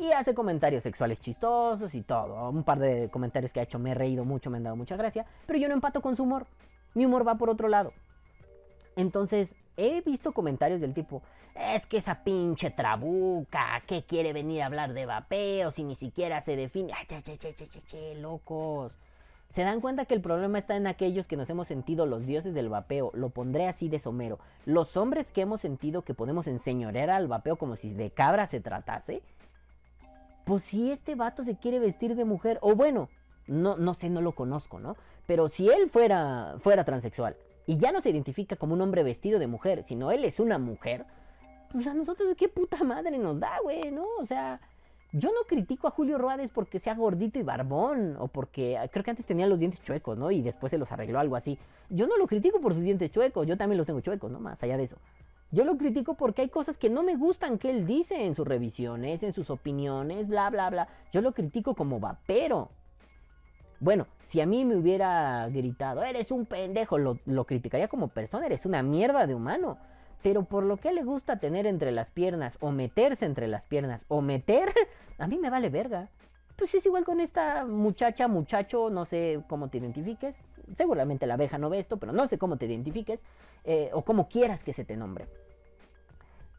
Y 0.00 0.12
hace 0.12 0.32
comentarios 0.32 0.82
sexuales 0.82 1.20
chistosos 1.20 1.94
y 1.94 2.00
todo. 2.00 2.48
Un 2.48 2.64
par 2.64 2.78
de 2.78 3.10
comentarios 3.10 3.52
que 3.52 3.60
ha 3.60 3.64
hecho 3.64 3.78
me 3.78 3.90
he 3.90 3.94
reído 3.94 4.24
mucho, 4.24 4.48
me 4.48 4.56
han 4.56 4.64
dado 4.64 4.74
mucha 4.74 4.96
gracia. 4.96 5.26
Pero 5.46 5.58
yo 5.58 5.68
no 5.68 5.74
empato 5.74 6.00
con 6.00 6.16
su 6.16 6.22
humor. 6.22 6.46
Mi 6.94 7.04
humor 7.04 7.28
va 7.28 7.34
por 7.34 7.50
otro 7.50 7.68
lado. 7.68 7.92
Entonces, 8.96 9.54
he 9.76 10.00
visto 10.00 10.32
comentarios 10.32 10.80
del 10.80 10.94
tipo, 10.94 11.20
es 11.54 11.84
que 11.84 11.98
esa 11.98 12.24
pinche 12.24 12.70
trabuca, 12.70 13.82
que 13.86 14.02
quiere 14.04 14.32
venir 14.32 14.62
a 14.62 14.66
hablar 14.66 14.94
de 14.94 15.04
vapeo 15.04 15.70
si 15.70 15.84
ni 15.84 15.96
siquiera 15.96 16.40
se 16.40 16.56
define? 16.56 16.94
Ay, 16.94 17.06
che, 17.06 17.36
che, 17.36 17.54
che, 17.86 18.14
locos. 18.14 18.92
¿Se 19.50 19.64
dan 19.64 19.82
cuenta 19.82 20.06
que 20.06 20.14
el 20.14 20.22
problema 20.22 20.58
está 20.58 20.76
en 20.76 20.86
aquellos 20.86 21.26
que 21.26 21.36
nos 21.36 21.50
hemos 21.50 21.68
sentido 21.68 22.06
los 22.06 22.24
dioses 22.24 22.54
del 22.54 22.70
vapeo? 22.70 23.10
Lo 23.12 23.28
pondré 23.28 23.68
así 23.68 23.90
de 23.90 23.98
somero. 23.98 24.38
Los 24.64 24.96
hombres 24.96 25.30
que 25.30 25.42
hemos 25.42 25.60
sentido 25.60 26.02
que 26.02 26.14
podemos 26.14 26.46
enseñorear 26.46 27.10
al 27.10 27.28
vapeo 27.28 27.56
como 27.56 27.76
si 27.76 27.92
de 27.92 28.10
cabra 28.10 28.46
se 28.46 28.60
tratase. 28.60 29.20
Pues 30.44 30.62
si 30.64 30.90
este 30.90 31.14
vato 31.14 31.44
se 31.44 31.56
quiere 31.56 31.78
vestir 31.78 32.16
de 32.16 32.24
mujer, 32.24 32.58
o 32.62 32.74
bueno, 32.74 33.08
no, 33.46 33.76
no 33.76 33.94
sé, 33.94 34.10
no 34.10 34.20
lo 34.20 34.32
conozco, 34.32 34.80
¿no? 34.80 34.96
Pero 35.26 35.48
si 35.48 35.68
él 35.68 35.90
fuera, 35.90 36.56
fuera 36.58 36.84
transexual 36.84 37.36
y 37.66 37.78
ya 37.78 37.92
no 37.92 38.00
se 38.00 38.10
identifica 38.10 38.56
como 38.56 38.74
un 38.74 38.80
hombre 38.80 39.02
vestido 39.02 39.38
de 39.38 39.46
mujer, 39.46 39.82
sino 39.82 40.10
él 40.10 40.24
es 40.24 40.40
una 40.40 40.58
mujer, 40.58 41.04
pues 41.70 41.86
a 41.86 41.94
nosotros 41.94 42.34
qué 42.36 42.48
puta 42.48 42.82
madre 42.84 43.16
nos 43.18 43.38
da, 43.38 43.58
güey, 43.62 43.92
¿no? 43.92 44.06
O 44.18 44.26
sea, 44.26 44.60
yo 45.12 45.30
no 45.30 45.46
critico 45.46 45.88
a 45.88 45.90
Julio 45.90 46.18
Ruades 46.18 46.50
porque 46.50 46.78
sea 46.78 46.94
gordito 46.94 47.38
y 47.38 47.42
barbón, 47.42 48.16
o 48.18 48.28
porque 48.28 48.78
creo 48.92 49.04
que 49.04 49.10
antes 49.10 49.26
tenía 49.26 49.46
los 49.46 49.58
dientes 49.58 49.82
chuecos, 49.82 50.16
¿no? 50.16 50.30
Y 50.30 50.42
después 50.42 50.70
se 50.70 50.78
los 50.78 50.90
arregló 50.92 51.18
algo 51.18 51.36
así. 51.36 51.58
Yo 51.88 52.06
no 52.06 52.16
lo 52.16 52.26
critico 52.26 52.60
por 52.60 52.74
sus 52.74 52.82
dientes 52.82 53.10
chuecos, 53.10 53.46
yo 53.46 53.56
también 53.56 53.78
los 53.78 53.86
tengo 53.86 54.00
chuecos, 54.00 54.30
¿no? 54.30 54.40
Más 54.40 54.62
allá 54.62 54.76
de 54.76 54.84
eso. 54.84 54.96
Yo 55.52 55.64
lo 55.64 55.76
critico 55.76 56.14
porque 56.14 56.42
hay 56.42 56.48
cosas 56.48 56.78
que 56.78 56.90
no 56.90 57.02
me 57.02 57.16
gustan 57.16 57.58
que 57.58 57.70
él 57.70 57.84
dice 57.84 58.24
en 58.24 58.36
sus 58.36 58.46
revisiones, 58.46 59.22
en 59.24 59.32
sus 59.32 59.50
opiniones, 59.50 60.28
bla, 60.28 60.48
bla, 60.48 60.70
bla. 60.70 60.88
Yo 61.12 61.20
lo 61.22 61.32
critico 61.32 61.74
como 61.74 61.98
vapero. 61.98 62.70
Bueno, 63.80 64.06
si 64.26 64.40
a 64.40 64.46
mí 64.46 64.64
me 64.64 64.76
hubiera 64.76 65.48
gritado, 65.48 66.04
eres 66.04 66.30
un 66.30 66.46
pendejo, 66.46 66.98
lo, 66.98 67.18
lo 67.26 67.46
criticaría 67.46 67.88
como 67.88 68.08
persona, 68.08 68.46
eres 68.46 68.64
una 68.64 68.82
mierda 68.82 69.26
de 69.26 69.34
humano. 69.34 69.78
Pero 70.22 70.44
por 70.44 70.64
lo 70.64 70.76
que 70.76 70.92
le 70.92 71.02
gusta 71.02 71.40
tener 71.40 71.66
entre 71.66 71.90
las 71.90 72.10
piernas, 72.10 72.56
o 72.60 72.70
meterse 72.70 73.24
entre 73.24 73.48
las 73.48 73.64
piernas, 73.64 74.04
o 74.06 74.20
meter, 74.20 74.72
a 75.18 75.26
mí 75.26 75.38
me 75.38 75.50
vale 75.50 75.68
verga. 75.68 76.10
Pues 76.56 76.74
es 76.74 76.84
igual 76.86 77.04
con 77.04 77.20
esta 77.20 77.64
muchacha, 77.64 78.28
muchacho, 78.28 78.90
no 78.90 79.04
sé 79.04 79.42
cómo 79.48 79.68
te 79.68 79.78
identifiques. 79.78 80.36
Seguramente 80.76 81.26
la 81.26 81.34
abeja 81.34 81.58
no 81.58 81.70
ve 81.70 81.80
esto, 81.80 81.96
pero 81.96 82.12
no 82.12 82.28
sé 82.28 82.38
cómo 82.38 82.56
te 82.56 82.66
identifiques. 82.66 83.20
eh, 83.64 83.90
o 83.92 84.02
cómo 84.02 84.28
quieras 84.28 84.62
que 84.62 84.72
se 84.72 84.84
te 84.84 84.96
nombre. 84.96 85.26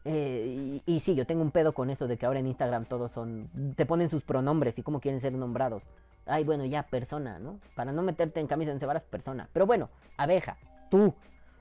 Eh, 0.04 0.80
y, 0.84 1.00
sí, 1.00 1.14
yo 1.14 1.26
tengo 1.26 1.42
un 1.42 1.50
pedo 1.50 1.72
con 1.72 1.90
eso 1.90 2.08
de 2.08 2.16
que 2.16 2.26
ahora 2.26 2.40
en 2.40 2.46
Instagram 2.46 2.84
todos 2.86 3.12
son. 3.12 3.48
Te 3.76 3.86
ponen 3.86 4.10
sus 4.10 4.22
pronombres 4.22 4.78
y 4.78 4.82
cómo 4.82 5.00
quieren 5.00 5.20
ser 5.20 5.32
nombrados. 5.32 5.82
Ay, 6.26 6.44
bueno, 6.44 6.64
ya, 6.64 6.84
persona, 6.84 7.38
¿no? 7.38 7.58
Para 7.74 7.92
no 7.92 8.02
meterte 8.02 8.40
en 8.40 8.46
camisa 8.46 8.72
en 8.72 8.80
cebaras, 8.80 9.02
persona. 9.02 9.48
Pero 9.52 9.66
bueno, 9.66 9.88
abeja, 10.16 10.56
tú, 10.90 11.14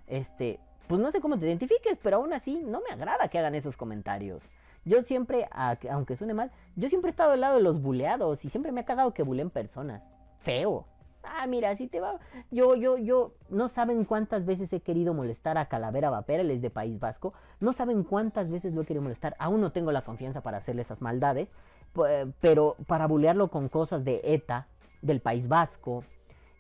este, 0.08 0.60
pues 0.88 1.02
no 1.02 1.12
sé 1.12 1.20
cómo 1.20 1.38
te 1.38 1.46
identifiques, 1.46 1.98
pero 2.02 2.18
aún 2.18 2.34
así 2.34 2.62
no 2.64 2.82
me 2.82 2.94
agrada 2.94 3.28
que 3.28 3.39
hagan 3.39 3.56
esos 3.56 3.78
comentarios. 3.78 4.44
Yo 4.84 5.04
siempre, 5.04 5.48
aunque 5.89 6.16
suene 6.16 6.34
mal, 6.34 6.52
yo 6.76 6.89
siempre 6.89 7.10
he 7.10 7.12
estado 7.12 7.34
al 7.34 7.42
lado 7.42 7.58
de 7.58 7.64
los 7.64 7.82
buleados 7.82 8.44
y 8.46 8.50
siempre 8.50 8.72
me 8.72 8.82
ha 8.82 8.86
cagado 8.86 9.14
que 9.14 9.24
buleen 9.24 9.52
personas. 9.52 10.14
Feo. 10.39 10.86
Ah, 11.24 11.45
mira, 11.47 11.69
así 11.69 11.88
te 11.88 11.99
va. 11.99 12.19
Yo, 12.49 12.76
yo, 12.76 12.97
yo, 12.97 13.34
no 13.49 13.67
saben 13.67 14.05
cuántas 14.05 14.45
veces 14.45 14.72
he 14.74 14.80
querido 14.80 15.13
molestar 15.13 15.57
a 15.57 15.67
Calavera 15.67 16.09
Vapera, 16.09 16.41
él 16.41 16.51
es 16.51 16.61
de 16.61 16.69
País 16.69 16.99
Vasco. 16.99 17.34
No 17.59 17.74
saben 17.74 18.03
cuántas 18.03 18.51
veces 18.51 18.74
lo 18.74 18.82
he 18.82 18.86
querido 18.86 19.03
molestar. 19.03 19.36
Aún 19.39 19.61
no 19.61 19.72
tengo 19.72 19.91
la 19.91 20.01
confianza 20.03 20.41
para 20.41 20.57
hacerle 20.57 20.82
esas 20.82 21.01
maldades. 21.01 21.51
pu- 21.93 22.34
Pero 22.41 22.76
para 22.88 23.05
bulearlo 23.07 23.49
con 23.49 23.69
cosas 23.69 24.03
de 24.03 24.22
ETA, 24.24 24.67
del 25.01 25.19
País 25.22 25.47
Vasco. 25.47 26.03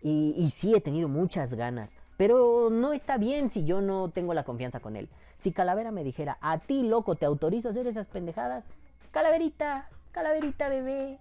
Y, 0.03 0.33
y 0.37 0.49
sí 0.51 0.73
he 0.75 0.81
tenido 0.81 1.07
muchas 1.09 1.53
ganas. 1.55 1.91
Pero 2.17 2.69
no 2.71 2.93
está 2.93 3.17
bien 3.17 3.49
si 3.49 3.65
yo 3.65 3.81
no 3.81 4.09
tengo 4.09 4.33
la 4.35 4.43
confianza 4.43 4.79
con 4.79 4.95
él. 4.95 5.09
Si 5.37 5.51
Calavera 5.51 5.91
me 5.91 6.03
dijera, 6.03 6.37
a 6.39 6.59
ti 6.59 6.83
loco, 6.83 7.15
te 7.15 7.25
autorizo 7.25 7.67
a 7.67 7.71
hacer 7.71 7.87
esas 7.87 8.05
pendejadas. 8.07 8.65
Calaverita, 9.11 9.89
calaverita 10.11 10.69
bebé. 10.69 11.17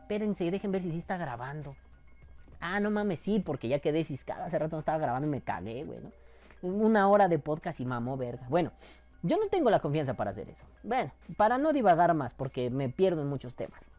Espérense, 0.00 0.50
dejen 0.50 0.72
ver 0.72 0.82
si 0.82 0.90
sí 0.90 0.98
está 0.98 1.16
grabando. 1.16 1.76
Ah, 2.62 2.78
no 2.78 2.92
mames, 2.92 3.18
sí, 3.20 3.40
porque 3.40 3.66
ya 3.66 3.80
quedé 3.80 4.04
ciscada. 4.04 4.46
Hace 4.46 4.58
rato 4.58 4.76
no 4.76 4.80
estaba 4.80 4.98
grabando 4.98 5.26
y 5.26 5.30
me 5.30 5.40
cagué, 5.40 5.84
güey. 5.84 5.98
Una 6.62 7.08
hora 7.08 7.26
de 7.26 7.40
podcast 7.40 7.80
y 7.80 7.84
mamó 7.84 8.16
verga. 8.16 8.46
Bueno, 8.48 8.70
yo 9.22 9.36
no 9.36 9.48
tengo 9.48 9.68
la 9.68 9.80
confianza 9.80 10.14
para 10.14 10.30
hacer 10.30 10.48
eso. 10.48 10.64
Bueno, 10.84 11.10
para 11.36 11.58
no 11.58 11.72
divagar 11.72 12.14
más, 12.14 12.34
porque 12.34 12.70
me 12.70 12.88
pierdo 12.88 13.22
en 13.22 13.28
muchos 13.28 13.54
temas. 13.54 13.90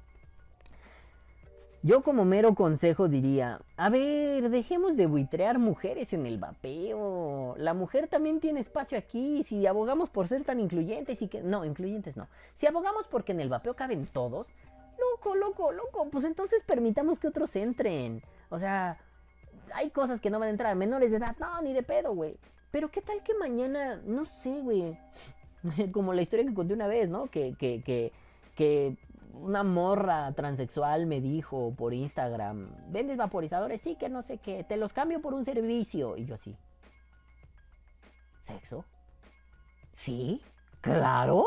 Yo 1.82 2.02
como 2.04 2.24
mero 2.24 2.56
consejo 2.56 3.10
diría, 3.10 3.60
a 3.76 3.90
ver, 3.90 4.50
dejemos 4.50 4.96
de 4.96 5.08
buitrear 5.08 5.60
mujeres 5.60 6.14
en 6.14 6.26
el 6.26 6.38
vapeo. 6.38 7.56
La 7.58 7.74
mujer 7.74 8.08
también 8.08 8.40
tiene 8.40 8.62
espacio 8.62 8.98
aquí. 8.98 9.44
Si 9.50 9.68
abogamos 9.68 10.10
por 10.10 10.30
ser 10.30 10.46
tan 10.46 10.62
incluyentes 10.62 11.22
y 11.22 11.28
que... 11.28 11.44
No, 11.44 11.66
incluyentes 11.66 12.16
no. 12.16 12.30
Si 12.56 12.66
abogamos 12.66 13.08
porque 13.08 13.34
en 13.34 13.42
el 13.42 13.50
vapeo 13.50 13.74
caben 13.74 14.06
todos, 14.06 14.48
loco, 14.98 15.36
loco, 15.36 15.74
loco, 15.74 16.08
pues 16.10 16.24
entonces 16.24 16.64
permitamos 16.64 17.20
que 17.20 17.28
otros 17.28 17.54
entren. 17.58 18.24
O 18.50 18.60
sea, 18.60 18.98
hay 19.74 19.90
cosas 19.90 20.22
que 20.22 20.30
no 20.30 20.40
van 20.40 20.48
a 20.48 20.52
entrar. 20.52 20.76
Menores 20.76 21.12
de 21.12 21.18
edad, 21.18 21.36
no, 21.40 21.62
ni 21.62 21.74
de 21.74 21.84
pedo, 21.84 22.14
güey. 22.14 22.38
Pero 22.72 22.90
qué 22.90 23.02
tal 23.02 23.24
que 23.24 23.34
mañana, 23.36 24.02
no 24.06 24.26
sé, 24.26 24.62
güey. 24.62 24.98
Como 25.92 26.14
la 26.14 26.22
historia 26.22 26.46
que 26.46 26.54
conté 26.54 26.74
una 26.74 26.88
vez, 26.88 27.10
¿no? 27.10 27.28
Que, 27.28 27.56
que, 27.56 27.84
que, 27.84 28.12
que 28.56 28.98
una 29.34 29.64
morra 29.64 30.32
transexual 30.34 31.06
me 31.06 31.20
dijo 31.22 31.74
por 31.76 31.94
Instagram, 31.94 32.70
¿vendes 32.90 33.18
vaporizadores? 33.18 33.82
Sí, 33.82 33.96
que 33.96 34.10
no 34.10 34.22
sé 34.22 34.38
qué, 34.38 34.64
te 34.64 34.78
los 34.78 34.94
cambio 34.94 35.22
por 35.22 35.34
un 35.34 35.46
servicio. 35.46 36.18
Y 36.18 36.26
yo 36.26 36.36
así, 36.36 36.56
¿sexo? 38.44 38.86
Sí, 39.94 40.42
claro. 40.82 41.46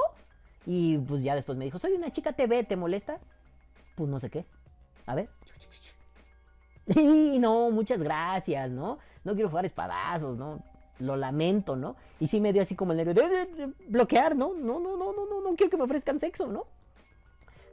Y 0.64 0.98
pues 0.98 1.22
ya 1.22 1.34
después 1.34 1.56
me 1.58 1.64
dijo, 1.64 1.78
soy 1.78 1.92
una 1.92 2.10
chica 2.10 2.32
TV, 2.32 2.64
¿te 2.64 2.76
molesta? 2.76 3.20
Pues 3.94 4.10
no 4.10 4.20
sé 4.20 4.30
qué 4.30 4.40
es. 4.40 4.46
A 5.06 5.14
ver. 5.14 5.30
Y 6.94 7.38
no, 7.38 7.70
muchas 7.70 7.98
gracias, 7.98 8.70
¿no? 8.70 8.98
No 9.24 9.34
quiero 9.34 9.48
jugar 9.48 9.66
espadazos, 9.66 10.36
¿no? 10.38 10.60
Lo 10.98 11.16
lamento, 11.16 11.76
¿no? 11.76 11.96
Y 12.20 12.28
sí 12.28 12.40
me 12.40 12.52
dio 12.52 12.62
así 12.62 12.74
como 12.74 12.92
el 12.92 12.98
nervio 12.98 13.14
de, 13.14 13.28
de- 13.28 13.46
de 13.46 13.72
bloquear, 13.88 14.36
¿no? 14.36 14.54
No, 14.54 14.78
no, 14.78 14.96
no, 14.96 15.12
no, 15.12 15.26
no, 15.26 15.40
no 15.42 15.56
quiero 15.56 15.70
que 15.70 15.76
me 15.76 15.82
ofrezcan 15.84 16.20
sexo, 16.20 16.46
¿no? 16.46 16.64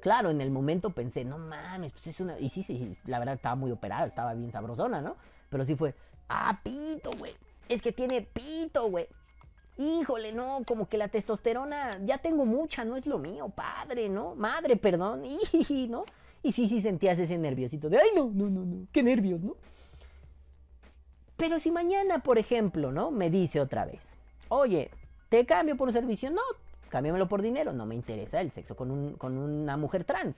Claro, 0.01 0.29
en 0.31 0.41
el 0.41 0.51
momento 0.51 0.89
pensé, 0.89 1.23
no 1.23 1.37
mames, 1.37 1.93
pues 1.93 2.07
es 2.07 2.19
una. 2.19 2.37
Y 2.39 2.49
sí, 2.49 2.63
sí, 2.63 2.97
la 3.05 3.19
verdad 3.19 3.35
estaba 3.35 3.55
muy 3.55 3.71
operada, 3.71 4.05
estaba 4.05 4.33
bien 4.33 4.51
sabrosona, 4.51 5.01
¿no? 5.01 5.15
Pero 5.49 5.63
sí 5.65 5.75
fue, 5.75 5.95
ah, 6.27 6.59
pito, 6.63 7.11
güey. 7.17 7.33
Es 7.69 7.81
que 7.81 7.93
tiene 7.93 8.21
pito, 8.21 8.89
güey. 8.89 9.07
Híjole, 9.77 10.33
no, 10.33 10.59
como 10.67 10.87
que 10.89 10.97
la 10.97 11.07
testosterona, 11.07 11.97
ya 12.05 12.17
tengo 12.17 12.45
mucha, 12.45 12.83
no 12.83 12.95
es 12.97 13.07
lo 13.07 13.17
mío, 13.17 13.49
padre, 13.49 14.09
¿no? 14.09 14.35
Madre, 14.35 14.75
perdón, 14.75 15.23
y, 15.69 15.87
¿no? 15.87 16.03
Y 16.43 16.51
sí, 16.51 16.67
sí 16.67 16.81
sentías 16.81 17.17
ese 17.17 17.37
nerviosito 17.37 17.89
de, 17.89 17.97
ay, 17.97 18.09
no, 18.15 18.29
no, 18.33 18.49
no, 18.49 18.65
no, 18.65 18.87
qué 18.91 19.01
nervios, 19.01 19.41
¿no? 19.41 19.55
Pero 21.37 21.59
si 21.59 21.71
mañana, 21.71 22.19
por 22.19 22.37
ejemplo, 22.37 22.91
¿no? 22.91 23.11
Me 23.11 23.29
dice 23.29 23.59
otra 23.59 23.85
vez, 23.85 24.07
oye, 24.49 24.91
¿te 25.29 25.45
cambio 25.45 25.75
por 25.77 25.87
un 25.87 25.93
servicio? 25.93 26.29
No, 26.31 26.41
cámbiamelo 26.89 27.27
por 27.27 27.41
dinero, 27.41 27.73
no 27.73 27.85
me 27.85 27.95
interesa 27.95 28.39
el 28.41 28.51
sexo 28.51 28.75
con, 28.75 28.91
un- 28.91 29.13
con 29.15 29.37
una 29.37 29.77
mujer 29.77 30.03
trans. 30.03 30.37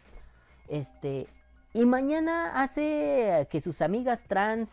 Este, 0.68 1.28
y 1.74 1.86
mañana 1.86 2.62
hace 2.62 3.47
que 3.49 3.60
sus 3.60 3.82
amigas 3.82 4.22
trans, 4.28 4.72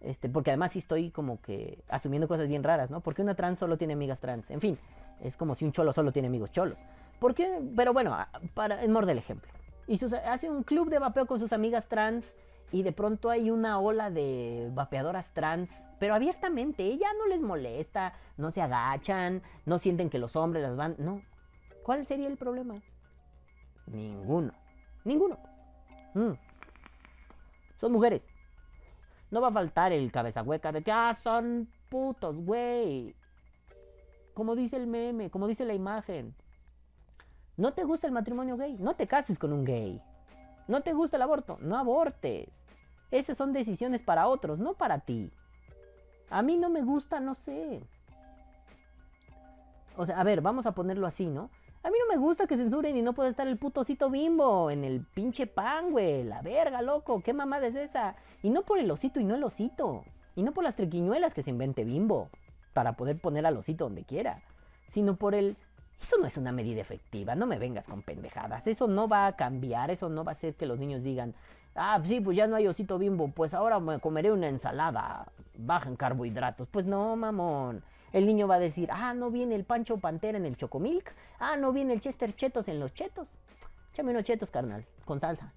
este, 0.00 0.28
porque 0.28 0.50
además 0.50 0.72
sí 0.72 0.78
estoy 0.78 1.10
como 1.10 1.40
que 1.40 1.78
asumiendo 1.88 2.28
cosas 2.28 2.46
bien 2.48 2.62
raras, 2.62 2.90
¿no? 2.90 3.00
Porque 3.00 3.22
una 3.22 3.34
trans 3.34 3.58
solo 3.58 3.76
tiene 3.76 3.94
amigas 3.94 4.20
trans, 4.20 4.50
en 4.50 4.60
fin, 4.60 4.78
es 5.22 5.36
como 5.36 5.54
si 5.54 5.64
un 5.64 5.72
cholo 5.72 5.92
solo 5.92 6.12
tiene 6.12 6.28
amigos 6.28 6.52
cholos. 6.52 6.78
¿Por 7.18 7.34
qué? 7.34 7.58
Pero 7.74 7.92
bueno, 7.92 8.16
para 8.54 8.84
en 8.84 8.92
morde 8.92 9.12
el 9.12 9.18
ejemplo. 9.18 9.50
Y 9.88 9.96
sus- 9.96 10.12
hace 10.12 10.48
un 10.50 10.62
club 10.62 10.90
de 10.90 10.98
vapeo 11.00 11.26
con 11.26 11.40
sus 11.40 11.52
amigas 11.52 11.88
trans 11.88 12.32
y 12.70 12.82
de 12.82 12.92
pronto 12.92 13.30
hay 13.30 13.50
una 13.50 13.80
ola 13.80 14.10
de 14.10 14.70
vapeadoras 14.74 15.32
trans, 15.32 15.70
pero 15.98 16.14
abiertamente, 16.14 16.84
ella 16.84 17.08
no 17.18 17.26
les 17.26 17.40
molesta, 17.40 18.12
no 18.36 18.50
se 18.50 18.60
agachan, 18.60 19.42
no 19.64 19.78
sienten 19.78 20.10
que 20.10 20.18
los 20.18 20.36
hombres 20.36 20.62
las 20.62 20.76
van, 20.76 20.94
no. 20.98 21.22
¿Cuál 21.82 22.06
sería 22.06 22.28
el 22.28 22.36
problema? 22.36 22.80
Ninguno. 23.86 24.52
Ninguno. 25.04 25.38
Mm. 26.14 26.32
Son 27.80 27.92
mujeres. 27.92 28.22
No 29.30 29.40
va 29.40 29.48
a 29.48 29.52
faltar 29.52 29.92
el 29.92 30.12
cabeza 30.12 30.42
hueca 30.42 30.70
de 30.70 30.82
que, 30.82 30.92
ah, 30.92 31.16
son 31.22 31.68
putos, 31.88 32.36
güey. 32.36 33.14
Como 34.34 34.54
dice 34.54 34.76
el 34.76 34.86
meme, 34.86 35.30
como 35.30 35.46
dice 35.48 35.64
la 35.64 35.74
imagen. 35.74 36.34
¿No 37.58 37.72
te 37.72 37.82
gusta 37.82 38.06
el 38.06 38.12
matrimonio 38.12 38.56
gay? 38.56 38.76
No 38.78 38.94
te 38.94 39.08
cases 39.08 39.36
con 39.36 39.52
un 39.52 39.64
gay. 39.64 40.00
¿No 40.68 40.80
te 40.80 40.92
gusta 40.92 41.16
el 41.16 41.22
aborto? 41.22 41.58
No 41.60 41.76
abortes. 41.76 42.48
Esas 43.10 43.36
son 43.36 43.52
decisiones 43.52 44.00
para 44.00 44.28
otros, 44.28 44.60
no 44.60 44.74
para 44.74 45.00
ti. 45.00 45.32
A 46.30 46.40
mí 46.42 46.56
no 46.56 46.70
me 46.70 46.82
gusta, 46.82 47.18
no 47.18 47.34
sé. 47.34 47.82
O 49.96 50.06
sea, 50.06 50.20
a 50.20 50.22
ver, 50.22 50.40
vamos 50.40 50.66
a 50.66 50.72
ponerlo 50.72 51.08
así, 51.08 51.26
¿no? 51.26 51.50
A 51.82 51.90
mí 51.90 51.96
no 51.98 52.14
me 52.14 52.20
gusta 52.20 52.46
que 52.46 52.56
censuren 52.56 52.96
y 52.96 53.02
no 53.02 53.12
puede 53.12 53.30
estar 53.30 53.48
el 53.48 53.58
putocito 53.58 54.08
bimbo 54.08 54.70
en 54.70 54.84
el 54.84 55.04
pinche 55.04 55.48
pan, 55.48 55.90
güey. 55.90 56.22
La 56.22 56.42
verga, 56.42 56.80
loco. 56.80 57.22
¿Qué 57.22 57.32
mamada 57.32 57.66
es 57.66 57.74
esa? 57.74 58.14
Y 58.40 58.50
no 58.50 58.62
por 58.62 58.78
el 58.78 58.88
osito 58.90 59.18
y 59.18 59.24
no 59.24 59.34
el 59.34 59.42
osito. 59.42 60.04
Y 60.36 60.44
no 60.44 60.52
por 60.52 60.62
las 60.62 60.76
triquiñuelas 60.76 61.34
que 61.34 61.42
se 61.42 61.50
invente 61.50 61.82
bimbo. 61.82 62.30
Para 62.72 62.92
poder 62.92 63.20
poner 63.20 63.46
al 63.46 63.56
osito 63.56 63.84
donde 63.84 64.04
quiera. 64.04 64.42
Sino 64.90 65.16
por 65.16 65.34
el... 65.34 65.56
Eso 66.00 66.16
no 66.18 66.26
es 66.26 66.36
una 66.36 66.52
medida 66.52 66.80
efectiva. 66.80 67.34
No 67.34 67.46
me 67.46 67.58
vengas 67.58 67.86
con 67.86 68.02
pendejadas. 68.02 68.66
Eso 68.66 68.86
no 68.86 69.08
va 69.08 69.26
a 69.26 69.36
cambiar. 69.36 69.90
Eso 69.90 70.08
no 70.08 70.24
va 70.24 70.32
a 70.32 70.34
hacer 70.34 70.54
que 70.54 70.66
los 70.66 70.78
niños 70.78 71.02
digan... 71.02 71.34
Ah, 71.74 72.00
sí, 72.04 72.20
pues 72.20 72.36
ya 72.36 72.46
no 72.46 72.56
hay 72.56 72.66
osito 72.66 72.98
bimbo. 72.98 73.28
Pues 73.28 73.54
ahora 73.54 73.78
me 73.78 74.00
comeré 74.00 74.32
una 74.32 74.48
ensalada. 74.48 75.26
Baja 75.56 75.88
en 75.88 75.96
carbohidratos. 75.96 76.68
Pues 76.68 76.86
no, 76.86 77.14
mamón. 77.16 77.82
El 78.12 78.26
niño 78.26 78.48
va 78.48 78.54
a 78.54 78.58
decir, 78.58 78.88
ah, 78.90 79.12
no 79.12 79.30
viene 79.30 79.54
el 79.54 79.64
Pancho 79.64 79.98
Pantera 79.98 80.38
en 80.38 80.46
el 80.46 80.56
Chocomilk. 80.56 81.12
Ah, 81.38 81.56
no 81.56 81.72
viene 81.72 81.92
el 81.92 82.00
Chester 82.00 82.34
Chetos 82.34 82.68
en 82.68 82.80
los 82.80 82.94
chetos. 82.94 83.28
Échame 83.92 84.12
unos 84.12 84.24
chetos, 84.24 84.50
carnal, 84.50 84.86
con 85.04 85.20
salsa. 85.20 85.52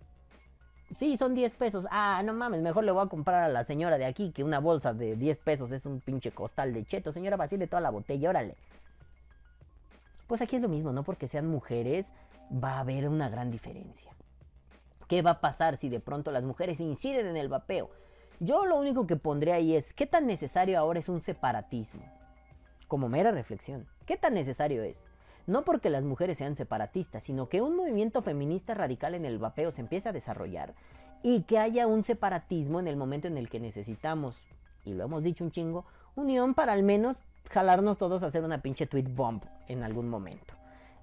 Sí, 0.97 1.15
son 1.17 1.33
10 1.33 1.53
pesos. 1.53 1.85
Ah, 1.89 2.21
no 2.25 2.33
mames, 2.33 2.61
mejor 2.61 2.83
le 2.83 2.91
voy 2.91 3.05
a 3.05 3.09
comprar 3.09 3.43
a 3.43 3.47
la 3.47 3.63
señora 3.63 3.97
de 3.97 4.05
aquí 4.05 4.31
que 4.31 4.43
una 4.43 4.59
bolsa 4.59 4.93
de 4.93 5.15
10 5.15 5.37
pesos 5.39 5.71
es 5.71 5.85
un 5.85 6.01
pinche 6.01 6.31
costal 6.31 6.73
de 6.73 6.83
chetos. 6.85 7.13
Señora, 7.13 7.37
vacile 7.37 7.67
toda 7.67 7.81
la 7.81 7.89
botella, 7.89 8.29
órale. 8.29 8.55
Pues 10.31 10.41
aquí 10.41 10.55
es 10.55 10.61
lo 10.61 10.69
mismo, 10.69 10.93
no 10.93 11.03
porque 11.03 11.27
sean 11.27 11.45
mujeres 11.47 12.07
va 12.49 12.75
a 12.75 12.79
haber 12.79 13.09
una 13.09 13.27
gran 13.27 13.51
diferencia. 13.51 14.15
¿Qué 15.09 15.21
va 15.21 15.31
a 15.31 15.41
pasar 15.41 15.75
si 15.75 15.89
de 15.89 15.99
pronto 15.99 16.31
las 16.31 16.45
mujeres 16.45 16.79
inciden 16.79 17.27
en 17.27 17.35
el 17.35 17.49
vapeo? 17.49 17.89
Yo 18.39 18.65
lo 18.65 18.79
único 18.79 19.05
que 19.07 19.17
pondré 19.17 19.51
ahí 19.51 19.75
es, 19.75 19.91
¿qué 19.91 20.07
tan 20.07 20.27
necesario 20.27 20.79
ahora 20.79 20.99
es 20.99 21.09
un 21.09 21.19
separatismo? 21.19 22.05
Como 22.87 23.09
mera 23.09 23.31
reflexión, 23.31 23.89
¿qué 24.05 24.15
tan 24.15 24.33
necesario 24.33 24.83
es? 24.83 24.95
No 25.47 25.65
porque 25.65 25.89
las 25.89 26.05
mujeres 26.05 26.37
sean 26.37 26.55
separatistas, 26.55 27.23
sino 27.23 27.49
que 27.49 27.61
un 27.61 27.75
movimiento 27.75 28.21
feminista 28.21 28.73
radical 28.73 29.15
en 29.15 29.25
el 29.25 29.37
vapeo 29.37 29.71
se 29.71 29.81
empiece 29.81 30.07
a 30.07 30.13
desarrollar 30.13 30.75
y 31.23 31.41
que 31.41 31.59
haya 31.59 31.87
un 31.87 32.03
separatismo 32.03 32.79
en 32.79 32.87
el 32.87 32.95
momento 32.95 33.27
en 33.27 33.37
el 33.37 33.49
que 33.49 33.59
necesitamos, 33.59 34.37
y 34.85 34.93
lo 34.93 35.03
hemos 35.03 35.23
dicho 35.23 35.43
un 35.43 35.51
chingo, 35.51 35.83
unión 36.15 36.53
para 36.53 36.71
al 36.71 36.83
menos 36.83 37.17
jalarnos 37.49 37.97
todos 37.97 38.23
a 38.23 38.27
hacer 38.27 38.43
una 38.43 38.61
pinche 38.61 38.87
tweet 38.87 39.07
bomb 39.09 39.43
en 39.67 39.83
algún 39.83 40.09
momento. 40.09 40.53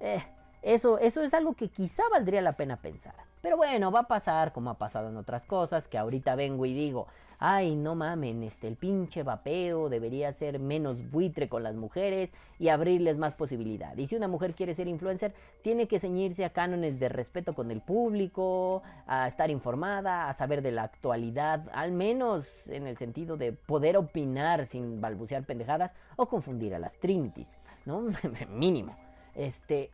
Eh, 0.00 0.22
eso, 0.62 0.98
eso 0.98 1.22
es 1.22 1.34
algo 1.34 1.54
que 1.54 1.68
quizá 1.68 2.02
valdría 2.10 2.42
la 2.42 2.52
pena 2.52 2.76
pensar. 2.76 3.14
Pero 3.40 3.56
bueno, 3.56 3.92
va 3.92 4.00
a 4.00 4.08
pasar 4.08 4.52
como 4.52 4.70
ha 4.70 4.74
pasado 4.74 5.08
en 5.08 5.16
otras 5.16 5.44
cosas, 5.44 5.86
que 5.86 5.98
ahorita 5.98 6.34
vengo 6.34 6.66
y 6.66 6.74
digo, 6.74 7.06
ay, 7.38 7.76
no 7.76 7.94
mamen, 7.94 8.42
este, 8.42 8.68
el 8.68 8.76
pinche 8.76 9.22
vapeo 9.22 9.88
debería 9.88 10.32
ser 10.32 10.58
menos 10.58 11.10
buitre 11.10 11.48
con 11.48 11.62
las 11.62 11.74
mujeres 11.74 12.32
y 12.58 12.68
abrirles 12.68 13.16
más 13.16 13.34
posibilidad. 13.34 13.96
Y 13.96 14.06
si 14.06 14.16
una 14.16 14.28
mujer 14.28 14.54
quiere 14.54 14.74
ser 14.74 14.88
influencer, 14.88 15.34
tiene 15.62 15.86
que 15.86 16.00
ceñirse 16.00 16.44
a 16.44 16.52
cánones 16.52 16.98
de 16.98 17.08
respeto 17.08 17.54
con 17.54 17.70
el 17.70 17.80
público, 17.80 18.82
a 19.06 19.28
estar 19.28 19.50
informada, 19.50 20.28
a 20.28 20.32
saber 20.32 20.62
de 20.62 20.72
la 20.72 20.82
actualidad, 20.82 21.68
al 21.72 21.92
menos 21.92 22.48
en 22.68 22.86
el 22.86 22.96
sentido 22.96 23.36
de 23.36 23.52
poder 23.52 23.96
opinar 23.96 24.66
sin 24.66 25.00
balbucear 25.00 25.44
pendejadas 25.44 25.94
o 26.16 26.28
confundir 26.28 26.74
a 26.74 26.78
las 26.78 26.98
trinities, 26.98 27.56
¿no? 27.84 28.02
Mínimo. 28.48 28.96
Este, 29.34 29.92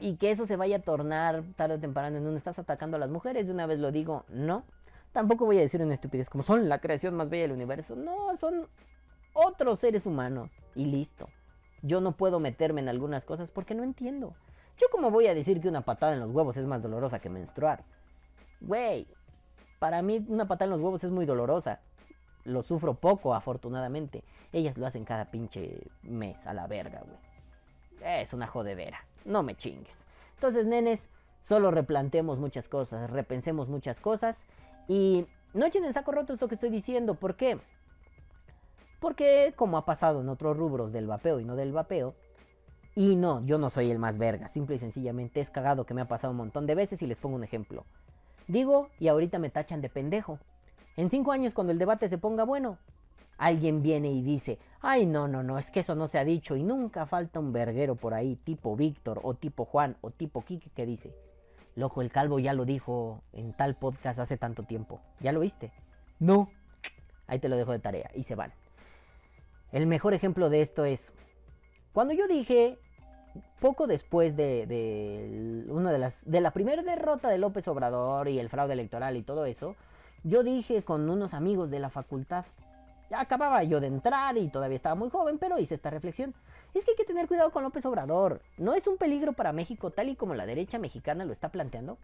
y 0.00 0.16
que 0.16 0.30
eso 0.30 0.46
se 0.46 0.56
vaya 0.56 0.76
a 0.76 0.80
tornar 0.80 1.44
tarde 1.56 1.74
o 1.74 1.80
temprano 1.80 2.16
en 2.16 2.26
un 2.26 2.36
estás 2.36 2.58
atacando 2.58 2.96
a 2.96 3.00
las 3.00 3.10
mujeres, 3.10 3.46
de 3.46 3.52
una 3.52 3.66
vez 3.66 3.78
lo 3.78 3.92
digo, 3.92 4.24
no. 4.28 4.64
Tampoco 5.12 5.46
voy 5.46 5.58
a 5.58 5.62
decir 5.62 5.82
una 5.82 5.94
estupidez 5.94 6.28
como 6.28 6.42
son 6.42 6.68
la 6.68 6.80
creación 6.80 7.14
más 7.14 7.28
bella 7.30 7.42
del 7.42 7.52
universo. 7.52 7.96
No, 7.96 8.36
son 8.38 8.68
otros 9.32 9.80
seres 9.80 10.06
humanos. 10.06 10.50
Y 10.74 10.86
listo. 10.86 11.28
Yo 11.82 12.00
no 12.00 12.12
puedo 12.12 12.40
meterme 12.40 12.80
en 12.80 12.88
algunas 12.88 13.24
cosas 13.24 13.50
porque 13.50 13.74
no 13.74 13.82
entiendo. 13.82 14.34
Yo 14.78 14.86
como 14.90 15.10
voy 15.10 15.26
a 15.26 15.34
decir 15.34 15.60
que 15.60 15.68
una 15.68 15.80
patada 15.82 16.12
en 16.12 16.20
los 16.20 16.30
huevos 16.30 16.56
es 16.56 16.66
más 16.66 16.82
dolorosa 16.82 17.18
que 17.18 17.28
menstruar. 17.28 17.84
Güey, 18.60 19.06
para 19.78 20.02
mí 20.02 20.24
una 20.28 20.46
patada 20.46 20.66
en 20.66 20.70
los 20.72 20.80
huevos 20.80 21.02
es 21.04 21.10
muy 21.10 21.26
dolorosa. 21.26 21.80
Lo 22.44 22.62
sufro 22.62 22.94
poco, 22.94 23.34
afortunadamente. 23.34 24.24
Ellas 24.52 24.78
lo 24.78 24.86
hacen 24.86 25.04
cada 25.04 25.30
pinche 25.30 25.88
mes 26.02 26.46
a 26.46 26.54
la 26.54 26.66
verga, 26.66 27.02
güey. 27.04 28.20
Es 28.20 28.32
una 28.32 28.46
jodedera. 28.46 29.04
No 29.24 29.42
me 29.42 29.56
chingues. 29.56 29.98
Entonces, 30.34 30.66
nenes, 30.66 31.00
solo 31.48 31.70
replanteemos 31.70 32.38
muchas 32.38 32.68
cosas, 32.68 33.10
repensemos 33.10 33.68
muchas 33.68 33.98
cosas 34.00 34.46
y 34.88 35.26
no 35.54 35.66
echen 35.66 35.84
en 35.84 35.92
saco 35.92 36.10
roto 36.10 36.32
esto 36.32 36.48
que 36.48 36.54
estoy 36.54 36.70
diciendo. 36.70 37.14
¿Por 37.14 37.36
qué? 37.36 37.58
Porque, 38.98 39.52
como 39.54 39.76
ha 39.76 39.84
pasado 39.84 40.22
en 40.22 40.28
otros 40.28 40.56
rubros 40.56 40.92
del 40.92 41.06
vapeo 41.06 41.38
y 41.38 41.44
no 41.44 41.54
del 41.54 41.72
vapeo, 41.72 42.14
y 42.96 43.14
no, 43.14 43.40
yo 43.42 43.58
no 43.58 43.70
soy 43.70 43.92
el 43.92 44.00
más 44.00 44.18
verga, 44.18 44.48
simple 44.48 44.74
y 44.74 44.78
sencillamente 44.80 45.40
es 45.40 45.50
cagado 45.50 45.86
que 45.86 45.94
me 45.94 46.00
ha 46.00 46.08
pasado 46.08 46.32
un 46.32 46.38
montón 46.38 46.66
de 46.66 46.74
veces 46.74 47.00
y 47.00 47.06
les 47.06 47.20
pongo 47.20 47.36
un 47.36 47.44
ejemplo. 47.44 47.84
Digo, 48.48 48.88
y 48.98 49.06
ahorita 49.06 49.38
me 49.38 49.50
tachan 49.50 49.80
de 49.80 49.88
pendejo. 49.88 50.40
En 50.96 51.10
cinco 51.10 51.30
años, 51.30 51.54
cuando 51.54 51.72
el 51.72 51.78
debate 51.78 52.08
se 52.08 52.18
ponga 52.18 52.42
bueno, 52.42 52.78
alguien 53.36 53.82
viene 53.82 54.10
y 54.10 54.22
dice, 54.22 54.58
ay, 54.80 55.06
no, 55.06 55.28
no, 55.28 55.44
no, 55.44 55.58
es 55.58 55.70
que 55.70 55.80
eso 55.80 55.94
no 55.94 56.08
se 56.08 56.18
ha 56.18 56.24
dicho 56.24 56.56
y 56.56 56.64
nunca 56.64 57.06
falta 57.06 57.38
un 57.38 57.52
verguero 57.52 57.94
por 57.94 58.14
ahí, 58.14 58.34
tipo 58.34 58.74
Víctor 58.74 59.20
o 59.22 59.34
tipo 59.34 59.64
Juan 59.64 59.96
o 60.00 60.10
tipo 60.10 60.42
Quique 60.44 60.70
que 60.70 60.86
dice, 60.86 61.14
loco, 61.78 62.02
el 62.02 62.10
calvo 62.10 62.38
ya 62.38 62.52
lo 62.52 62.64
dijo 62.64 63.22
en 63.32 63.52
tal 63.52 63.74
podcast 63.74 64.18
hace 64.18 64.36
tanto 64.36 64.64
tiempo. 64.64 65.00
¿Ya 65.20 65.32
lo 65.32 65.40
viste? 65.40 65.72
No. 66.18 66.50
Ahí 67.26 67.38
te 67.38 67.48
lo 67.48 67.56
dejo 67.56 67.72
de 67.72 67.78
tarea 67.78 68.10
y 68.14 68.24
se 68.24 68.34
van. 68.34 68.52
El 69.72 69.86
mejor 69.86 70.14
ejemplo 70.14 70.50
de 70.50 70.62
esto 70.62 70.84
es, 70.84 71.04
cuando 71.92 72.14
yo 72.14 72.26
dije, 72.26 72.78
poco 73.60 73.86
después 73.86 74.36
de, 74.36 74.66
de 74.66 75.66
una 75.68 75.92
de 75.92 75.98
las, 75.98 76.14
de 76.24 76.40
la 76.40 76.52
primera 76.52 76.82
derrota 76.82 77.28
de 77.28 77.38
López 77.38 77.68
Obrador 77.68 78.28
y 78.28 78.38
el 78.38 78.48
fraude 78.48 78.72
electoral 78.72 79.16
y 79.16 79.22
todo 79.22 79.44
eso, 79.44 79.76
yo 80.24 80.42
dije 80.42 80.82
con 80.82 81.08
unos 81.08 81.34
amigos 81.34 81.70
de 81.70 81.80
la 81.80 81.90
facultad, 81.90 82.44
ya 83.10 83.20
acababa 83.20 83.62
yo 83.64 83.80
de 83.80 83.86
entrar 83.86 84.36
y 84.36 84.48
todavía 84.48 84.76
estaba 84.76 84.94
muy 84.94 85.10
joven, 85.10 85.38
pero 85.38 85.58
hice 85.58 85.74
esta 85.74 85.90
reflexión. 85.90 86.34
Es 86.74 86.84
que 86.84 86.92
hay 86.92 86.96
que 86.96 87.04
tener 87.04 87.26
cuidado 87.26 87.50
con 87.50 87.62
López 87.62 87.84
Obrador. 87.86 88.42
No 88.58 88.74
es 88.74 88.86
un 88.86 88.98
peligro 88.98 89.32
para 89.32 89.52
México 89.52 89.90
tal 89.90 90.08
y 90.08 90.16
como 90.16 90.34
la 90.34 90.46
derecha 90.46 90.78
mexicana 90.78 91.24
lo 91.24 91.32
está 91.32 91.48
planteando, 91.48 91.98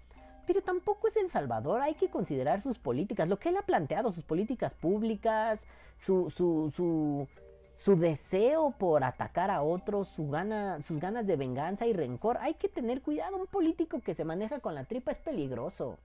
pero 0.46 0.62
tampoco 0.62 1.08
es 1.08 1.16
El 1.16 1.30
Salvador. 1.30 1.82
Hay 1.82 1.94
que 1.94 2.08
considerar 2.08 2.62
sus 2.62 2.78
políticas, 2.78 3.28
lo 3.28 3.38
que 3.38 3.50
él 3.50 3.56
ha 3.56 3.62
planteado, 3.62 4.12
sus 4.12 4.24
políticas 4.24 4.74
públicas, 4.74 5.62
su, 5.98 6.30
su, 6.30 6.72
su, 6.74 7.28
su 7.76 7.96
deseo 7.96 8.72
por 8.78 9.04
atacar 9.04 9.50
a 9.50 9.62
otros, 9.62 10.08
su 10.08 10.30
gana, 10.30 10.80
sus 10.82 11.00
ganas 11.00 11.26
de 11.26 11.36
venganza 11.36 11.86
y 11.86 11.92
rencor. 11.92 12.38
Hay 12.40 12.54
que 12.54 12.68
tener 12.68 13.02
cuidado. 13.02 13.36
Un 13.36 13.46
político 13.46 14.00
que 14.00 14.14
se 14.14 14.24
maneja 14.24 14.60
con 14.60 14.74
la 14.74 14.84
tripa 14.84 15.12
es 15.12 15.18
peligroso 15.18 15.98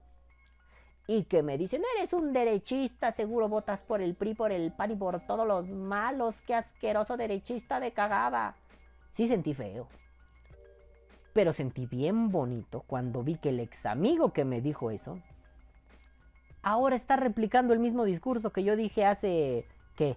y 1.06 1.24
que 1.24 1.42
me 1.42 1.58
dicen, 1.58 1.82
eres 1.96 2.12
un 2.12 2.32
derechista, 2.32 3.12
seguro 3.12 3.48
votas 3.48 3.82
por 3.82 4.00
el 4.00 4.14
PRI, 4.14 4.34
por 4.34 4.52
el 4.52 4.72
PAN 4.72 4.92
y 4.92 4.96
por 4.96 5.20
todos 5.26 5.46
los 5.46 5.68
malos, 5.68 6.36
qué 6.46 6.54
asqueroso 6.54 7.16
derechista 7.16 7.80
de 7.80 7.92
cagada. 7.92 8.54
Sí 9.14 9.26
sentí 9.26 9.54
feo. 9.54 9.88
Pero 11.32 11.52
sentí 11.52 11.86
bien 11.86 12.30
bonito 12.30 12.84
cuando 12.86 13.22
vi 13.22 13.36
que 13.36 13.50
el 13.50 13.60
ex 13.60 13.86
amigo 13.86 14.32
que 14.32 14.44
me 14.44 14.60
dijo 14.60 14.90
eso, 14.90 15.18
ahora 16.62 16.96
está 16.96 17.16
replicando 17.16 17.72
el 17.72 17.80
mismo 17.80 18.04
discurso 18.04 18.50
que 18.50 18.64
yo 18.64 18.76
dije 18.76 19.04
hace, 19.04 19.66
¿qué? 19.96 20.16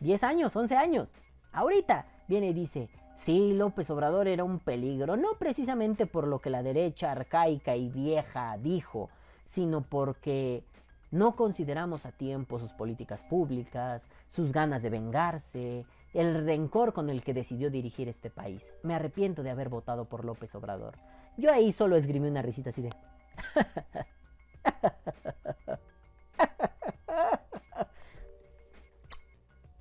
10 0.00 0.22
años, 0.24 0.56
11 0.56 0.76
años. 0.76 1.08
Ahorita 1.52 2.06
viene 2.28 2.48
y 2.48 2.52
dice, 2.52 2.88
sí, 3.18 3.52
López 3.54 3.88
Obrador 3.90 4.28
era 4.28 4.44
un 4.44 4.58
peligro, 4.58 5.16
no 5.16 5.34
precisamente 5.38 6.06
por 6.06 6.26
lo 6.26 6.40
que 6.40 6.50
la 6.50 6.62
derecha 6.62 7.12
arcaica 7.12 7.76
y 7.76 7.88
vieja 7.88 8.56
dijo, 8.58 9.10
sino 9.54 9.82
porque 9.82 10.64
no 11.10 11.36
consideramos 11.36 12.06
a 12.06 12.12
tiempo 12.12 12.58
sus 12.58 12.72
políticas 12.72 13.22
públicas, 13.22 14.02
sus 14.30 14.52
ganas 14.52 14.82
de 14.82 14.90
vengarse, 14.90 15.86
el 16.12 16.44
rencor 16.44 16.92
con 16.92 17.08
el 17.10 17.22
que 17.22 17.34
decidió 17.34 17.70
dirigir 17.70 18.08
este 18.08 18.30
país. 18.30 18.66
Me 18.82 18.94
arrepiento 18.94 19.42
de 19.42 19.50
haber 19.50 19.68
votado 19.68 20.06
por 20.06 20.24
López 20.24 20.54
Obrador. 20.54 20.94
Yo 21.36 21.52
ahí 21.52 21.72
solo 21.72 21.96
esgrimí 21.96 22.28
una 22.28 22.42
risita 22.42 22.70
así 22.70 22.82
de... 22.82 22.90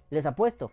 Les 0.10 0.26
apuesto 0.26 0.72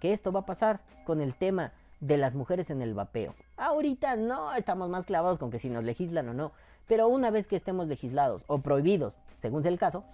que 0.00 0.12
esto 0.12 0.32
va 0.32 0.40
a 0.40 0.46
pasar 0.46 0.80
con 1.04 1.20
el 1.20 1.34
tema 1.34 1.72
de 2.00 2.16
las 2.16 2.34
mujeres 2.34 2.70
en 2.70 2.80
el 2.80 2.94
vapeo. 2.94 3.34
Ahorita 3.56 4.16
no, 4.16 4.54
estamos 4.54 4.88
más 4.88 5.04
clavados 5.04 5.38
con 5.38 5.50
que 5.50 5.58
si 5.58 5.68
nos 5.68 5.84
legislan 5.84 6.28
o 6.28 6.34
no. 6.34 6.52
Pero 6.88 7.08
una 7.08 7.30
vez 7.30 7.46
que 7.46 7.56
estemos 7.56 7.86
legislados 7.86 8.42
o 8.46 8.58
prohibidos, 8.58 9.14
según 9.40 9.62
sea 9.62 9.70
el 9.70 9.78
caso, 9.78 10.04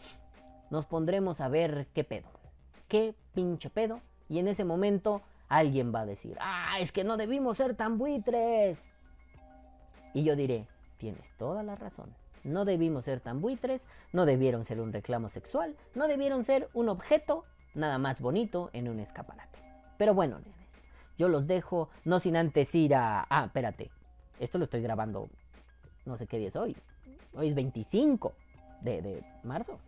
nos 0.70 0.86
pondremos 0.86 1.40
a 1.40 1.48
ver 1.48 1.86
qué 1.94 2.04
pedo. 2.04 2.28
¿Qué 2.88 3.14
pinche 3.32 3.70
pedo? 3.70 4.00
Y 4.28 4.38
en 4.38 4.48
ese 4.48 4.64
momento 4.64 5.22
alguien 5.48 5.94
va 5.94 6.00
a 6.00 6.06
decir, 6.06 6.36
ah, 6.40 6.76
es 6.80 6.92
que 6.92 7.04
no 7.04 7.16
debimos 7.16 7.56
ser 7.56 7.74
tan 7.74 7.96
buitres. 7.96 8.82
Y 10.12 10.24
yo 10.24 10.36
diré, 10.36 10.66
tienes 10.98 11.30
toda 11.38 11.62
la 11.62 11.76
razón. 11.76 12.12
No 12.42 12.64
debimos 12.64 13.04
ser 13.04 13.20
tan 13.20 13.40
buitres, 13.40 13.82
no 14.12 14.26
debieron 14.26 14.64
ser 14.64 14.80
un 14.80 14.92
reclamo 14.92 15.30
sexual, 15.30 15.76
no 15.94 16.08
debieron 16.08 16.44
ser 16.44 16.68
un 16.74 16.88
objeto 16.88 17.44
nada 17.74 17.98
más 17.98 18.20
bonito 18.20 18.70
en 18.72 18.88
un 18.88 19.00
escaparate. 19.00 19.58
Pero 19.96 20.14
bueno, 20.14 20.38
yo 21.18 21.28
los 21.28 21.46
dejo, 21.46 21.88
no 22.04 22.18
sin 22.20 22.36
antes 22.36 22.74
ir 22.74 22.94
a... 22.94 23.26
Ah, 23.30 23.44
espérate, 23.46 23.90
esto 24.40 24.58
lo 24.58 24.64
estoy 24.64 24.82
grabando, 24.82 25.28
no 26.04 26.16
sé 26.16 26.26
qué 26.26 26.38
día 26.38 26.48
es 26.48 26.56
hoy. 26.56 26.76
Hoy 27.34 27.48
es 27.48 27.54
25 27.54 28.32
de, 28.80 29.02
de 29.02 29.24
marzo. 29.42 29.78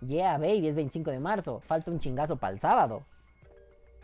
Yeah, 0.00 0.38
baby, 0.38 0.68
es 0.68 0.74
25 0.74 1.10
de 1.10 1.20
marzo. 1.20 1.60
Falta 1.60 1.90
un 1.90 2.00
chingazo 2.00 2.36
para 2.36 2.52
el 2.52 2.60
sábado. 2.60 3.02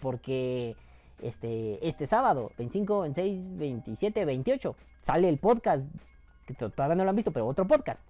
Porque 0.01 0.77
este, 1.23 1.87
este 1.87 2.07
sábado, 2.07 2.53
25, 2.59 3.01
26, 3.01 3.59
27, 3.59 4.25
28, 4.25 4.77
sale 5.03 5.29
el 5.29 5.39
podcast. 5.39 5.85
Que 6.47 6.55
todavía 6.55 6.95
no 6.95 7.05
lo 7.05 7.11
han 7.11 7.17
visto, 7.17 7.33
pero 7.33 7.47
otro 7.47 7.67
podcast. 7.67 8.01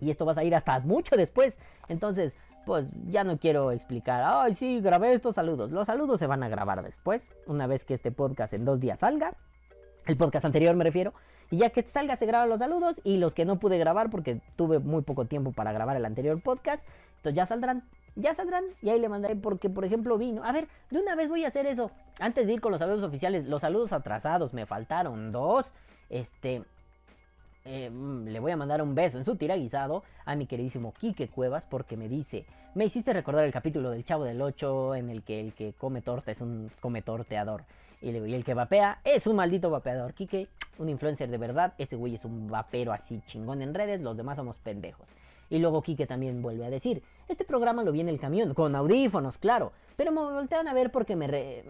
Y 0.00 0.10
esto 0.10 0.24
va 0.24 0.32
a 0.32 0.36
salir 0.36 0.54
hasta 0.54 0.78
mucho 0.80 1.16
después. 1.16 1.58
Entonces, 1.88 2.34
pues 2.66 2.86
ya 3.06 3.24
no 3.24 3.38
quiero 3.38 3.72
explicar. 3.72 4.22
Ay, 4.24 4.54
sí, 4.54 4.80
grabé 4.80 5.14
estos 5.14 5.34
saludos. 5.34 5.70
Los 5.72 5.86
saludos 5.86 6.20
se 6.20 6.26
van 6.26 6.42
a 6.42 6.48
grabar 6.48 6.82
después. 6.82 7.30
Una 7.46 7.66
vez 7.66 7.84
que 7.84 7.94
este 7.94 8.12
podcast 8.12 8.52
en 8.52 8.64
dos 8.64 8.78
días 8.78 9.00
salga. 9.00 9.34
El 10.06 10.16
podcast 10.16 10.44
anterior 10.44 10.76
me 10.76 10.84
refiero. 10.84 11.14
Y 11.50 11.58
ya 11.58 11.70
que 11.70 11.82
salga 11.82 12.16
se 12.16 12.26
graban 12.26 12.48
los 12.48 12.58
saludos 12.58 13.00
y 13.04 13.16
los 13.16 13.34
que 13.34 13.44
no 13.44 13.58
pude 13.58 13.78
grabar 13.78 14.10
porque 14.10 14.40
tuve 14.56 14.78
muy 14.78 15.02
poco 15.02 15.24
tiempo 15.24 15.52
para 15.52 15.72
grabar 15.72 15.96
el 15.96 16.04
anterior 16.04 16.40
podcast, 16.40 16.84
entonces 17.16 17.34
ya 17.34 17.46
saldrán, 17.46 17.84
ya 18.16 18.34
saldrán 18.34 18.64
y 18.82 18.90
ahí 18.90 19.00
le 19.00 19.08
mandaré 19.08 19.36
porque 19.36 19.70
por 19.70 19.84
ejemplo 19.84 20.18
vino, 20.18 20.44
a 20.44 20.52
ver, 20.52 20.68
de 20.90 21.00
una 21.00 21.14
vez 21.14 21.28
voy 21.28 21.44
a 21.44 21.48
hacer 21.48 21.66
eso, 21.66 21.90
antes 22.20 22.46
de 22.46 22.52
ir 22.52 22.60
con 22.60 22.72
los 22.72 22.78
saludos 22.78 23.02
oficiales, 23.02 23.46
los 23.46 23.62
saludos 23.62 23.92
atrasados, 23.92 24.52
me 24.52 24.66
faltaron 24.66 25.32
dos, 25.32 25.70
este, 26.10 26.64
eh, 27.64 27.90
mm, 27.90 28.28
le 28.28 28.40
voy 28.40 28.52
a 28.52 28.56
mandar 28.56 28.82
un 28.82 28.94
beso 28.94 29.18
en 29.18 29.24
su 29.24 29.36
tira 29.36 29.56
guisado 29.56 30.02
a 30.24 30.36
mi 30.36 30.46
queridísimo 30.46 30.92
Quique 30.92 31.28
Cuevas 31.28 31.66
porque 31.66 31.96
me 31.96 32.08
dice, 32.08 32.44
me 32.74 32.84
hiciste 32.84 33.12
recordar 33.12 33.44
el 33.44 33.52
capítulo 33.52 33.90
del 33.90 34.04
Chavo 34.04 34.24
del 34.24 34.40
8 34.40 34.94
en 34.94 35.10
el 35.10 35.22
que 35.22 35.40
el 35.40 35.52
que 35.54 35.72
come 35.72 36.02
torta 36.02 36.30
es 36.30 36.40
un 36.40 36.70
come 36.80 37.02
torteador. 37.02 37.64
Y, 38.00 38.12
le, 38.12 38.28
y 38.28 38.34
el 38.34 38.44
que 38.44 38.54
vapea 38.54 39.00
es 39.04 39.26
un 39.26 39.36
maldito 39.36 39.70
vapeador. 39.70 40.14
Quique, 40.14 40.48
un 40.78 40.88
influencer 40.88 41.28
de 41.28 41.38
verdad, 41.38 41.74
ese 41.78 41.96
güey 41.96 42.14
es 42.14 42.24
un 42.24 42.48
vapero 42.48 42.92
así 42.92 43.20
chingón 43.26 43.62
en 43.62 43.74
redes, 43.74 44.00
los 44.00 44.16
demás 44.16 44.36
somos 44.36 44.58
pendejos. 44.58 45.06
Y 45.50 45.58
luego 45.58 45.82
Quique 45.82 46.06
también 46.06 46.42
vuelve 46.42 46.66
a 46.66 46.70
decir, 46.70 47.02
este 47.26 47.44
programa 47.44 47.82
lo 47.82 47.92
vi 47.92 48.00
en 48.00 48.08
el 48.08 48.20
camión, 48.20 48.54
con 48.54 48.76
audífonos, 48.76 49.38
claro. 49.38 49.72
Pero 49.96 50.12
me 50.12 50.20
voltean 50.20 50.68
a 50.68 50.74
ver 50.74 50.92
porque 50.92 51.16
me 51.16 51.26
re... 51.26 51.64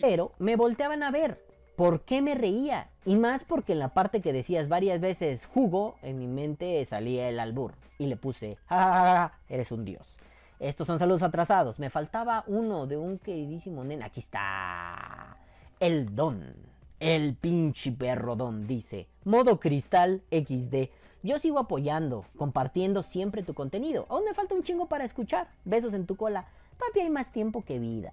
Pero 0.00 0.32
me 0.38 0.56
volteaban 0.56 1.02
a 1.02 1.10
ver. 1.10 1.38
¿Por 1.76 2.02
qué 2.02 2.22
me 2.22 2.34
reía? 2.34 2.90
Y 3.04 3.16
más 3.16 3.44
porque 3.44 3.72
en 3.72 3.78
la 3.78 3.88
parte 3.88 4.20
que 4.20 4.32
decías 4.32 4.68
varias 4.68 5.00
veces 5.00 5.46
jugo, 5.46 5.96
en 6.02 6.18
mi 6.18 6.26
mente 6.26 6.84
salía 6.84 7.28
el 7.28 7.40
albur. 7.40 7.74
Y 7.98 8.06
le 8.06 8.16
puse, 8.16 8.56
ja, 8.66 9.32
eres 9.48 9.72
un 9.72 9.84
dios. 9.84 10.16
Estos 10.62 10.86
son 10.86 11.00
saludos 11.00 11.24
atrasados. 11.24 11.80
Me 11.80 11.90
faltaba 11.90 12.44
uno 12.46 12.86
de 12.86 12.96
un 12.96 13.18
queridísimo 13.18 13.82
nena. 13.82 14.06
Aquí 14.06 14.20
está. 14.20 15.36
El 15.80 16.14
don. 16.14 16.54
El 17.00 17.34
pinche 17.34 17.90
perro 17.90 18.36
don 18.36 18.68
dice. 18.68 19.08
Modo 19.24 19.58
cristal 19.58 20.22
XD. 20.30 20.88
Yo 21.24 21.40
sigo 21.40 21.58
apoyando, 21.58 22.26
compartiendo 22.36 23.02
siempre 23.02 23.42
tu 23.42 23.54
contenido. 23.54 24.06
Aún 24.08 24.24
me 24.24 24.34
falta 24.34 24.54
un 24.54 24.62
chingo 24.62 24.86
para 24.86 25.04
escuchar. 25.04 25.48
Besos 25.64 25.94
en 25.94 26.06
tu 26.06 26.14
cola. 26.14 26.46
Papi, 26.78 27.00
hay 27.00 27.10
más 27.10 27.32
tiempo 27.32 27.64
que 27.64 27.80
vida. 27.80 28.12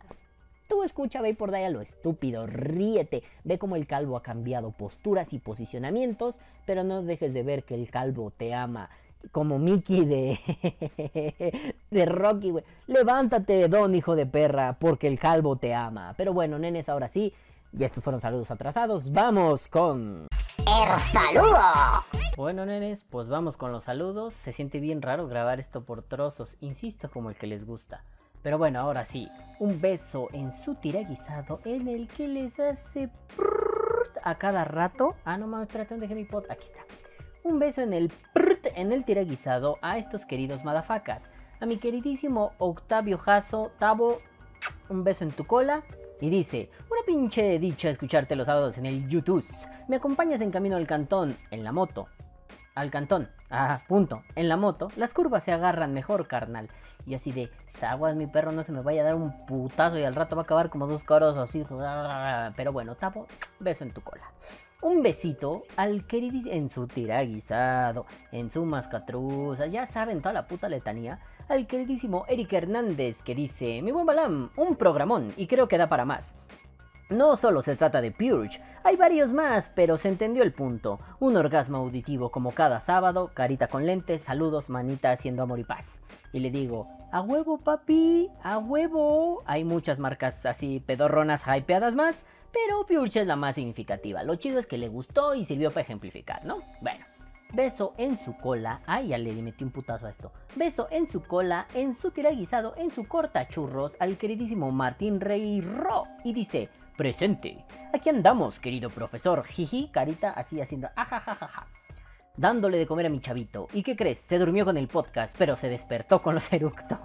Tú 0.68 0.84
escucha, 0.84 1.22
ve 1.22 1.36
por 1.36 1.54
a 1.56 1.70
lo 1.70 1.82
estúpido, 1.82 2.48
ríete, 2.48 3.22
ve 3.44 3.60
cómo 3.60 3.76
el 3.76 3.86
calvo 3.86 4.18
ha 4.18 4.24
cambiado 4.24 4.72
posturas 4.72 5.34
y 5.34 5.40
posicionamientos, 5.40 6.36
pero 6.66 6.84
no 6.84 7.04
dejes 7.04 7.34
de 7.34 7.44
ver 7.44 7.64
que 7.64 7.76
el 7.76 7.92
calvo 7.92 8.32
te 8.32 8.56
ama. 8.56 8.90
Como 9.32 9.60
Mickey 9.60 10.06
de, 10.06 10.40
de 11.92 12.06
Rocky, 12.06 12.52
güey. 12.52 12.64
Levántate, 12.88 13.68
don 13.68 13.94
hijo 13.96 14.16
de 14.16 14.26
perra, 14.26 14.78
porque 14.80 15.08
el 15.08 15.20
calvo 15.20 15.58
te 15.58 15.74
ama. 15.74 16.14
Pero 16.18 16.34
bueno, 16.34 16.58
nenes, 16.58 16.90
ahora 16.90 17.08
sí. 17.08 17.34
Y 17.78 17.84
estos 17.84 18.04
fueron 18.04 18.22
saludos 18.22 18.50
atrasados. 18.50 19.12
Vamos 19.12 19.68
con... 19.68 20.28
¡El 20.60 21.00
saludo! 21.12 22.06
Bueno, 22.36 22.66
nenes, 22.66 23.06
pues 23.10 23.28
vamos 23.28 23.58
con 23.58 23.72
los 23.72 23.84
saludos. 23.84 24.34
Se 24.34 24.54
siente 24.54 24.80
bien 24.80 25.02
raro 25.02 25.28
grabar 25.28 25.60
esto 25.60 25.84
por 25.84 26.04
trozos, 26.04 26.56
insisto, 26.62 27.10
como 27.12 27.30
el 27.30 27.36
que 27.36 27.48
les 27.48 27.66
gusta. 27.66 28.04
Pero 28.42 28.58
bueno, 28.58 28.80
ahora 28.80 29.04
sí, 29.04 29.28
un 29.60 29.82
beso 29.82 30.30
en 30.32 30.54
su 30.54 30.76
tiraguisado 30.76 31.60
en 31.66 31.88
el 31.90 32.08
que 32.08 32.28
les 32.28 32.58
hace 32.60 33.10
a 34.24 34.36
cada 34.36 34.64
rato. 34.64 35.16
Ah, 35.26 35.38
no 35.38 35.48
mames, 35.48 35.68
espérate, 35.68 35.90
¿dónde 35.96 36.08
dejé 36.08 36.16
mi 36.16 36.26
pot? 36.26 36.50
Aquí 36.50 36.64
está. 36.64 36.80
Un 37.44 37.60
beso 37.60 37.82
en 37.82 37.94
el 37.94 38.12
en 38.64 38.92
el 38.92 39.06
tiraguisado 39.06 39.78
a 39.82 39.98
estos 39.98 40.26
queridos 40.26 40.64
madafacas. 40.64 41.24
A 41.60 41.66
mi 41.66 41.78
queridísimo 41.78 42.54
Octavio 42.58 43.18
Jasso, 43.18 43.72
Tabo, 43.80 44.20
un 44.90 45.04
beso 45.04 45.24
en 45.24 45.32
tu 45.32 45.46
cola. 45.46 45.84
Y 46.22 46.30
dice, 46.30 46.70
una 46.92 47.02
pinche 47.06 47.60
dicha 47.60 47.90
escucharte 47.90 48.36
los 48.36 48.48
sábados 48.48 48.78
en 48.78 48.86
el 48.86 49.08
YouTube. 49.08 49.46
Me 49.88 49.96
acompañas 49.96 50.42
en 50.42 50.52
camino 50.52 50.76
al 50.76 50.88
cantón, 50.88 51.38
en 51.52 51.64
la 51.64 51.72
moto. 51.72 52.08
Al 52.76 52.92
cantón. 52.92 53.30
Ah, 53.50 53.82
punto. 53.88 54.24
En 54.36 54.50
la 54.50 54.58
moto, 54.58 54.90
las 54.96 55.14
curvas 55.14 55.44
se 55.44 55.52
agarran 55.52 55.94
mejor, 55.94 56.28
carnal. 56.28 56.70
Y 57.06 57.16
así 57.16 57.32
de, 57.32 57.50
aguas 57.82 58.16
mi 58.16 58.28
perro 58.28 58.52
no 58.52 58.64
se 58.64 58.72
me 58.72 58.82
vaya 58.82 59.02
a 59.02 59.06
dar 59.06 59.16
un 59.16 59.46
putazo 59.46 59.98
y 59.98 60.04
al 60.04 60.16
rato 60.16 60.36
va 60.36 60.42
a 60.42 60.44
acabar 60.44 60.70
como 60.70 60.88
dos 60.88 61.04
coros 61.04 61.38
así. 61.38 61.66
Pero 62.56 62.74
bueno, 62.74 62.96
tapo, 62.96 63.26
beso 63.60 63.84
en 63.84 63.94
tu 63.94 64.02
cola. 64.02 64.32
Un 64.82 65.04
besito 65.04 65.64
al 65.76 66.08
queridísimo 66.08 66.54
en 66.54 66.70
su 66.70 66.88
tiraguisado, 66.88 68.06
en 68.32 68.50
su 68.50 68.64
mascatruza, 68.64 69.66
ya 69.66 69.86
saben 69.86 70.22
toda 70.22 70.32
la 70.32 70.48
puta 70.48 70.70
letanía. 70.70 71.20
Al 71.50 71.68
queridísimo 71.68 72.24
Eric 72.30 72.54
Hernández 72.54 73.22
que 73.22 73.36
dice, 73.36 73.82
mi 73.82 73.92
buen 73.92 74.06
Balam, 74.06 74.52
un 74.56 74.78
programón 74.78 75.34
y 75.36 75.48
creo 75.48 75.68
que 75.68 75.78
da 75.78 75.90
para 75.90 76.06
más. 76.06 76.34
No 77.10 77.36
solo 77.36 77.62
se 77.62 77.76
trata 77.76 78.00
de 78.00 78.12
Purge, 78.12 78.62
hay 78.84 78.96
varios 78.96 79.34
más, 79.34 79.70
pero 79.76 79.98
se 79.98 80.08
entendió 80.08 80.44
el 80.44 80.54
punto. 80.54 81.02
Un 81.20 81.36
orgasmo 81.36 81.80
auditivo 81.80 82.32
como 82.32 82.54
cada 82.54 82.80
sábado, 82.80 83.32
carita 83.34 83.68
con 83.68 83.86
lentes, 83.86 84.22
saludos, 84.22 84.70
manita 84.70 85.12
haciendo 85.12 85.44
amor 85.44 85.60
y 85.60 85.66
paz. 85.66 86.00
Y 86.32 86.40
le 86.40 86.52
digo, 86.52 86.88
a 87.12 87.20
huevo 87.20 87.58
papi, 87.58 88.30
a 88.44 88.60
huevo. 88.60 89.44
Hay 89.46 89.66
muchas 89.66 90.00
marcas 90.00 90.46
así 90.46 90.80
pedorronas 90.80 91.44
hypeadas 91.48 91.96
más, 91.96 92.22
pero 92.52 92.86
Purge 92.86 93.22
es 93.22 93.28
la 93.28 93.36
más 93.36 93.56
significativa. 93.56 94.24
Lo 94.24 94.36
chido 94.36 94.60
es 94.60 94.68
que 94.68 94.78
le 94.78 94.90
gustó 94.90 95.36
y 95.36 95.46
sirvió 95.46 95.70
para 95.70 95.82
ejemplificar, 95.82 96.44
¿no? 96.46 96.58
Bueno. 96.82 97.06
Beso 97.52 97.96
en 97.98 98.20
su 98.20 98.38
cola. 98.38 98.82
Ay, 98.86 99.08
ya 99.08 99.18
le 99.18 99.34
metí 99.42 99.64
un 99.64 99.72
putazo 99.72 100.06
a 100.06 100.12
esto. 100.12 100.32
Beso 100.56 100.88
en 100.92 101.10
su 101.10 101.24
cola, 101.24 101.66
en 101.74 101.96
su 101.96 102.12
tiraguisado, 102.12 102.76
en 102.78 102.92
su 102.92 103.08
corta 103.08 103.48
churros 103.48 103.94
al 104.00 104.20
queridísimo 104.20 104.72
Martín 104.72 105.20
Rey 105.20 105.60
Ro. 105.62 106.06
Y 106.24 106.34
dice, 106.34 106.70
presente. 106.96 107.66
Aquí 107.92 108.10
andamos, 108.10 108.60
querido 108.60 108.92
profesor. 108.92 109.44
Jiji, 109.46 109.90
carita 109.92 110.30
así 110.30 110.62
haciendo 110.62 110.90
ajajajaja. 110.96 111.66
Dándole 112.40 112.78
de 112.78 112.88
comer 112.88 113.06
a 113.06 113.10
mi 113.10 113.20
chavito. 113.20 113.68
¿Y 113.74 113.84
qué 113.84 113.98
crees? 113.98 114.20
Se 114.20 114.40
durmió 114.40 114.64
con 114.64 114.78
el 114.78 114.88
podcast, 114.88 115.36
pero 115.38 115.58
se 115.58 115.68
despertó 115.68 116.22
con 116.22 116.36
los 116.36 116.54
eructos. 116.54 116.98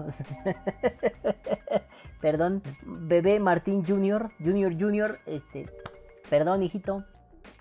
Perdón, 2.21 2.63
bebé 2.85 3.41
Martín 3.41 3.85
Junior, 3.85 4.31
Junior 4.39 4.73
Junior, 4.79 5.19
este, 5.27 5.69
perdón, 6.31 6.63
hijito, 6.63 7.05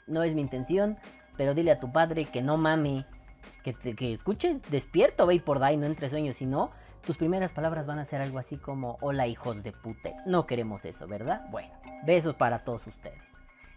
no 0.05 0.21
es 0.21 0.35
mi 0.35 0.41
intención, 0.41 0.99
pero 1.35 1.55
dile 1.55 1.71
a 1.71 1.79
tu 1.79 1.91
padre 1.91 2.25
que 2.25 2.43
no 2.43 2.57
mame, 2.57 3.07
que, 3.63 3.73
que 3.73 4.13
escuches 4.13 4.61
despierto, 4.69 5.25
ve 5.25 5.39
por 5.39 5.57
day, 5.57 5.75
no 5.75 5.87
entre 5.87 6.11
sueños, 6.11 6.37
si 6.37 6.45
no, 6.45 6.69
tus 7.03 7.17
primeras 7.17 7.53
palabras 7.53 7.87
van 7.87 7.97
a 7.97 8.05
ser 8.05 8.21
algo 8.21 8.37
así 8.37 8.57
como, 8.57 8.99
hola 9.01 9.25
hijos 9.25 9.63
de 9.63 9.71
pute, 9.71 10.13
no 10.27 10.45
queremos 10.45 10.85
eso, 10.85 11.07
¿verdad? 11.07 11.41
Bueno, 11.49 11.73
besos 12.05 12.35
para 12.35 12.63
todos 12.63 12.85
ustedes. 12.85 13.22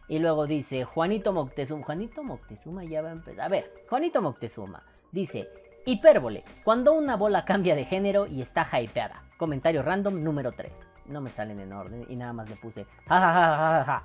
Y 0.09 0.19
luego 0.19 0.47
dice 0.47 0.85
Juanito 0.85 1.33
Moctezuma. 1.33 1.85
Juanito 1.85 2.23
Moctezuma 2.23 2.85
ya 2.85 3.03
va 3.03 3.09
a 3.09 3.13
empezar. 3.13 3.45
A 3.45 3.49
ver, 3.49 3.73
Juanito 3.89 4.23
Moctezuma 4.23 4.83
dice: 5.11 5.49
Hipérbole, 5.85 6.43
cuando 6.65 6.93
una 6.93 7.17
bola 7.17 7.45
cambia 7.45 7.75
de 7.75 7.85
género 7.85 8.27
y 8.27 8.43
está 8.43 8.69
hypeada. 8.81 9.23
Comentario 9.37 9.83
random 9.83 10.23
número 10.23 10.53
3. 10.53 10.73
No 11.07 11.21
me 11.21 11.31
salen 11.31 11.61
en 11.61 11.73
orden 11.73 12.07
y 12.09 12.17
nada 12.17 12.33
más 12.33 12.49
le 12.49 12.57
puse 12.57 12.85
ja 13.07 13.21
ja 13.21 13.33
ja 13.33 13.57
ja 13.57 13.57
ja, 13.57 13.85
ja. 13.85 14.03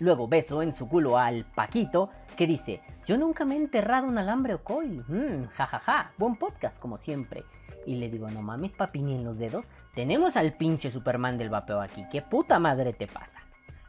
Luego 0.00 0.28
beso 0.28 0.62
en 0.62 0.72
su 0.72 0.88
culo 0.88 1.18
al 1.18 1.44
Paquito 1.54 2.10
que 2.36 2.46
dice: 2.46 2.82
Yo 3.06 3.16
nunca 3.16 3.44
me 3.44 3.54
he 3.54 3.58
enterrado 3.58 4.06
un 4.06 4.18
alambre 4.18 4.54
o 4.54 4.62
coil. 4.62 5.04
Mm, 5.08 5.48
ja 5.56 5.66
ja 5.66 5.78
ja, 5.78 6.12
buen 6.18 6.36
podcast 6.36 6.78
como 6.80 6.98
siempre. 6.98 7.44
Y 7.86 7.96
le 7.96 8.10
digo: 8.10 8.28
No 8.30 8.42
mames, 8.42 8.74
papi, 8.74 9.00
ni 9.00 9.14
en 9.14 9.24
los 9.24 9.38
dedos. 9.38 9.66
Tenemos 9.94 10.36
al 10.36 10.52
pinche 10.52 10.90
Superman 10.90 11.38
del 11.38 11.48
vapeo 11.48 11.80
aquí. 11.80 12.04
¿Qué 12.12 12.20
puta 12.22 12.58
madre 12.58 12.92
te 12.92 13.06
pasa? 13.06 13.40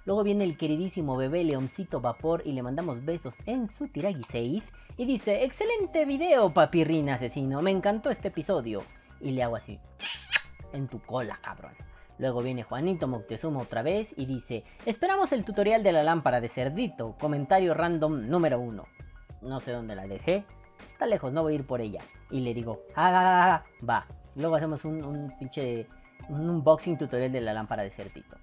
Luego 0.09 0.23
viene 0.23 0.43
el 0.43 0.57
queridísimo 0.57 1.15
bebé 1.17 1.43
Leoncito 1.43 2.01
Vapor 2.01 2.41
y 2.43 2.53
le 2.53 2.63
mandamos 2.63 3.05
besos 3.05 3.35
en 3.45 3.67
su 3.67 3.89
Tiragi 3.89 4.23
6 4.23 4.67
y 4.97 5.05
dice, 5.05 5.43
excelente 5.43 6.03
video, 6.05 6.51
papirrín 6.51 7.11
asesino, 7.11 7.61
me 7.61 7.69
encantó 7.69 8.09
este 8.09 8.29
episodio. 8.29 8.81
Y 9.21 9.29
le 9.29 9.43
hago 9.43 9.55
así, 9.55 9.79
en 10.73 10.87
tu 10.87 10.99
cola, 10.99 11.37
cabrón. 11.43 11.73
Luego 12.17 12.41
viene 12.41 12.63
Juanito 12.63 13.07
Moctezuma 13.07 13.61
otra 13.61 13.83
vez 13.83 14.15
y 14.17 14.25
dice, 14.25 14.63
esperamos 14.87 15.31
el 15.31 15.45
tutorial 15.45 15.83
de 15.83 15.91
la 15.91 16.01
lámpara 16.01 16.41
de 16.41 16.47
cerdito, 16.47 17.15
comentario 17.19 17.75
random 17.75 18.29
número 18.29 18.59
1. 18.59 18.83
No 19.43 19.59
sé 19.59 19.73
dónde 19.73 19.95
la 19.95 20.07
dejé, 20.07 20.43
está 20.91 21.05
lejos, 21.05 21.31
no 21.33 21.43
voy 21.43 21.53
a 21.53 21.55
ir 21.57 21.67
por 21.67 21.81
ella. 21.81 22.01
Y 22.31 22.39
le 22.39 22.55
digo, 22.55 22.81
ah, 22.95 23.63
va. 23.87 24.07
Luego 24.35 24.55
hacemos 24.55 24.83
un, 24.85 25.03
un 25.03 25.37
pinche, 25.37 25.85
un 26.29 26.49
unboxing 26.49 26.97
tutorial 26.97 27.31
de 27.31 27.41
la 27.41 27.53
lámpara 27.53 27.83
de 27.83 27.91
cerdito. 27.91 28.37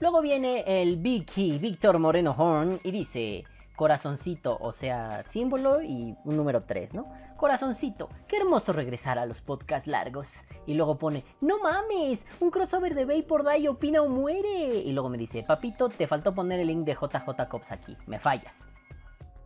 Luego 0.00 0.22
viene 0.22 0.64
el 0.66 0.96
Vicky 0.96 1.58
Víctor 1.58 1.98
Moreno 1.98 2.34
Horn 2.36 2.80
y 2.82 2.90
dice 2.90 3.44
corazoncito, 3.76 4.58
o 4.60 4.72
sea, 4.72 5.22
símbolo 5.24 5.82
y 5.82 6.14
un 6.24 6.36
número 6.36 6.62
3, 6.64 6.92
¿no? 6.94 7.06
Corazoncito, 7.36 8.10
qué 8.28 8.36
hermoso 8.36 8.72
regresar 8.74 9.18
a 9.18 9.24
los 9.24 9.40
podcasts 9.40 9.86
largos. 9.86 10.28
Y 10.66 10.74
luego 10.74 10.98
pone, 10.98 11.24
no 11.40 11.58
mames, 11.60 12.24
un 12.40 12.50
crossover 12.50 12.94
de 12.94 13.06
Vapor 13.06 13.42
Day 13.42 13.66
opina 13.68 14.02
o 14.02 14.08
muere. 14.08 14.74
Y 14.76 14.92
luego 14.92 15.08
me 15.08 15.16
dice, 15.16 15.42
papito, 15.46 15.88
te 15.88 16.06
faltó 16.06 16.34
poner 16.34 16.60
el 16.60 16.66
link 16.66 16.84
de 16.84 16.92
JJ 16.94 17.48
Cops 17.48 17.72
aquí, 17.72 17.96
me 18.06 18.18
fallas. 18.18 18.54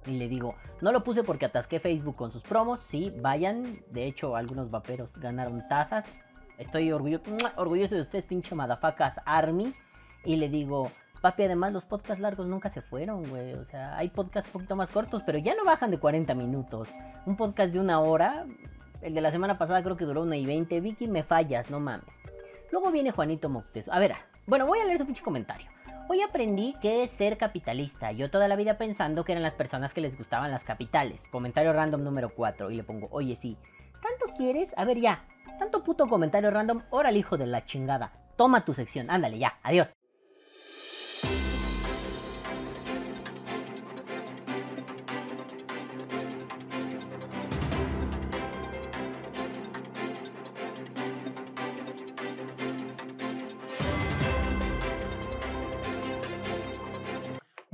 Y 0.06 0.12
le 0.18 0.28
digo, 0.28 0.56
no 0.81 0.90
lo 0.93 1.02
puse 1.05 1.22
porque 1.22 1.47
atasqué 1.47 1.78
Facebook 1.81 2.16
con 2.16 2.32
sus 2.32 2.43
promos, 2.43 2.81
sí, 2.81 3.12
vayan. 3.20 3.78
De 3.90 4.05
hecho, 4.06 4.35
algunos 4.36 4.70
vaperos 4.70 5.16
ganaron 5.16 5.66
tazas. 5.68 6.05
Estoy 6.59 6.90
orgullo- 6.90 7.20
orgulloso 7.56 7.94
de 7.94 8.01
ustedes, 8.02 8.24
pinche 8.24 8.55
madafacas 8.56 9.20
Army. 9.24 9.74
Y 10.25 10.37
le 10.37 10.49
digo, 10.49 10.91
papi, 11.21 11.45
además 11.45 11.73
los 11.73 11.85
podcasts 11.85 12.21
largos 12.21 12.47
nunca 12.47 12.71
se 12.71 12.83
fueron, 12.83 13.29
güey. 13.29 13.55
O 13.55 13.65
sea, 13.65 13.97
hay 13.97 14.09
podcasts 14.09 14.49
un 14.49 14.53
poquito 14.53 14.77
más 14.77 14.91
cortos, 14.91 15.23
pero 15.25 15.39
ya 15.39 15.55
no 15.55 15.65
bajan 15.65 15.91
de 15.91 15.99
40 15.99 16.35
minutos. 16.35 16.89
Un 17.27 17.37
podcast 17.37 17.73
de 17.73 17.81
una 17.81 18.01
hora, 18.01 18.47
el 19.03 19.15
de 19.15 19.21
la 19.21 19.31
semana 19.31 19.59
pasada 19.59 19.83
creo 19.83 19.97
que 19.97 20.05
duró 20.05 20.23
una 20.23 20.37
y 20.37 20.47
20. 20.47 20.81
Vicky, 20.81 21.09
me 21.09 21.23
fallas, 21.23 21.71
no 21.71 21.81
mames. 21.81 22.15
Luego 22.73 22.91
viene 22.91 23.11
Juanito 23.11 23.49
Moctezuma. 23.49 23.97
A 23.97 24.01
ver, 24.01 24.15
bueno, 24.47 24.67
voy 24.67 24.81
a 24.81 24.85
leer 24.85 24.99
su 24.99 25.07
pinche 25.07 25.23
comentario. 25.23 25.69
Hoy 26.09 26.21
aprendí 26.21 26.75
que 26.83 27.03
es 27.03 27.11
ser 27.11 27.39
capitalista. 27.39 28.13
Yo 28.13 28.31
toda 28.31 28.47
la 28.47 28.57
vida 28.57 28.77
pensando 28.77 29.25
que 29.25 29.33
eran 29.33 29.43
las 29.43 29.55
personas 29.55 29.95
que 29.95 30.03
les 30.03 30.19
gustaban 30.19 30.51
las 30.51 30.65
capitales. 30.65 31.23
Comentario 31.31 31.73
random 31.73 32.05
número 32.05 32.35
4. 32.35 32.71
Y 32.71 32.77
le 32.77 32.85
pongo, 32.85 33.09
oye, 33.11 33.37
sí. 33.37 33.57
¿Tanto 34.03 34.37
quieres? 34.37 34.71
A 34.77 34.85
ver, 34.85 34.99
ya. 34.99 35.25
Tanto 35.59 35.83
puto 35.83 36.07
comentario 36.07 36.51
random. 36.51 36.83
Órale, 36.91 37.19
hijo 37.19 37.39
de 37.39 37.47
la 37.47 37.65
chingada. 37.65 38.13
Toma 38.37 38.67
tu 38.67 38.75
sección. 38.75 39.11
Ándale, 39.11 39.39
ya. 39.39 39.55
Adiós. 39.63 39.89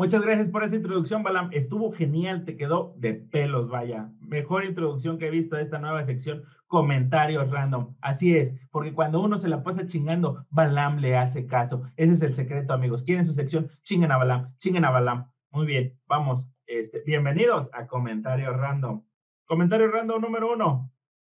Muchas 0.00 0.22
gracias 0.22 0.48
por 0.48 0.64
esa 0.64 0.76
introducción, 0.76 1.22
Balam. 1.22 1.50
Estuvo 1.52 1.92
genial, 1.92 2.46
te 2.46 2.56
quedó 2.56 2.94
de 2.96 3.12
pelos, 3.12 3.68
vaya. 3.68 4.08
Mejor 4.22 4.64
introducción 4.64 5.18
que 5.18 5.26
he 5.26 5.30
visto 5.30 5.56
a 5.56 5.60
esta 5.60 5.78
nueva 5.78 6.02
sección, 6.06 6.42
comentarios 6.68 7.50
random. 7.50 7.94
Así 8.00 8.34
es, 8.34 8.50
porque 8.70 8.94
cuando 8.94 9.20
uno 9.20 9.36
se 9.36 9.48
la 9.48 9.62
pasa 9.62 9.86
chingando, 9.86 10.46
Balam 10.48 11.00
le 11.00 11.18
hace 11.18 11.46
caso. 11.46 11.82
Ese 11.96 12.12
es 12.12 12.22
el 12.22 12.34
secreto, 12.34 12.72
amigos. 12.72 13.02
¿Quieren 13.02 13.26
su 13.26 13.34
sección? 13.34 13.70
Chinguen 13.82 14.10
a 14.10 14.16
Balam, 14.16 14.56
chinguen 14.56 14.86
a 14.86 14.90
Balam. 14.90 15.30
Muy 15.50 15.66
bien, 15.66 16.00
vamos. 16.06 16.50
Este, 16.66 17.02
bienvenidos 17.04 17.68
a 17.74 17.86
comentarios 17.86 18.56
random. 18.56 19.04
Comentario 19.44 19.90
random 19.90 20.22
número 20.22 20.50
uno. 20.50 20.90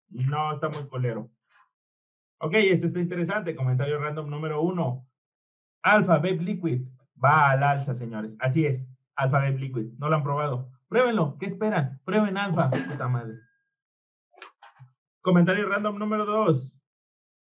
No, 0.10 0.52
está 0.52 0.68
muy 0.68 0.90
colero. 0.90 1.32
Ok, 2.40 2.56
este 2.56 2.88
está 2.88 3.00
interesante. 3.00 3.56
Comentario 3.56 3.98
random 3.98 4.30
número 4.30 4.62
uno. 4.62 5.08
Alpha 5.84 6.16
Vape 6.16 6.42
Liquid 6.42 6.82
va 7.24 7.52
al 7.52 7.64
alza, 7.64 7.94
señores. 7.94 8.36
Así 8.40 8.66
es. 8.66 8.86
Alpha 9.16 9.40
Vape 9.40 9.58
Liquid. 9.58 9.94
No 9.98 10.10
lo 10.10 10.16
han 10.16 10.24
probado. 10.24 10.72
Pruébenlo. 10.88 11.38
¿Qué 11.40 11.46
esperan? 11.46 12.00
Prueben 12.06 12.38
Alpha. 12.38 12.70
Puta 12.70 13.08
madre. 13.08 13.36
Comentario 15.22 15.68
random 15.68 15.98
número 15.98 16.26
dos. 16.26 16.74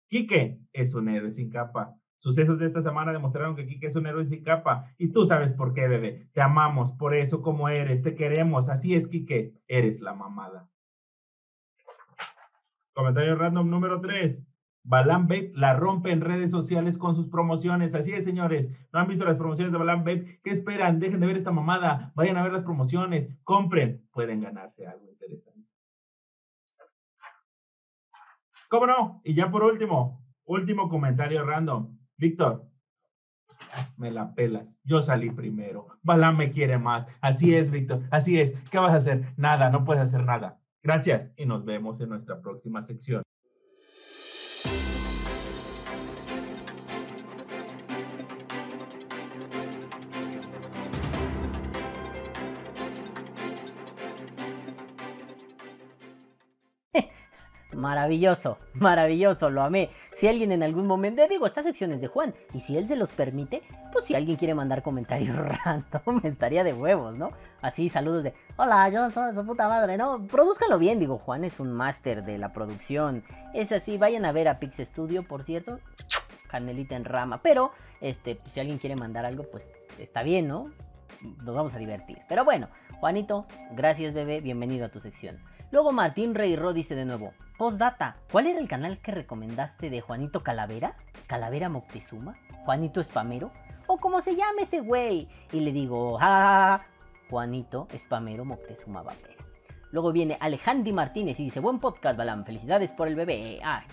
Quique 0.09 0.59
es 0.73 0.93
un 0.95 1.07
héroe 1.07 1.31
sin 1.31 1.49
capa. 1.49 1.95
Sucesos 2.17 2.59
de 2.59 2.65
esta 2.65 2.81
semana 2.81 3.13
demostraron 3.13 3.55
que 3.55 3.65
Quique 3.65 3.87
es 3.87 3.95
un 3.95 4.07
héroe 4.07 4.25
sin 4.25 4.43
capa. 4.43 4.91
Y 4.97 5.11
tú 5.11 5.25
sabes 5.25 5.53
por 5.53 5.73
qué, 5.73 5.87
bebé. 5.87 6.29
Te 6.33 6.41
amamos 6.41 6.91
por 6.91 7.15
eso 7.15 7.41
como 7.41 7.69
eres. 7.69 8.01
Te 8.01 8.15
queremos. 8.15 8.67
Así 8.67 8.95
es, 8.95 9.07
Quique. 9.07 9.53
Eres 9.67 10.01
la 10.01 10.13
mamada. 10.13 10.69
Comentario 12.93 13.35
random 13.35 13.69
número 13.69 14.01
3. 14.01 14.48
Balam 14.83 15.27
Vape 15.27 15.51
la 15.55 15.75
rompe 15.75 16.11
en 16.11 16.21
redes 16.21 16.51
sociales 16.51 16.97
con 16.97 17.15
sus 17.15 17.27
promociones. 17.27 17.93
Así 17.95 18.11
es, 18.11 18.25
señores. 18.25 18.69
¿No 18.91 18.99
han 18.99 19.07
visto 19.07 19.25
las 19.25 19.37
promociones 19.37 19.71
de 19.71 19.77
Balam 19.77 19.99
Vape? 19.99 20.39
¿Qué 20.43 20.49
esperan? 20.49 20.99
Dejen 20.99 21.19
de 21.19 21.27
ver 21.27 21.37
esta 21.37 21.51
mamada. 21.51 22.11
Vayan 22.15 22.37
a 22.37 22.43
ver 22.43 22.53
las 22.53 22.63
promociones. 22.63 23.29
Compren. 23.43 24.07
Pueden 24.11 24.41
ganarse 24.41 24.87
algo 24.87 25.07
interesante. 25.09 25.67
¿Cómo 28.69 28.85
no? 28.85 29.21
Y 29.23 29.33
ya 29.33 29.49
por 29.49 29.63
último, 29.63 30.23
último 30.45 30.89
comentario 30.89 31.43
random. 31.43 31.97
Víctor, 32.17 32.69
me 33.97 34.11
la 34.11 34.33
pelas. 34.33 34.67
Yo 34.83 35.01
salí 35.01 35.31
primero. 35.31 35.87
Balam 36.03 36.37
me 36.37 36.51
quiere 36.51 36.77
más. 36.77 37.07
Así 37.21 37.55
es, 37.55 37.69
Víctor. 37.69 38.03
Así 38.11 38.39
es. 38.39 38.53
¿Qué 38.69 38.77
vas 38.77 38.93
a 38.93 38.97
hacer? 38.97 39.33
Nada, 39.37 39.69
no 39.69 39.83
puedes 39.83 40.03
hacer 40.03 40.23
nada. 40.23 40.59
Gracias 40.81 41.31
y 41.35 41.45
nos 41.45 41.65
vemos 41.65 41.99
en 42.01 42.09
nuestra 42.09 42.41
próxima 42.41 42.83
sección. 42.83 43.23
Maravilloso, 57.79 58.57
maravilloso, 58.73 59.49
lo 59.49 59.61
amé. 59.61 59.89
Si 60.17 60.27
alguien 60.27 60.51
en 60.51 60.63
algún 60.63 60.85
momento, 60.85 61.25
digo, 61.29 61.47
esta 61.47 61.63
sección 61.63 61.93
es 61.93 62.01
de 62.01 62.07
Juan, 62.07 62.35
y 62.53 62.59
si 62.59 62.77
él 62.77 62.85
se 62.85 62.97
los 62.97 63.09
permite, 63.09 63.63
pues 63.93 64.03
si 64.03 64.15
alguien 64.15 64.35
quiere 64.35 64.53
mandar 64.53 64.83
comentarios 64.83 65.37
random, 65.65 66.19
estaría 66.23 66.65
de 66.65 66.73
huevos, 66.73 67.15
¿no? 67.17 67.31
Así, 67.61 67.87
saludos 67.87 68.25
de, 68.25 68.33
hola, 68.57 68.89
yo 68.89 69.09
soy 69.11 69.33
su 69.33 69.45
puta 69.45 69.69
madre, 69.69 69.97
¿no? 69.97 70.27
Produzcanlo 70.27 70.77
bien, 70.77 70.99
digo, 70.99 71.19
Juan 71.19 71.45
es 71.45 71.61
un 71.61 71.71
máster 71.71 72.25
de 72.25 72.37
la 72.37 72.51
producción. 72.51 73.23
Es 73.53 73.71
así, 73.71 73.97
vayan 73.97 74.25
a 74.25 74.33
ver 74.33 74.49
a 74.49 74.59
Pix 74.59 74.75
Studio, 74.79 75.23
por 75.23 75.43
cierto, 75.43 75.79
canelita 76.49 76.97
en 76.97 77.05
rama. 77.05 77.39
Pero, 77.41 77.71
este, 78.01 78.35
pues, 78.35 78.53
si 78.53 78.59
alguien 78.59 78.77
quiere 78.77 78.97
mandar 78.97 79.25
algo, 79.25 79.43
pues 79.49 79.69
está 79.97 80.21
bien, 80.21 80.49
¿no? 80.49 80.69
Nos 81.21 81.55
vamos 81.55 81.73
a 81.73 81.77
divertir. 81.77 82.17
Pero 82.27 82.43
bueno, 82.43 82.67
Juanito, 82.99 83.45
gracias, 83.71 84.13
bebé, 84.13 84.41
bienvenido 84.41 84.85
a 84.85 84.89
tu 84.89 84.99
sección. 84.99 85.39
Luego 85.71 85.91
Martín 85.91 86.33
Reyro 86.35 86.73
dice 86.73 86.95
de 86.95 87.05
nuevo, 87.05 87.33
postdata, 87.57 88.17
¿cuál 88.31 88.47
era 88.47 88.59
el 88.59 88.67
canal 88.67 88.99
que 88.99 89.11
recomendaste 89.11 89.89
de 89.89 90.01
Juanito 90.01 90.41
Calavera? 90.43 90.95
¿Calavera 91.27 91.69
Moctezuma? 91.69 92.35
¿Juanito 92.65 93.01
Espamero? 93.01 93.51
O 93.87 93.97
como 93.97 94.21
se 94.21 94.35
llame 94.35 94.63
ese 94.63 94.79
güey. 94.81 95.27
Y 95.51 95.59
le 95.59 95.71
digo, 95.71 96.17
ja, 96.17 96.85
Juanito 97.29 97.87
Espamero 97.91 98.45
Moctezuma 98.45 99.03
Vapero. 99.03 99.43
Luego 99.91 100.11
viene 100.11 100.37
Alejandri 100.39 100.91
Martínez 100.91 101.39
y 101.39 101.45
dice, 101.45 101.59
buen 101.59 101.79
podcast, 101.79 102.17
Balam, 102.17 102.45
felicidades 102.45 102.91
por 102.91 103.07
el 103.07 103.15
bebé. 103.15 103.59
Ah, 103.63 103.83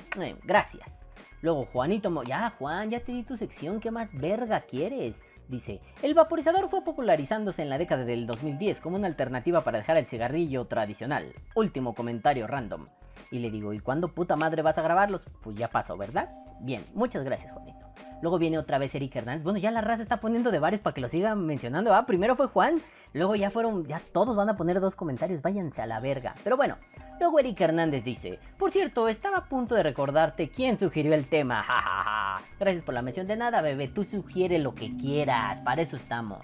gracias. 0.44 1.04
Luego 1.42 1.66
Juanito, 1.66 2.10
Mo- 2.10 2.22
ya 2.22 2.50
Juan, 2.58 2.90
ya 2.90 3.00
te 3.00 3.12
di 3.12 3.22
tu 3.22 3.36
sección, 3.36 3.80
¿qué 3.80 3.90
más 3.90 4.10
verga 4.18 4.62
quieres? 4.62 5.22
Dice, 5.48 5.80
el 6.02 6.14
vaporizador 6.14 6.68
fue 6.68 6.82
popularizándose 6.82 7.62
en 7.62 7.70
la 7.70 7.78
década 7.78 8.04
del 8.04 8.26
2010 8.26 8.80
como 8.80 8.96
una 8.96 9.06
alternativa 9.06 9.62
para 9.62 9.78
dejar 9.78 9.96
el 9.96 10.06
cigarrillo 10.06 10.64
tradicional. 10.64 11.32
Último 11.54 11.94
comentario 11.94 12.46
random. 12.46 12.88
Y 13.30 13.38
le 13.38 13.50
digo, 13.50 13.72
¿y 13.72 13.80
cuándo 13.80 14.08
puta 14.08 14.36
madre 14.36 14.62
vas 14.62 14.78
a 14.78 14.82
grabarlos? 14.82 15.22
Pues 15.42 15.56
ya 15.56 15.68
pasó, 15.68 15.96
¿verdad? 15.96 16.30
Bien, 16.60 16.84
muchas 16.94 17.24
gracias, 17.24 17.52
Juanito. 17.52 17.86
Luego 18.22 18.38
viene 18.38 18.58
otra 18.58 18.78
vez 18.78 18.94
Eric 18.94 19.14
Hernández. 19.16 19.44
Bueno, 19.44 19.58
ya 19.58 19.70
la 19.70 19.80
raza 19.80 20.02
está 20.02 20.18
poniendo 20.18 20.50
de 20.50 20.58
varios 20.58 20.80
para 20.80 20.94
que 20.94 21.00
lo 21.00 21.08
sigan 21.08 21.44
mencionando. 21.44 21.94
Ah, 21.94 22.06
primero 22.06 22.34
fue 22.36 22.46
Juan, 22.46 22.80
luego 23.12 23.36
ya 23.36 23.50
fueron, 23.50 23.84
ya 23.86 24.00
todos 24.12 24.34
van 24.36 24.48
a 24.48 24.56
poner 24.56 24.80
dos 24.80 24.96
comentarios, 24.96 25.42
váyanse 25.42 25.82
a 25.82 25.86
la 25.86 26.00
verga. 26.00 26.34
Pero 26.42 26.56
bueno, 26.56 26.76
luego 27.20 27.38
Eric 27.38 27.60
Hernández 27.60 28.04
dice, 28.04 28.38
por 28.58 28.70
cierto, 28.70 29.08
estaba 29.08 29.38
a 29.38 29.44
punto 29.44 29.74
de 29.74 29.82
recordarte 29.82 30.48
quién 30.48 30.78
sugirió 30.78 31.14
el 31.14 31.28
tema. 31.28 31.62
Ja, 31.66 31.80
ja, 31.80 32.02
ja. 32.04 32.42
Gracias 32.58 32.84
por 32.84 32.94
la 32.94 33.02
mención 33.02 33.26
de 33.26 33.36
nada, 33.36 33.60
bebé. 33.60 33.88
Tú 33.88 34.04
sugiere 34.04 34.58
lo 34.58 34.74
que 34.74 34.96
quieras, 34.96 35.60
para 35.60 35.82
eso 35.82 35.96
estamos. 35.96 36.38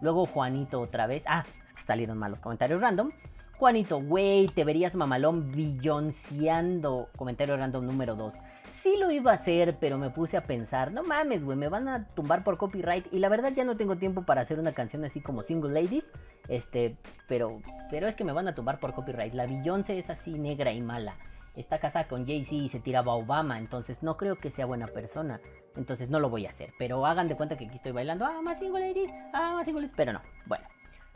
Luego 0.00 0.26
Juanito 0.26 0.80
otra 0.80 1.06
vez. 1.06 1.24
Ah, 1.26 1.44
es 1.66 1.72
que 1.72 1.80
salieron 1.80 2.18
mal 2.18 2.30
los 2.30 2.40
comentarios 2.40 2.80
random. 2.80 3.10
Juanito, 3.56 4.00
güey, 4.02 4.46
te 4.46 4.64
verías 4.64 4.94
mamalón 4.94 5.52
billonciando. 5.52 7.08
Comentario 7.16 7.56
random 7.56 7.86
número 7.86 8.14
2. 8.14 8.34
Sí 8.84 8.98
lo 8.98 9.10
iba 9.10 9.30
a 9.30 9.36
hacer, 9.36 9.78
pero 9.80 9.96
me 9.96 10.10
puse 10.10 10.36
a 10.36 10.42
pensar, 10.42 10.92
no 10.92 11.02
mames, 11.02 11.42
güey, 11.42 11.56
me 11.56 11.70
van 11.70 11.88
a 11.88 12.06
tumbar 12.08 12.44
por 12.44 12.58
copyright 12.58 13.10
y 13.14 13.18
la 13.18 13.30
verdad 13.30 13.50
ya 13.56 13.64
no 13.64 13.78
tengo 13.78 13.96
tiempo 13.96 14.24
para 14.26 14.42
hacer 14.42 14.60
una 14.60 14.74
canción 14.74 15.06
así 15.06 15.22
como 15.22 15.42
Single 15.42 15.72
Ladies, 15.72 16.10
este, 16.48 16.98
pero, 17.26 17.62
pero 17.90 18.08
es 18.08 18.14
que 18.14 18.24
me 18.24 18.34
van 18.34 18.46
a 18.46 18.54
tumbar 18.54 18.80
por 18.80 18.92
copyright. 18.92 19.32
La 19.32 19.46
Beyoncé 19.46 19.98
es 19.98 20.10
así 20.10 20.34
negra 20.34 20.70
y 20.70 20.82
mala. 20.82 21.16
Está 21.56 21.78
casada 21.78 22.06
con 22.08 22.26
Jay-Z 22.26 22.54
y 22.56 22.68
se 22.68 22.78
tiraba 22.78 23.12
a 23.12 23.14
Obama, 23.14 23.58
entonces 23.58 24.02
no 24.02 24.18
creo 24.18 24.36
que 24.36 24.50
sea 24.50 24.66
buena 24.66 24.86
persona. 24.86 25.40
Entonces 25.76 26.10
no 26.10 26.20
lo 26.20 26.28
voy 26.28 26.44
a 26.44 26.50
hacer, 26.50 26.74
pero 26.78 27.06
hagan 27.06 27.26
de 27.26 27.36
cuenta 27.36 27.56
que 27.56 27.64
aquí 27.64 27.76
estoy 27.76 27.92
bailando, 27.92 28.26
ah, 28.26 28.42
más 28.42 28.58
Single 28.58 28.86
Ladies, 28.86 29.10
ah, 29.32 29.52
más 29.54 29.64
Single 29.64 29.84
Ladies, 29.84 29.96
pero 29.96 30.12
no, 30.12 30.20
bueno. 30.44 30.66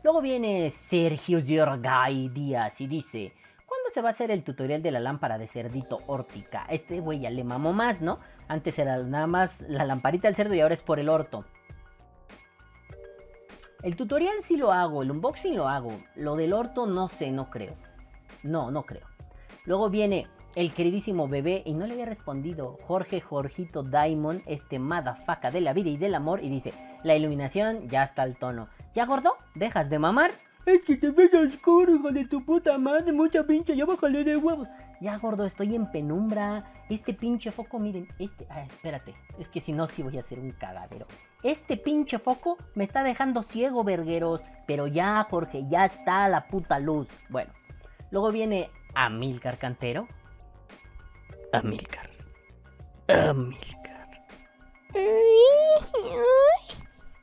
Luego 0.01 0.21
viene 0.21 0.71
Sergio 0.71 1.39
Giorgay 1.39 2.29
Díaz 2.29 2.81
y 2.81 2.87
dice, 2.87 3.33
¿cuándo 3.35 3.38
se 3.93 4.01
va 4.01 4.09
a 4.09 4.11
hacer 4.11 4.31
el 4.31 4.43
tutorial 4.43 4.81
de 4.81 4.91
la 4.91 4.99
lámpara 4.99 5.37
de 5.37 5.47
cerdito 5.47 5.99
órtica? 6.07 6.65
Este 6.69 6.99
güey 6.99 7.19
ya 7.19 7.29
le 7.29 7.43
mamó 7.43 7.73
más, 7.73 8.01
¿no? 8.01 8.19
Antes 8.47 8.79
era 8.79 8.97
nada 8.97 9.27
más 9.27 9.61
la 9.61 9.85
lamparita 9.85 10.27
del 10.27 10.35
cerdo 10.35 10.53
y 10.53 10.61
ahora 10.61 10.73
es 10.73 10.81
por 10.81 10.99
el 10.99 11.09
orto. 11.09 11.45
El 13.81 13.95
tutorial 13.95 14.35
sí 14.43 14.57
lo 14.57 14.73
hago, 14.73 15.03
el 15.03 15.11
unboxing 15.11 15.55
lo 15.55 15.67
hago. 15.67 16.01
Lo 16.15 16.35
del 16.35 16.53
orto 16.53 16.85
no 16.85 17.07
sé, 17.07 17.31
no 17.31 17.49
creo. 17.49 17.75
No, 18.43 18.71
no 18.71 18.83
creo. 18.83 19.07
Luego 19.65 19.89
viene 19.89 20.27
el 20.55 20.73
queridísimo 20.73 21.27
bebé 21.27 21.63
y 21.65 21.73
no 21.73 21.85
le 21.85 21.93
había 21.93 22.05
respondido 22.05 22.77
Jorge 22.87 23.21
Jorgito 23.21 23.83
Diamond, 23.83 24.41
este 24.47 24.79
madafaca 24.79 25.51
de 25.51 25.61
la 25.61 25.73
vida 25.73 25.89
y 25.89 25.97
del 25.97 26.15
amor, 26.15 26.43
y 26.43 26.49
dice, 26.49 26.73
la 27.03 27.15
iluminación 27.15 27.87
ya 27.87 28.03
está 28.03 28.23
al 28.23 28.35
tono. 28.35 28.67
¿Ya 28.93 29.05
gordo? 29.05 29.37
¿Dejas 29.55 29.89
de 29.89 29.99
mamar? 29.99 30.31
Es 30.69 30.85
que 30.85 30.97
te 30.97 31.09
ves 31.09 31.33
oscuro, 31.33 31.95
hijo 31.95 32.11
de 32.11 32.25
tu 32.25 32.45
puta 32.45 32.77
madre, 32.77 33.11
mucha 33.11 33.43
pinche, 33.43 33.75
ya 33.75 33.85
bájale 33.85 34.23
de 34.23 34.37
huevos. 34.37 34.67
Ya 35.01 35.17
gordo, 35.17 35.45
estoy 35.45 35.75
en 35.75 35.89
penumbra. 35.89 36.63
Este 36.89 37.11
pinche 37.13 37.51
foco, 37.51 37.79
miren, 37.79 38.07
este... 38.19 38.45
Ah, 38.51 38.61
espérate, 38.61 39.15
es 39.39 39.49
que 39.49 39.61
si 39.61 39.73
no, 39.73 39.87
sí 39.87 40.03
voy 40.03 40.17
a 40.17 40.19
hacer 40.19 40.37
un 40.37 40.51
cagadero. 40.51 41.07
Este 41.41 41.75
pinche 41.75 42.19
foco 42.19 42.57
me 42.75 42.83
está 42.83 43.01
dejando 43.03 43.41
ciego, 43.41 43.83
vergueros. 43.83 44.43
Pero 44.67 44.85
ya, 44.85 45.25
Jorge, 45.27 45.65
ya 45.69 45.85
está 45.85 46.27
la 46.27 46.45
puta 46.47 46.77
luz. 46.77 47.07
Bueno, 47.29 47.51
luego 48.11 48.31
viene 48.31 48.69
Amilcar 48.93 49.57
Cantero. 49.57 50.07
Amilcar. 51.51 52.09
Amilcar. 53.07 54.07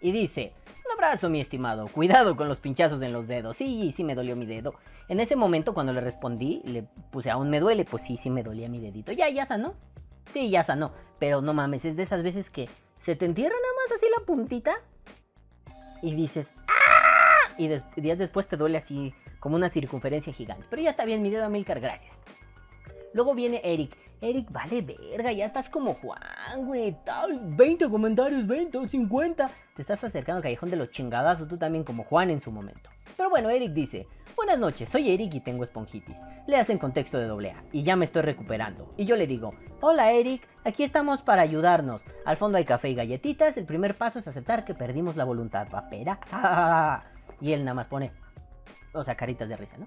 Y 0.01 0.11
dice, 0.11 0.53
un 0.87 0.93
abrazo 0.93 1.29
mi 1.29 1.41
estimado, 1.41 1.89
cuidado 1.89 2.37
con 2.37 2.49
los 2.49 2.59
pinchazos 2.59 3.03
en 3.03 3.13
los 3.13 3.27
dedos. 3.27 3.57
Sí, 3.57 3.93
sí 3.93 4.05
me 4.05 4.15
dolió 4.15 4.37
mi 4.37 4.47
dedo. 4.47 4.75
En 5.09 5.21
ese 5.21 5.37
momento 5.37 5.75
cuando 5.75 5.93
le 5.93 6.01
respondí, 6.01 6.63
le 6.65 6.85
puse, 7.11 7.31
aún 7.31 7.51
me 7.51 7.61
duele, 7.61 7.85
pues 7.85 8.03
sí, 8.05 8.17
sí 8.17 8.31
me 8.31 8.43
dolía 8.43 8.69
mi 8.69 8.81
dedito. 8.81 9.13
Ya, 9.13 9.29
ya 9.29 9.47
sanó. 9.47 9.75
Sí, 10.33 10.51
ya 10.51 10.63
sanó. 10.63 10.93
Pero 11.19 11.41
no 11.41 11.55
mames, 11.55 11.85
es 11.85 11.97
de 11.97 12.03
esas 12.03 12.23
veces 12.23 12.51
que 12.51 12.69
se 12.99 13.17
te 13.17 13.25
entierra 13.25 13.55
nada 13.55 13.75
más 13.85 13.97
así 13.97 14.07
la 14.17 14.25
puntita 14.25 14.77
y 16.03 16.15
dices, 16.15 16.49
¡ah! 16.69 17.55
Y 17.59 17.69
días 18.01 18.19
después 18.19 18.47
te 18.47 18.57
duele 18.57 18.79
así 18.79 19.15
como 19.41 19.57
una 19.57 19.69
circunferencia 19.69 20.33
gigante. 20.33 20.67
Pero 20.69 20.83
ya 20.83 20.91
está 20.91 21.05
bien 21.05 21.23
mi 21.23 21.31
dedo, 21.31 21.45
Amilcar, 21.45 21.81
gracias. 21.81 22.15
Luego 23.13 23.35
viene 23.35 23.61
Eric. 23.65 23.97
Eric, 24.21 24.51
vale 24.51 24.81
verga, 24.81 25.31
ya 25.31 25.45
estás 25.45 25.69
como 25.69 25.95
Juan, 25.95 26.65
güey. 26.67 26.97
Tal, 27.05 27.39
20 27.43 27.91
comentarios, 27.91 28.47
20 28.47 28.79
o 28.79 28.89
50. 28.89 29.51
Te 29.75 29.83
estás 29.83 30.03
acercando 30.05 30.39
al 30.39 30.43
callejón 30.43 30.71
de 30.71 30.77
los 30.77 30.91
chingadazos, 30.91 31.49
tú 31.49 31.59
también 31.59 31.85
como 31.85 32.05
Juan 32.05 32.31
en 32.31 32.41
su 32.41 32.51
momento. 32.51 32.89
Pero 33.17 33.29
bueno, 33.29 33.51
Eric 33.51 33.73
dice, 33.73 34.07
buenas 34.35 34.59
noches, 34.59 34.89
soy 34.89 35.11
Eric 35.11 35.35
y 35.35 35.41
tengo 35.41 35.65
esponjitis. 35.65 36.17
Le 36.47 36.57
hacen 36.57 36.79
contexto 36.79 37.19
de 37.19 37.27
doble 37.27 37.51
A 37.51 37.63
y 37.73 37.83
ya 37.83 37.95
me 37.95 38.07
estoy 38.07 38.23
recuperando. 38.23 38.95
Y 38.97 39.05
yo 39.05 39.17
le 39.17 39.27
digo, 39.27 39.53
hola 39.81 40.11
Eric, 40.13 40.49
aquí 40.65 40.83
estamos 40.83 41.21
para 41.21 41.43
ayudarnos. 41.43 42.03
Al 42.25 42.39
fondo 42.39 42.57
hay 42.57 42.65
café 42.65 42.89
y 42.89 42.95
galletitas, 42.95 43.59
el 43.59 43.67
primer 43.67 43.99
paso 43.99 44.19
es 44.19 44.27
aceptar 44.27 44.65
que 44.65 44.75
perdimos 44.75 45.17
la 45.17 45.25
voluntad, 45.25 45.69
papera. 45.69 46.19
y 47.43 47.53
él 47.53 47.65
nada 47.65 47.75
más 47.75 47.87
pone, 47.87 48.13
o 48.95 49.05
sea, 49.05 49.15
caritas 49.15 49.49
de 49.49 49.57
risa, 49.57 49.77
¿no? 49.77 49.85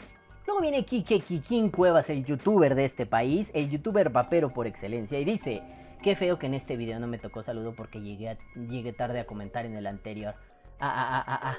Luego 0.50 0.64
viene 0.64 0.84
Kike 0.84 1.20
Kikín 1.20 1.70
Cuevas, 1.70 2.10
el 2.10 2.26
youtuber 2.26 2.74
de 2.74 2.84
este 2.84 3.06
país, 3.06 3.52
el 3.54 3.70
youtuber 3.70 4.10
vapero 4.10 4.50
por 4.50 4.66
excelencia, 4.66 5.20
y 5.20 5.24
dice, 5.24 5.62
qué 6.02 6.16
feo 6.16 6.40
que 6.40 6.48
en 6.48 6.56
este 6.56 6.76
video 6.76 7.00
no 7.00 7.06
me 7.06 7.20
tocó 7.20 7.44
saludo 7.44 7.76
porque 7.76 8.02
llegué, 8.02 8.94
tarde 8.94 9.20
a 9.20 9.28
comentar 9.28 9.68
en 9.68 9.76
el 9.76 9.86
anterior. 9.86 10.34
Ah, 10.80 10.92
ah, 10.92 11.08
ah, 11.20 11.24
ah, 11.28 11.40
ah, 11.44 11.58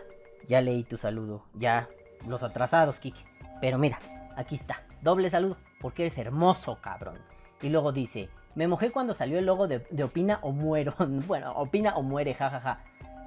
ya 0.48 0.60
leí 0.60 0.82
tu 0.82 0.96
saludo, 0.96 1.44
ya, 1.54 1.88
los 2.28 2.42
atrasados, 2.42 2.98
Kike. 2.98 3.24
Pero 3.60 3.78
mira, 3.78 4.00
aquí 4.34 4.56
está, 4.56 4.82
doble 5.02 5.30
saludo, 5.30 5.56
porque 5.80 6.06
eres 6.06 6.18
hermoso, 6.18 6.80
cabrón. 6.82 7.18
Y 7.62 7.68
luego 7.68 7.92
dice, 7.92 8.28
me 8.56 8.66
mojé 8.66 8.90
cuando 8.90 9.14
salió 9.14 9.38
el 9.38 9.46
logo 9.46 9.68
de, 9.68 10.02
Opina 10.02 10.40
o 10.42 10.50
Muero. 10.50 10.96
bueno, 11.28 11.52
Opina 11.52 11.94
o 11.94 12.02
Muere, 12.02 12.34
jajaja. 12.34 12.80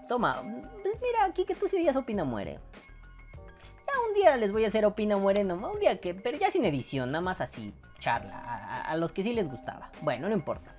Toma, 0.09 0.43
pues 0.81 0.95
mira, 1.01 1.33
Kike, 1.33 1.55
tú 1.55 1.69
sí 1.69 1.77
días 1.77 1.95
Opina 1.95 2.23
o 2.23 2.25
Muere. 2.25 2.59
Ya 3.87 3.93
un 4.07 4.15
día 4.15 4.37
les 4.37 4.51
voy 4.51 4.65
a 4.65 4.67
hacer 4.67 4.85
opina 4.85 5.17
muere, 5.17 5.43
no, 5.43 5.55
un 5.55 5.79
día 5.79 5.99
que, 5.99 6.13
pero 6.13 6.37
ya 6.37 6.51
sin 6.51 6.65
edición, 6.65 7.11
nada 7.11 7.21
más 7.21 7.41
así, 7.41 7.73
charla, 7.99 8.83
a, 8.83 8.95
los 8.97 9.11
que 9.11 9.23
sí 9.23 9.33
les 9.33 9.49
gustaba. 9.49 9.91
Bueno, 10.01 10.29
no 10.29 10.35
importa. 10.35 10.75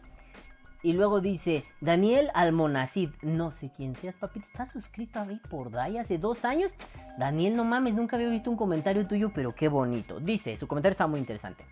Y 0.82 0.92
luego 0.92 1.20
dice, 1.20 1.64
Daniel 1.80 2.30
Almonacid, 2.34 3.08
no 3.22 3.50
sé 3.50 3.70
quién 3.74 3.96
seas, 3.96 4.16
papito, 4.16 4.46
¿estás 4.46 4.70
suscrito 4.70 5.18
a 5.18 5.24
Day 5.24 5.96
hace 5.96 6.18
dos 6.18 6.44
años? 6.44 6.72
Daniel, 7.16 7.56
no 7.56 7.64
mames, 7.64 7.94
nunca 7.94 8.16
había 8.16 8.28
visto 8.28 8.50
un 8.50 8.56
comentario 8.56 9.06
tuyo, 9.06 9.32
pero 9.34 9.54
qué 9.54 9.68
bonito. 9.68 10.20
Dice, 10.20 10.56
su 10.58 10.66
comentario 10.66 10.92
está 10.92 11.06
muy 11.06 11.20
interesante. 11.20 11.64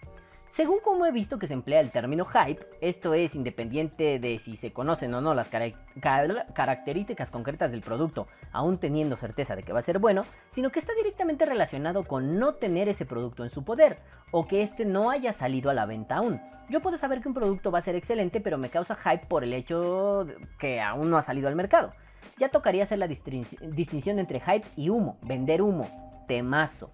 Según 0.52 0.80
como 0.80 1.06
he 1.06 1.12
visto 1.12 1.38
que 1.38 1.46
se 1.46 1.54
emplea 1.54 1.80
el 1.80 1.90
término 1.90 2.26
hype, 2.26 2.62
esto 2.82 3.14
es 3.14 3.34
independiente 3.34 4.18
de 4.18 4.38
si 4.38 4.56
se 4.56 4.70
conocen 4.70 5.14
o 5.14 5.22
no 5.22 5.32
las 5.32 5.48
cara- 5.48 5.72
car- 5.98 6.46
características 6.52 7.30
concretas 7.30 7.70
del 7.70 7.80
producto, 7.80 8.26
aún 8.52 8.76
teniendo 8.76 9.16
certeza 9.16 9.56
de 9.56 9.62
que 9.62 9.72
va 9.72 9.78
a 9.78 9.82
ser 9.82 9.98
bueno, 9.98 10.26
sino 10.50 10.70
que 10.70 10.78
está 10.78 10.92
directamente 10.94 11.46
relacionado 11.46 12.04
con 12.04 12.38
no 12.38 12.56
tener 12.56 12.90
ese 12.90 13.06
producto 13.06 13.44
en 13.44 13.48
su 13.50 13.64
poder, 13.64 14.00
o 14.30 14.46
que 14.46 14.60
este 14.60 14.84
no 14.84 15.10
haya 15.10 15.32
salido 15.32 15.70
a 15.70 15.74
la 15.74 15.86
venta 15.86 16.16
aún. 16.16 16.38
Yo 16.68 16.82
puedo 16.82 16.98
saber 16.98 17.22
que 17.22 17.28
un 17.28 17.34
producto 17.34 17.70
va 17.70 17.78
a 17.78 17.82
ser 17.82 17.94
excelente, 17.96 18.42
pero 18.42 18.58
me 18.58 18.68
causa 18.68 18.94
hype 18.94 19.24
por 19.28 19.44
el 19.44 19.54
hecho 19.54 20.26
que 20.58 20.82
aún 20.82 21.08
no 21.08 21.16
ha 21.16 21.22
salido 21.22 21.48
al 21.48 21.56
mercado. 21.56 21.94
Ya 22.36 22.50
tocaría 22.50 22.82
hacer 22.82 22.98
la 22.98 23.08
distin- 23.08 23.58
distinción 23.70 24.18
entre 24.18 24.38
hype 24.40 24.68
y 24.76 24.90
humo, 24.90 25.16
vender 25.22 25.62
humo, 25.62 26.24
temazo 26.28 26.90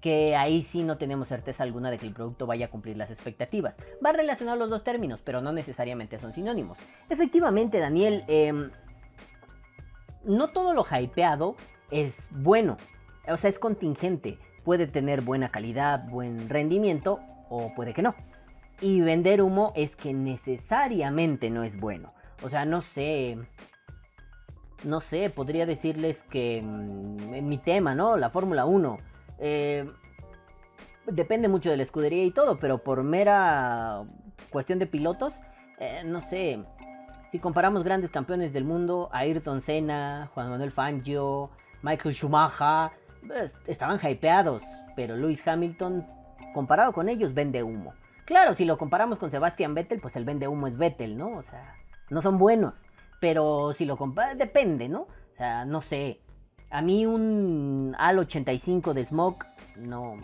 que 0.00 0.36
ahí 0.36 0.62
sí 0.62 0.84
no 0.84 0.96
tenemos 0.96 1.28
certeza 1.28 1.62
alguna 1.62 1.90
de 1.90 1.98
que 1.98 2.06
el 2.06 2.12
producto 2.12 2.46
vaya 2.46 2.66
a 2.66 2.70
cumplir 2.70 2.96
las 2.96 3.10
expectativas. 3.10 3.74
Va 4.04 4.12
relacionado 4.12 4.56
los 4.56 4.70
dos 4.70 4.84
términos, 4.84 5.20
pero 5.22 5.40
no 5.40 5.52
necesariamente 5.52 6.18
son 6.18 6.32
sinónimos. 6.32 6.78
Efectivamente, 7.08 7.78
Daniel, 7.78 8.24
em, 8.28 8.70
no 10.24 10.48
todo 10.48 10.74
lo 10.74 10.84
hypeado 10.84 11.56
es 11.90 12.28
bueno, 12.30 12.76
o 13.26 13.36
sea, 13.36 13.50
es 13.50 13.58
contingente. 13.58 14.38
Puede 14.64 14.86
tener 14.86 15.22
buena 15.22 15.50
calidad, 15.50 16.08
buen 16.08 16.48
rendimiento, 16.48 17.20
o 17.48 17.74
puede 17.74 17.94
que 17.94 18.02
no. 18.02 18.14
Y 18.80 19.00
vender 19.00 19.42
humo 19.42 19.72
es 19.74 19.96
que 19.96 20.12
necesariamente 20.12 21.50
no 21.50 21.64
es 21.64 21.78
bueno. 21.78 22.12
O 22.42 22.48
sea, 22.48 22.64
no 22.64 22.82
sé. 22.82 23.38
No 24.84 25.00
sé, 25.00 25.30
podría 25.30 25.66
decirles 25.66 26.22
que 26.24 26.62
mm, 26.62 27.48
mi 27.48 27.58
tema, 27.58 27.94
¿no? 27.94 28.16
La 28.16 28.30
Fórmula 28.30 28.64
1. 28.64 28.98
Eh, 29.38 29.90
depende 31.06 31.48
mucho 31.48 31.70
de 31.70 31.76
la 31.76 31.82
escudería 31.82 32.24
y 32.24 32.30
todo, 32.30 32.58
pero 32.58 32.78
por 32.78 33.02
mera 33.02 34.04
cuestión 34.50 34.78
de 34.78 34.86
pilotos, 34.86 35.34
eh, 35.78 36.02
no 36.04 36.20
sé. 36.20 36.62
Si 37.30 37.38
comparamos 37.38 37.84
grandes 37.84 38.10
campeones 38.10 38.52
del 38.52 38.64
mundo, 38.64 39.10
Ayrton 39.12 39.60
Senna, 39.60 40.30
Juan 40.34 40.50
Manuel 40.50 40.72
Fangio, 40.72 41.50
Michael 41.82 42.14
Schumacher, 42.14 42.90
pues, 43.26 43.54
estaban 43.66 44.00
hypeados, 44.02 44.62
pero 44.96 45.16
Lewis 45.16 45.46
Hamilton, 45.46 46.06
comparado 46.54 46.92
con 46.92 47.08
ellos, 47.08 47.34
vende 47.34 47.62
humo. 47.62 47.92
Claro, 48.24 48.54
si 48.54 48.64
lo 48.64 48.76
comparamos 48.76 49.18
con 49.18 49.30
Sebastian 49.30 49.74
Vettel, 49.74 50.00
pues 50.00 50.16
el 50.16 50.24
vende 50.24 50.48
humo 50.48 50.66
es 50.66 50.76
Vettel, 50.76 51.16
¿no? 51.16 51.36
O 51.36 51.42
sea, 51.42 51.74
no 52.10 52.20
son 52.20 52.38
buenos. 52.38 52.82
Pero 53.20 53.72
si 53.72 53.84
lo 53.84 53.96
comparas, 53.96 54.36
depende, 54.36 54.88
¿no? 54.88 55.02
O 55.02 55.36
sea, 55.36 55.64
no 55.64 55.80
sé. 55.80 56.20
A 56.70 56.82
mí 56.82 57.06
un 57.06 57.94
AL 57.98 58.18
85 58.18 58.94
de 58.94 59.04
Smoke 59.04 59.46
no, 59.76 60.18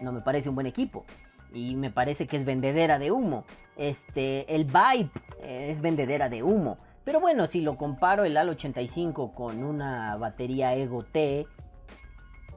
no 0.00 0.12
me 0.12 0.20
parece 0.20 0.48
un 0.48 0.54
buen 0.54 0.66
equipo. 0.66 1.04
Y 1.52 1.76
me 1.76 1.90
parece 1.90 2.26
que 2.26 2.36
es 2.36 2.44
vendedera 2.44 2.98
de 2.98 3.10
humo. 3.10 3.44
Este, 3.76 4.54
el 4.54 4.64
Vibe 4.64 5.10
eh, 5.42 5.68
es 5.70 5.80
vendedera 5.80 6.28
de 6.28 6.42
humo. 6.42 6.78
Pero 7.04 7.20
bueno, 7.20 7.46
si 7.46 7.60
lo 7.62 7.76
comparo 7.76 8.24
el 8.24 8.36
AL 8.36 8.50
85 8.50 9.32
con 9.32 9.64
una 9.64 10.16
batería 10.16 10.74
Ego 10.74 11.04
T, 11.04 11.46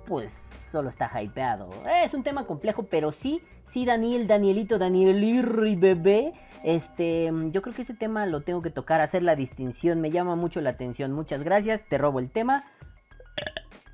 pues 0.06 0.34
solo 0.72 0.90
está 0.90 1.10
hypeado. 1.22 1.70
Es 2.04 2.14
un 2.14 2.24
tema 2.24 2.46
complejo, 2.46 2.84
pero 2.84 3.12
sí, 3.12 3.42
sí, 3.68 3.86
Daniel, 3.86 4.28
Danielito, 4.28 4.78
Danielirri 4.78 5.76
bebé. 5.76 6.34
Este, 6.64 7.32
yo 7.52 7.62
creo 7.62 7.74
que 7.74 7.84
ese 7.84 7.94
tema 7.94 8.26
lo 8.26 8.42
tengo 8.42 8.62
que 8.62 8.72
tocar, 8.72 9.00
hacer 9.00 9.24
la 9.24 9.36
distinción. 9.36 10.02
Me 10.02 10.12
llama 10.12 10.36
mucho 10.36 10.60
la 10.60 10.72
atención. 10.72 11.14
Muchas 11.14 11.44
gracias. 11.44 11.88
Te 11.88 11.98
robo 11.98 12.20
el 12.20 12.30
tema. 12.30 12.66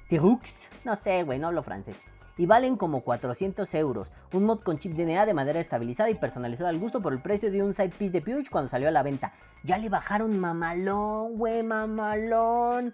Tirux, 0.09 0.51
no 0.83 0.97
sé, 0.97 1.23
güey, 1.23 1.39
no 1.39 1.47
hablo 1.47 1.63
francés. 1.63 1.95
Y 2.37 2.45
valen 2.45 2.75
como 2.75 3.01
400 3.01 3.73
euros. 3.75 4.09
Un 4.33 4.45
mod 4.45 4.59
con 4.59 4.77
chip 4.77 4.93
DNA 4.93 5.25
de 5.25 5.33
madera 5.33 5.59
estabilizada 5.59 6.09
y 6.09 6.15
personalizado 6.15 6.69
al 6.69 6.79
gusto 6.79 7.01
por 7.01 7.13
el 7.13 7.21
precio 7.21 7.51
de 7.51 7.63
un 7.63 7.73
side 7.73 7.89
piece 7.97 8.11
de 8.11 8.21
Puge 8.21 8.49
cuando 8.49 8.69
salió 8.69 8.89
a 8.89 8.91
la 8.91 9.03
venta. 9.03 9.33
Ya 9.63 9.77
le 9.77 9.89
bajaron 9.89 10.39
mamalón, 10.39 11.37
güey, 11.37 11.63
mamalón. 11.63 12.93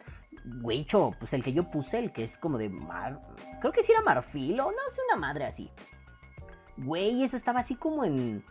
Güeycho, 0.62 1.12
pues 1.20 1.34
el 1.34 1.44
que 1.44 1.54
yo 1.54 1.70
puse, 1.70 2.00
el 2.00 2.12
que 2.12 2.24
es 2.24 2.38
como 2.38 2.58
de 2.58 2.70
mar... 2.70 3.20
Creo 3.60 3.74
que 3.74 3.84
sí 3.84 3.92
era 3.92 4.02
marfil 4.02 4.60
o 4.60 4.66
no 4.66 4.78
sé, 4.90 5.02
una 5.10 5.20
madre 5.20 5.46
así. 5.46 5.70
Güey, 6.78 7.24
eso 7.24 7.36
estaba 7.38 7.62
así 7.62 7.76
como 7.76 8.04
en 8.06 8.44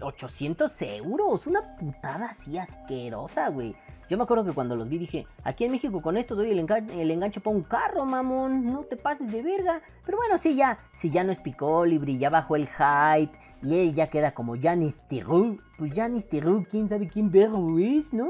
800 0.00 0.82
euros. 0.82 1.46
Una 1.46 1.76
putada 1.76 2.26
así 2.26 2.58
asquerosa, 2.58 3.48
güey. 3.48 3.74
Yo 4.08 4.16
me 4.16 4.24
acuerdo 4.24 4.44
que 4.44 4.52
cuando 4.52 4.74
los 4.76 4.88
vi 4.88 4.98
dije, 4.98 5.26
aquí 5.44 5.64
en 5.64 5.72
México 5.72 6.00
con 6.00 6.16
esto 6.16 6.34
doy 6.34 6.50
el, 6.50 6.58
engan 6.58 6.88
el 6.90 7.10
enganche 7.10 7.40
para 7.40 7.56
un 7.56 7.62
carro, 7.62 8.04
mamón. 8.04 8.72
No 8.72 8.80
te 8.84 8.96
pases 8.96 9.30
de 9.30 9.42
verga. 9.42 9.82
Pero 10.04 10.18
bueno, 10.18 10.38
sí, 10.38 10.54
ya. 10.54 10.78
Si 10.96 11.10
ya 11.10 11.24
no 11.24 11.32
es 11.32 11.40
Picolibri, 11.40 12.18
ya 12.18 12.30
bajó 12.30 12.56
el 12.56 12.68
hype. 12.68 13.36
Y 13.62 13.78
él 13.78 13.94
ya 13.94 14.08
queda 14.08 14.32
como 14.32 14.54
Janis 14.60 14.96
Tirou. 15.08 15.58
Pues 15.76 15.92
Janis 15.94 16.28
Tirou, 16.28 16.64
quién 16.70 16.88
sabe 16.88 17.08
quién 17.08 17.30
verga 17.30 17.58
es, 17.80 18.12
¿no? 18.12 18.28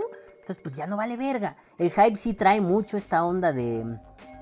Entonces, 0.49 0.62
pues 0.62 0.77
ya 0.77 0.87
no 0.87 0.97
vale 0.97 1.19
verga. 1.19 1.57
El 1.77 1.91
hype 1.91 2.16
sí 2.16 2.33
trae 2.33 2.62
mucho 2.62 2.97
esta 2.97 3.23
onda 3.23 3.53
de 3.53 3.85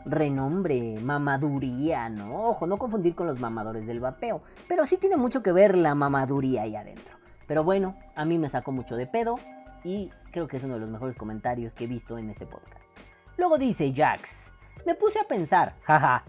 renombre, 0.05 1.01
mamaduría, 1.01 2.09
¿no? 2.09 2.45
Ojo, 2.45 2.69
no 2.69 2.79
confundir 2.79 3.17
con 3.17 3.27
los 3.27 3.41
mamadores 3.41 3.89
del 3.89 3.99
vapeo. 3.99 4.41
Pero 4.69 4.87
sí 4.87 4.99
tiene 4.99 5.17
mucho 5.17 5.43
que 5.43 5.51
ver 5.51 5.77
la 5.77 5.97
mamaduría 5.97 6.63
ahí 6.63 6.77
adentro. 6.77 7.17
Pero 7.49 7.65
bueno, 7.65 7.97
a 8.15 8.25
mí 8.25 8.39
me 8.39 8.49
sacó 8.49 8.71
mucho 8.71 8.95
de 8.95 9.09
pedo 9.09 9.41
y 9.83 10.13
creo 10.31 10.47
que 10.47 10.59
es 10.59 10.63
uno 10.63 10.75
de 10.75 10.81
los 10.81 10.91
mejores 10.91 11.17
comentarios 11.17 11.75
que 11.75 11.85
he 11.85 11.89
visto 11.89 12.19
en 12.19 12.31
este 12.31 12.47
podcast. 12.47 12.85
Luego 13.37 13.59
dice 13.59 13.93
Jax, 13.93 14.49
me 14.87 14.95
puse 14.95 15.19
a 15.19 15.25
pensar, 15.25 15.75
jaja, 15.83 16.23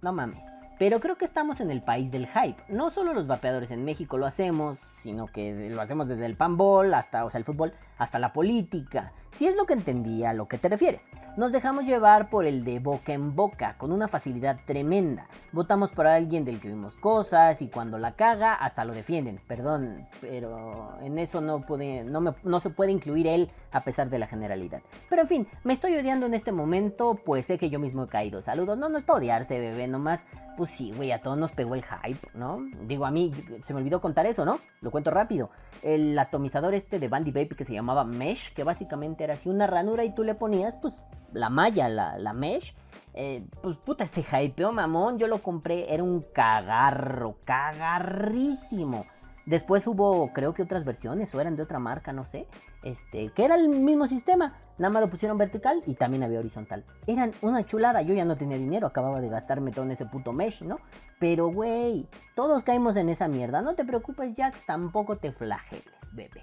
no 0.00 0.12
mames, 0.12 0.44
pero 0.80 0.98
creo 0.98 1.16
que 1.16 1.26
estamos 1.26 1.60
en 1.60 1.70
el 1.70 1.80
país 1.80 2.10
del 2.10 2.26
hype. 2.26 2.60
No 2.68 2.90
solo 2.90 3.14
los 3.14 3.28
vapeadores 3.28 3.70
en 3.70 3.84
México 3.84 4.18
lo 4.18 4.26
hacemos, 4.26 4.80
sino 5.02 5.26
que 5.26 5.70
lo 5.70 5.82
hacemos 5.82 6.08
desde 6.08 6.26
el 6.26 6.36
panball 6.36 6.94
hasta, 6.94 7.24
o 7.24 7.30
sea, 7.30 7.38
el 7.38 7.44
fútbol, 7.44 7.72
hasta 7.98 8.18
la 8.18 8.32
política. 8.32 9.12
Si 9.32 9.46
es 9.46 9.56
lo 9.56 9.64
que 9.64 9.72
entendía 9.72 10.30
a 10.30 10.34
lo 10.34 10.46
que 10.46 10.58
te 10.58 10.68
refieres. 10.68 11.08
Nos 11.36 11.52
dejamos 11.52 11.86
llevar 11.86 12.28
por 12.28 12.44
el 12.44 12.64
de 12.64 12.80
boca 12.80 13.14
en 13.14 13.34
boca, 13.34 13.76
con 13.78 13.90
una 13.90 14.06
facilidad 14.06 14.58
tremenda. 14.66 15.26
Votamos 15.52 15.90
por 15.90 16.06
alguien 16.06 16.44
del 16.44 16.60
que 16.60 16.68
vimos 16.68 16.94
cosas 16.96 17.62
y 17.62 17.68
cuando 17.68 17.98
la 17.98 18.12
caga 18.12 18.54
hasta 18.54 18.84
lo 18.84 18.92
defienden. 18.92 19.40
Perdón, 19.48 20.06
pero 20.20 20.98
en 21.00 21.18
eso 21.18 21.40
no, 21.40 21.62
puede, 21.62 22.04
no, 22.04 22.20
me, 22.20 22.34
no 22.44 22.60
se 22.60 22.68
puede 22.70 22.92
incluir 22.92 23.26
él 23.26 23.50
a 23.70 23.82
pesar 23.82 24.10
de 24.10 24.18
la 24.18 24.26
generalidad. 24.26 24.82
Pero 25.08 25.22
en 25.22 25.28
fin, 25.28 25.48
me 25.64 25.72
estoy 25.72 25.96
odiando 25.96 26.26
en 26.26 26.34
este 26.34 26.52
momento, 26.52 27.14
pues 27.24 27.46
sé 27.46 27.56
que 27.56 27.70
yo 27.70 27.78
mismo 27.78 28.04
he 28.04 28.08
caído. 28.08 28.42
Saludos, 28.42 28.76
no, 28.76 28.90
no 28.90 28.98
es 28.98 29.04
para 29.04 29.18
odiarse, 29.18 29.58
bebé, 29.58 29.88
nomás. 29.88 30.26
Pues 30.58 30.70
sí, 30.70 30.92
güey, 30.94 31.12
a 31.12 31.22
todos 31.22 31.38
nos 31.38 31.52
pegó 31.52 31.74
el 31.74 31.82
hype, 31.82 32.28
¿no? 32.34 32.58
Digo, 32.82 33.06
a 33.06 33.10
mí 33.10 33.32
se 33.64 33.72
me 33.72 33.80
olvidó 33.80 34.02
contar 34.02 34.26
eso, 34.26 34.44
¿no? 34.44 34.60
Cuento 34.92 35.10
rápido. 35.10 35.50
El 35.82 36.16
atomizador 36.16 36.74
este 36.74 37.00
de 37.00 37.08
Bandy 37.08 37.32
Baby 37.32 37.56
que 37.56 37.64
se 37.64 37.72
llamaba 37.72 38.04
Mesh, 38.04 38.54
que 38.54 38.62
básicamente 38.62 39.24
era 39.24 39.34
así 39.34 39.48
una 39.48 39.66
ranura 39.66 40.04
y 40.04 40.14
tú 40.14 40.22
le 40.22 40.36
ponías, 40.36 40.76
pues, 40.76 40.94
la 41.32 41.50
malla, 41.50 41.88
la, 41.88 42.16
la 42.18 42.32
Mesh. 42.32 42.76
Eh, 43.14 43.44
pues 43.60 43.76
puta, 43.78 44.06
se 44.06 44.20
hypeó, 44.22 44.70
mamón. 44.70 45.18
Yo 45.18 45.26
lo 45.26 45.42
compré, 45.42 45.92
era 45.92 46.04
un 46.04 46.24
cagarro, 46.32 47.36
cagarrísimo. 47.44 49.04
Después 49.44 49.86
hubo, 49.88 50.32
creo 50.32 50.54
que 50.54 50.62
otras 50.62 50.84
versiones, 50.84 51.34
o 51.34 51.40
eran 51.40 51.56
de 51.56 51.64
otra 51.64 51.80
marca, 51.80 52.12
no 52.12 52.24
sé. 52.24 52.46
Este, 52.82 53.28
que 53.30 53.44
era 53.44 53.54
el 53.54 53.68
mismo 53.68 54.06
sistema. 54.06 54.54
Nada 54.78 54.90
más 54.92 55.02
lo 55.02 55.10
pusieron 55.10 55.38
vertical 55.38 55.82
y 55.86 55.94
también 55.94 56.22
había 56.22 56.40
horizontal. 56.40 56.84
Eran 57.06 57.32
una 57.42 57.64
chulada. 57.64 58.02
Yo 58.02 58.14
ya 58.14 58.24
no 58.24 58.36
tenía 58.36 58.58
dinero, 58.58 58.86
acababa 58.86 59.20
de 59.20 59.28
gastarme 59.28 59.70
todo 59.70 59.84
en 59.84 59.92
ese 59.92 60.06
puto 60.06 60.32
mesh, 60.32 60.62
¿no? 60.62 60.78
Pero, 61.20 61.48
güey, 61.48 62.08
todos 62.34 62.64
caímos 62.64 62.96
en 62.96 63.08
esa 63.08 63.28
mierda. 63.28 63.62
No 63.62 63.74
te 63.74 63.84
preocupes, 63.84 64.34
Jax, 64.36 64.66
tampoco 64.66 65.18
te 65.18 65.30
flageles, 65.30 65.84
bebé. 66.12 66.42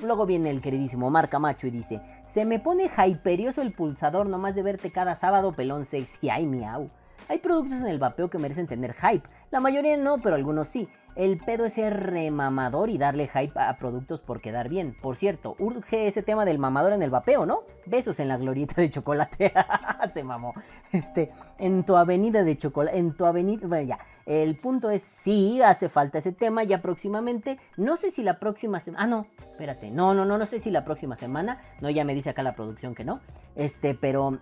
Luego 0.00 0.26
viene 0.26 0.50
el 0.50 0.60
queridísimo 0.60 1.10
Mar 1.10 1.28
Camacho 1.28 1.66
y 1.66 1.70
dice: 1.70 2.00
Se 2.26 2.44
me 2.44 2.60
pone 2.60 2.90
hyperioso 3.06 3.62
el 3.62 3.72
pulsador 3.72 4.28
nomás 4.28 4.54
de 4.54 4.62
verte 4.62 4.92
cada 4.92 5.14
sábado 5.14 5.52
pelón 5.52 5.86
sexy. 5.86 6.30
Ay, 6.30 6.46
miau. 6.46 6.90
Hay 7.28 7.38
productos 7.38 7.78
en 7.78 7.86
el 7.86 7.98
vapeo 7.98 8.30
que 8.30 8.38
merecen 8.38 8.66
tener 8.66 8.94
hype. 8.94 9.28
La 9.50 9.60
mayoría 9.60 9.96
no, 9.96 10.18
pero 10.18 10.36
algunos 10.36 10.68
sí. 10.68 10.88
El 11.18 11.38
pedo 11.38 11.64
es 11.64 11.72
ser 11.72 12.12
remamador 12.12 12.90
y 12.90 12.96
darle 12.96 13.26
hype 13.26 13.58
a 13.58 13.76
productos 13.76 14.20
por 14.20 14.40
quedar 14.40 14.68
bien. 14.68 14.94
Por 15.02 15.16
cierto, 15.16 15.56
urge 15.58 16.06
ese 16.06 16.22
tema 16.22 16.44
del 16.44 16.60
mamador 16.60 16.92
en 16.92 17.02
el 17.02 17.10
vapeo, 17.10 17.44
¿no? 17.44 17.64
Besos 17.86 18.20
en 18.20 18.28
la 18.28 18.36
glorieta 18.36 18.80
de 18.80 18.88
chocolate. 18.88 19.52
Se 20.14 20.22
mamó. 20.22 20.54
Este, 20.92 21.32
en 21.58 21.82
tu 21.82 21.96
avenida 21.96 22.44
de 22.44 22.56
chocolate. 22.56 22.96
En 22.96 23.16
tu 23.16 23.26
avenida. 23.26 23.66
Bueno, 23.66 23.88
ya. 23.88 23.98
El 24.26 24.54
punto 24.54 24.90
es, 24.90 25.02
sí, 25.02 25.60
hace 25.60 25.88
falta 25.88 26.18
ese 26.18 26.30
tema 26.30 26.62
ya 26.62 26.80
próximamente. 26.80 27.58
No 27.76 27.96
sé 27.96 28.12
si 28.12 28.22
la 28.22 28.38
próxima 28.38 28.78
semana. 28.78 29.02
Ah, 29.02 29.06
no, 29.08 29.26
espérate. 29.38 29.90
No, 29.90 30.14
no, 30.14 30.24
no, 30.24 30.38
no 30.38 30.46
sé 30.46 30.60
si 30.60 30.70
la 30.70 30.84
próxima 30.84 31.16
semana. 31.16 31.60
No, 31.80 31.90
ya 31.90 32.04
me 32.04 32.14
dice 32.14 32.30
acá 32.30 32.44
la 32.44 32.54
producción 32.54 32.94
que 32.94 33.02
no. 33.02 33.18
Este, 33.56 33.96
pero. 33.96 34.38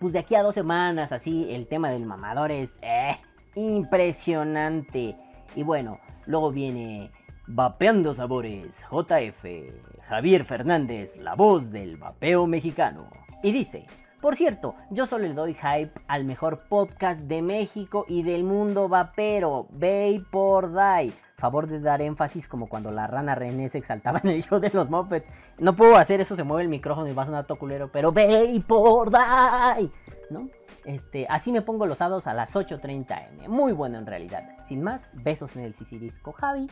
Pues 0.00 0.12
de 0.12 0.18
aquí 0.18 0.34
a 0.34 0.42
dos 0.42 0.54
semanas, 0.54 1.12
así, 1.12 1.50
el 1.50 1.66
tema 1.66 1.88
del 1.88 2.04
mamador 2.04 2.52
es. 2.52 2.74
Eh, 2.82 3.16
impresionante. 3.54 5.16
Y 5.54 5.62
bueno, 5.62 5.98
luego 6.26 6.52
viene 6.52 7.10
Vapeando 7.46 8.12
Sabores 8.12 8.86
JF, 8.90 9.44
Javier 10.08 10.44
Fernández, 10.44 11.16
la 11.16 11.34
voz 11.34 11.70
del 11.70 11.96
vapeo 11.96 12.46
mexicano. 12.46 13.08
Y 13.42 13.52
dice, 13.52 13.86
por 14.20 14.36
cierto, 14.36 14.74
yo 14.90 15.06
solo 15.06 15.26
le 15.26 15.34
doy 15.34 15.54
hype 15.54 15.92
al 16.08 16.24
mejor 16.24 16.68
podcast 16.68 17.20
de 17.20 17.40
México 17.40 18.04
y 18.08 18.22
del 18.22 18.44
mundo 18.44 18.88
vapero, 18.88 19.68
Vapor 19.70 20.72
Die. 20.72 21.12
Favor 21.36 21.68
de 21.68 21.80
dar 21.80 22.02
énfasis 22.02 22.48
como 22.48 22.68
cuando 22.68 22.90
la 22.90 23.06
rana 23.06 23.36
René 23.36 23.68
se 23.68 23.78
exaltaba 23.78 24.20
en 24.24 24.30
el 24.30 24.42
show 24.42 24.58
de 24.58 24.70
los 24.70 24.90
Muppets. 24.90 25.28
No 25.58 25.74
puedo 25.74 25.96
hacer 25.96 26.20
eso, 26.20 26.34
se 26.34 26.42
mueve 26.42 26.64
el 26.64 26.68
micrófono 26.68 27.06
y 27.06 27.14
va 27.14 27.22
a 27.22 27.26
sonar 27.26 27.46
todo 27.46 27.58
culero, 27.58 27.90
pero 27.92 28.12
Vapor 28.12 29.10
Die, 29.10 29.90
¿no? 30.30 30.48
Este, 30.88 31.26
así 31.28 31.52
me 31.52 31.60
pongo 31.60 31.84
los 31.84 32.00
hados 32.00 32.26
a 32.26 32.32
las 32.32 32.56
8.30 32.56 33.28
m. 33.28 33.48
Muy 33.48 33.72
bueno 33.72 33.98
en 33.98 34.06
realidad. 34.06 34.56
Sin 34.64 34.82
más, 34.82 35.06
besos 35.12 35.54
en 35.54 35.64
el 35.64 35.74
Sisirisco 35.74 36.32
Javi. 36.32 36.66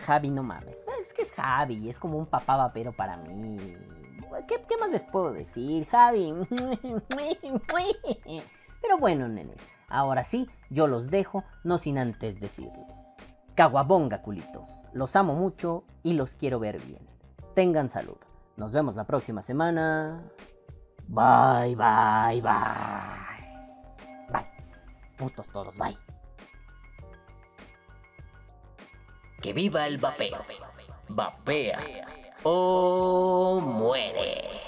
Javi, 0.00 0.30
no 0.30 0.42
mames. 0.42 0.82
Es 1.00 1.12
que 1.12 1.22
es 1.22 1.30
Javi, 1.30 1.88
es 1.88 2.00
como 2.00 2.18
un 2.18 2.26
papá 2.26 2.56
vapero 2.56 2.90
para 2.90 3.16
mí. 3.18 3.76
¿Qué, 4.48 4.60
qué 4.68 4.76
más 4.76 4.90
les 4.90 5.04
puedo 5.04 5.32
decir, 5.32 5.86
Javi? 5.86 6.34
Pero 8.82 8.98
bueno, 8.98 9.28
nenes, 9.28 9.60
ahora 9.88 10.24
sí, 10.24 10.50
yo 10.70 10.88
los 10.88 11.10
dejo, 11.10 11.44
no 11.62 11.78
sin 11.78 11.96
antes 11.98 12.40
decirles. 12.40 12.98
Caguabonga, 13.54 14.22
culitos. 14.22 14.82
Los 14.92 15.14
amo 15.14 15.34
mucho 15.34 15.84
y 16.02 16.14
los 16.14 16.34
quiero 16.34 16.58
ver 16.58 16.80
bien. 16.84 17.08
Tengan 17.54 17.88
salud. 17.88 18.18
Nos 18.56 18.72
vemos 18.72 18.96
la 18.96 19.04
próxima 19.04 19.42
semana. 19.42 20.24
Bye, 21.08 21.74
bye, 21.74 22.40
bye. 22.42 23.28
Bye. 24.30 24.46
Putos 25.16 25.48
todos, 25.48 25.76
bye. 25.76 25.96
Que 29.40 29.52
viva 29.52 29.86
el 29.86 29.96
vapeo. 29.98 30.44
Vapea 31.08 31.80
o 32.42 33.60
muere. 33.60 34.67